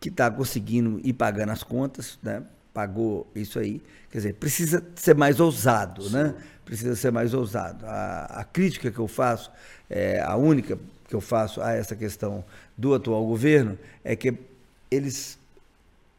que 0.00 0.08
está 0.08 0.30
conseguindo 0.30 0.98
ir 1.04 1.12
pagando 1.12 1.52
as 1.52 1.62
contas, 1.62 2.18
né? 2.22 2.42
Pagou 2.76 3.26
isso 3.34 3.58
aí. 3.58 3.80
Quer 4.10 4.18
dizer, 4.18 4.34
precisa 4.34 4.84
ser 4.96 5.14
mais 5.14 5.40
ousado, 5.40 6.02
né? 6.10 6.26
Sim. 6.26 6.34
né? 6.34 6.34
precisa 6.62 6.94
ser 6.94 7.10
mais 7.10 7.32
ousado. 7.32 7.86
A, 7.86 8.40
a 8.40 8.44
crítica 8.44 8.90
que 8.90 8.98
eu 8.98 9.08
faço, 9.08 9.50
é, 9.88 10.20
a 10.20 10.36
única 10.36 10.78
que 11.08 11.14
eu 11.14 11.20
faço 11.22 11.62
a 11.62 11.72
essa 11.72 11.96
questão 11.96 12.44
do 12.76 12.92
atual 12.92 13.24
governo, 13.24 13.78
é 14.04 14.14
que 14.14 14.34
eles 14.90 15.38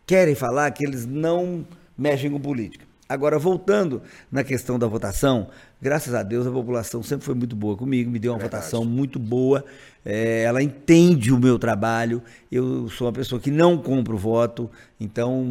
querem 0.08 0.34
falar 0.34 0.72
que 0.72 0.84
eles 0.84 1.06
não 1.06 1.64
mexem 1.96 2.32
com 2.32 2.40
política. 2.40 2.86
Agora, 3.08 3.38
voltando 3.38 4.02
na 4.32 4.44
questão 4.44 4.80
da 4.80 4.88
votação, 4.88 5.50
graças 5.82 6.14
a 6.14 6.24
Deus 6.24 6.48
a 6.48 6.52
população 6.52 7.04
sempre 7.04 7.26
foi 7.26 7.36
muito 7.36 7.56
boa 7.56 7.78
comigo, 7.78 8.10
me 8.10 8.20
deu 8.20 8.34
uma 8.34 8.40
é 8.40 8.44
votação 8.44 8.84
muito 8.84 9.20
boa, 9.20 9.64
é, 10.04 10.44
ela 10.44 10.62
entende 10.62 11.32
o 11.32 11.40
meu 11.40 11.60
trabalho, 11.60 12.22
eu 12.52 12.90
sou 12.90 13.08
uma 13.08 13.14
pessoa 13.14 13.40
que 13.40 13.52
não 13.52 13.78
compro 13.78 14.18
voto, 14.18 14.70
então 15.00 15.46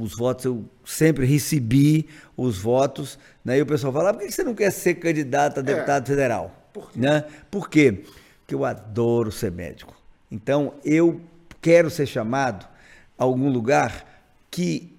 os 0.00 0.16
votos 0.16 0.44
eu 0.44 0.64
sempre 0.84 1.26
recebi 1.26 2.06
os 2.36 2.58
votos, 2.58 3.18
né? 3.44 3.58
e 3.58 3.62
o 3.62 3.66
pessoal 3.66 3.92
fala, 3.92 4.10
ah, 4.10 4.14
por 4.14 4.22
que 4.22 4.32
você 4.32 4.42
não 4.42 4.54
quer 4.54 4.70
ser 4.70 4.94
candidato 4.94 5.58
a 5.58 5.60
é. 5.60 5.62
deputado 5.62 6.04
é. 6.04 6.06
federal? 6.06 6.70
Por 6.72 6.90
quê? 6.90 6.98
Né? 6.98 7.24
Por 7.50 7.68
quê? 7.68 8.04
Porque 8.40 8.54
eu 8.54 8.64
adoro 8.64 9.30
ser 9.30 9.52
médico. 9.52 9.96
Então, 10.30 10.74
eu 10.84 11.20
quero 11.60 11.90
ser 11.90 12.06
chamado 12.06 12.66
a 13.18 13.24
algum 13.24 13.50
lugar 13.50 14.06
que 14.50 14.92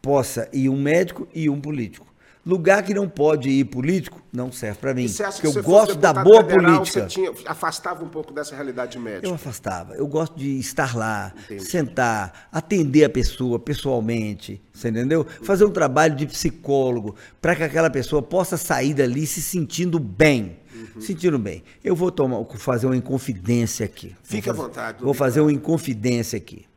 possa 0.00 0.48
ir 0.52 0.68
um 0.68 0.80
médico 0.80 1.28
e 1.34 1.50
um 1.50 1.60
político. 1.60 2.06
Lugar 2.44 2.82
que 2.82 2.94
não 2.94 3.06
pode 3.06 3.50
ir 3.50 3.64
político 3.64 4.20
não 4.32 4.50
serve 4.50 4.78
para 4.78 4.94
mim. 4.94 5.06
porque 5.08 5.46
eu 5.46 5.62
gosto 5.62 5.94
da 5.94 6.12
boa 6.12 6.42
federal, 6.42 6.76
política. 6.76 7.02
Você 7.02 7.06
tinha, 7.06 7.32
afastava 7.46 8.02
um 8.02 8.08
pouco 8.08 8.32
dessa 8.32 8.54
realidade 8.54 8.98
médica. 8.98 9.26
Eu 9.26 9.34
afastava. 9.34 9.94
Eu 9.94 10.06
gosto 10.06 10.38
de 10.38 10.58
estar 10.58 10.96
lá, 10.96 11.34
Entendi. 11.44 11.64
sentar, 11.64 12.48
atender 12.50 13.04
a 13.04 13.10
pessoa 13.10 13.58
pessoalmente, 13.58 14.60
você 14.72 14.88
entendeu? 14.88 15.26
Fazer 15.42 15.66
um 15.66 15.70
trabalho 15.70 16.16
de 16.16 16.26
psicólogo 16.26 17.14
para 17.42 17.54
que 17.54 17.62
aquela 17.62 17.90
pessoa 17.90 18.22
possa 18.22 18.56
sair 18.56 18.94
dali 18.94 19.26
se 19.26 19.42
sentindo 19.42 19.98
bem. 19.98 20.58
Uhum. 20.74 21.00
Sentindo 21.00 21.38
bem. 21.38 21.62
Eu 21.84 21.94
vou 21.94 22.10
tomar, 22.10 22.42
fazer 22.56 22.86
uma 22.86 22.96
inconfidência 22.96 23.84
aqui. 23.84 24.16
Fique 24.22 24.48
à 24.48 24.52
vontade. 24.54 25.02
Vou 25.02 25.12
fazer 25.12 25.42
uma 25.42 25.52
inconfidência 25.52 26.38
aqui 26.38 26.69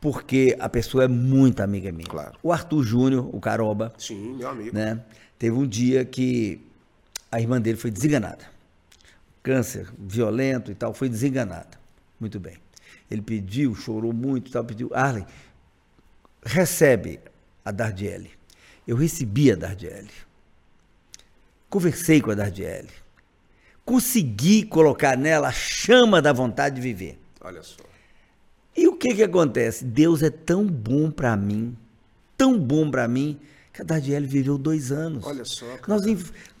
porque 0.00 0.56
a 0.58 0.68
pessoa 0.68 1.04
é 1.04 1.08
muito 1.08 1.60
amiga 1.60 1.92
minha. 1.92 2.08
Claro. 2.08 2.38
O 2.42 2.52
Arthur 2.52 2.82
Júnior, 2.82 3.34
o 3.34 3.40
Caroba. 3.40 3.92
Sim, 3.98 4.36
meu 4.36 4.48
amigo. 4.48 4.74
Né, 4.74 5.00
teve 5.38 5.56
um 5.56 5.66
dia 5.66 6.04
que 6.04 6.60
a 7.30 7.40
irmã 7.40 7.60
dele 7.60 7.76
foi 7.76 7.90
desenganada. 7.90 8.48
Câncer 9.42 9.88
violento 9.98 10.70
e 10.70 10.74
tal, 10.74 10.94
foi 10.94 11.08
desenganada. 11.08 11.78
Muito 12.18 12.40
bem. 12.40 12.56
Ele 13.10 13.22
pediu, 13.22 13.74
chorou 13.74 14.12
muito 14.12 14.48
e 14.48 14.52
tal, 14.52 14.64
pediu, 14.64 14.90
Arlen, 14.94 15.26
recebe 16.42 17.20
a 17.64 17.70
Dardiele. 17.70 18.30
Eu 18.86 18.96
recebi 18.96 19.52
a 19.52 19.56
Dardiele. 19.56 20.10
Conversei 21.68 22.20
com 22.20 22.30
a 22.30 22.34
Dardiele. 22.34 22.90
Consegui 23.84 24.64
colocar 24.64 25.16
nela 25.16 25.48
a 25.48 25.52
chama 25.52 26.22
da 26.22 26.32
vontade 26.32 26.76
de 26.76 26.80
viver. 26.80 27.18
Olha 27.40 27.62
só. 27.62 27.89
E 28.76 28.86
o 28.86 28.94
que 28.94 29.14
que 29.14 29.22
acontece? 29.22 29.84
Deus 29.84 30.22
é 30.22 30.30
tão 30.30 30.66
bom 30.66 31.10
para 31.10 31.36
mim, 31.36 31.76
tão 32.36 32.58
bom 32.58 32.90
para 32.90 33.08
mim, 33.08 33.38
que 33.72 33.82
a 33.82 33.84
Dadiele 33.84 34.26
viveu 34.26 34.56
dois 34.56 34.92
anos. 34.92 35.24
Olha 35.26 35.44
só. 35.44 35.66
Cara. 35.66 35.82
Nós 35.88 36.02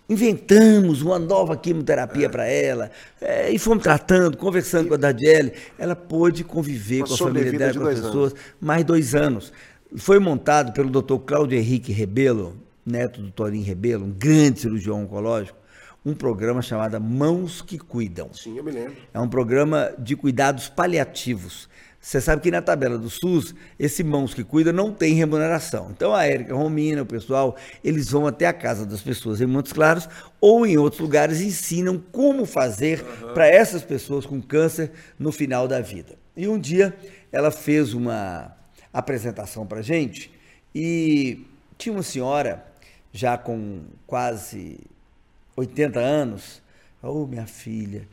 inventamos 0.08 1.02
uma 1.02 1.18
nova 1.18 1.56
quimioterapia 1.56 2.26
é. 2.26 2.28
para 2.28 2.46
ela 2.46 2.90
é, 3.20 3.50
e 3.52 3.58
fomos 3.58 3.82
tratando, 3.82 4.36
conversando 4.36 4.86
e... 4.86 4.88
com 4.88 4.94
a 4.94 4.98
Dadiele. 4.98 5.52
Ela 5.78 5.94
pôde 5.94 6.42
conviver 6.42 7.04
com 7.04 7.14
a 7.14 7.16
família 7.16 7.52
dela, 7.52 7.74
com 7.74 7.86
as 7.86 8.00
pessoas, 8.00 8.32
anos. 8.32 8.44
mais 8.60 8.84
dois 8.84 9.14
anos. 9.14 9.52
Foi 9.96 10.18
montado 10.18 10.72
pelo 10.72 10.90
Dr. 10.90 11.18
Cláudio 11.24 11.58
Henrique 11.58 11.92
Rebelo, 11.92 12.56
neto 12.84 13.20
do 13.20 13.30
Torinho 13.30 13.64
Rebelo, 13.64 14.04
um 14.04 14.10
grande 14.10 14.60
cirurgião 14.60 15.02
oncológico, 15.02 15.58
um 16.04 16.14
programa 16.14 16.62
chamado 16.62 17.00
Mãos 17.00 17.60
que 17.60 17.78
Cuidam. 17.78 18.30
Sim, 18.32 18.56
eu 18.56 18.64
me 18.64 18.70
lembro. 18.70 18.96
É 19.12 19.20
um 19.20 19.28
programa 19.28 19.92
de 19.98 20.16
cuidados 20.16 20.68
paliativos 20.68 21.68
Você 22.00 22.18
sabe 22.18 22.40
que 22.40 22.50
na 22.50 22.62
tabela 22.62 22.96
do 22.96 23.10
SUS, 23.10 23.54
esse 23.78 24.02
mãos 24.02 24.32
que 24.32 24.42
cuida 24.42 24.72
não 24.72 24.90
tem 24.90 25.12
remuneração. 25.12 25.90
Então 25.90 26.14
a 26.14 26.24
Érica 26.24 26.54
Romina, 26.54 27.02
o 27.02 27.06
pessoal, 27.06 27.56
eles 27.84 28.10
vão 28.10 28.26
até 28.26 28.46
a 28.46 28.54
casa 28.54 28.86
das 28.86 29.02
pessoas 29.02 29.38
em 29.40 29.46
Montes 29.46 29.72
Claros 29.72 30.08
ou 30.40 30.66
em 30.66 30.78
outros 30.78 31.02
lugares 31.02 31.40
e 31.40 31.48
ensinam 31.48 32.02
como 32.10 32.46
fazer 32.46 33.02
uhum. 33.02 33.34
para 33.34 33.46
essas 33.46 33.82
pessoas 33.82 34.24
com 34.24 34.40
câncer 34.40 34.90
no 35.18 35.30
final 35.30 35.68
da 35.68 35.82
vida. 35.82 36.16
E 36.34 36.48
um 36.48 36.58
dia 36.58 36.96
ela 37.30 37.50
fez 37.50 37.92
uma 37.92 38.56
apresentação 38.90 39.66
para 39.66 39.82
gente 39.82 40.32
e 40.74 41.46
tinha 41.76 41.92
uma 41.92 42.02
senhora 42.02 42.64
já 43.12 43.36
com 43.36 43.82
quase 44.06 44.80
80 45.54 46.00
anos. 46.00 46.62
Oh, 47.02 47.26
minha 47.26 47.46
filha, 47.46 48.08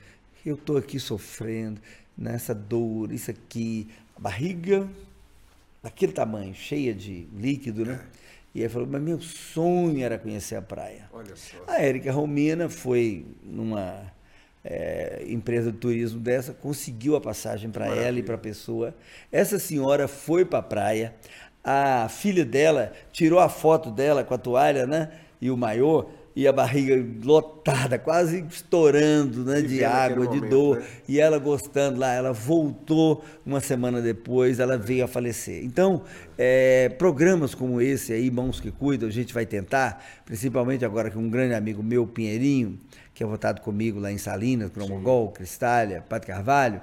eu 0.45 0.55
estou 0.55 0.77
aqui 0.77 0.99
sofrendo 0.99 1.79
nessa 2.17 2.55
dor, 2.55 3.11
isso 3.11 3.29
aqui, 3.31 3.87
a 4.15 4.19
barriga 4.19 4.87
daquele 5.83 6.11
tamanho, 6.11 6.53
cheia 6.53 6.93
de 6.93 7.27
líquido, 7.35 7.85
né? 7.85 7.99
E 8.55 8.61
ele 8.61 8.69
falou, 8.69 8.87
mas 8.89 9.01
meu 9.01 9.21
sonho 9.21 10.03
era 10.03 10.17
conhecer 10.17 10.55
a 10.55 10.61
praia. 10.61 11.07
Olha 11.13 11.35
só. 11.35 11.57
A 11.67 11.81
Érica 11.81 12.11
Romina 12.11 12.67
foi 12.67 13.25
numa 13.43 14.11
é, 14.63 15.23
empresa 15.27 15.71
de 15.71 15.77
turismo 15.77 16.19
dessa, 16.19 16.53
conseguiu 16.53 17.15
a 17.15 17.21
passagem 17.21 17.69
para 17.69 17.87
ela 17.87 18.17
e 18.17 18.23
para 18.23 18.35
a 18.35 18.39
pessoa. 18.39 18.95
Essa 19.31 19.59
senhora 19.59 20.07
foi 20.07 20.43
para 20.43 20.59
a 20.59 20.63
praia, 20.63 21.15
a 21.63 22.07
filha 22.09 22.45
dela 22.45 22.93
tirou 23.11 23.39
a 23.39 23.49
foto 23.49 23.91
dela 23.91 24.23
com 24.23 24.33
a 24.33 24.37
toalha, 24.37 24.87
né? 24.87 25.11
E 25.39 25.51
o 25.51 25.57
maiô, 25.57 26.09
e 26.37 26.47
a 26.47 26.53
barriga 26.53 27.03
lotada, 27.23 27.97
quase 27.97 28.45
estourando 28.47 29.43
né, 29.43 29.59
de 29.59 29.83
água, 29.83 30.27
de 30.27 30.35
momento, 30.35 30.49
dor, 30.51 30.77
né? 30.77 30.85
e 31.07 31.19
ela 31.19 31.39
gostando 31.39 31.99
lá, 31.99 32.13
ela 32.13 32.31
voltou 32.31 33.25
uma 33.43 33.59
semana 33.59 34.03
depois, 34.03 34.59
ela 34.59 34.77
veio 34.77 35.03
a 35.03 35.07
falecer. 35.07 35.65
Então, 35.65 36.03
é, 36.37 36.89
programas 36.89 37.55
como 37.55 37.81
esse 37.81 38.13
aí, 38.13 38.29
Mãos 38.29 38.59
que 38.59 38.69
Cuidam, 38.69 39.09
a 39.09 39.11
gente 39.11 39.33
vai 39.33 39.47
tentar, 39.47 40.05
principalmente 40.25 40.85
agora 40.85 41.09
que 41.09 41.17
um 41.17 41.27
grande 41.27 41.55
amigo 41.55 41.81
meu, 41.81 42.05
Pinheirinho, 42.05 42.79
que 43.15 43.23
é 43.23 43.25
votado 43.25 43.59
comigo 43.61 43.99
lá 43.99 44.11
em 44.11 44.19
Salinas, 44.19 44.69
Cromogol, 44.69 45.31
Cristália, 45.31 46.05
Padre 46.07 46.27
Carvalho, 46.27 46.79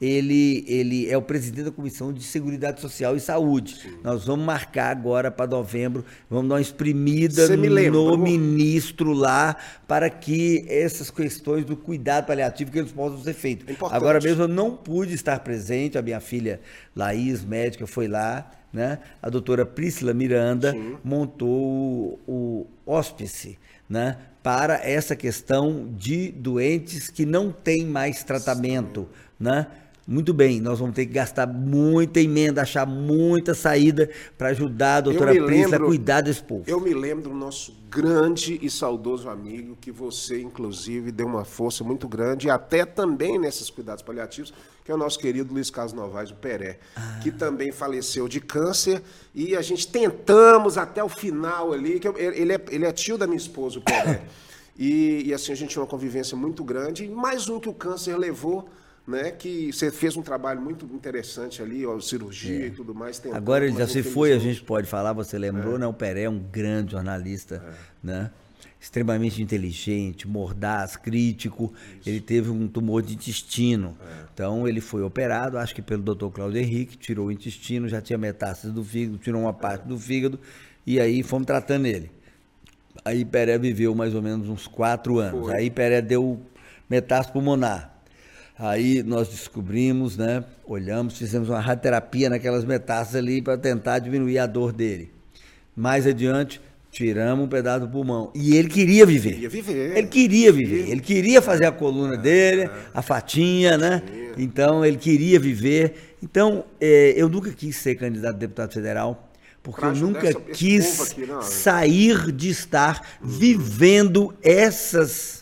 ele, 0.00 0.64
ele 0.66 1.10
é 1.10 1.16
o 1.16 1.20
presidente 1.20 1.64
da 1.64 1.70
Comissão 1.70 2.10
de 2.10 2.22
Seguridade 2.22 2.80
Social 2.80 3.16
e 3.16 3.20
Saúde. 3.20 3.76
Sim. 3.82 3.98
Nós 4.02 4.24
vamos 4.24 4.46
marcar 4.46 4.90
agora 4.90 5.30
para 5.30 5.46
novembro, 5.46 6.04
vamos 6.28 6.48
dar 6.48 6.54
uma 6.54 6.60
exprimida 6.60 7.46
no 7.56 8.16
ministro 8.16 9.12
lá 9.12 9.54
para 9.86 10.08
que 10.08 10.64
essas 10.68 11.10
questões 11.10 11.66
do 11.66 11.76
cuidado 11.76 12.26
paliativo 12.26 12.70
que 12.70 12.78
eles 12.78 12.92
possam 12.92 13.22
ser 13.22 13.34
feitos. 13.34 13.68
É 13.68 13.76
agora 13.94 14.18
mesmo 14.20 14.44
eu 14.44 14.48
não 14.48 14.74
pude 14.74 15.12
estar 15.12 15.38
presente, 15.40 15.98
a 15.98 16.02
minha 16.02 16.20
filha 16.20 16.60
Laís, 16.96 17.44
médica, 17.44 17.86
foi 17.86 18.08
lá, 18.08 18.50
né? 18.72 19.00
A 19.20 19.28
doutora 19.28 19.66
Priscila 19.66 20.14
Miranda 20.14 20.72
Sim. 20.72 20.96
montou 21.04 21.50
o, 21.50 22.18
o 22.26 22.66
hóspice, 22.86 23.58
né? 23.88 24.16
Para 24.42 24.76
essa 24.82 25.14
questão 25.14 25.92
de 25.94 26.32
doentes 26.32 27.10
que 27.10 27.26
não 27.26 27.52
têm 27.52 27.84
mais 27.84 28.24
tratamento, 28.24 29.02
Sim. 29.02 29.44
né? 29.44 29.66
Muito 30.10 30.34
bem, 30.34 30.60
nós 30.60 30.80
vamos 30.80 30.96
ter 30.96 31.06
que 31.06 31.12
gastar 31.12 31.46
muita 31.46 32.20
emenda, 32.20 32.62
achar 32.62 32.84
muita 32.84 33.54
saída 33.54 34.10
para 34.36 34.48
ajudar 34.48 34.96
a 34.96 35.00
doutora 35.02 35.32
Priscila 35.44 35.76
a 35.76 35.78
cuidar 35.78 36.20
desse 36.20 36.42
povo. 36.42 36.64
Eu 36.66 36.80
me 36.80 36.92
lembro 36.92 37.30
do 37.30 37.36
nosso 37.36 37.72
grande 37.88 38.58
e 38.60 38.68
saudoso 38.68 39.28
amigo, 39.28 39.78
que 39.80 39.92
você, 39.92 40.42
inclusive, 40.42 41.12
deu 41.12 41.28
uma 41.28 41.44
força 41.44 41.84
muito 41.84 42.08
grande, 42.08 42.48
e 42.48 42.50
até 42.50 42.84
também 42.84 43.38
nesses 43.38 43.70
cuidados 43.70 44.02
paliativos, 44.02 44.52
que 44.84 44.90
é 44.90 44.94
o 44.96 44.98
nosso 44.98 45.16
querido 45.16 45.54
Luiz 45.54 45.70
Carlos 45.70 45.92
Novaes, 45.92 46.32
o 46.32 46.34
Peré, 46.34 46.80
ah. 46.96 47.20
que 47.22 47.30
também 47.30 47.70
faleceu 47.70 48.26
de 48.26 48.40
câncer, 48.40 49.04
e 49.32 49.54
a 49.54 49.62
gente 49.62 49.86
tentamos 49.86 50.76
até 50.76 51.04
o 51.04 51.08
final 51.08 51.72
ali, 51.72 52.00
que 52.00 52.08
eu, 52.08 52.18
ele, 52.18 52.52
é, 52.52 52.60
ele 52.70 52.84
é 52.84 52.90
tio 52.90 53.16
da 53.16 53.28
minha 53.28 53.38
esposa, 53.38 53.78
o 53.78 53.82
Peré. 53.82 54.22
E, 54.82 55.24
e, 55.26 55.34
assim, 55.34 55.52
a 55.52 55.54
gente 55.54 55.72
tinha 55.72 55.82
uma 55.82 55.86
convivência 55.86 56.34
muito 56.34 56.64
grande, 56.64 57.04
e 57.04 57.08
mais 57.08 57.50
um 57.50 57.60
que 57.60 57.68
o 57.68 57.74
câncer 57.74 58.16
levou 58.16 58.66
né? 59.10 59.30
Que 59.32 59.72
você 59.72 59.90
fez 59.90 60.16
um 60.16 60.22
trabalho 60.22 60.60
muito 60.60 60.86
interessante 60.86 61.60
ali, 61.60 61.84
ó, 61.84 61.98
cirurgia 62.00 62.64
é. 62.64 62.66
e 62.68 62.70
tudo 62.70 62.94
mais. 62.94 63.20
Agora 63.32 63.66
ele 63.66 63.76
já 63.76 63.86
se 63.86 64.02
foi, 64.02 64.32
a 64.32 64.38
gente 64.38 64.62
pode 64.62 64.86
falar, 64.86 65.12
você 65.12 65.36
lembrou, 65.36 65.74
é. 65.74 65.78
né? 65.80 65.86
O 65.86 65.92
Peré 65.92 66.22
é 66.22 66.30
um 66.30 66.38
grande 66.38 66.92
jornalista, 66.92 67.62
é. 67.66 68.06
né? 68.06 68.30
Extremamente 68.80 69.42
inteligente, 69.42 70.26
mordaz, 70.26 70.96
crítico. 70.96 71.74
Isso. 71.98 72.08
Ele 72.08 72.20
teve 72.20 72.48
um 72.48 72.66
tumor 72.66 73.02
de 73.02 73.14
intestino. 73.14 73.94
É. 74.00 74.24
Então 74.32 74.66
ele 74.66 74.80
foi 74.80 75.02
operado, 75.02 75.58
acho 75.58 75.74
que 75.74 75.82
pelo 75.82 76.02
Dr. 76.02 76.28
Claudio 76.28 76.60
Henrique, 76.60 76.96
tirou 76.96 77.26
o 77.26 77.32
intestino, 77.32 77.88
já 77.88 78.00
tinha 78.00 78.16
metástase 78.16 78.72
do 78.72 78.82
fígado, 78.82 79.18
tirou 79.18 79.42
uma 79.42 79.52
parte 79.52 79.86
do 79.86 79.98
fígado 79.98 80.40
e 80.86 80.98
aí 80.98 81.22
fomos 81.22 81.46
tratando 81.46 81.86
ele. 81.86 82.10
Aí 83.04 83.24
Peré 83.24 83.58
viveu 83.58 83.94
mais 83.94 84.14
ou 84.14 84.22
menos 84.22 84.48
uns 84.48 84.66
quatro 84.66 85.18
anos. 85.18 85.46
Foi. 85.46 85.54
Aí 85.54 85.70
Peré 85.70 86.00
deu 86.00 86.40
metástase 86.88 87.32
pulmonar. 87.32 87.99
Aí 88.60 89.02
nós 89.02 89.28
descobrimos, 89.28 90.18
né? 90.18 90.44
Olhamos, 90.66 91.16
fizemos 91.16 91.48
uma 91.48 91.60
radioterapia 91.60 92.28
naquelas 92.28 92.62
metástases 92.62 93.16
ali 93.16 93.40
para 93.40 93.56
tentar 93.56 94.00
diminuir 94.00 94.38
a 94.38 94.46
dor 94.46 94.70
dele. 94.70 95.10
Mais 95.74 96.06
adiante, 96.06 96.60
tiramos 96.90 97.46
um 97.46 97.48
pedaço 97.48 97.86
do 97.86 97.88
pulmão. 97.88 98.30
E 98.34 98.54
ele 98.54 98.68
queria 98.68 99.06
viver. 99.06 99.32
Queria 99.32 99.48
viver. 99.48 99.96
Ele 99.96 100.06
queria 100.08 100.52
viver. 100.52 100.90
Ele 100.90 101.00
queria 101.00 101.40
fazer 101.40 101.64
a 101.64 101.72
coluna 101.72 102.18
dele, 102.18 102.68
a 102.92 103.00
fatinha, 103.00 103.78
né? 103.78 104.02
Então 104.36 104.84
ele 104.84 104.98
queria 104.98 105.40
viver. 105.40 106.16
Então 106.22 106.66
é, 106.78 107.14
eu 107.16 107.30
nunca 107.30 107.50
quis 107.52 107.76
ser 107.76 107.94
candidato 107.94 108.34
a 108.34 108.38
deputado 108.38 108.74
federal. 108.74 109.26
Porque 109.62 109.86
eu 109.86 109.94
nunca 109.94 110.34
quis 110.34 111.12
aqui, 111.12 111.26
sair 111.42 112.30
de 112.30 112.50
estar 112.50 113.18
vivendo 113.22 114.34
essas 114.42 115.39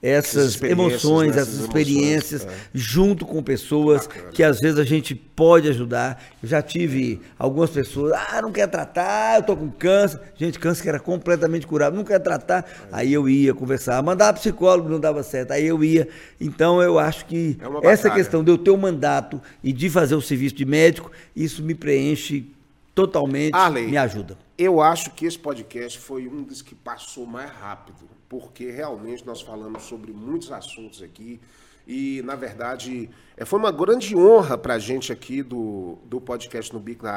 essas 0.00 0.62
emoções, 0.62 1.34
né? 1.34 1.42
essas, 1.42 1.58
experiências, 1.58 2.46
é. 2.46 2.50
junto 2.72 3.26
com 3.26 3.42
pessoas 3.42 4.06
Bacana. 4.06 4.30
que 4.30 4.42
às 4.44 4.60
vezes 4.60 4.78
a 4.78 4.84
gente 4.84 5.14
pode 5.14 5.68
ajudar. 5.68 6.22
Eu 6.40 6.48
já 6.48 6.62
tive 6.62 7.20
algumas 7.36 7.70
pessoas, 7.70 8.12
ah, 8.12 8.40
não 8.40 8.52
quer 8.52 8.68
tratar, 8.68 9.38
eu 9.38 9.42
tô 9.42 9.56
com 9.56 9.68
câncer. 9.68 10.20
Gente, 10.36 10.58
câncer 10.58 10.82
que 10.82 10.88
era 10.88 11.00
completamente 11.00 11.66
curável, 11.66 11.96
não 11.96 12.04
quer 12.04 12.20
tratar. 12.20 12.64
É. 12.64 12.88
Aí 12.92 13.12
eu 13.12 13.28
ia 13.28 13.52
conversar, 13.52 14.00
mandava 14.02 14.38
psicólogo, 14.38 14.88
não 14.88 15.00
dava 15.00 15.22
certo. 15.24 15.50
Aí 15.50 15.66
eu 15.66 15.82
ia. 15.82 16.08
Então 16.40 16.80
eu 16.80 16.98
acho 16.98 17.26
que 17.26 17.58
é 17.82 17.88
essa 17.88 18.08
questão 18.08 18.44
de 18.44 18.52
eu 18.52 18.58
ter 18.58 18.70
o 18.70 18.74
um 18.74 18.78
mandato 18.78 19.42
e 19.64 19.72
de 19.72 19.90
fazer 19.90 20.14
o 20.14 20.22
serviço 20.22 20.54
de 20.54 20.64
médico, 20.64 21.10
isso 21.34 21.60
me 21.60 21.74
preenche 21.74 22.52
totalmente, 22.94 23.54
Arley, 23.54 23.88
me 23.88 23.96
ajuda. 23.96 24.38
Eu 24.56 24.80
acho 24.80 25.10
que 25.10 25.24
esse 25.24 25.38
podcast 25.38 25.98
foi 25.98 26.26
um 26.26 26.42
dos 26.42 26.62
que 26.62 26.74
passou 26.74 27.26
mais 27.26 27.50
rápido 27.50 28.17
porque 28.28 28.70
realmente 28.70 29.26
nós 29.26 29.40
falamos 29.40 29.84
sobre 29.84 30.12
muitos 30.12 30.52
assuntos 30.52 31.02
aqui. 31.02 31.40
E, 31.86 32.20
na 32.22 32.34
verdade, 32.34 33.08
é, 33.36 33.44
foi 33.46 33.58
uma 33.58 33.72
grande 33.72 34.14
honra 34.14 34.58
para 34.58 34.74
a 34.74 34.78
gente 34.78 35.10
aqui 35.10 35.42
do, 35.42 35.96
do 36.04 36.20
podcast 36.20 36.72
No 36.72 36.78
Bico 36.78 37.04
da 37.04 37.12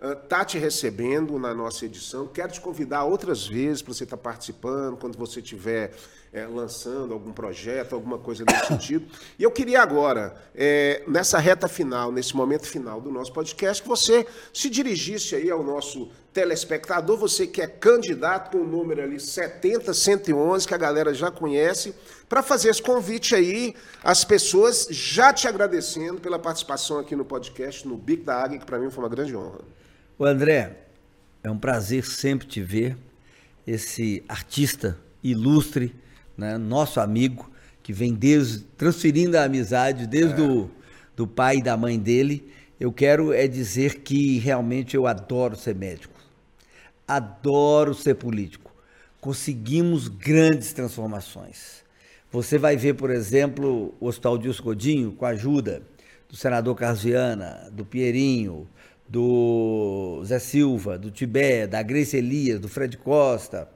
uh, 0.00 0.16
tá 0.26 0.42
te 0.42 0.58
recebendo 0.58 1.38
na 1.38 1.54
nossa 1.54 1.84
edição. 1.84 2.26
Quero 2.26 2.50
te 2.50 2.60
convidar 2.62 3.04
outras 3.04 3.46
vezes 3.46 3.82
para 3.82 3.92
você 3.92 4.04
estar 4.04 4.16
tá 4.16 4.22
participando, 4.22 4.96
quando 4.96 5.18
você 5.18 5.40
estiver 5.40 5.92
é, 6.32 6.46
lançando 6.46 7.12
algum 7.12 7.32
projeto, 7.32 7.94
alguma 7.94 8.18
coisa 8.18 8.44
nesse 8.46 8.66
sentido. 8.68 9.06
E 9.38 9.42
eu 9.42 9.50
queria 9.50 9.82
agora, 9.82 10.34
é, 10.54 11.02
nessa 11.06 11.38
reta 11.38 11.68
final, 11.68 12.12
nesse 12.12 12.36
momento 12.36 12.66
final 12.66 13.00
do 13.00 13.10
nosso 13.10 13.32
podcast, 13.32 13.82
que 13.82 13.88
você 13.88 14.26
se 14.52 14.70
dirigisse 14.70 15.34
aí 15.34 15.50
ao 15.50 15.62
nosso 15.62 16.10
telespectador, 16.32 17.16
você 17.16 17.46
que 17.46 17.60
é 17.60 17.66
candidato 17.66 18.52
com 18.52 18.58
o 18.58 18.66
número 18.66 19.02
ali 19.02 19.18
70111, 19.18 20.66
que 20.66 20.74
a 20.74 20.78
galera 20.78 21.12
já 21.12 21.30
conhece, 21.30 21.94
para 22.28 22.42
fazer 22.42 22.68
esse 22.68 22.82
convite 22.82 23.34
aí 23.34 23.74
às 24.04 24.24
pessoas, 24.24 24.86
já 24.90 25.32
te 25.32 25.48
agradecendo 25.48 26.20
pela 26.20 26.38
participação 26.38 26.98
aqui 27.00 27.16
no 27.16 27.24
podcast, 27.24 27.86
no 27.86 27.96
Bico 27.96 28.24
da 28.24 28.36
Águia, 28.36 28.60
que 28.60 28.66
para 28.66 28.78
mim 28.78 28.90
foi 28.90 29.02
uma 29.02 29.10
grande 29.10 29.34
honra. 29.34 29.58
O 30.16 30.24
André, 30.24 30.76
é 31.42 31.50
um 31.50 31.58
prazer 31.58 32.04
sempre 32.04 32.46
te 32.46 32.62
ver, 32.62 32.96
esse 33.66 34.22
artista 34.28 34.96
ilustre, 35.22 35.94
né, 36.40 36.56
nosso 36.56 36.98
amigo, 37.00 37.50
que 37.82 37.92
vem 37.92 38.14
desde, 38.14 38.60
transferindo 38.76 39.36
a 39.36 39.44
amizade 39.44 40.06
desde 40.06 40.40
é. 40.40 40.44
o 40.44 40.70
do 41.14 41.26
pai 41.26 41.58
e 41.58 41.62
da 41.62 41.76
mãe 41.76 41.98
dele. 41.98 42.50
Eu 42.78 42.90
quero 42.90 43.32
é 43.32 43.46
dizer 43.46 44.00
que 44.00 44.38
realmente 44.38 44.96
eu 44.96 45.06
adoro 45.06 45.54
ser 45.54 45.74
médico. 45.74 46.18
Adoro 47.06 47.92
ser 47.92 48.14
político. 48.14 48.74
Conseguimos 49.20 50.08
grandes 50.08 50.72
transformações. 50.72 51.84
Você 52.32 52.56
vai 52.56 52.74
ver, 52.76 52.94
por 52.94 53.10
exemplo, 53.10 53.94
o 54.00 54.06
Hospital 54.06 54.38
Dilson 54.38 54.62
Godinho, 54.62 55.12
com 55.12 55.26
a 55.26 55.30
ajuda 55.30 55.82
do 56.26 56.36
senador 56.36 56.74
Carlos 56.74 57.02
Viana, 57.02 57.68
do 57.70 57.84
Pierinho, 57.84 58.66
do 59.06 60.22
Zé 60.24 60.38
Silva, 60.38 60.96
do 60.96 61.10
Tibé, 61.10 61.66
da 61.66 61.82
Grace 61.82 62.16
Elias, 62.16 62.60
do 62.60 62.68
Fred 62.68 62.96
Costa, 62.96 63.68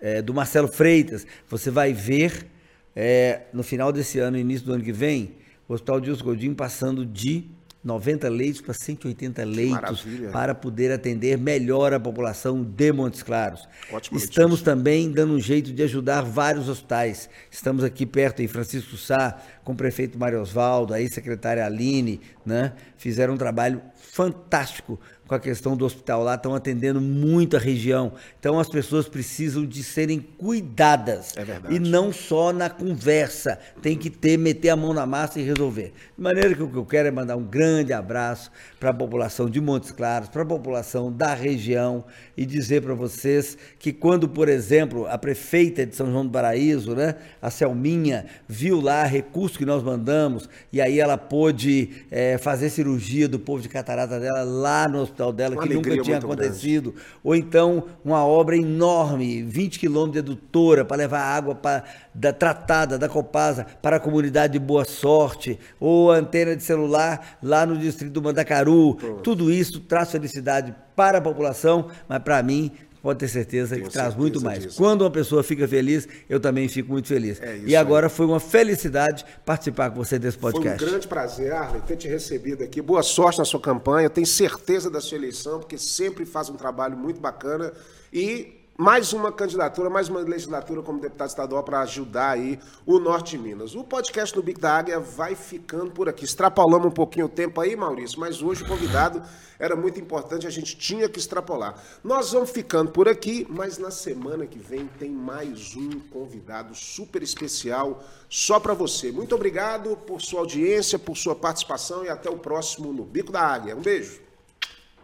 é, 0.00 0.22
do 0.22 0.32
Marcelo 0.32 0.68
Freitas, 0.68 1.26
você 1.48 1.70
vai 1.70 1.92
ver 1.92 2.46
é, 2.94 3.42
no 3.52 3.62
final 3.62 3.92
desse 3.92 4.18
ano, 4.18 4.36
início 4.38 4.66
do 4.66 4.72
ano 4.72 4.82
que 4.82 4.92
vem, 4.92 5.36
o 5.68 5.74
Hospital 5.74 6.00
Dilson 6.00 6.24
Godinho 6.24 6.54
passando 6.54 7.06
de 7.06 7.48
90 7.82 8.28
leitos 8.28 8.60
para 8.60 8.74
180 8.74 9.42
leitos 9.44 10.04
maravilha. 10.04 10.30
para 10.30 10.54
poder 10.54 10.92
atender 10.92 11.38
melhor 11.38 11.94
a 11.94 12.00
população 12.00 12.62
de 12.62 12.92
Montes 12.92 13.22
Claros. 13.22 13.66
Ótima 13.90 14.18
Estamos 14.18 14.60
notícia. 14.60 14.64
também 14.66 15.10
dando 15.10 15.32
um 15.32 15.40
jeito 15.40 15.72
de 15.72 15.82
ajudar 15.82 16.20
vários 16.22 16.68
hospitais. 16.68 17.30
Estamos 17.50 17.82
aqui 17.82 18.04
perto 18.04 18.42
em 18.42 18.48
Francisco 18.48 18.98
Sá, 18.98 19.40
com 19.64 19.72
o 19.72 19.76
prefeito 19.76 20.18
Mário 20.18 20.42
Osvaldo, 20.42 20.92
aí 20.92 21.08
secretária 21.08 21.64
Aline, 21.64 22.20
né? 22.44 22.74
Fizeram 22.98 23.32
um 23.34 23.38
trabalho 23.38 23.80
fantástico 23.94 25.00
com 25.30 25.36
a 25.36 25.38
questão 25.38 25.76
do 25.76 25.84
hospital 25.84 26.24
lá, 26.24 26.34
estão 26.34 26.56
atendendo 26.56 27.00
muito 27.00 27.56
a 27.56 27.60
região. 27.60 28.14
Então 28.40 28.58
as 28.58 28.68
pessoas 28.68 29.08
precisam 29.08 29.64
de 29.64 29.80
serem 29.80 30.18
cuidadas. 30.18 31.36
É 31.36 31.44
verdade. 31.44 31.72
E 31.72 31.78
não 31.78 32.12
só 32.12 32.52
na 32.52 32.68
conversa. 32.68 33.56
Tem 33.80 33.96
que 33.96 34.10
ter, 34.10 34.36
meter 34.36 34.70
a 34.70 34.76
mão 34.76 34.92
na 34.92 35.06
massa 35.06 35.38
e 35.38 35.44
resolver. 35.44 35.92
De 36.18 36.20
maneira 36.20 36.52
que 36.52 36.64
o 36.64 36.68
que 36.68 36.76
eu 36.76 36.84
quero 36.84 37.06
é 37.06 37.12
mandar 37.12 37.36
um 37.36 37.44
grande 37.44 37.92
abraço 37.92 38.50
para 38.80 38.90
a 38.90 38.92
população 38.92 39.48
de 39.48 39.60
Montes 39.60 39.92
Claros, 39.92 40.28
para 40.28 40.42
a 40.42 40.46
população 40.46 41.12
da 41.12 41.32
região 41.32 42.04
e 42.36 42.44
dizer 42.44 42.82
para 42.82 42.94
vocês 42.94 43.56
que 43.78 43.92
quando, 43.92 44.28
por 44.28 44.48
exemplo, 44.48 45.06
a 45.06 45.16
prefeita 45.16 45.86
de 45.86 45.94
São 45.94 46.10
João 46.10 46.26
do 46.26 46.32
Paraíso, 46.32 46.96
né, 46.96 47.14
a 47.40 47.50
Selminha, 47.50 48.26
viu 48.48 48.80
lá 48.80 49.04
recurso 49.04 49.56
que 49.56 49.64
nós 49.64 49.80
mandamos 49.80 50.48
e 50.72 50.80
aí 50.80 50.98
ela 50.98 51.16
pôde 51.16 52.04
eh, 52.10 52.36
fazer 52.38 52.68
cirurgia 52.68 53.28
do 53.28 53.38
povo 53.38 53.62
de 53.62 53.68
catarata 53.68 54.18
dela 54.18 54.42
lá 54.42 54.88
no 54.88 54.98
hospital 55.02 55.19
dela, 55.30 55.54
Uma 55.54 55.62
que 55.62 55.74
nunca 55.74 55.90
tinha 55.90 55.96
muito 55.96 56.06
grande. 56.08 56.24
acontecido 56.24 56.94
ou 57.22 57.36
então 57.36 57.84
uma 58.02 58.24
obra 58.24 58.56
enorme, 58.56 59.42
20 59.42 59.78
quilômetros 59.78 60.24
de 60.24 60.30
edutora 60.30 60.84
para 60.84 60.96
levar 60.96 61.20
água 61.20 61.54
pra, 61.54 61.84
da 62.14 62.32
tratada 62.32 62.98
da 62.98 63.08
Copasa 63.08 63.66
para 63.82 63.96
a 63.96 64.00
comunidade 64.00 64.54
de 64.54 64.58
Boa 64.58 64.84
Sorte, 64.84 65.58
ou 65.78 66.10
antena 66.10 66.56
de 66.56 66.62
celular 66.62 67.38
lá 67.42 67.66
no 67.66 67.76
distrito 67.76 68.12
do 68.12 68.22
Mandacaru. 68.22 68.94
Tudo 69.22 69.50
isso 69.50 69.80
traz 69.80 70.10
felicidade 70.10 70.74
para 70.96 71.18
a 71.18 71.20
população, 71.20 71.88
mas 72.08 72.22
para 72.22 72.42
mim 72.42 72.72
pode 73.02 73.18
ter 73.18 73.28
certeza 73.28 73.74
Tenho 73.74 73.86
que 73.86 73.92
traz 73.92 74.08
certeza 74.08 74.20
muito 74.20 74.40
mais. 74.42 74.62
disso. 74.62 74.76
Quando 74.76 75.02
uma 75.02 75.10
pessoa 75.10 75.42
fica 75.42 75.66
feliz, 75.66 76.06
eu 76.28 76.38
também 76.38 76.68
fico 76.68 76.90
muito 76.92 77.08
feliz. 77.08 77.40
É 77.40 77.58
e 77.64 77.74
agora 77.74 78.08
foi 78.08 78.26
uma 78.26 78.40
felicidade 78.40 79.24
participar 79.44 79.90
com 79.90 79.96
você 79.96 80.18
desse 80.18 80.38
podcast. 80.38 80.78
Foi 80.78 80.86
um 80.86 80.90
grande 80.90 81.08
prazer, 81.08 81.52
Arley, 81.52 81.80
ter 81.82 81.96
te 81.96 82.08
recebido 82.08 82.62
aqui. 82.62 82.80
Boa 82.82 83.02
sorte 83.02 83.38
na 83.38 83.44
sua 83.44 83.60
campanha. 83.60 84.08
Tenho 84.10 84.26
certeza 84.26 84.90
da 84.90 85.00
sua 85.00 85.16
eleição, 85.16 85.58
porque 85.58 85.78
sempre 85.78 86.24
faz 86.24 86.48
um 86.48 86.56
trabalho 86.56 86.96
muito 86.96 87.20
bacana. 87.20 87.72
E 88.12 88.59
mais 88.76 89.12
uma 89.12 89.30
candidatura, 89.30 89.90
mais 89.90 90.08
uma 90.08 90.20
legislatura 90.20 90.82
como 90.82 91.00
deputado 91.00 91.28
estadual 91.28 91.62
para 91.62 91.80
ajudar 91.80 92.30
aí 92.30 92.58
o 92.86 92.98
Norte 92.98 93.36
de 93.36 93.38
Minas. 93.38 93.74
O 93.74 93.84
podcast 93.84 94.34
do 94.34 94.42
Bico 94.42 94.60
da 94.60 94.76
Águia 94.76 94.98
vai 94.98 95.34
ficando 95.34 95.90
por 95.90 96.08
aqui. 96.08 96.24
Extrapolamos 96.24 96.86
um 96.88 96.90
pouquinho 96.90 97.26
o 97.26 97.28
tempo 97.28 97.60
aí, 97.60 97.76
Maurício, 97.76 98.18
mas 98.18 98.40
hoje 98.40 98.62
o 98.62 98.66
convidado 98.66 99.22
era 99.58 99.76
muito 99.76 100.00
importante, 100.00 100.46
a 100.46 100.50
gente 100.50 100.74
tinha 100.76 101.08
que 101.08 101.18
extrapolar. 101.18 101.74
Nós 102.02 102.32
vamos 102.32 102.50
ficando 102.50 102.90
por 102.90 103.06
aqui, 103.06 103.46
mas 103.50 103.76
na 103.76 103.90
semana 103.90 104.46
que 104.46 104.58
vem 104.58 104.86
tem 104.98 105.10
mais 105.10 105.76
um 105.76 106.00
convidado 106.10 106.74
super 106.74 107.22
especial 107.22 108.02
só 108.30 108.58
para 108.58 108.72
você. 108.72 109.12
Muito 109.12 109.34
obrigado 109.34 109.94
por 110.06 110.22
sua 110.22 110.40
audiência, 110.40 110.98
por 110.98 111.16
sua 111.16 111.36
participação 111.36 112.04
e 112.04 112.08
até 112.08 112.30
o 112.30 112.38
próximo 112.38 112.92
no 112.92 113.04
Bico 113.04 113.30
da 113.30 113.42
Águia. 113.42 113.76
Um 113.76 113.82
beijo. 113.82 114.20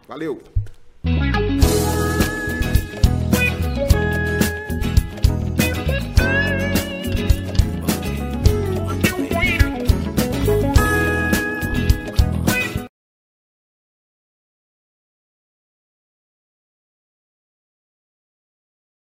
Valeu. 0.07 0.41